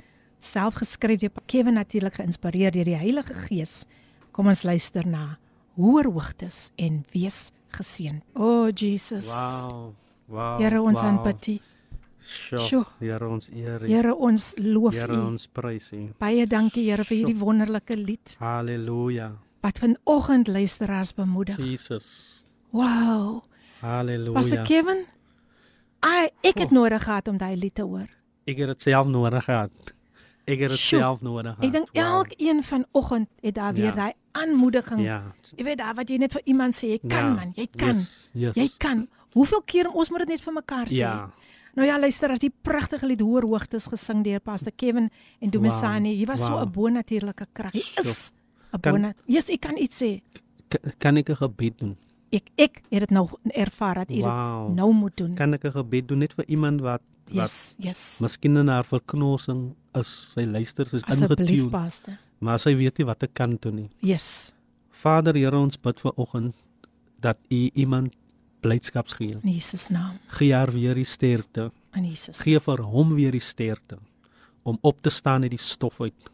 self 0.41 0.79
geskryf 0.81 1.19
deur 1.21 1.43
Kevin 1.45 1.77
natuurlik 1.77 2.17
geïnspireer 2.17 2.73
deur 2.73 2.89
die 2.89 2.97
Heilige 2.97 3.35
Gees. 3.47 3.85
Kom 4.31 4.49
ons 4.49 4.63
luister 4.65 5.05
na 5.05 5.37
Hoër 5.77 6.09
hoogtes 6.09 6.71
en 6.81 7.03
wees 7.13 7.51
geseën. 7.77 8.21
O 8.33 8.45
oh, 8.45 8.69
Jesus. 8.73 9.29
Wow. 9.29 9.93
Wow. 10.25 10.61
Here 10.61 10.81
ons 10.81 11.01
wow. 11.01 11.09
aanbid 11.09 11.49
U. 11.53 11.57
Sjoe. 12.27 12.85
Here 12.99 13.27
ons 13.27 13.49
eer. 13.53 13.83
U. 13.83 13.87
Here 13.87 14.15
ons 14.15 14.47
loof 14.57 14.97
Here 14.97 15.13
U. 15.13 15.19
ons 15.29 15.45
prys 15.53 15.91
U. 15.93 16.01
Baie 16.19 16.47
dankie 16.49 16.87
Here 16.89 17.05
vir 17.05 17.21
hierdie 17.21 17.37
wonderlike 17.37 17.95
lied 17.95 18.33
Halleluja. 18.41 19.35
wat 19.61 19.79
vanoggend 19.83 20.47
luisteraars 20.47 21.13
bemoedig. 21.13 21.57
Jesus. 21.57 22.43
Wow. 22.71 23.43
Halleluja. 23.81 24.33
Pastor 24.33 24.63
Kevin, 24.65 25.05
ai 26.05 26.29
ek 26.41 26.57
het 26.63 26.71
nodig 26.71 27.03
gehad 27.03 27.27
om 27.27 27.37
daai 27.37 27.55
lied 27.57 27.75
te 27.75 27.81
hoor. 27.85 28.07
Ek 28.47 28.57
het 28.57 28.67
dit 28.67 28.81
self 28.81 29.07
nodig 29.07 29.43
gehad. 29.45 29.71
Ek 30.47 30.59
het 30.63 30.69
dit 30.71 30.79
self 30.79 31.21
nodig. 31.21 31.57
Ek 31.59 31.71
dink 31.71 31.89
elkeen 31.93 32.63
vanoggend 32.63 33.27
het 33.43 33.55
daar 33.55 33.73
weer 33.73 33.91
Ja. 33.91 33.91
daai 33.95 34.13
aanmoediging. 34.31 35.01
Ja. 35.03 35.33
Jy 35.55 35.63
weet 35.63 35.77
daar 35.77 35.93
wat 35.95 36.09
jy 36.09 36.17
net 36.17 36.31
vir 36.31 36.41
iemand 36.45 36.75
sê, 36.75 36.87
jy 36.95 36.99
kan 37.07 37.25
Ja. 37.25 37.33
man, 37.33 37.51
jy 37.55 37.67
kan. 37.75 37.95
Yes, 37.95 38.29
yes. 38.33 38.55
Jy 38.55 38.69
kan. 38.77 39.07
Hoeveel 39.33 39.61
keer 39.65 39.89
ons 39.91 40.09
moet 40.09 40.19
dit 40.19 40.27
net 40.27 40.41
vir 40.41 40.53
mekaar 40.53 40.87
sê. 40.87 40.93
Ja. 41.03 41.29
Nou 41.75 41.87
ja, 41.87 41.99
luister, 41.99 42.31
as 42.31 42.39
die 42.39 42.49
pragtige 42.61 43.05
lied 43.05 43.19
Hoër 43.21 43.43
Hoogtes 43.43 43.87
gesing 43.87 44.23
deur 44.23 44.39
Pastor 44.39 44.71
Kevin 44.75 45.09
en 45.39 45.49
Domisani. 45.49 46.15
Hier 46.15 46.25
was 46.27 46.45
so 46.45 46.51
Wow. 46.53 46.61
'n 46.63 46.71
bonatuurlike 46.71 47.45
krag. 47.53 47.71
Hier 47.73 47.83
Sjoe. 47.83 48.01
is 48.05 48.31
'n 48.73 48.79
Kan- 48.79 48.91
bona. 48.93 49.13
Jesus, 49.27 49.49
ek 49.49 49.59
kan 49.61 49.77
iets 49.77 50.01
sê. 50.03 50.21
Kan, 50.69 50.81
kan 50.97 51.17
ek 51.17 51.29
'n 51.29 51.35
gebed 51.35 51.77
doen? 51.79 51.97
Ek 52.31 52.49
ek 52.57 52.81
het 52.91 52.99
dit 53.05 53.11
nou 53.15 53.27
ervaar 53.55 53.93
dat 54.03 54.11
u 54.11 54.21
Wow. 54.21 54.73
nou 54.75 54.93
moet 54.93 55.17
doen. 55.17 55.33
Kan 55.35 55.53
ek 55.53 55.63
'n 55.65 55.71
gebed 55.71 56.07
doen 56.07 56.19
net 56.19 56.33
vir 56.33 56.45
iemand 56.47 56.81
wat 56.81 57.01
wat 57.27 57.35
Yes, 57.35 57.75
yes. 57.77 58.19
miskien 58.21 58.57
in 58.57 58.67
haar 58.67 58.85
verknorsing 58.85 59.75
is, 59.93 60.31
sy 60.33 60.45
luister, 60.45 60.85
sy 60.85 60.95
is 60.95 61.03
ingetune, 61.03 61.69
maar 62.39 62.59
sy 62.59 62.73
weet 62.75 62.97
nie 62.97 63.05
wat 63.05 63.23
ek 63.23 63.33
kan 63.33 63.57
doen 63.59 63.75
nie. 63.75 63.89
Yes. 63.99 64.53
Vader, 64.91 65.33
Here, 65.35 65.57
ons 65.57 65.77
bid 65.77 65.99
vir 65.99 66.11
oggend 66.17 66.55
dat 67.19 67.37
U 67.51 67.69
iemand 67.73 68.13
blydskap 68.61 69.07
gee. 69.07 69.37
In 69.43 69.51
Jesus 69.53 69.89
naam. 69.89 70.17
Gee 70.27 70.53
haar 70.53 70.71
weer 70.71 70.95
die 70.95 71.03
sterkte. 71.05 71.71
In 71.95 72.05
Jesus. 72.05 72.39
Gee 72.41 72.59
vir 72.59 72.77
hom 72.81 73.13
weer 73.15 73.31
die 73.31 73.39
sterkte 73.43 73.97
om 74.63 74.77
op 74.81 75.01
te 75.01 75.09
staan 75.09 75.43
uit 75.43 75.51
die 75.51 75.59
stof 75.59 76.01
uit. 76.01 76.31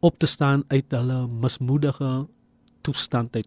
Op 0.00 0.18
te 0.18 0.26
staan 0.26 0.64
uit 0.68 0.84
hulle 0.90 1.26
mismoedige 1.28 2.26
toestand 2.82 3.36
uit. 3.36 3.46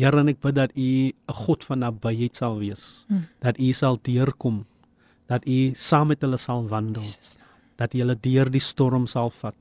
Here, 0.00 0.16
en 0.20 0.28
ek 0.32 0.40
bid 0.40 0.54
dat 0.56 0.70
U 0.76 0.80
'n 1.12 1.12
God 1.44 1.64
van 1.64 1.78
nabyheid 1.84 2.36
sal 2.36 2.58
wees. 2.58 3.04
Hmm. 3.08 3.26
Dat 3.40 3.58
U 3.58 3.72
sal 3.72 3.98
deurkom. 4.02 4.64
Dat 5.28 5.46
U 5.46 5.70
saam 5.74 6.08
met 6.08 6.20
hulle 6.22 6.38
sal 6.38 6.64
wandel. 6.68 7.02
Jesus. 7.02 7.36
Dat 7.76 7.94
U 7.94 7.98
hulle 7.98 8.16
deur 8.20 8.50
die 8.50 8.60
storm 8.60 9.06
sal 9.06 9.30
vat. 9.30 9.54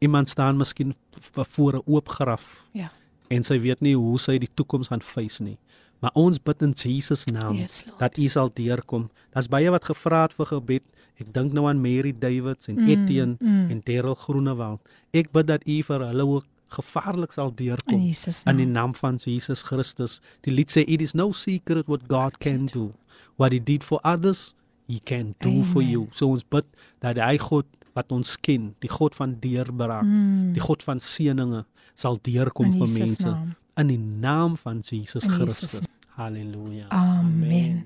Iemand 0.00 0.28
staan 0.28 0.56
miskien 0.56 0.94
voor 1.32 1.74
'n 1.76 1.82
oop 1.86 2.08
graf 2.08 2.64
Ja. 2.72 2.90
en 3.28 3.42
sy 3.44 3.58
weet 3.60 3.80
nie 3.80 3.94
hoe 3.96 4.18
sy 4.18 4.38
die 4.38 4.48
toekoms 4.54 4.88
gaan 4.88 5.00
face 5.02 5.42
nie. 5.42 5.58
Maar 6.00 6.10
ons 6.14 6.38
bid 6.42 6.62
in 6.62 6.72
Jesus 6.72 7.24
naam 7.26 7.56
Yes, 7.56 7.84
Lord. 7.86 7.98
dat 8.00 8.18
U 8.18 8.28
sal 8.28 8.50
deurkom. 8.54 9.10
Daar's 9.30 9.48
baie 9.48 9.70
wat 9.70 9.84
gevra 9.84 10.22
het 10.22 10.32
vir 10.34 10.46
gebed. 10.46 10.82
Ek 11.20 11.32
dink 11.32 11.52
nou 11.52 11.68
aan 11.68 11.80
Mary 11.80 12.12
Davids 12.18 12.68
en 12.68 12.74
Mm, 12.76 12.88
Etienne 12.88 13.36
mm. 13.40 13.70
en 13.70 13.82
Terrell 13.82 14.14
Groenewald. 14.14 14.80
Ek 15.12 15.30
bid 15.32 15.46
dat 15.46 15.62
U 15.66 15.82
vir 15.82 16.00
hulle 16.00 16.26
ook 16.26 16.44
gevaarlik 16.72 17.32
sal 17.32 17.48
In 17.52 17.56
deurkom 17.56 18.00
Jesus 18.06 18.42
in 18.46 18.56
die 18.56 18.66
naam. 18.66 18.92
naam 18.92 18.94
van 18.94 19.16
Jesus 19.24 19.62
Christus. 19.62 20.20
Die 20.46 20.50
lied 20.54 20.70
sê 20.72 20.84
it 20.86 21.00
is 21.00 21.14
no 21.14 21.32
secret 21.32 21.86
what 21.88 22.08
God 22.08 22.38
can 22.40 22.66
do. 22.66 22.92
What 23.36 23.52
he 23.52 23.60
did 23.60 23.84
for 23.84 24.00
others, 24.04 24.54
he 24.88 25.00
can 25.04 25.34
do 25.40 25.62
for 25.62 25.82
Amen. 25.82 25.90
you. 25.92 26.08
So 26.12 26.30
ons 26.30 26.44
bid 26.44 26.64
dat 27.00 27.16
hy 27.18 27.36
God 27.38 27.66
wat 27.94 28.12
ons 28.12 28.36
ken, 28.40 28.74
die 28.80 28.88
God 28.88 29.14
van 29.14 29.36
deurbraak, 29.40 30.02
Mm. 30.04 30.52
die 30.54 30.60
God 30.60 30.82
van 30.82 30.98
seëninge 31.00 31.64
sal 31.94 32.16
deurkom 32.24 32.66
In 32.66 32.72
vir 32.72 32.86
Jesus 32.86 32.98
mense 32.98 33.26
naam. 33.28 33.50
in 33.76 33.86
die 33.88 33.98
naam 33.98 34.56
van 34.56 34.80
Jesus 34.80 35.24
In 35.24 35.30
Jesus 35.30 35.58
Christus. 35.58 35.88
Halleluja. 36.16 36.86
Amen. 36.90 37.84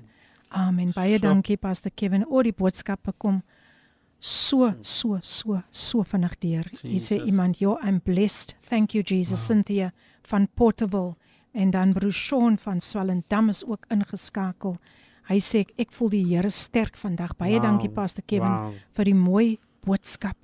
Amen. 0.49 0.91
Baie 0.95 1.17
So. 1.19 1.27
dankie 1.27 1.57
Pastor 1.57 1.91
Kevin. 1.95 2.25
O 2.29 2.41
die 2.41 2.53
boodskappe 2.53 3.13
kom 3.17 3.41
so 4.19 4.73
so 4.81 5.17
so 5.21 5.61
so 5.71 6.03
vinnig 6.03 6.39
deur. 6.39 6.65
Hier 6.81 6.99
sê 7.01 7.25
iemand, 7.25 7.59
"Yo, 7.59 7.77
I'm 7.81 7.99
blessed. 8.03 8.55
Thank 8.69 8.93
you 8.93 9.03
Jesus." 9.03 9.45
Cynthia 9.45 9.91
van 10.23 10.47
Portable 10.55 11.15
en 11.53 11.71
dan 11.71 11.93
broer 11.93 12.11
Sean 12.13 12.57
van 12.57 12.81
Swellendam 12.81 13.49
is 13.49 13.63
ook 13.65 13.85
ingeskakel. 13.89 14.77
Hy 15.29 15.39
sê 15.39 15.65
ek 15.77 15.91
voel 15.91 16.09
die 16.09 16.25
Here 16.35 16.49
sterk 16.49 16.95
vandag. 16.95 17.35
Baie 17.37 17.53
Wow. 17.59 17.63
dankie 17.63 17.89
Pastor 17.89 18.23
Kevin 18.25 18.51
Wow. 18.51 18.73
vir 18.93 19.05
die 19.05 19.13
mooi 19.15 19.59
boodskap. 19.85 20.37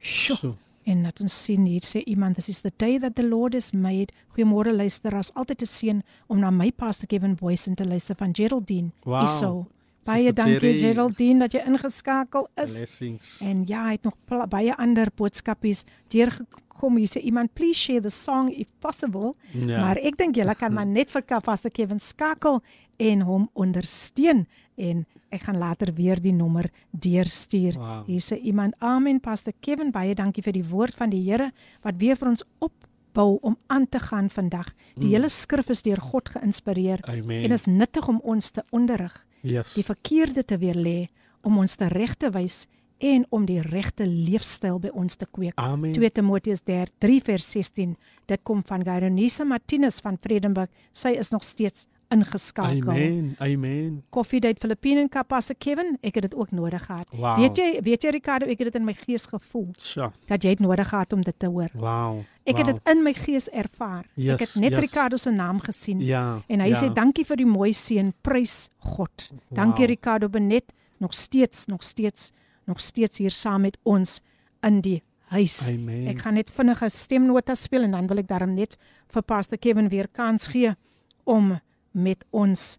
Sjoe. 0.00 0.36
So. 0.36 0.56
En 0.84 1.02
dat 1.02 1.20
ons 1.20 1.44
sien 1.44 1.66
hier 1.66 1.80
sê 1.82 2.02
iemand 2.06 2.36
this 2.36 2.48
is 2.48 2.60
the 2.60 2.72
day 2.76 2.98
that 2.98 3.14
the 3.16 3.22
Lord 3.22 3.52
has 3.54 3.72
made. 3.72 4.12
Goeiemôre 4.34 4.72
luisteraars, 4.72 5.30
altyd 5.34 5.60
'n 5.62 5.66
seën 5.66 6.02
om 6.28 6.38
na 6.40 6.50
my 6.50 6.70
Pastor 6.72 7.06
Kevin 7.06 7.34
Boysen 7.34 7.74
te 7.74 7.84
luister 7.84 8.14
van 8.16 8.34
Geraldine. 8.34 8.90
Wow. 9.04 9.20
Hierso. 9.20 9.66
Baie 10.08 10.32
dankie. 10.32 10.74
Geraldine 10.80 11.44
dat 11.46 11.52
jy 11.56 11.62
ingeskakel 11.68 12.48
is. 12.56 12.72
Blessings. 12.72 13.34
En 13.44 13.64
ja, 13.68 13.84
hy 13.90 13.98
het 13.98 14.08
nog 14.08 14.16
baie 14.48 14.74
ander 14.80 15.10
boodskapies 15.14 15.84
deurgekom. 16.12 16.96
Hier 16.96 17.10
sê 17.10 17.20
iemand 17.26 17.52
please 17.58 17.78
share 17.80 18.00
the 18.04 18.10
song 18.12 18.48
if 18.54 18.68
possible. 18.80 19.34
Ja. 19.52 19.80
Maar 19.82 20.00
ek 20.00 20.16
dink 20.20 20.38
julle 20.38 20.54
kan 20.54 20.72
maar 20.72 20.86
net 20.86 21.10
vir 21.10 21.24
Pastor 21.42 21.70
Kevin 21.74 22.00
skakel 22.00 22.60
en 22.98 23.22
hom 23.26 23.48
ondersteun 23.54 24.46
en 24.78 25.04
ek 25.34 25.42
gaan 25.42 25.58
later 25.58 25.92
weer 25.94 26.20
die 26.22 26.32
nommer 26.32 26.70
deurstuur. 26.90 27.76
Wow. 27.76 28.06
Hier 28.06 28.22
sê 28.22 28.38
iemand 28.40 28.74
amen 28.78 29.20
Pastor 29.20 29.52
Kevin 29.60 29.90
baie 29.92 30.14
dankie 30.14 30.42
vir 30.42 30.52
die 30.56 30.64
woord 30.64 30.94
van 30.96 31.10
die 31.10 31.22
Here 31.26 31.50
wat 31.82 31.98
weer 32.00 32.16
vir 32.16 32.28
ons 32.32 32.44
opbou 32.64 33.38
om 33.42 33.56
aan 33.66 33.88
te 33.88 33.98
gaan 33.98 34.30
vandag. 34.30 34.70
Die 34.94 35.10
hele 35.14 35.28
skrif 35.28 35.68
is 35.74 35.82
deur 35.82 36.00
God 36.00 36.28
geïnspireer 36.28 37.02
Mm. 37.08 37.22
Amen. 37.22 37.44
en 37.44 37.52
is 37.52 37.66
nuttig 37.66 38.08
om 38.08 38.20
ons 38.22 38.50
te 38.50 38.62
onderrig, 38.70 39.26
Yes. 39.42 39.74
die 39.74 39.84
verkeerde 39.86 40.44
te 40.44 40.58
weerlê, 40.58 41.08
om 41.46 41.58
ons 41.62 41.76
te 41.78 41.88
reg 41.88 42.16
te 42.18 42.30
wys 42.34 42.66
en 42.98 43.24
om 43.30 43.44
die 43.46 43.60
regte 43.62 44.06
leefstyl 44.06 44.80
by 44.82 44.90
ons 44.98 45.16
te 45.16 45.26
kweek. 45.30 45.54
Amen. 45.62 45.92
2 45.94 46.10
Timoteus 46.16 46.64
3 46.66 47.20
vers 47.28 47.46
16. 47.52 47.94
Dit 48.26 48.42
kom 48.42 48.64
van 48.66 48.82
Gaironisa 48.84 49.46
Martinus 49.46 50.00
van 50.02 50.18
Vredenburg. 50.20 50.70
Sy 50.92 51.14
is 51.20 51.30
nog 51.30 51.46
steeds 51.46 51.86
ingeskakel. 52.13 52.89
Amen. 52.89 53.35
Amen. 53.39 54.03
Koffiedייט 54.09 54.59
Filippine 54.61 54.99
en 54.99 55.09
Kapasse 55.09 55.55
Kevin, 55.57 55.97
ek 56.01 56.19
het 56.19 56.27
dit 56.29 56.35
ook 56.35 56.51
nodig 56.51 56.85
gehad. 56.85 57.07
Wow. 57.11 57.39
Weet 57.41 57.57
jy, 57.57 57.69
weet 57.85 58.05
jy 58.05 58.13
Ricardo, 58.13 58.49
ek 58.51 58.61
het 58.61 58.71
dit 58.71 58.79
in 58.81 58.85
my 58.85 58.95
gees 58.97 59.25
gevoel 59.31 59.71
So. 59.77 60.11
dat 60.29 60.43
jy 60.43 60.55
dit 60.55 60.63
nodig 60.63 60.89
gehad 60.89 61.13
om 61.13 61.23
dit 61.25 61.39
te 61.39 61.49
hoor. 61.49 61.71
Wow. 61.73 62.21
Ek 62.43 62.59
het 62.59 62.67
wow. 62.67 62.75
dit 62.75 62.93
in 62.93 63.03
my 63.03 63.13
gees 63.17 63.47
ervaar. 63.49 64.05
Yes, 64.13 64.35
ek 64.35 64.45
het 64.45 64.55
net 64.61 64.75
yes. 64.75 64.85
Ricardo 64.87 65.17
se 65.17 65.31
naam 65.31 65.61
gesien. 65.63 66.03
Ja. 66.03 66.41
En 66.47 66.63
hy 66.63 66.69
ja. 66.73 66.83
sê 66.83 66.91
dankie 66.93 67.25
vir 67.25 67.41
die 67.41 67.49
mooi 67.49 67.71
seën, 67.73 68.13
prys 68.21 68.69
God. 68.93 69.29
Dankie 69.49 69.87
Wow. 69.87 69.93
Ricardo 69.95 70.29
Benet, 70.29 70.69
nog 71.01 71.13
steeds, 71.13 71.65
nog 71.67 71.83
steeds, 71.83 72.31
nog 72.69 72.79
steeds 72.79 73.17
hier 73.17 73.33
saam 73.33 73.61
met 73.61 73.77
ons 73.83 74.21
in 74.63 74.81
die 74.81 75.01
huis. 75.33 75.69
Amen. 75.71 76.07
Ek 76.11 76.21
gaan 76.23 76.37
net 76.37 76.51
vinnige 76.53 76.89
stemnota 76.93 77.55
speel 77.57 77.87
en 77.87 77.97
dan 77.97 78.07
wil 78.07 78.21
ek 78.21 78.29
daarom 78.29 78.53
net 78.55 78.77
vir 79.13 79.25
Pastor 79.25 79.57
Kevin 79.57 79.89
weer 79.89 80.07
kans 80.11 80.47
gee 80.53 80.75
om 81.23 81.55
met 81.97 82.25
ons 82.31 82.77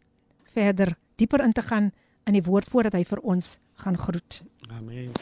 verder 0.54 0.96
dieper 1.16 1.42
in 1.44 1.52
te 1.52 1.62
gaan 1.62 1.92
in 2.24 2.32
die 2.32 2.42
woord 2.42 2.68
voordat 2.70 2.96
hy 2.96 3.04
vir 3.04 3.20
ons 3.22 3.56
gaan 3.84 3.98
groet. 3.98 4.40
Amen. 4.70 5.12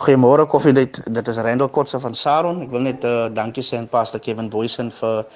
Goeiemôre 0.00 0.46
Koffiedייט. 0.48 1.02
Dit 1.12 1.28
is 1.28 1.38
Randall 1.38 1.68
Kotse 1.68 2.00
van 2.00 2.14
Saron. 2.16 2.62
Ek 2.64 2.70
wil 2.72 2.86
net 2.88 3.04
uh, 3.04 3.28
dankie 3.36 3.64
sê 3.64 3.76
aan 3.76 3.88
Pastor 3.92 4.22
Kevin 4.24 4.48
Boysen 4.52 4.88
vir 4.96 5.26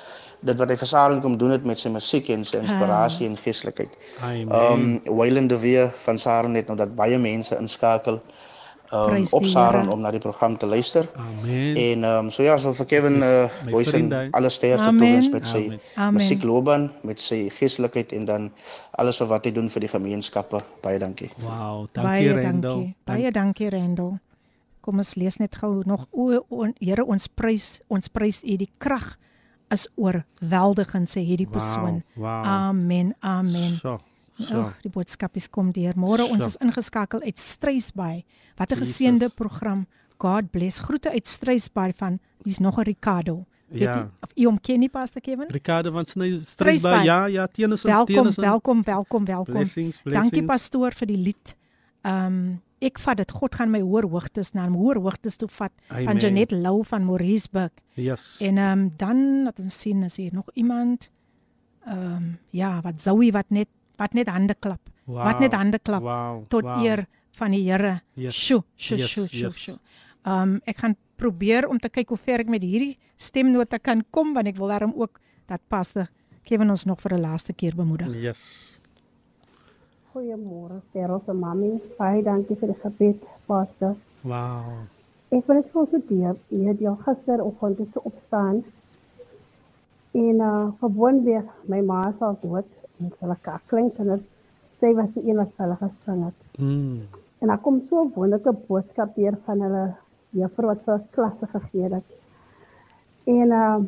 dit 0.44 0.61
wat 0.61 0.72
hy 0.72 0.76
vir 0.80 0.88
Saron 0.88 1.20
kom 1.24 1.36
doen 1.40 1.55
het 1.55 1.66
met 1.68 1.80
sy 1.80 1.92
musiek 1.92 2.28
en 2.32 2.44
sy 2.44 2.61
inspirasie 2.61 3.28
en 3.28 3.36
geestelikheid. 3.40 3.92
Amen. 4.24 4.48
Um 4.52 5.16
Wayland 5.20 5.52
de 5.52 5.59
Weer 5.61 5.92
van 6.05 6.20
Saron 6.20 6.57
het 6.59 6.68
nou 6.68 6.76
dat 6.80 6.96
baie 6.96 7.18
mense 7.20 7.57
inskakel 7.61 8.20
um, 8.93 9.09
Prys 9.09 9.31
op 9.33 9.43
die 9.43 9.49
Saron 9.51 9.81
Here. 9.81 9.93
om 9.93 10.01
na 10.01 10.11
die 10.11 10.19
program 10.19 10.57
te 10.57 10.65
luister. 10.65 11.07
Amen. 11.15 11.75
En 11.77 12.03
um, 12.03 12.29
so 12.29 12.43
ja, 12.43 12.57
so 12.57 12.73
vir 12.73 12.85
Kevin 12.85 13.15
uh, 13.21 13.49
My 13.65 13.71
Boysen 13.71 13.93
vriende. 14.09 14.27
alle 14.31 14.49
sterkte 14.49 14.85
Amen. 14.87 14.99
toewens 14.99 15.29
met 15.31 15.45
sy 15.45 15.79
musiekloopbaan, 16.11 16.89
met 17.03 17.19
sy 17.19 17.49
geestelikheid 17.49 18.11
en 18.17 18.25
dan 18.25 18.49
alles 18.99 19.19
wat 19.19 19.45
hy 19.45 19.51
doen 19.51 19.69
vir 19.69 19.85
die 19.85 19.91
gemeenskappe. 19.91 20.61
Baie 20.83 20.99
dankie. 20.99 21.29
Wow. 21.43 21.87
Baie 21.93 22.33
Dankie 22.33 22.61
dankie. 22.61 22.95
Baie 23.05 23.31
dankie 23.31 23.69
Randall. 23.69 24.17
Kom 24.81 24.97
ons 24.97 25.15
lees 25.19 25.37
net 25.37 25.55
gou 25.59 25.83
nog 25.85 26.07
o, 26.11 26.39
o 26.49 26.67
Here 26.79 27.03
ons 27.05 27.27
prys 27.27 27.81
ons 27.89 28.07
prys 28.09 28.41
U 28.43 28.55
die 28.57 28.69
krag 28.79 29.17
is 29.69 29.83
oorweldigend 30.01 31.09
sê 31.11 31.21
hierdie 31.21 31.45
Wow, 31.45 31.53
persoon. 31.53 32.03
wow. 32.15 32.43
Amen. 32.45 33.13
Amen. 33.21 33.75
So. 33.81 33.99
So. 34.39 34.55
Oh, 34.59 34.69
die 34.81 34.89
boodskapies 34.91 35.49
kom 35.49 35.71
deur. 35.75 35.93
Môre 35.99 36.23
ons 36.23 36.39
So. 36.43 36.45
is 36.47 36.57
ingeskakel 36.63 37.21
uit 37.21 37.39
Strysbaai. 37.39 38.23
Wat 38.57 38.71
'n 38.71 38.77
geseënde 38.77 39.29
program. 39.35 39.85
God 40.17 40.51
bless. 40.51 40.79
Groete 40.79 41.11
uit 41.11 41.27
Strysbaai 41.27 41.93
van 41.95 42.19
hier's 42.43 42.59
nog 42.59 42.77
'n 42.79 42.83
Ricardo. 42.83 43.45
Weet 43.67 43.81
Ja. 43.81 43.95
jy 43.97 44.07
of 44.21 44.29
u 44.35 44.45
hom 44.45 44.59
ken 44.61 44.79
nie 44.79 44.89
Pastor 44.89 45.21
Kevin? 45.21 45.45
Ricardo 45.49 45.91
van 45.91 46.05
Strysbaai. 46.05 46.45
Strysbaai. 46.45 47.03
Ja, 47.05 47.25
ja, 47.25 47.47
Tennyson, 47.47 47.91
Welkom, 47.91 48.15
Tennyson. 48.15 48.43
welkom, 48.43 48.83
welkom, 48.83 49.25
welkom. 49.25 49.53
Blessings, 49.53 50.01
blessings. 50.01 50.29
Dankie 50.31 50.43
pastoor 50.47 50.91
vir 50.93 51.07
die 51.07 51.17
lied. 51.17 51.55
Ehm 52.01 52.25
um, 52.25 52.61
ek 52.81 52.97
vat 52.99 53.17
dit 53.17 53.31
God 53.31 53.55
gaan 53.55 53.69
my 53.71 53.81
hoër 53.81 54.07
hoogtes 54.09 54.53
na 54.53 54.69
hoër 54.69 54.95
hoogtes 55.01 55.35
toe 55.37 55.49
vat 55.49 55.71
van 55.87 55.97
Amen. 56.07 56.17
Janet 56.19 56.51
Lou 56.51 56.85
van 56.85 57.05
Mauriceburg. 57.05 57.71
Yes. 57.93 58.37
En 58.41 58.57
ehm 58.57 58.79
um, 58.79 58.93
dan 58.97 59.43
laat 59.43 59.59
ons 59.59 59.79
sien 59.79 60.03
as 60.03 60.15
hier 60.15 60.33
nog 60.33 60.45
iemand 60.53 61.09
ehm 61.85 61.97
um, 62.15 62.37
ja, 62.49 62.81
wat 62.81 63.01
Zoe 63.01 63.31
wat 63.31 63.45
net 63.49 63.67
wat 63.99 64.15
net 64.17 64.31
hande 64.31 64.55
klap. 64.55 64.81
Wow, 65.09 65.23
Wat 65.25 65.39
net 65.41 65.55
hande 65.57 65.79
klap 65.79 66.03
wow, 66.05 66.43
tot 66.47 66.63
wow. 66.63 66.83
eer 66.85 67.05
van 67.39 67.51
die 67.55 67.63
Here. 67.65 67.99
Yes, 68.13 68.37
Sjoe, 68.37 68.63
sjoe, 68.75 68.99
yes, 69.01 69.11
sjoe, 69.13 69.27
sjoe, 69.27 69.49
yes. 69.49 69.61
sjoe. 69.63 69.77
Ehm 70.25 70.55
um, 70.55 70.59
ek 70.69 70.83
gaan 70.83 70.95
probeer 71.19 71.67
om 71.67 71.79
te 71.79 71.89
kyk 71.91 72.13
hoe 72.13 72.17
ver 72.17 72.43
ek 72.45 72.51
met 72.51 72.63
hierdie 72.63 72.97
stemnota 73.19 73.79
kan 73.79 74.03
kom 74.11 74.33
want 74.33 74.47
ek 74.47 74.59
wil 74.59 74.71
daarom 74.71 74.93
ook 74.95 75.19
dat 75.49 75.61
paste 75.67 76.07
Kevin 76.47 76.71
ons 76.71 76.85
nog 76.85 77.01
vir 77.01 77.13
'n 77.17 77.21
laaste 77.21 77.53
keer 77.53 77.75
bemoedig. 77.75 78.07
Yes. 78.15 78.75
Goeiemôre, 80.13 80.81
Terrell 80.91 81.21
se 81.25 81.33
mami. 81.33 81.81
Baie 81.97 82.23
dankie 82.23 82.55
vir 82.55 82.67
die 82.73 82.79
gebed, 82.81 83.21
pastor. 83.45 83.95
Wow. 84.23 84.87
Ek 85.29 85.45
wil 85.45 85.55
net 85.55 85.69
vir 85.71 85.81
ons 85.81 86.07
deur, 86.09 86.35
jy 86.49 86.65
het 86.67 86.79
jou 86.79 86.95
gisteroggend 87.05 87.93
te 87.93 88.03
opstaan. 88.03 88.63
En 90.11 90.35
uh 90.41 90.71
gewoon 90.79 91.23
weer 91.23 91.43
my 91.67 91.81
ma 91.81 92.09
is 92.09 92.21
al 92.21 92.37
dood 92.41 92.65
was 93.19 93.37
'n 93.45 93.59
klein 93.67 93.91
kind. 93.95 94.23
Sy 94.79 94.93
was 94.93 95.09
die 95.13 95.27
een 95.27 95.35
wat 95.35 95.51
hulle 95.57 95.75
gesing 95.75 96.25
het. 96.25 96.39
Mm. 96.59 97.01
En 97.39 97.47
daar 97.47 97.61
kom 97.61 97.81
so 97.89 98.03
'n 98.03 98.11
wonderlike 98.15 98.53
boodskap 98.67 99.15
weer 99.15 99.37
van 99.45 99.61
hulle 99.61 99.95
juffrou 100.29 100.67
wat 100.67 100.83
vir 100.85 100.93
ons 100.93 101.09
klasse 101.11 101.47
gegee 101.47 101.89
het. 101.93 102.09
En 103.23 103.51
uh 103.51 103.79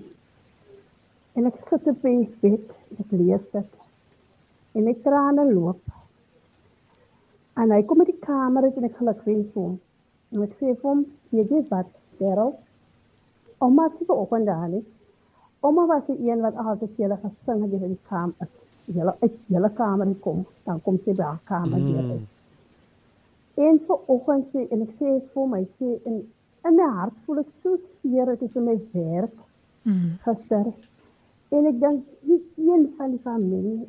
en 1.34 1.46
ek 1.46 1.56
sit 1.70 1.88
op 1.88 2.02
die 2.02 2.30
bed, 2.42 2.72
ek 3.00 3.12
lees 3.12 3.46
dit. 3.52 3.72
En 4.72 4.88
ek 4.88 5.04
trane 5.04 5.54
loop. 5.54 5.82
En 7.56 7.72
hy 7.72 7.84
kom 7.84 8.00
uit 8.00 8.12
die 8.12 8.26
kamer 8.26 8.64
uit 8.64 8.78
en 8.78 8.84
ek 8.84 8.98
geluk 8.98 9.24
wens 9.24 9.54
hom. 9.54 9.80
En 10.32 10.44
ek 10.44 10.54
sê 10.60 10.74
vir 10.76 10.90
hom, 10.90 11.06
jy 11.30 11.48
weet 11.48 11.70
wat, 11.70 11.88
Daryl? 12.20 12.54
Ouma 13.60 13.84
het 13.84 14.08
vir 14.08 14.16
oggend 14.16 14.46
daar 14.46 14.68
nie. 14.68 14.84
Ouma 15.62 15.86
was 15.86 16.06
die 16.08 16.30
een 16.30 16.42
wat 16.42 16.56
altyd 16.56 16.96
vir 16.96 17.06
julle 17.06 17.18
gesing 17.24 17.64
het 17.64 17.74
in 17.78 17.96
die 17.96 18.04
kamer. 18.10 18.52
Julle 18.86 19.16
uit 19.22 19.34
julle 19.48 19.70
kamer 19.70 20.16
kom, 20.20 20.46
dan 20.66 20.82
kom 20.82 20.98
sy 21.06 21.14
by 21.14 21.24
haar 21.24 21.40
kamer 21.46 21.80
Mm. 21.80 21.86
weer 21.86 22.12
uit. 22.12 22.28
En 23.56 23.80
vir 23.88 23.98
oggend 24.08 24.46
sê 24.54 24.68
en 24.72 24.82
ek 24.82 24.90
sê 25.00 25.22
vir 25.34 25.48
my 25.48 25.64
sê 25.80 26.00
in 26.06 26.32
in 26.66 26.76
my 26.76 26.84
hart 26.96 27.14
voel 27.26 27.40
ek 27.40 27.48
so 27.64 27.78
seer 28.02 28.26
dit 28.26 28.42
is 28.42 28.56
in 28.56 28.64
my 28.66 28.80
werk 28.94 29.34
Mm. 29.86 30.18
gister. 30.26 30.74
En 31.52 31.66
ek 31.66 31.80
dink 31.80 32.06
nie 32.22 32.42
een 32.58 32.94
van 32.98 33.10
die 33.12 33.20
familie 33.20 33.88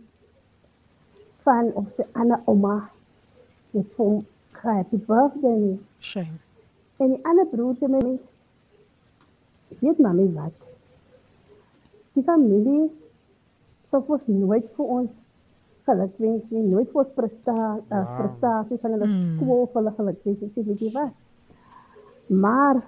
van 1.43 1.72
of 1.74 1.84
se 1.97 2.05
ander 2.12 2.40
ouma 2.47 2.88
het 3.72 3.86
vir 3.97 4.07
hom 4.07 4.24
happy 4.53 4.97
birthday 4.97 5.57
nie. 5.59 5.78
Shame. 6.01 6.38
En 6.99 7.09
die 7.09 7.24
ander 7.24 7.47
broer 7.47 7.74
sê 7.80 7.88
my 7.88 8.18
weet 9.80 9.99
mami 9.99 10.28
wat? 10.34 10.53
Die 12.14 12.22
familie 12.22 12.90
sou 13.93 14.03
ons 14.16 14.26
nooit 14.26 14.66
vir 14.76 14.86
ons 14.97 15.11
geluk 15.86 16.12
wens 16.22 16.45
nie, 16.51 16.62
nooit 16.72 16.88
vir 16.93 17.01
ons 17.05 17.12
presta 17.16 17.55
uh, 17.55 17.80
Wow. 17.90 18.16
prestasie 18.18 18.78
van 18.82 18.93
hulle 18.97 19.07
Mm. 19.11 19.36
skool 19.38 19.66
vir 19.66 19.78
hulle 19.82 19.93
geluk 19.99 20.24
wens. 20.24 20.38
Sê 20.57 20.64
weet 20.66 20.80
jy 20.80 20.93
wat? 20.95 21.12
Maar 22.30 22.82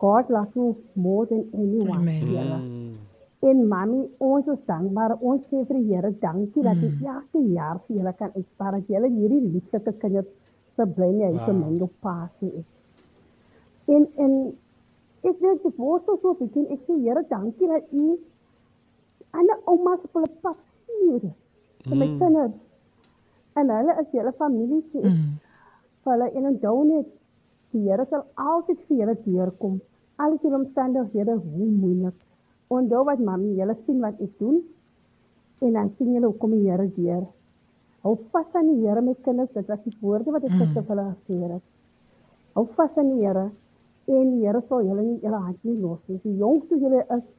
God 0.00 0.30
loves 0.30 0.54
you 0.56 0.76
more 0.94 1.26
than 1.26 1.44
anyone. 1.52 1.98
Amen. 1.98 2.26
Here. 2.26 2.56
Mm. 2.56 2.96
En 3.42 3.60
mami, 3.68 4.00
ons 4.18 4.46
is 4.52 4.58
dankbaar. 4.66 5.14
Ons 5.20 5.42
sê 5.50 5.62
vir 5.68 5.76
die 5.78 5.94
Here 5.94 6.10
dankie 6.20 6.62
dat 6.62 6.76
hy 6.76 6.88
Mm. 6.88 7.06
elke 7.06 7.40
jaar 7.54 7.78
vir 7.86 7.96
julle 7.96 8.12
kan 8.18 8.30
uitspaar 8.36 8.72
dat 8.72 8.88
julle 8.88 9.08
hierdie 9.10 9.40
lieflike 9.52 9.92
kinders 9.98 10.26
se 10.76 10.86
bly 10.86 11.10
nie 11.12 11.24
uit 11.24 11.46
Wow. 11.46 11.56
mango 11.60 11.88
pasie 12.00 12.52
is. 12.58 12.64
En 13.88 14.06
en 14.16 14.52
ek 15.24 15.38
dink 15.40 15.62
dit 15.62 15.76
word 15.78 16.04
so 16.06 16.16
so 16.22 16.34
begin 16.34 16.66
ek 16.70 16.80
sê 16.86 16.98
Here 17.02 17.24
dankie 17.28 17.68
dat 17.68 17.84
u 17.92 18.18
ander 19.32 19.58
oumas 19.66 20.00
op 20.04 20.12
hulle 20.14 20.28
pad 20.42 20.56
stuur 20.74 21.20
vir 21.86 21.96
my 21.96 22.06
Mm. 22.06 22.18
kinders. 22.18 22.54
En 23.56 23.68
hulle 23.70 23.92
is 24.00 24.10
julle 24.12 24.32
familie 24.32 24.82
sê 24.92 24.98
ek 24.98 25.04
Mm. 25.04 25.38
vir 26.04 26.12
hulle 26.12 26.30
en 26.36 26.46
onthou 26.54 26.84
net 26.84 27.06
die 27.72 27.80
Here 27.88 28.04
sal 28.06 28.24
altyd 28.36 28.78
vir 28.88 28.96
julle 28.98 29.16
deurkom. 29.24 29.80
Al 30.18 30.36
die 30.42 30.48
omstandighede 30.54 31.34
hoe 31.38 31.66
moeilik. 31.66 32.14
Onthou 32.70 33.04
wat 33.04 33.18
mami, 33.18 33.56
julle 33.56 33.74
sien 33.74 34.00
wat 34.00 34.20
ek 34.20 34.38
doen 34.38 34.62
en 35.62 35.72
dan 35.72 35.90
sien 35.90 36.12
julle 36.14 36.26
hoe 36.26 36.38
kom 36.38 36.50
die 36.50 36.68
Here 36.70 36.86
deur. 36.96 37.26
Hou 38.02 38.16
vas 38.32 38.54
aan 38.54 38.66
die 38.68 38.86
Here 38.86 39.00
my 39.02 39.14
kinders, 39.22 39.52
dit 39.52 39.66
was 39.68 39.80
die 39.84 39.96
woorde 40.00 40.30
wat 40.32 40.44
ek 40.44 40.50
Mm. 40.50 40.58
gister 40.58 40.82
vir 40.82 40.96
hulle 40.96 41.14
gesê 41.14 41.52
het. 41.52 41.62
Hou 42.54 42.64
vas 42.76 42.98
aan 42.98 43.08
die 43.16 43.24
Here 43.26 43.50
en 44.08 44.30
die 44.30 44.46
Here 44.46 44.60
sal 44.62 44.82
julle 44.82 45.02
nie 45.02 45.18
julle 45.20 45.38
hand 45.40 45.58
nie 45.64 45.76
los 45.76 46.00
nie. 46.08 46.18
Die 46.24 46.36
jongste 46.38 46.78
julle 46.80 47.04
is, 47.16 47.34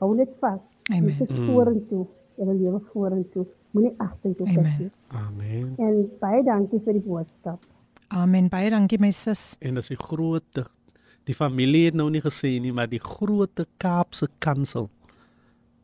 hou 0.00 0.14
net 0.14 0.28
vas. 0.40 0.60
Amen. 0.90 1.08
Jy 1.10 1.16
sit 1.18 1.30
Mm. 1.30 1.46
vorentoe, 1.46 2.06
julle 2.38 2.54
lewe 2.54 2.80
vorentoe. 2.92 3.46
Moenie 3.72 3.94
agtertoe 3.98 4.46
kyk 4.46 4.58
Amen. 4.58 4.76
nie. 4.78 4.90
Amen. 5.10 5.74
En 5.78 6.10
baie 6.20 6.42
dankie 6.44 6.80
vir 6.84 6.92
die 6.92 7.02
boodskap. 7.02 7.60
Amen. 8.08 8.48
Baie 8.48 8.70
dankie 8.70 8.98
my 9.00 9.10
sis. 9.10 9.56
En 9.60 9.74
dis 9.74 9.88
die 9.88 9.96
groot 9.96 10.62
die 11.26 11.34
familie 11.34 11.84
het 11.86 11.94
nou 11.94 12.08
nie 12.10 12.20
gesê 12.22 12.60
nie, 12.60 12.72
maar 12.72 12.86
die 12.88 13.00
groot 13.02 13.66
Kaapse 13.78 14.28
kansel 14.38 14.88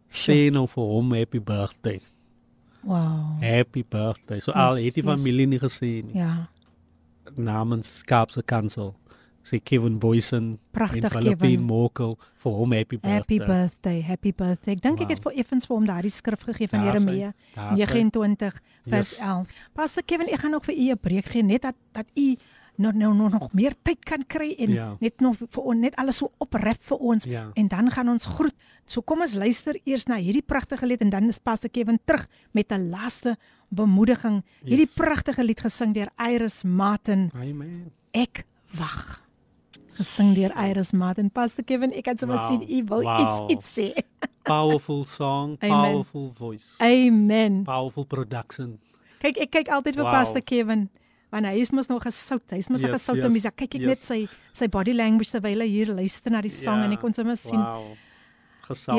sê 0.09 0.51
nou 0.53 0.67
vir 0.67 0.85
hom 0.85 1.13
happy 1.13 1.39
birthday. 1.41 2.01
Wow. 2.85 3.41
Happy 3.41 3.83
birthday. 3.83 4.41
So 4.41 4.53
al 4.53 4.77
Yes, 4.77 4.85
het 4.85 4.95
die 4.95 5.03
yes. 5.03 5.11
familie 5.19 5.47
nie 5.47 5.59
gesê 5.59 6.05
nie. 6.05 6.15
Ja. 6.15 6.49
Namens 7.37 8.03
Kaapse 8.05 8.43
kansel 8.43 8.95
sê 9.45 9.59
Kevin 9.63 9.99
Boysen 9.99 10.59
Pragtig, 10.73 11.05
en 11.05 11.11
Philippine 11.11 11.37
Kevin. 11.57 11.61
Mokel 11.67 12.17
vir 12.43 12.53
hom 12.53 12.73
happy 12.73 12.97
birthday. 12.97 13.13
Happy 13.19 13.39
birthday, 13.39 14.01
happy 14.03 14.33
birthday. 14.33 14.75
Ek 14.75 14.81
dink 14.83 15.01
ek 15.01 15.09
het 15.11 15.19
Wow. 15.25 15.33
vir 15.33 15.41
effens 15.41 15.67
vir 15.67 15.77
hom 15.77 15.87
daardie 15.87 16.11
skrif 16.11 16.41
gegee 16.45 16.69
van 16.69 16.85
Jeremia 16.85 17.33
daar 17.55 17.77
sy. 17.77 17.85
29 17.85 18.61
vers 18.87 19.11
Yes. 19.11 19.19
11. 19.21 19.47
Pastor 19.75 20.03
Kevin, 20.05 20.27
ek 20.29 20.41
gaan 20.41 20.55
ook 20.55 20.65
vir 20.65 20.75
u 20.75 20.91
'n 20.93 20.99
breek 20.99 21.27
gee 21.27 21.43
net 21.43 21.63
dat 21.63 21.75
dat 21.93 22.07
u 22.17 22.37
nou 22.79 22.93
nou 22.97 23.15
nog, 23.15 23.33
nog 23.33 23.53
meer 23.53 23.75
tyd 23.83 24.05
kan 24.05 24.25
kry 24.27 24.55
en 24.59 24.71
Ja. 24.71 24.97
net 25.01 25.21
nog 25.21 25.37
vir 25.37 25.63
ons 25.63 25.79
net 25.81 25.95
alles 25.97 26.17
so 26.17 26.33
oprep 26.39 26.79
vir 26.81 26.99
ons 26.99 27.25
Ja. 27.25 27.51
en 27.55 27.69
dan 27.69 27.91
gaan 27.91 28.09
ons 28.09 28.25
groet. 28.27 28.55
So 28.87 29.03
kom 29.03 29.21
ons 29.21 29.35
luister 29.35 29.75
eers 29.85 30.07
na 30.07 30.17
hierdie 30.17 30.43
pragtige 30.43 30.87
lied 30.87 31.01
en 31.03 31.11
dan 31.11 31.29
is 31.29 31.39
Pastor 31.39 31.69
Kevin 31.71 31.99
terug 32.07 32.27
met 32.53 32.73
'n 32.73 32.91
laaste 32.91 33.37
bemoediging. 33.71 34.43
Hierdie 34.65 34.87
Yes. 34.87 34.95
pragtige 34.95 35.45
lied 35.45 35.61
gesing 35.61 35.95
deur 35.95 36.09
Iris 36.19 36.65
Martin. 36.65 37.31
Amen. 37.35 37.93
Ek 38.13 38.45
wag. 38.75 39.21
Gesing 39.99 40.35
deur 40.35 40.53
Iris 40.57 40.93
Martin. 40.93 41.31
Pastor 41.31 41.65
Kevin, 41.65 41.93
ek 41.93 42.05
kan 42.05 42.19
sommer 42.19 42.37
Wow. 42.37 42.49
sien 42.49 42.63
u 42.63 42.85
wil 42.89 43.03
Wow. 43.03 43.21
iets 43.21 43.41
iets 43.53 43.79
sê. 43.79 43.93
Powerful 44.45 45.05
song, 45.05 45.57
Amen. 45.63 45.71
powerful 45.93 46.33
voice, 46.39 46.67
Amen. 46.81 47.63
powerful 47.65 48.05
production. 48.05 48.79
Kyk, 49.23 49.37
ek 49.39 49.51
kyk 49.51 49.69
altyd 49.69 49.95
vir 49.95 50.05
Wow. 50.05 50.13
Pastor 50.13 50.41
Kevin 50.43 50.89
want 51.31 51.47
hy 51.47 51.61
is 51.61 51.71
mos 51.73 51.87
nog 51.89 52.03
gesout. 52.03 52.43
Hy's 52.51 52.69
mos 52.69 52.83
'n 52.83 52.89
Yes, 52.91 53.03
gesoute 53.03 53.23
yes, 53.23 53.33
mens. 53.33 53.45
Kyk 53.57 53.75
ek 53.75 53.81
yes. 53.81 53.89
net 53.89 53.99
sy 53.99 54.29
sy 54.53 54.67
body 54.69 54.93
language 54.93 55.31
terwyl 55.31 55.61
hy 55.63 55.69
hier 55.69 55.87
luister 55.95 56.31
na 56.31 56.41
die 56.41 56.51
sang 56.51 56.83
en 56.85 56.93
ek 56.93 57.01
kon 57.01 57.15
sommer 57.15 57.37
sien. 57.37 57.61
Wow. 57.61 57.97
So 58.75 58.93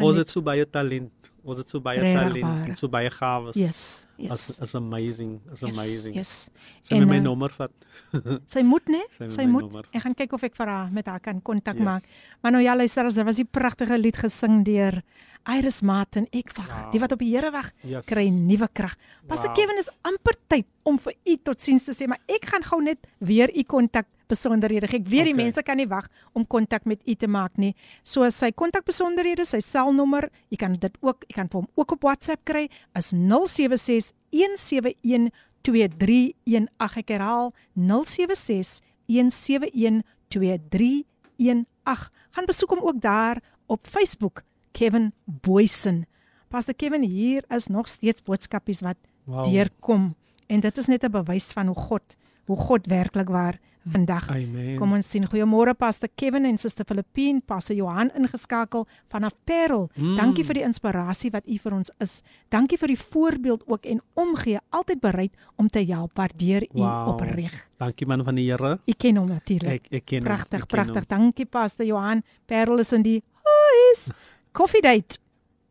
Ons 0.00 0.16
het 0.16 0.28
so 0.30 0.40
baie 0.40 0.64
talent. 0.70 1.10
Ons 1.44 1.58
het 1.58 1.68
so 1.68 1.80
baie 1.80 1.98
Regtig 2.00 2.22
talent 2.22 2.42
waar. 2.44 2.68
en 2.68 2.76
so 2.76 2.88
baie 2.88 3.10
gawes. 3.10 3.54
Yes. 3.56 4.05
As 4.30 4.48
Yes. 4.48 4.58
is 4.62 4.74
amazing. 4.74 5.40
Is 5.52 5.62
amazing. 5.62 6.14
Yes. 6.16 6.48
Sy 6.80 6.94
moet 6.98 7.08
my 7.08 7.18
uh, 7.18 7.22
nommer 7.22 7.50
vat. 7.52 7.70
Sy 8.54 8.62
moet 8.64 8.86
né? 8.88 9.02
Sy 9.18 9.24
moet 9.24 9.32
Sy 9.36 9.44
my 9.44 9.50
moet. 9.52 9.62
nommer. 9.66 9.84
Ek 9.92 10.02
gaan 10.06 10.14
kyk 10.16 10.32
of 10.32 10.42
ek 10.48 10.56
vir 10.56 10.66
haar 10.72 10.90
met 10.90 11.06
haar 11.06 11.20
kan 11.20 11.40
kontak 11.44 11.76
Yes. 11.76 11.84
maak. 11.84 12.02
Maar 12.42 12.52
nou 12.56 12.62
ja, 12.64 12.74
luister, 12.76 13.04
as 13.04 13.14
daar 13.14 13.28
was 13.28 13.36
die 13.36 13.44
pragtige 13.44 13.98
lied 13.98 14.16
gesing 14.16 14.64
deur 14.64 15.02
Iris 15.46 15.82
Martin. 15.82 16.26
Ek 16.32 16.50
wag. 16.56 16.66
Wow. 16.72 16.90
Die 16.92 17.00
wat 17.00 17.12
op 17.12 17.18
die 17.22 17.30
Here 17.36 17.50
wag, 17.54 17.68
Yes. 17.84 18.06
kry 18.08 18.28
nuwe 18.30 18.68
krag. 18.72 18.96
Pastor 19.28 19.48
Wow. 19.52 19.56
Kevin 19.56 19.78
is 19.78 19.90
amper 20.02 20.34
tyd 20.48 20.66
om 20.84 20.98
vir 20.98 21.12
u 21.26 21.36
totsiens 21.44 21.84
te 21.84 21.92
sê, 21.92 22.08
maar 22.08 22.18
ek 22.26 22.46
gaan 22.46 22.62
gou 22.64 22.80
net 22.82 22.98
weer 23.20 23.50
u 23.54 23.62
kontak 23.62 24.06
besonderhede. 24.28 24.88
Ek 24.90 25.04
weet 25.06 25.24
die 25.28 25.32
Okay. 25.32 25.44
mense 25.44 25.62
kan 25.62 25.76
nie 25.76 25.86
wag 25.86 26.08
om 26.34 26.44
kontak 26.44 26.84
met 26.84 26.98
u 27.06 27.14
te 27.14 27.28
maak 27.28 27.56
nie. 27.58 27.76
So 28.02 28.28
sy 28.30 28.50
kontak 28.50 28.84
besonderhede, 28.84 29.46
sy 29.46 29.60
selnommer, 29.62 30.30
jy 30.50 30.56
kan 30.58 30.72
dit 30.74 30.96
ook, 31.00 31.22
jy 31.28 31.34
kan 31.34 31.46
vir 31.48 31.60
hom 31.60 31.68
ook 31.76 31.92
op 31.92 32.02
WhatsApp 32.02 32.44
kry 32.44 32.68
is 32.96 33.12
076 33.14 34.05
171 34.30 35.30
2318. 35.60 36.68
Ek 36.96 37.08
herhaal 37.08 37.52
076 37.74 38.80
171 39.06 40.02
2318. 40.28 42.10
Gaan 42.30 42.44
besoek 42.46 42.70
hom 42.70 42.82
ook 42.82 43.00
daar 43.00 43.42
op 43.66 43.86
Facebook, 43.86 44.42
Kevin 44.72 45.12
Boysen. 45.24 46.06
Pastor 46.48 46.74
Kevin, 46.74 47.02
hier 47.02 47.44
is 47.48 47.66
nog 47.66 47.88
steeds 47.88 48.22
boodskapies 48.22 48.80
wat 48.80 48.96
Wow. 49.26 49.44
deurkom 49.44 50.14
en 50.46 50.60
dit 50.60 50.78
is 50.78 50.86
net 50.86 51.02
'n 51.02 51.10
bewys 51.10 51.44
van 51.52 51.66
hoe 51.66 51.76
God, 51.76 52.16
hoe 52.44 52.56
God 52.56 52.86
werklik 52.86 53.28
waar 53.28 53.58
vandag. 53.92 54.28
Amen. 54.30 54.76
Kom 54.78 54.92
ons 54.96 55.08
sien. 55.10 55.24
Goeiemôre 55.28 55.74
Pastor 55.78 56.08
Kevin 56.18 56.44
en 56.48 56.58
Suster 56.58 56.84
Filippine, 56.88 57.40
Pastor 57.46 57.76
Johan 57.76 58.10
ingeskakel 58.18 58.86
vanaf 59.12 59.32
Parel. 59.44 59.88
Mm. 59.96 60.16
Dankie 60.18 60.44
vir 60.44 60.54
die 60.60 60.64
inspirasie 60.66 61.30
wat 61.34 61.46
u 61.46 61.58
vir 61.62 61.76
ons 61.78 61.90
is. 62.02 62.22
Dankie 62.52 62.78
vir 62.78 62.88
die 62.94 62.98
voorbeeld 63.00 63.62
ook 63.66 63.86
en 63.86 64.00
omgee, 64.14 64.58
altyd 64.70 65.00
bereid 65.00 65.32
om 65.56 65.68
te 65.68 65.84
help. 65.86 66.12
Waardeer 66.18 66.62
u 66.74 66.80
Wow. 66.80 67.08
opreg. 67.14 67.68
Dankie 67.78 68.06
man 68.06 68.24
van 68.24 68.34
die 68.34 68.50
Here. 68.50 68.78
U 68.86 68.92
ken 68.92 69.16
hom 69.16 69.28
natuurlik. 69.28 69.86
Ek 69.86 69.92
ek 69.92 70.04
ken 70.06 70.18
hom, 70.18 70.26
Pragtig, 70.26 70.66
pragtig. 70.66 71.06
Dankie 71.06 71.46
Pastor 71.46 71.86
Johan. 71.86 72.22
Parel 72.46 72.78
is 72.78 72.92
in 72.92 73.02
die 73.02 73.22
huis. 73.42 74.10
Coffee 74.52 74.80
date. 74.80 75.18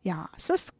Ja, 0.02 0.28
sis 0.36 0.70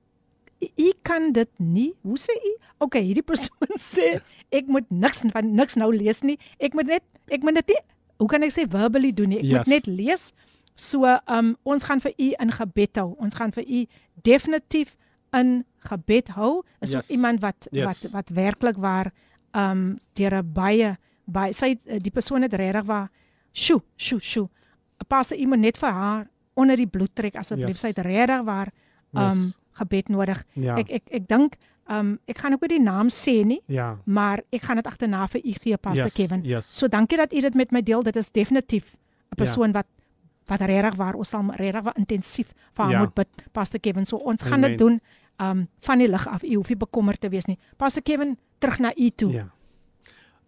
u- 0.60 0.92
kan 1.02 1.32
dit 1.32 1.48
nie. 1.58 1.94
Hoe 2.02 2.18
sê 2.18 2.32
u? 2.34 2.52
Okay, 2.78 3.02
hierdie 3.02 3.22
persoon 3.22 3.76
sê 3.94 4.20
ek 4.50 4.66
moet 4.68 4.88
niks 4.90 5.24
van 5.32 5.54
niks 5.54 5.76
nou 5.76 5.90
lees 5.94 6.22
nie. 6.22 6.38
Ek 6.58 6.74
moet 6.74 6.86
net 6.86 7.02
ek 7.28 7.42
moet 7.42 7.54
dit 7.54 7.68
nie 7.74 7.82
hoe 8.18 8.28
kan 8.28 8.42
ek 8.42 8.52
sê 8.52 8.64
verbally 8.68 9.12
doen 9.12 9.28
nie. 9.28 9.38
Ek 9.38 9.44
moet 9.44 9.66
Yes. 9.66 9.66
net 9.68 9.86
lees. 9.86 10.32
So, 10.76 11.04
um 11.28 11.56
ons 11.64 11.82
gaan 11.84 12.00
vir 12.00 12.12
u 12.18 12.32
in 12.40 12.50
gebed 12.52 12.96
hou. 12.96 13.14
Ons 13.18 13.34
gaan 13.34 13.52
vir 13.52 13.64
u 13.64 13.86
definitief 14.22 14.96
in 15.32 15.64
gebed 15.88 16.28
hou. 16.36 16.62
Is 16.80 16.90
Yes. 16.92 17.10
iemand 17.10 17.40
wat 17.40 17.68
Yes. 17.70 17.84
wat 17.86 18.12
wat 18.12 18.28
werklik 18.30 18.76
waar 18.76 19.12
um 19.54 19.98
deur 20.14 20.34
'n 20.42 20.52
baie 20.52 20.96
baie 21.26 21.52
sy 21.52 21.68
het, 21.84 22.02
die 22.02 22.10
persoon 22.12 22.42
het 22.42 22.52
regtig 22.54 22.84
waar 22.84 23.10
Sjoe, 23.56 23.80
sjoe, 23.96 24.20
sjoe. 24.20 24.48
U 25.38 25.46
moet 25.46 25.58
net 25.58 25.78
vir 25.78 25.90
haar 25.90 26.28
onder 26.54 26.76
die 26.76 26.86
bloed 26.86 27.14
trek 27.14 27.36
asseblief. 27.36 27.68
Yes. 27.68 27.80
Sy 27.80 27.86
het 27.88 27.98
regtig 27.98 28.42
waar 28.44 28.68
um 29.14 29.42
Yes. 29.44 29.54
Gebed 29.78 30.08
nodig. 30.08 30.44
Ja. 30.54 30.76
Ek 30.80 30.90
ek 30.90 31.02
ek 31.10 31.28
dink 31.28 31.56
um 31.88 32.18
ek 32.26 32.38
gaan 32.42 32.52
ook 32.56 32.60
nie 32.66 32.78
die 32.78 32.82
naam 32.84 33.08
sê 33.08 33.44
nie, 33.46 33.60
Ja. 33.66 33.98
maar 34.04 34.40
ek 34.52 34.62
gaan 34.62 34.76
dit 34.76 34.86
agterna 34.86 35.26
vir 35.28 35.40
u 35.44 35.52
gee 35.62 35.76
Pastor 35.76 36.04
Yes, 36.08 36.14
Kevin. 36.14 36.42
yes. 36.44 36.66
So 36.78 36.88
dankie 36.88 37.16
dat 37.16 37.32
u 37.32 37.40
dit 37.40 37.54
met 37.54 37.70
my 37.70 37.82
deel. 37.82 38.02
Dit 38.02 38.16
is 38.16 38.30
definitief 38.32 38.94
'n 38.94 38.98
Ja. 39.30 39.36
persoon 39.36 39.72
wat 39.72 39.86
wat 40.46 40.60
regtig 40.60 40.94
waar 40.94 41.14
ons 41.14 41.28
sal 41.28 41.42
regtig 41.56 41.82
waar 41.82 41.96
intensief 41.96 42.52
vir 42.74 42.84
haar 42.84 42.92
Ja. 42.92 43.00
moet 43.00 43.14
bid 43.14 43.28
Pastor 43.52 43.80
Kevin. 43.80 44.04
So 44.06 44.16
ons 44.16 44.42
gaan 44.42 44.52
Amen. 44.64 44.70
dit 44.70 44.78
doen 44.78 45.00
um 45.38 45.68
van 45.80 45.98
die 45.98 46.08
lig 46.08 46.26
af. 46.28 46.42
U 46.42 46.54
hoef 46.54 46.68
nie 46.68 46.76
bekommerd 46.76 47.20
te 47.20 47.28
wees 47.28 47.44
nie. 47.46 47.58
Pastor 47.76 48.02
Kevin, 48.02 48.36
terug 48.58 48.78
na 48.78 48.92
u 48.96 49.10
toe. 49.10 49.32
Ja. 49.32 49.46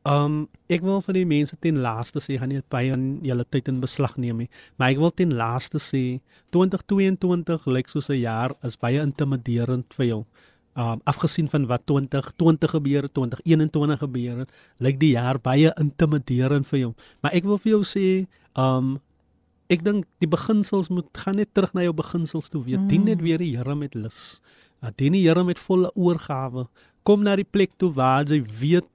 Um 0.08 0.36
ek 0.72 0.84
wil 0.86 1.02
vir 1.04 1.18
die 1.18 1.28
mense 1.28 1.56
ten 1.60 1.80
laaste 1.84 2.20
sê 2.24 2.38
gaan 2.40 2.52
nie 2.52 2.62
baie 2.72 2.92
aan 2.94 3.18
julle 3.26 3.44
tyd 3.44 3.68
in 3.68 3.80
beslag 3.82 4.14
neem 4.16 4.44
nie, 4.44 4.50
maar 4.78 4.94
ek 4.94 5.00
wil 5.02 5.12
ten 5.12 5.34
laaste 5.36 5.80
sê 5.82 6.20
2022 6.56 7.66
lyk 7.76 7.90
soos 7.92 8.08
'n 8.08 8.20
jaar 8.22 8.54
is 8.64 8.76
baie 8.76 9.02
intimiderend 9.02 9.92
vir 9.98 10.06
jou. 10.06 10.20
Um 10.76 11.02
afgesien 11.04 11.48
van 11.48 11.66
wat 11.66 11.84
2020 11.86 12.70
gebeur 12.70 13.02
het, 13.02 13.14
2021 13.14 13.98
gebeur 13.98 14.38
het, 14.38 14.50
lyk 14.78 14.98
die 14.98 15.12
jaar 15.12 15.38
baie 15.38 15.72
intimiderend 15.76 16.66
vir 16.66 16.78
jou. 16.78 16.94
Maar 17.22 17.34
ek 17.34 17.44
wil 17.44 17.58
vir 17.58 17.72
jou 17.72 17.82
sê, 17.82 18.26
um 18.56 19.00
ek 19.68 19.84
dink 19.84 20.06
die 20.20 20.28
beginsels 20.28 20.88
moet 20.88 21.08
gaan 21.12 21.36
net 21.36 21.52
terug 21.52 21.74
na 21.74 21.82
jou 21.82 21.92
beginsels 21.92 22.48
toe 22.48 22.62
weer. 22.64 22.78
Mm. 22.78 22.88
Dien 22.88 23.04
net 23.04 23.20
weer 23.20 23.38
die 23.38 23.56
Here 23.56 23.74
met 23.74 23.94
lus. 23.94 24.40
Uh, 24.82 24.90
dien 24.96 25.12
die 25.12 25.26
Here 25.26 25.44
met 25.44 25.58
volle 25.58 25.90
oorgawe. 25.94 26.68
Kom 27.04 27.22
na 27.22 27.36
die 27.36 27.44
plek 27.44 27.76
toe 27.76 27.92
waar 27.92 28.24
jy 28.24 28.40
weet 28.60 28.88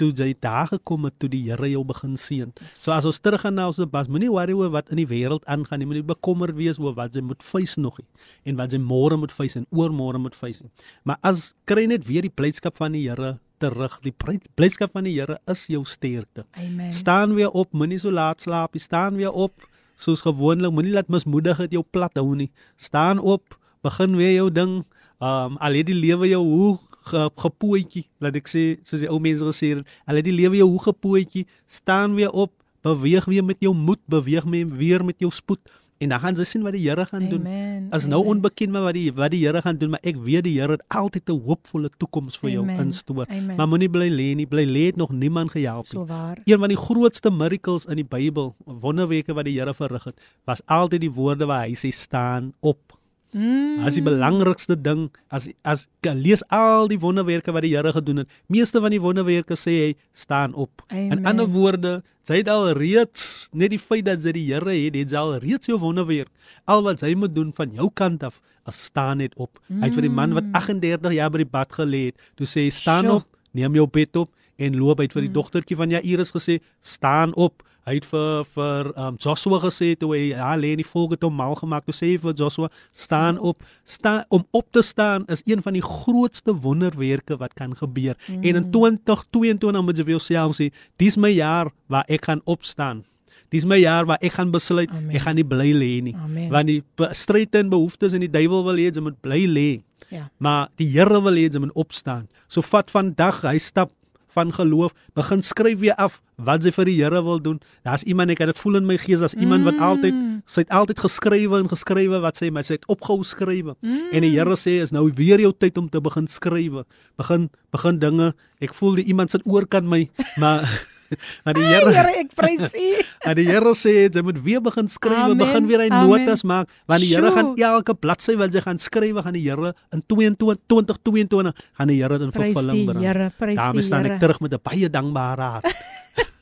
toe 0.00 0.10
jy 0.16 0.30
daar 0.40 0.70
gekom 0.70 1.04
het 1.08 1.18
toe 1.20 1.28
die 1.32 1.42
Here 1.50 1.68
jou 1.70 1.82
begin 1.84 2.16
seën. 2.16 2.52
So 2.74 2.92
as 2.94 3.04
ons 3.08 3.20
teruggaan 3.20 3.54
na 3.58 3.66
ons 3.68 3.80
bas, 3.92 4.08
moenie 4.08 4.30
worry 4.32 4.56
oor 4.56 4.72
wat 4.72 4.88
in 4.94 5.02
die 5.02 5.06
wêreld 5.10 5.44
aangaan 5.46 5.82
nie. 5.82 5.88
Moenie 5.90 6.06
bekommerd 6.06 6.56
wees 6.56 6.80
oor 6.80 6.94
wat 6.96 7.14
jy 7.16 7.22
moet 7.26 7.44
face 7.44 7.80
nog 7.80 7.98
nie 8.00 8.08
en 8.48 8.56
wat 8.60 8.72
jy 8.72 8.80
môre 8.80 9.18
moet 9.20 9.32
face 9.34 9.58
en 9.60 9.66
oormôre 9.70 10.18
moet 10.22 10.34
face 10.36 10.64
nie. 10.64 10.72
Maar 11.04 11.20
as 11.22 11.50
kry 11.68 11.84
net 11.90 12.06
weer 12.08 12.24
die 12.26 12.32
blydskap 12.32 12.76
van 12.80 12.96
die 12.96 13.04
Here 13.08 13.36
terug. 13.60 13.98
Die 14.02 14.12
blyd- 14.16 14.48
blydskap 14.56 14.92
van 14.96 15.04
die 15.04 15.14
Here 15.18 15.38
is 15.52 15.66
jou 15.68 15.84
sterkte. 15.84 16.46
Amen. 16.56 16.92
Staan 16.92 17.34
weer 17.36 17.50
op, 17.52 17.72
moenie 17.76 17.98
so 18.00 18.10
laat 18.10 18.40
slaap 18.40 18.72
nie. 18.74 18.80
Staan 18.80 19.16
weer 19.20 19.32
op 19.32 19.52
soos 20.00 20.22
gewoonlik. 20.24 20.72
Moenie 20.72 20.92
laat 20.96 21.08
mismoedigheid 21.12 21.72
jou 21.76 21.84
plat 21.92 22.16
hou 22.16 22.34
nie. 22.34 22.50
Staan 22.80 23.18
op, 23.20 23.58
begin 23.84 24.16
weer 24.16 24.32
jou 24.38 24.48
ding. 24.50 24.84
Um 25.20 25.58
al 25.60 25.76
het 25.76 25.86
die 25.90 25.94
lewe 25.98 26.28
jou 26.30 26.40
hoe 26.40 26.78
ge, 27.00 27.30
gepootjie, 27.36 28.06
laat 28.18 28.36
ek 28.36 28.48
sê, 28.48 28.64
soos 28.84 29.00
die 29.00 29.10
ou 29.10 29.20
mense 29.20 29.44
gesê 29.44 29.76
het, 29.76 29.86
het 30.06 30.24
die 30.24 30.34
lewe 30.34 30.56
jou 30.56 30.68
hoe 30.68 30.82
gepootjie, 30.82 31.46
staan 31.66 32.14
weer 32.14 32.30
op, 32.30 32.52
beweeg 32.82 33.24
weer 33.24 33.44
met 33.44 33.60
jou 33.60 33.74
moed, 33.74 34.00
beweeg 34.08 34.44
mee 34.44 34.66
weer 34.66 35.04
met 35.04 35.16
jou 35.18 35.30
spoed 35.30 35.60
en 36.00 36.08
dan 36.08 36.20
gaan 36.20 36.36
jy 36.36 36.44
sien 36.48 36.62
wat 36.64 36.72
die 36.72 36.80
Here 36.86 37.04
gaan 37.06 37.26
doen. 37.28 37.42
Amen. 37.44 37.88
Is 37.92 38.06
nou 38.08 38.22
Amen. 38.22 38.36
onbekend 38.36 38.72
maar 38.72 38.86
wat 38.88 38.96
die 38.96 39.10
wat 39.12 39.34
die 39.34 39.42
Here 39.44 39.60
gaan 39.60 39.76
doen, 39.76 39.90
maar 39.92 40.00
ek 40.02 40.16
weet 40.24 40.46
die 40.46 40.54
Here 40.56 40.78
het 40.78 40.84
altyd 40.88 41.28
'n 41.28 41.42
hoopvolle 41.44 41.90
toekoms 41.98 42.38
vir 42.40 42.50
jou 42.50 42.62
Amen. 42.62 42.86
instoor. 42.86 43.26
Amen. 43.28 43.56
Maar 43.56 43.68
moenie 43.68 43.88
bly 43.90 44.08
lê 44.08 44.34
nie, 44.34 44.46
bly 44.46 44.64
lê 44.64 44.86
het 44.86 44.96
nog 44.96 45.12
niemand 45.12 45.50
gehelp 45.50 45.84
nie. 45.84 46.00
So 46.00 46.06
waar. 46.06 46.38
Een 46.44 46.58
van 46.58 46.68
die 46.68 46.76
grootste 46.76 47.30
miracles 47.30 47.86
in 47.86 47.96
die 47.96 48.04
Bybel, 48.04 48.54
wonderwerke 48.64 49.34
wat 49.34 49.44
die 49.44 49.58
Here 49.58 49.74
verrig 49.74 50.04
het, 50.04 50.20
was 50.44 50.60
altyd 50.66 51.00
die 51.00 51.12
woorde 51.12 51.46
waar 51.46 51.66
hy 51.66 51.74
sê 51.74 51.92
staan 51.92 52.54
op. 52.60 52.98
Mm. 53.32 53.84
As 53.86 53.94
die 53.94 54.02
belangrikste 54.02 54.74
ding, 54.74 55.08
as 55.30 55.48
as 55.62 55.86
lees 56.02 56.42
al 56.50 56.88
die 56.90 56.98
wonderwerke 56.98 57.52
wat 57.54 57.62
die 57.62 57.72
Here 57.76 57.92
gedoen 57.94 58.24
het. 58.24 58.30
Meeste 58.50 58.82
van 58.82 58.90
die 58.90 59.00
wonderwerke 59.02 59.54
sê 59.58 59.76
hy 59.76 59.90
staan 60.12 60.54
op. 60.54 60.82
In 60.90 61.12
Amen. 61.12 61.26
ander 61.26 61.46
woorde, 61.46 61.92
sy 62.26 62.40
het 62.42 62.50
al 62.50 62.72
reeds 62.78 63.48
net 63.52 63.70
die 63.70 63.78
feit 63.78 64.08
dat 64.08 64.22
sy 64.24 64.34
die 64.34 64.48
Here 64.48 64.74
het, 64.74 64.98
het 64.98 65.14
sy 65.14 65.20
al 65.20 65.36
reeds 65.42 65.70
jou 65.70 65.78
wonderwerk. 65.78 66.30
Al 66.66 66.82
wat 66.86 67.04
sy 67.04 67.14
moet 67.14 67.34
doen 67.34 67.54
van 67.54 67.70
jou 67.76 67.90
kant 67.94 68.26
af, 68.26 68.40
is 68.66 68.84
staan 68.90 69.22
net 69.22 69.34
op. 69.38 69.62
Hy 69.70 69.86
het 69.86 69.96
vir 69.96 70.08
die 70.08 70.12
man 70.12 70.34
wat 70.36 70.50
38 70.52 71.14
jaar 71.16 71.30
by 71.30 71.44
die 71.44 71.52
bad 71.54 71.72
gelê 71.72 72.10
het, 72.10 72.28
toe 72.38 72.48
sê 72.48 72.66
hy 72.66 72.74
staan 72.74 73.06
Sjoe. 73.06 73.22
op, 73.22 73.40
neem 73.54 73.78
jou 73.78 73.86
bed 73.86 74.16
op 74.16 74.34
en 74.60 74.76
loop 74.76 75.00
uit 75.00 75.14
vir 75.16 75.24
die 75.24 75.32
dogtertjie 75.32 75.78
van 75.78 75.92
Jairus 75.94 76.34
gesê 76.34 76.58
staan 76.84 77.32
op. 77.34 77.62
Hy 77.90 77.96
het 77.98 78.06
vir 78.06 78.44
vir 78.54 78.90
um, 78.94 79.16
Joshua 79.18 79.58
gesê 79.64 79.90
toe 79.98 80.12
hy 80.14 80.22
ja, 80.30 80.52
lê 80.54 80.76
in 80.76 80.82
die 80.82 80.86
volk 80.86 81.16
het 81.16 81.26
hom 81.26 81.34
mal 81.34 81.56
gemaak. 81.58 81.88
Toe 81.88 81.96
sê 81.96 82.12
hy 82.12 82.20
vir 82.22 82.36
Joshua 82.38 82.70
staan 82.94 83.40
op. 83.42 83.64
Staan 83.82 84.22
om 84.30 84.44
op 84.54 84.68
te 84.70 84.84
staan 84.86 85.26
is 85.32 85.42
een 85.48 85.62
van 85.64 85.74
die 85.74 85.82
grootste 85.82 86.54
wonderwerke 86.54 87.40
wat 87.40 87.56
kan 87.58 87.74
gebeur. 87.74 88.14
Mm. 88.28 88.46
En 88.46 88.62
in 88.62 88.70
2022 88.70 89.82
moet 89.82 89.98
jy 89.98 90.06
vir 90.06 90.18
jouself 90.20 90.58
sê, 90.60 90.70
dis 91.02 91.18
my 91.18 91.32
jaar 91.34 91.74
waar 91.90 92.06
ek 92.06 92.30
gaan 92.30 92.44
opstaan. 92.46 93.02
Dis 93.50 93.66
my 93.66 93.80
jaar 93.80 94.06
waar 94.06 94.22
ek 94.22 94.36
gaan 94.38 94.52
besluit 94.54 94.90
Amen. 94.94 95.10
ek 95.10 95.24
gaan 95.26 95.38
nie 95.40 95.46
bly 95.46 95.70
lê 95.74 95.92
nie. 96.06 96.14
Amen. 96.14 96.50
Want 96.54 96.70
die 96.70 96.82
stryd 97.18 97.56
en 97.58 97.72
behoeftes 97.72 98.14
en 98.14 98.22
die 98.22 98.30
duiwel 98.30 98.62
wil 98.68 98.78
hê 98.78 98.90
jy 98.94 99.02
moet 99.02 99.18
bly 99.24 99.40
lê. 99.50 99.70
Ja. 100.14 100.28
Maar 100.38 100.70
die 100.78 100.86
Here 100.92 101.18
wil 101.18 101.34
hê 101.34 101.48
jy 101.48 101.62
moet 101.62 101.74
opstaan. 101.74 102.28
So 102.46 102.62
vat 102.62 102.92
vandag 102.94 103.42
hy 103.48 103.58
stap 103.58 103.90
van 104.34 104.52
geloof, 104.52 104.94
begin 105.14 105.42
skryf 105.42 105.78
weer 105.78 105.94
af 105.94 106.20
wat 106.40 106.64
jy 106.64 106.72
vir 106.72 106.88
die 106.88 106.96
Here 107.00 107.22
wil 107.24 107.40
doen. 107.42 107.58
Daar's 107.84 108.04
iemand 108.08 108.30
ek 108.30 108.42
het 108.44 108.52
dit 108.52 108.60
voel 108.62 108.80
in 108.80 108.86
my 108.88 108.96
gees, 109.00 109.20
daar's 109.20 109.36
iemand 109.36 109.66
wat 109.68 109.80
altyd 109.82 110.14
sy 110.46 110.64
het 110.64 110.72
altyd 110.74 111.02
geskrywe 111.04 111.60
en 111.60 111.68
geskrywe 111.68 112.20
wat 112.24 112.40
sê, 112.40 112.50
maar 112.50 112.64
sy 112.66 112.78
het 112.78 112.86
opgehou 112.90 113.24
skrywe. 113.26 113.76
Mm. 113.80 114.06
En 114.12 114.26
die 114.26 114.32
Here 114.36 114.56
sê 114.56 114.78
is 114.84 114.94
nou 114.94 115.08
weer 115.16 115.42
jou 115.42 115.52
tyd 115.52 115.78
om 115.78 115.90
te 115.90 116.00
begin 116.00 116.28
skrywe. 116.30 116.86
Begin 117.20 117.50
begin 117.74 118.00
dinge. 118.02 118.32
Ek 118.60 118.74
voel 118.74 119.00
die 119.00 119.08
iemand 119.12 119.34
sit 119.34 119.44
oorkant 119.44 119.88
my, 119.90 120.06
maar 120.42 120.66
maar 121.44 121.54
die 121.58 121.64
Here 121.64 121.92
Here, 121.94 122.12
ek 122.22 122.34
prys 122.38 122.74
U. 122.74 122.88
En 123.28 123.36
die 123.38 123.46
Here 123.48 123.72
sê 123.78 123.94
jy 124.06 124.22
moet 124.24 124.40
weer 124.44 124.62
begin 124.64 124.88
Amen, 125.10 125.38
begin 125.38 125.66
weer 125.70 125.84
hy 125.84 125.88
notas 125.90 126.44
maak, 126.46 126.70
want 126.86 127.04
die 127.04 127.10
Here 127.12 127.32
gaan 127.34 127.54
elke 127.56 127.94
bladsy 127.94 128.36
wat 128.40 128.54
jy 128.54 128.62
gaan 128.64 128.78
skrywe, 128.78 129.22
gaan 129.22 129.36
die 129.36 129.44
Here 129.46 129.74
in 129.92 130.02
22 130.06 130.60
2022 130.70 131.54
gaan 131.78 131.88
die 131.92 132.00
Here 132.00 132.18
dit 132.18 132.28
in 132.28 132.34
Prys 132.34 132.54
vervulling 132.54 132.76
die 132.78 132.86
bring. 132.92 133.04
Here, 133.04 133.30
prys 133.38 133.58
Daarmee 133.58 133.82
die 133.82 133.88
staan 133.88 134.04
Here. 134.06 134.14
ek 134.14 134.24
terug 134.24 134.40
met 134.40 134.54
'n 134.54 134.62
baie 134.62 134.88
dankbare 134.90 135.50
hart. 135.56 135.74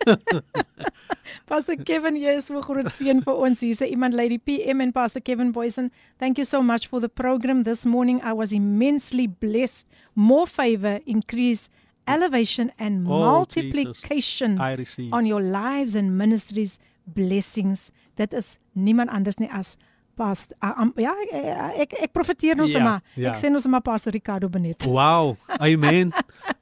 Pastor 1.48 1.76
Kevin, 1.84 2.16
jy 2.16 2.36
is 2.38 2.46
so 2.48 2.60
groot 2.64 2.88
seën 2.96 3.20
vir 3.24 3.40
ons. 3.46 3.60
Hier 3.64 3.76
sê 3.76 3.88
iemand 3.92 4.16
Lady 4.16 4.38
PM 4.38 4.80
and 4.84 4.94
Pastor 4.94 5.20
Kevin 5.20 5.52
Boysen, 5.52 5.90
thank 6.18 6.38
you 6.38 6.44
so 6.44 6.62
much 6.62 6.88
for 6.88 7.00
the 7.00 7.08
program 7.08 7.62
this 7.64 7.84
morning. 7.86 8.20
I 8.22 8.32
was 8.32 8.52
immensely 8.52 9.26
blessed. 9.26 9.86
More 10.14 10.46
favor, 10.46 11.00
increase, 11.06 11.68
elevation 12.08 12.72
and 12.78 13.06
Oh, 13.06 13.18
multiplication 13.18 14.58
receive. 14.76 15.12
on 15.12 15.26
your 15.26 15.42
lives 15.42 15.94
and 15.94 16.16
ministries 16.16 16.78
blessings. 17.06 17.90
Dit 18.16 18.32
is 18.32 18.58
niemand 18.74 19.10
anders 19.10 19.38
nie 19.38 19.50
as 19.50 19.76
Uh, 20.18 20.82
um, 20.82 20.92
ja 20.96 21.12
ek 21.22 21.92
ek, 21.92 21.92
ek 22.02 22.12
profeteer 22.12 22.56
nou 22.56 22.66
Ja, 22.66 22.72
sommer. 22.78 23.00
ja. 23.14 23.30
Ek 23.32 23.36
sê 23.38 23.50
nou 23.50 23.60
sommer 23.60 23.80
Pastor 23.80 24.12
Ricardo 24.12 24.48
Benet. 24.48 24.84
Wow, 24.86 25.36
amen. 25.60 26.12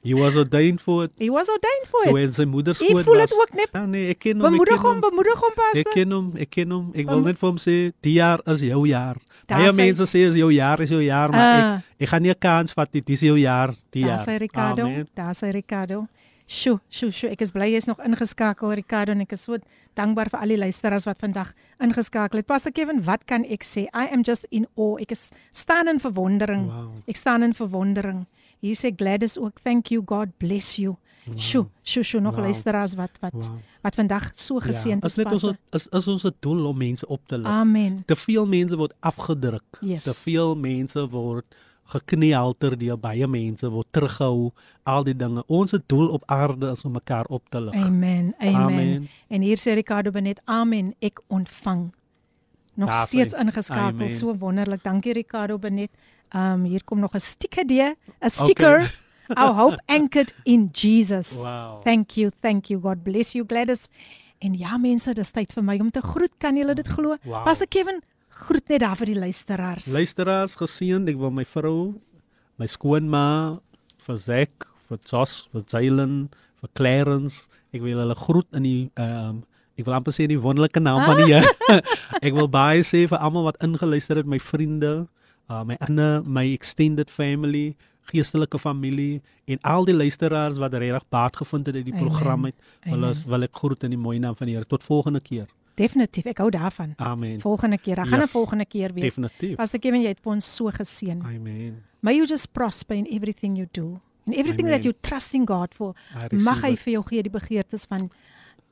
He 0.03 0.13
was 0.13 0.35
ordained 0.37 0.79
for 0.81 1.05
it. 1.05 1.11
He 1.17 1.29
was 1.29 1.49
ordained 1.49 1.87
for 1.89 2.05
it. 2.05 2.11
Toe 2.13 2.33
sy 2.33 2.45
moeder 2.45 2.71
Ek 2.71 2.77
skoot 2.77 3.03
voel 3.05 3.17
was. 3.17 3.29
dit 3.29 3.39
ook 3.39 3.53
net. 3.53 3.69
Ja, 3.73 3.85
nee, 3.85 4.09
ek 4.11 4.19
ken 4.19 4.37
hom. 4.39 4.45
ek 4.45 4.51
Bemoedig 4.51 4.81
hom, 4.81 4.99
bemoedig 5.01 5.37
hom 5.41 5.51
Ek 5.51 5.57
Pastor. 5.57 5.93
ken 5.93 6.11
hom, 6.11 6.31
ek 6.37 6.49
ken 6.51 6.71
hom. 6.71 6.91
Ek 6.95 7.07
wil 7.07 7.21
net 7.21 7.37
vir 7.39 7.49
hom 7.49 7.57
sê, 7.57 7.93
die 8.01 8.13
jaar 8.19 8.39
is 8.47 8.61
jou 8.61 8.85
jaar. 8.87 9.17
Baie 9.47 9.71
mense 9.71 10.03
sê 10.03 10.25
is 10.27 10.35
jou 10.35 10.49
jaar, 10.51 10.81
is 10.83 10.89
jou 10.91 10.99
jaar, 11.01 11.31
maar 11.31 11.61
Ah. 11.63 11.75
ek 11.97 12.01
ek 12.03 12.09
gaan 12.09 12.21
nie 12.21 12.29
'n 12.31 12.39
kans 12.39 12.73
vat 12.73 12.93
nie. 12.93 13.01
Dis 13.01 13.21
jou 13.21 13.37
jaar, 13.39 13.73
die 13.91 14.03
Daar 14.03 14.17
jaar. 14.17 14.25
sê 14.27 14.39
Ricardo, 14.39 14.83
Amen. 14.85 15.07
daar 15.15 15.33
sê 15.33 15.51
Ricardo. 15.53 16.07
Sjoe, 16.47 16.79
sjoe, 16.87 17.11
sjoe. 17.11 17.29
Ek 17.35 17.41
is 17.43 17.51
bly 17.51 17.65
jy's 17.73 17.89
nog 17.89 17.99
ingeskakel 17.99 18.71
Ricardo 18.79 19.11
en 19.11 19.21
ek 19.25 19.33
is 19.35 19.41
so 19.43 19.57
dankbaar 19.99 20.29
vir 20.31 20.39
al 20.39 20.53
die 20.53 20.59
luisteraars 20.61 21.07
wat 21.09 21.19
vandag 21.19 21.49
ingeskakel 21.83 22.39
het. 22.39 22.47
Pastor 22.47 22.71
Kevin, 22.71 23.01
wat 23.03 23.25
kan 23.27 23.43
ek 23.51 23.65
sê? 23.67 23.87
I 23.91 24.07
am 24.15 24.23
just 24.23 24.47
in 24.49 24.63
awe. 24.77 24.95
Ek 25.03 25.11
is 25.11 25.25
staan 25.51 25.91
in 25.91 25.99
verwondering. 25.99 26.69
Wow. 26.71 26.93
Ek 27.11 27.19
staan 27.19 27.43
in 27.43 27.51
verwondering. 27.57 28.23
Hier 28.63 28.79
sê 28.79 28.93
Gladys 28.95 29.35
ook, 29.37 29.59
thank 29.61 29.91
you, 29.91 30.01
God 30.07 30.31
bless 30.39 30.77
you. 30.79 30.95
Sjoe, 31.35 31.65
sjoe, 31.83 32.05
sjoe, 32.07 32.21
nog 32.23 32.37
Wow. 32.37 32.45
luisteraars 32.47 32.95
wat 32.95 33.19
wat 33.19 33.33
Wow. 33.35 33.59
wat 33.83 33.95
vandag 33.95 34.31
so 34.39 34.59
geseënd 34.63 35.03
ja, 35.03 35.07
is. 35.07 35.17
is 35.17 35.17
net 35.17 35.31
ons 35.73 35.89
is 35.91 36.07
ons 36.07 36.25
doel 36.39 36.65
om 36.65 36.77
mense 36.77 37.05
op 37.07 37.19
te 37.27 37.37
lig. 37.37 37.45
Amen. 37.51 38.03
Te 38.07 38.15
veel 38.15 38.45
mense 38.47 38.77
word 38.77 38.93
afgedruk. 39.01 39.81
Yes. 39.81 40.03
Te 40.03 40.13
veel 40.13 40.55
mense 40.55 41.09
word 41.09 41.45
gekneelter 41.87 42.77
deur 42.77 42.97
baie 42.99 43.27
mense 43.27 43.69
word 43.71 43.87
teruggehou 43.91 44.51
al 44.83 45.03
die 45.07 45.15
dinge. 45.15 45.43
Ons 45.47 45.75
doel 45.87 46.09
op 46.15 46.23
aarde 46.31 46.71
is 46.71 46.85
om 46.85 46.91
mekaar 46.97 47.25
op 47.29 47.43
te 47.49 47.61
lig. 47.61 47.75
Amen. 47.75 48.33
Amen. 48.39 48.55
Amen. 48.55 49.09
En 49.27 49.41
hier 49.41 49.57
sê 49.57 49.73
Ricardo 49.73 50.11
Benet, 50.11 50.41
amen, 50.45 50.93
ek 50.99 51.21
ontvang. 51.27 51.91
Nog 52.77 52.89
Daar 52.89 53.07
steeds 53.07 53.33
ingeskakel, 53.33 54.05
Amen. 54.05 54.11
so 54.11 54.35
wonderlik. 54.37 54.83
Dankie 54.83 55.13
Ricardo 55.13 55.57
Benet. 55.57 55.89
Um 56.35 56.63
hier 56.63 56.83
kom 56.83 56.99
nog 56.99 57.15
'n 57.15 57.19
sticker 57.19 57.65
deur, 57.67 57.95
'n 58.21 58.29
sticker. 58.29 59.05
Our 59.35 59.53
hope 59.53 59.79
anchored 59.87 60.33
in 60.43 60.69
Jesus. 60.71 61.31
Wow. 61.35 61.83
Thank 61.83 62.11
you, 62.11 62.31
thank 62.39 62.65
you. 62.65 62.79
God 62.79 63.03
bless 63.03 63.33
you 63.33 63.43
Gladys. 63.47 63.89
En 64.39 64.53
ja 64.53 64.77
mense, 64.77 65.13
dis 65.13 65.31
tyd 65.31 65.53
vir 65.53 65.63
my 65.63 65.77
om 65.81 65.91
te 65.91 66.01
groet. 66.01 66.31
Kan 66.39 66.57
julle 66.57 66.75
dit 66.77 66.87
glo? 66.87 67.17
Wow. 67.23 67.43
Pastor 67.43 67.67
Kevin, 67.67 68.01
groet 68.45 68.71
net 68.71 68.83
daar 68.83 68.97
vir 68.99 69.11
die 69.11 69.19
luisteraars. 69.19 69.89
Luisteraars 69.93 70.55
geseën, 70.59 71.07
ek 71.11 71.19
wil 71.21 71.33
my 71.33 71.45
vrou, 71.47 71.77
my 72.61 72.67
skoonma, 72.69 73.27
vir 74.07 74.17
Zack, 74.23 74.67
vir 74.89 75.01
Jos, 75.09 75.37
vir 75.53 75.65
Jalen, 75.71 76.17
vir 76.61 76.73
Clarence, 76.77 77.45
ek 77.75 77.83
wil 77.83 78.01
hulle 78.01 78.17
groet 78.17 78.49
in 78.57 78.67
die 78.67 78.81
ehm 78.95 79.37
um, 79.37 79.45
ek 79.77 79.85
wil 79.85 79.93
amper 79.93 80.13
sê 80.15 80.25
in 80.25 80.31
die 80.31 80.41
wonderlike 80.41 80.81
naam 80.81 81.03
van 81.05 81.19
die 81.19 81.27
Here. 81.29 81.81
ek 82.25 82.33
wil 82.33 82.47
baie 82.49 82.81
sê 82.81 83.03
vir 83.11 83.19
almal 83.21 83.43
wat 83.45 83.59
ingeluister 83.61 84.17
het, 84.17 84.25
my 84.25 84.39
vriende, 84.41 85.05
uh, 85.51 85.61
my 85.69 85.77
ander, 85.85 86.23
my 86.25 86.47
extended 86.49 87.11
family, 87.13 87.75
geestelike 88.09 88.57
familie 88.57 89.21
en 89.45 89.61
al 89.61 89.85
die 89.85 89.93
luisteraars 89.93 90.57
wat 90.63 90.73
regtig 90.73 91.05
baat 91.13 91.37
gevind 91.37 91.69
het 91.69 91.77
uit 91.77 91.85
die 91.85 91.93
Amen. 91.93 92.07
program 92.07 92.49
het. 92.49 92.55
Ons 92.89 93.21
wil 93.29 93.45
ek 93.45 93.53
groet 93.61 93.85
in 93.85 93.93
die 93.93 94.01
mooi 94.01 94.17
naam 94.23 94.33
van 94.39 94.49
die 94.49 94.57
Here. 94.57 94.65
Tot 94.65 94.87
volgende 94.87 95.21
keer. 95.21 95.45
Definitief, 95.77 96.25
ek 96.25 96.39
hou 96.41 96.49
daarvan. 96.53 96.93
Amen. 96.97 97.37
Volgende 97.41 97.77
keer, 97.77 97.95
daar 97.95 98.07
gaan 98.07 98.19
'n 98.19 98.25
Yes, 98.25 98.31
volgende 98.31 98.65
keer 98.65 98.93
wees. 98.93 99.03
Definitief. 99.13 99.55
Pastor 99.55 99.79
Kevin, 99.79 100.01
jy 100.01 100.07
het 100.07 100.19
ons 100.25 100.55
so 100.55 100.69
geseën. 100.69 101.21
Amen. 101.21 101.83
May 101.99 102.15
you 102.15 102.25
just 102.25 102.51
prosper 102.51 102.95
in 102.95 103.05
everything 103.05 103.55
you 103.57 103.67
do. 103.71 103.99
In 104.25 104.33
everything 104.33 104.67
Amen. 104.67 104.81
that 104.81 104.83
you 104.83 104.93
trust 105.01 105.33
in 105.33 105.47
God 105.47 105.73
for. 105.73 105.95
Mag 106.31 106.61
hy 106.61 106.71
it. 106.71 106.79
vir 106.79 106.93
jou 106.93 107.03
gee 107.07 107.21
die 107.21 107.31
begeertes 107.31 107.85
van 107.85 108.09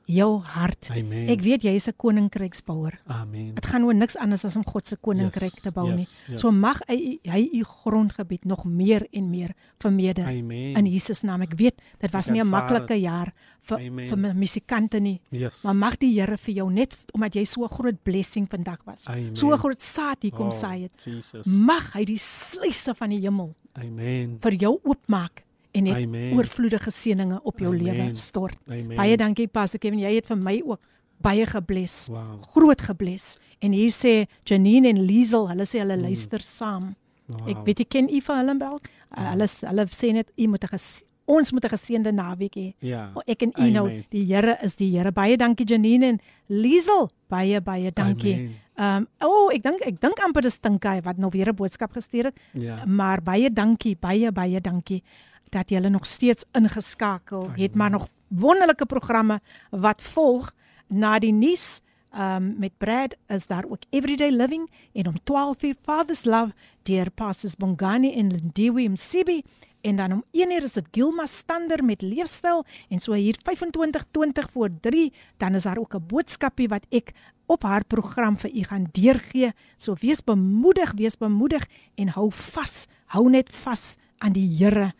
jou 0.06 0.40
hart. 0.42 0.88
Amen. 0.90 1.28
Ek 1.28 1.40
weet 1.42 1.62
jy 1.62 1.74
is 1.74 1.88
'n 1.88 1.96
koninkryksbouer. 1.96 3.00
Amen. 3.06 3.54
Dit 3.54 3.66
gaan 3.66 3.84
oor 3.84 3.94
niks 3.94 4.16
anders 4.16 4.44
as 4.44 4.56
om 4.56 4.64
God 4.64 4.86
se 4.88 4.96
koninkryk 4.96 5.52
Yes, 5.54 5.62
te 5.62 5.70
bou 5.72 5.86
yes, 5.88 5.96
nie. 5.96 6.06
yes. 6.28 6.40
So 6.40 6.50
mag 6.52 6.80
hy 6.88 7.18
hy 7.24 7.48
u 7.54 7.62
grondgebied 7.64 8.44
nog 8.44 8.64
meer 8.64 9.06
en 9.12 9.30
meer 9.30 9.54
vermeerder 9.78 10.26
Amen. 10.26 10.76
in 10.76 10.86
Jesus 10.86 11.22
naam. 11.22 11.42
Ek 11.42 11.54
weet 11.58 11.80
dit 12.00 12.10
was 12.12 12.28
Ek 12.28 12.32
nie 12.34 12.40
'n 12.42 12.48
maklike 12.48 13.00
jaar 13.00 13.32
vir 13.62 13.78
Amen. 13.78 14.06
vir 14.06 14.34
musikante 14.34 15.00
nie. 15.00 15.20
Yes. 15.30 15.62
Maar 15.64 15.74
mag 15.76 15.96
die 15.98 16.14
Here 16.20 16.36
vir 16.36 16.54
jou 16.54 16.70
net 16.72 16.96
omdat 17.12 17.34
jy 17.34 17.44
so 17.44 17.64
'n 17.64 17.68
groot 17.68 18.02
blessing 18.02 18.48
vandag 18.48 18.78
was. 18.84 19.08
Amen. 19.08 19.34
So 19.36 19.50
'n 19.52 19.58
groot 19.58 19.82
saad 19.82 20.22
hier 20.22 20.32
kom 20.32 20.46
Oh, 20.46 20.52
saai 20.52 20.82
het. 20.82 21.04
Jesus. 21.04 21.46
Mag 21.46 21.92
hy 21.94 22.04
die 22.04 22.18
sluise 22.18 22.94
van 22.94 23.10
die 23.10 23.20
hemel 23.20 23.54
Amen. 23.74 24.38
vir 24.40 24.52
jou 24.54 24.78
oopmaak 24.84 25.42
en 25.76 25.88
net 25.88 26.02
Amen. 26.02 26.34
oorvloedige 26.36 26.90
seëninge 26.90 27.40
op 27.42 27.62
jou 27.62 27.72
lewe 27.76 28.10
stort. 28.18 28.58
Amen. 28.68 28.96
Baie 28.96 29.16
dankie 29.20 29.48
Pastor 29.48 29.80
Kevin, 29.82 30.02
jy 30.02 30.14
het 30.18 30.30
vir 30.30 30.38
my 30.40 30.60
ook 30.64 30.80
baie 31.24 31.46
gebless. 31.48 32.06
Wow. 32.12 32.42
Groot 32.54 32.80
gebless. 32.80 33.36
En 33.64 33.72
hier 33.72 33.92
sê 33.94 34.14
Janine 34.44 34.88
en 34.92 35.02
Liesel, 35.06 35.48
hulle 35.48 35.66
sê 35.68 35.82
hulle 35.82 35.98
luister 36.00 36.42
saam. 36.44 36.92
Mm. 36.92 37.02
Wow. 37.26 37.50
Ek 37.50 37.66
weet 37.66 37.82
jy 37.82 37.88
ken 37.96 38.08
u 38.12 38.22
vir 38.22 38.40
hulle 38.42 38.56
wel. 38.60 38.80
Uh, 39.10 39.28
hulle 39.32 39.50
hulle 39.70 39.86
sê 39.96 40.12
net 40.14 40.32
u 40.36 40.48
moet 40.52 40.64
'n 40.64 40.80
ons 41.26 41.52
moet 41.52 41.64
'n 41.64 41.74
geseënde 41.74 42.12
naweek 42.12 42.54
hê. 42.54 42.74
Ja. 42.78 43.10
O, 43.14 43.20
Ek 43.26 43.42
en 43.42 43.52
u 43.58 43.70
nou, 43.70 44.04
die 44.10 44.24
Here 44.24 44.58
is 44.62 44.76
die 44.76 44.90
Here. 44.96 45.10
Baie 45.12 45.36
dankie 45.36 45.66
Janine 45.66 46.06
en 46.06 46.20
Liesel. 46.46 47.10
Baie 47.28 47.60
baie 47.60 47.90
dankie. 47.90 48.50
Ehm 48.78 48.96
um, 48.96 49.06
o, 49.20 49.26
oh, 49.26 49.52
ek 49.52 49.62
dink 49.62 49.80
ek 49.82 50.00
dink 50.00 50.20
amper 50.22 50.42
dis 50.42 50.60
Tinkai 50.60 51.02
wat 51.02 51.18
nou 51.18 51.30
weer 51.30 51.48
'n 51.48 51.56
boodskap 51.56 51.92
gestuur 51.92 52.24
het. 52.24 52.38
Ja. 52.52 52.84
Maar 52.86 53.22
baie 53.22 53.50
dankie, 53.50 53.96
baie 53.96 54.30
baie 54.32 54.60
dankie 54.60 55.02
dat 55.48 55.70
julle 55.70 55.88
nog 55.88 56.06
steeds 56.06 56.44
ingeskakel 56.52 57.50
het, 57.56 57.74
maar 57.74 57.90
nog 57.90 58.08
wonderlike 58.28 58.86
programme 58.86 59.40
wat 59.70 60.02
volg 60.02 60.54
na 60.88 61.18
die 61.18 61.32
nuus. 61.32 61.80
Um 62.16 62.54
met 62.58 62.78
Brad 62.78 63.16
is 63.26 63.46
daar 63.46 63.64
ook 63.68 63.82
Everyday 63.90 64.30
Living 64.30 64.70
en 64.92 65.06
om 65.06 65.14
12:00 65.20 65.76
Father's 65.82 66.24
Love 66.24 66.54
deur 66.82 67.10
Pastors 67.10 67.56
Bongani 67.56 68.14
en 68.14 68.30
Lindiwe 68.30 68.88
Msibi 68.88 69.42
en 69.80 69.96
dan 69.96 70.12
om 70.12 70.24
1:00 70.32 70.62
is 70.62 70.72
dit 70.72 70.86
Gilma 70.90 71.26
Stander 71.26 71.84
met 71.84 72.02
leefstyl 72.02 72.64
en 72.88 73.00
so 73.00 73.12
hier 73.12 73.36
25:20 73.42 74.50
voor 74.52 74.70
3 74.80 75.12
dan 75.36 75.54
is 75.54 75.62
daar 75.62 75.78
ook 75.78 75.94
'n 75.94 76.06
boodskapie 76.06 76.68
wat 76.68 76.86
ek 76.88 77.12
op 77.46 77.62
haar 77.62 77.84
program 77.84 78.36
vir 78.38 78.50
u 78.54 78.62
gaan 78.62 78.88
deurgee. 78.92 79.52
So 79.76 79.94
wees 80.00 80.24
bemoedig, 80.24 80.92
wees 80.92 81.16
bemoedig 81.16 81.66
en 81.94 82.08
hou 82.08 82.30
vas, 82.32 82.86
hou 83.14 83.30
net 83.30 83.50
vas 83.54 83.96
aan 84.18 84.32
die 84.32 84.48
Here. 84.58 84.92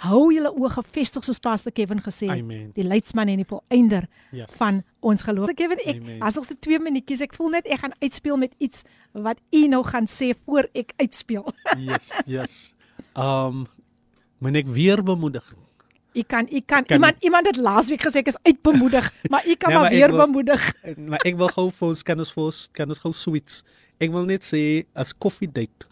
Hou 0.00 0.30
julle 0.32 0.48
oë 0.56 0.70
gefestig 0.78 1.24
soos 1.26 1.38
Pastor 1.44 1.72
Kevin 1.76 1.98
gesê 2.00 2.28
het. 2.30 2.40
Amen. 2.40 2.70
Die 2.76 2.84
leidsman 2.86 3.28
en 3.28 3.42
die 3.42 3.48
volëinder 3.48 4.06
Yes. 4.32 4.48
van 4.56 4.82
ons 5.04 5.22
geloof. 5.26 5.50
Pastor 5.50 5.58
Kevin, 5.68 5.82
ek 5.84 6.00
Amen. 6.00 6.22
as 6.24 6.38
ons 6.40 6.46
se 6.48 6.56
2 6.58 6.78
minuutjies, 6.80 7.20
ek 7.20 7.34
voel 7.36 7.50
net 7.58 7.66
ek 7.66 7.82
gaan 7.84 7.92
uitspeel 8.00 8.36
met 8.40 8.54
iets 8.58 8.84
wat 9.12 9.36
u 9.52 9.66
nou 9.68 9.82
gaan 9.84 10.06
sê 10.08 10.30
voor 10.46 10.68
ek 10.74 10.94
uitspeel. 10.96 11.44
Yes, 11.88 12.12
yes. 12.26 12.54
Um 13.14 13.66
moet 14.40 14.56
ek 14.56 14.66
weer 14.72 15.02
bemoedig. 15.04 15.44
U 16.16 16.22
kan 16.22 16.48
u 16.50 16.60
kan, 16.60 16.84
Kan- 16.84 16.96
iemand 16.96 17.16
iemand 17.24 17.46
het 17.46 17.56
laasweek 17.60 18.00
gesê 18.02 18.22
ek 18.24 18.32
is 18.32 18.38
uitbemoedig, 18.42 19.12
maar 19.30 19.44
u 19.46 19.54
kan 19.54 19.68
Nee, 19.70 19.78
maar 19.78 19.84
maar 19.84 19.92
ek 19.92 19.98
weer 19.98 20.10
wil- 20.16 20.26
bemoedig. 20.26 20.72
Maar 20.96 21.20
ek 21.28 21.36
wil 21.36 21.48
gou 21.48 21.68
vir 21.70 21.88
ons 21.92 22.02
kan 22.02 22.18
ons 22.18 22.32
vir 22.32 22.44
ons 22.44 22.68
kan 22.72 22.88
ons 22.88 22.98
gou 23.04 23.12
sweets. 23.12 23.60
Ek 24.00 24.10
wil 24.10 24.24
net 24.24 24.42
sê 24.48 24.86
as 24.96 25.12
koffie 25.12 25.46
date. 25.52 25.89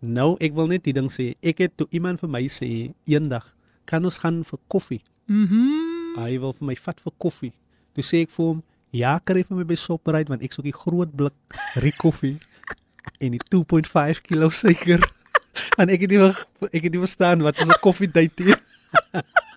Nou, 0.00 0.36
ek 0.40 0.54
wil 0.54 0.68
net 0.70 0.84
die 0.86 0.94
ding 0.94 1.08
sê. 1.10 1.32
Ek 1.42 1.58
het 1.64 1.74
toe 1.76 1.88
iemand 1.90 2.20
vir 2.22 2.30
my 2.30 2.44
sê 2.52 2.68
eendag 3.10 3.48
kan 3.88 4.04
ons 4.04 4.20
gaan 4.22 4.44
vir 4.44 4.60
koffie. 4.70 5.02
Mhm. 5.26 6.16
Hy 6.18 6.38
wil 6.38 6.52
vir 6.52 6.66
my 6.66 6.76
vat 6.76 7.00
vir 7.00 7.12
koffie. 7.18 7.52
Toe 7.94 8.04
sê 8.04 8.22
ek 8.22 8.30
vir 8.30 8.44
hom, 8.44 8.62
ja, 8.92 9.18
kry 9.18 9.42
vir 9.42 9.56
my 9.56 9.64
by 9.64 9.74
Shoprite 9.74 10.28
want 10.28 10.42
ek 10.42 10.52
soek 10.52 10.68
die 10.68 10.76
groot 10.76 11.10
blik 11.16 11.58
rie 11.82 11.94
koffie 11.98 12.38
en 13.20 13.34
die 13.34 13.42
2.5 13.50 14.22
kg 14.22 14.52
suiker. 14.52 15.02
en 15.80 15.88
ek 15.90 16.06
het 16.06 16.10
nie 16.10 16.22
ek 16.72 16.82
het 16.82 16.92
nie 16.92 17.02
verstaan 17.02 17.42
wat 17.42 17.58
is 17.58 17.68
'n 17.68 17.82
koffie 17.82 18.10
date 18.10 18.44
nie. 18.44 18.58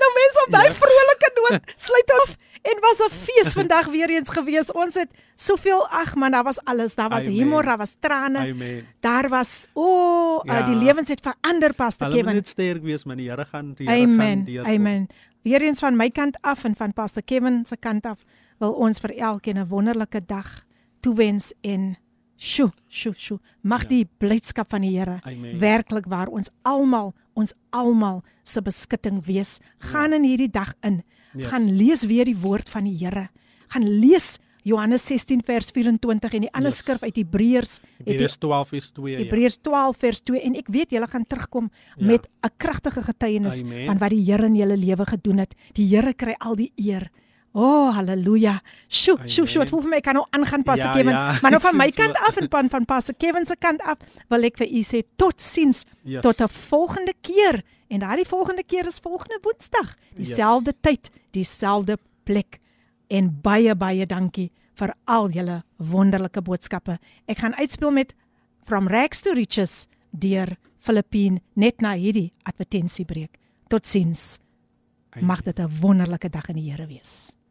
Nou 0.00 0.10
mense 0.20 0.42
op 0.46 0.52
daai 0.52 0.72
vrolike 0.72 1.30
noot 1.34 1.72
sluit 1.86 2.10
af 2.22 2.36
en 2.62 2.76
was 2.80 2.98
'n 2.98 3.10
fees 3.24 3.52
vandag 3.52 3.86
weer 3.86 4.10
eens 4.10 4.28
gewees. 4.28 4.72
Ons 4.72 4.94
het 4.94 5.08
soveel 5.34 5.88
ag 5.88 6.14
man, 6.14 6.30
daar 6.30 6.42
was 6.44 6.64
alles. 6.64 6.94
Daar 6.94 7.08
was 7.08 7.18
Amen. 7.20 7.32
humor, 7.32 7.62
daar 7.62 7.76
was 7.76 7.94
trane. 8.00 8.38
Amen. 8.38 8.86
Daar 9.00 9.28
was 9.28 9.66
o, 9.72 9.82
oh, 9.82 10.44
uh, 10.44 10.52
Ja. 10.58 10.62
die 10.62 10.74
lewens 10.74 11.08
het 11.08 11.20
verander 11.20 11.74
Hulle 11.76 12.14
moet 12.14 12.14
Kevin. 12.14 12.34
net 12.34 12.48
sterk 12.48 12.82
wees, 12.82 13.04
man. 13.04 13.16
Die 13.16 13.28
Here 13.30 13.44
gaan 13.44 13.72
die 13.74 13.88
Here 13.88 14.00
gaan 14.00 14.10
Amen. 14.20 14.44
deur. 14.44 14.64
Amen. 14.64 15.06
Weer 15.42 15.62
eens 15.62 15.78
van 15.78 15.96
my 15.96 16.10
kant 16.10 16.36
af 16.40 16.64
en 16.64 16.76
van 16.76 16.92
Pastor 16.92 17.22
Kevin 17.22 17.64
se 17.66 17.76
kant 17.76 18.06
af 18.06 18.18
wil 18.58 18.72
ons 18.72 18.98
vir 19.00 19.10
elkeen 19.16 19.56
'n 19.58 19.68
wonderlike 19.68 20.26
dag 20.26 20.62
toewens 21.00 21.52
en 21.60 21.96
sjo, 22.36 22.70
sjo, 22.88 23.12
sjo. 23.16 23.38
Mag 23.60 23.82
Ja. 23.82 23.88
die 23.88 24.08
blydskap 24.18 24.70
van 24.70 24.80
die 24.80 24.98
Here 24.98 25.18
Amen. 25.22 25.58
werklik 25.58 26.04
waar 26.06 26.26
ons 26.28 26.50
almal, 26.62 27.14
ons 27.34 27.54
almal 27.70 28.22
se 28.44 28.62
beskutting 28.62 29.24
wees. 29.26 29.60
Gaan 29.78 30.12
in 30.12 30.22
hierdie 30.24 30.50
dag 30.50 30.74
in. 30.82 31.02
Yes. 31.34 31.48
Gaan 31.48 31.70
lees 31.76 32.04
weer 32.04 32.24
die 32.24 32.36
woord 32.36 32.68
van 32.68 32.84
die 32.84 32.96
Here. 32.98 33.28
Gaan 33.68 33.86
lees 34.00 34.38
Johannes 34.64 35.02
16 35.06 35.40
vers 35.42 35.70
24 35.74 36.34
en 36.34 36.40
die 36.40 36.52
ander 36.54 36.70
Yes. 36.70 36.78
skrif 36.78 37.02
uit 37.02 37.16
Hebreërs 37.16 37.80
Hebreërs 38.04 38.36
12 38.38 38.72
is 38.72 38.92
2. 38.92 39.12
Ja. 39.12 39.18
Hebreërs 39.24 39.56
12 39.60 39.96
vers 39.96 40.20
2 40.22 40.40
en 40.40 40.54
ek 40.54 40.68
weet 40.68 40.90
julle 40.90 41.06
gaan 41.08 41.24
terugkom 41.26 41.70
Ja. 41.96 42.06
met 42.06 42.28
'n 42.44 42.50
kragtige 42.58 43.02
getuienis 43.02 43.62
Amen. 43.62 43.86
van 43.86 43.98
wat 43.98 44.10
die 44.10 44.24
Here 44.24 44.46
in 44.46 44.54
julle 44.54 44.76
lewe 44.76 45.04
gedoen 45.06 45.38
het. 45.38 45.54
Die 45.72 45.86
Here 45.88 46.14
kry 46.14 46.34
al 46.38 46.54
die 46.56 46.72
eer. 46.76 47.10
O, 47.54 47.60
oh, 47.60 47.94
haleluja. 47.94 48.60
Sjoe, 48.88 49.18
sjoe, 49.28 49.46
sjoe, 49.46 49.64
dit 49.64 49.70
voel 49.70 49.82
vir 49.82 49.90
my 49.90 50.00
kan 50.00 50.14
nou 50.14 50.24
aangaan 50.30 50.62
Pastor 50.64 50.86
Ja, 50.88 50.92
Kevin, 50.96 51.12
ja, 51.12 51.38
maar 51.42 51.50
nou 51.50 51.60
van 51.60 51.76
my 51.76 51.90
kant 52.00 52.16
af 52.16 52.36
en 52.36 52.48
van 52.48 52.68
van 52.70 52.84
Pastor 52.84 53.14
Kevin 53.14 53.44
se 53.46 53.56
kant 53.56 53.82
af 53.82 53.98
wil 54.28 54.42
ek 54.48 54.56
vir 54.56 54.68
u 54.72 54.80
sê 54.82 55.02
totsiens 55.16 55.84
Yes. 56.04 56.22
tot 56.22 56.40
'n 56.40 56.48
volgende 56.48 57.12
keer. 57.20 57.62
En 57.88 58.00
daardie 58.00 58.24
volgende 58.26 58.62
keer 58.64 58.86
is 58.86 58.98
volgende 58.98 59.38
Woensdag, 59.42 59.96
dieselfde 60.16 60.72
tyd, 60.80 61.10
dieselfde 61.30 61.98
plek. 62.24 62.58
En 63.08 63.28
baie 63.42 63.74
baie 63.74 64.06
dankie 64.06 64.50
vir 64.74 64.94
al 65.04 65.28
julle 65.30 65.62
wonderlike 65.76 66.40
boodskappe. 66.42 66.98
Ek 67.26 67.38
gaan 67.38 67.54
uitspeel 67.54 67.90
met 67.90 68.14
From 68.64 68.88
Rags 68.88 69.20
to 69.20 69.32
Riches 69.32 69.88
deur 70.10 70.56
Filippine 70.80 71.40
net 71.54 71.80
na 71.80 71.92
hierdie 71.94 72.32
advertensiebreek. 72.44 73.36
Totsiens. 73.68 74.38
Mag 75.20 75.42
dit 75.42 75.58
'n 75.60 75.68
wonderlike 75.80 76.30
dag 76.30 76.48
in 76.48 76.56
die 76.56 76.70
Here 76.70 76.86
wees. 76.86 77.34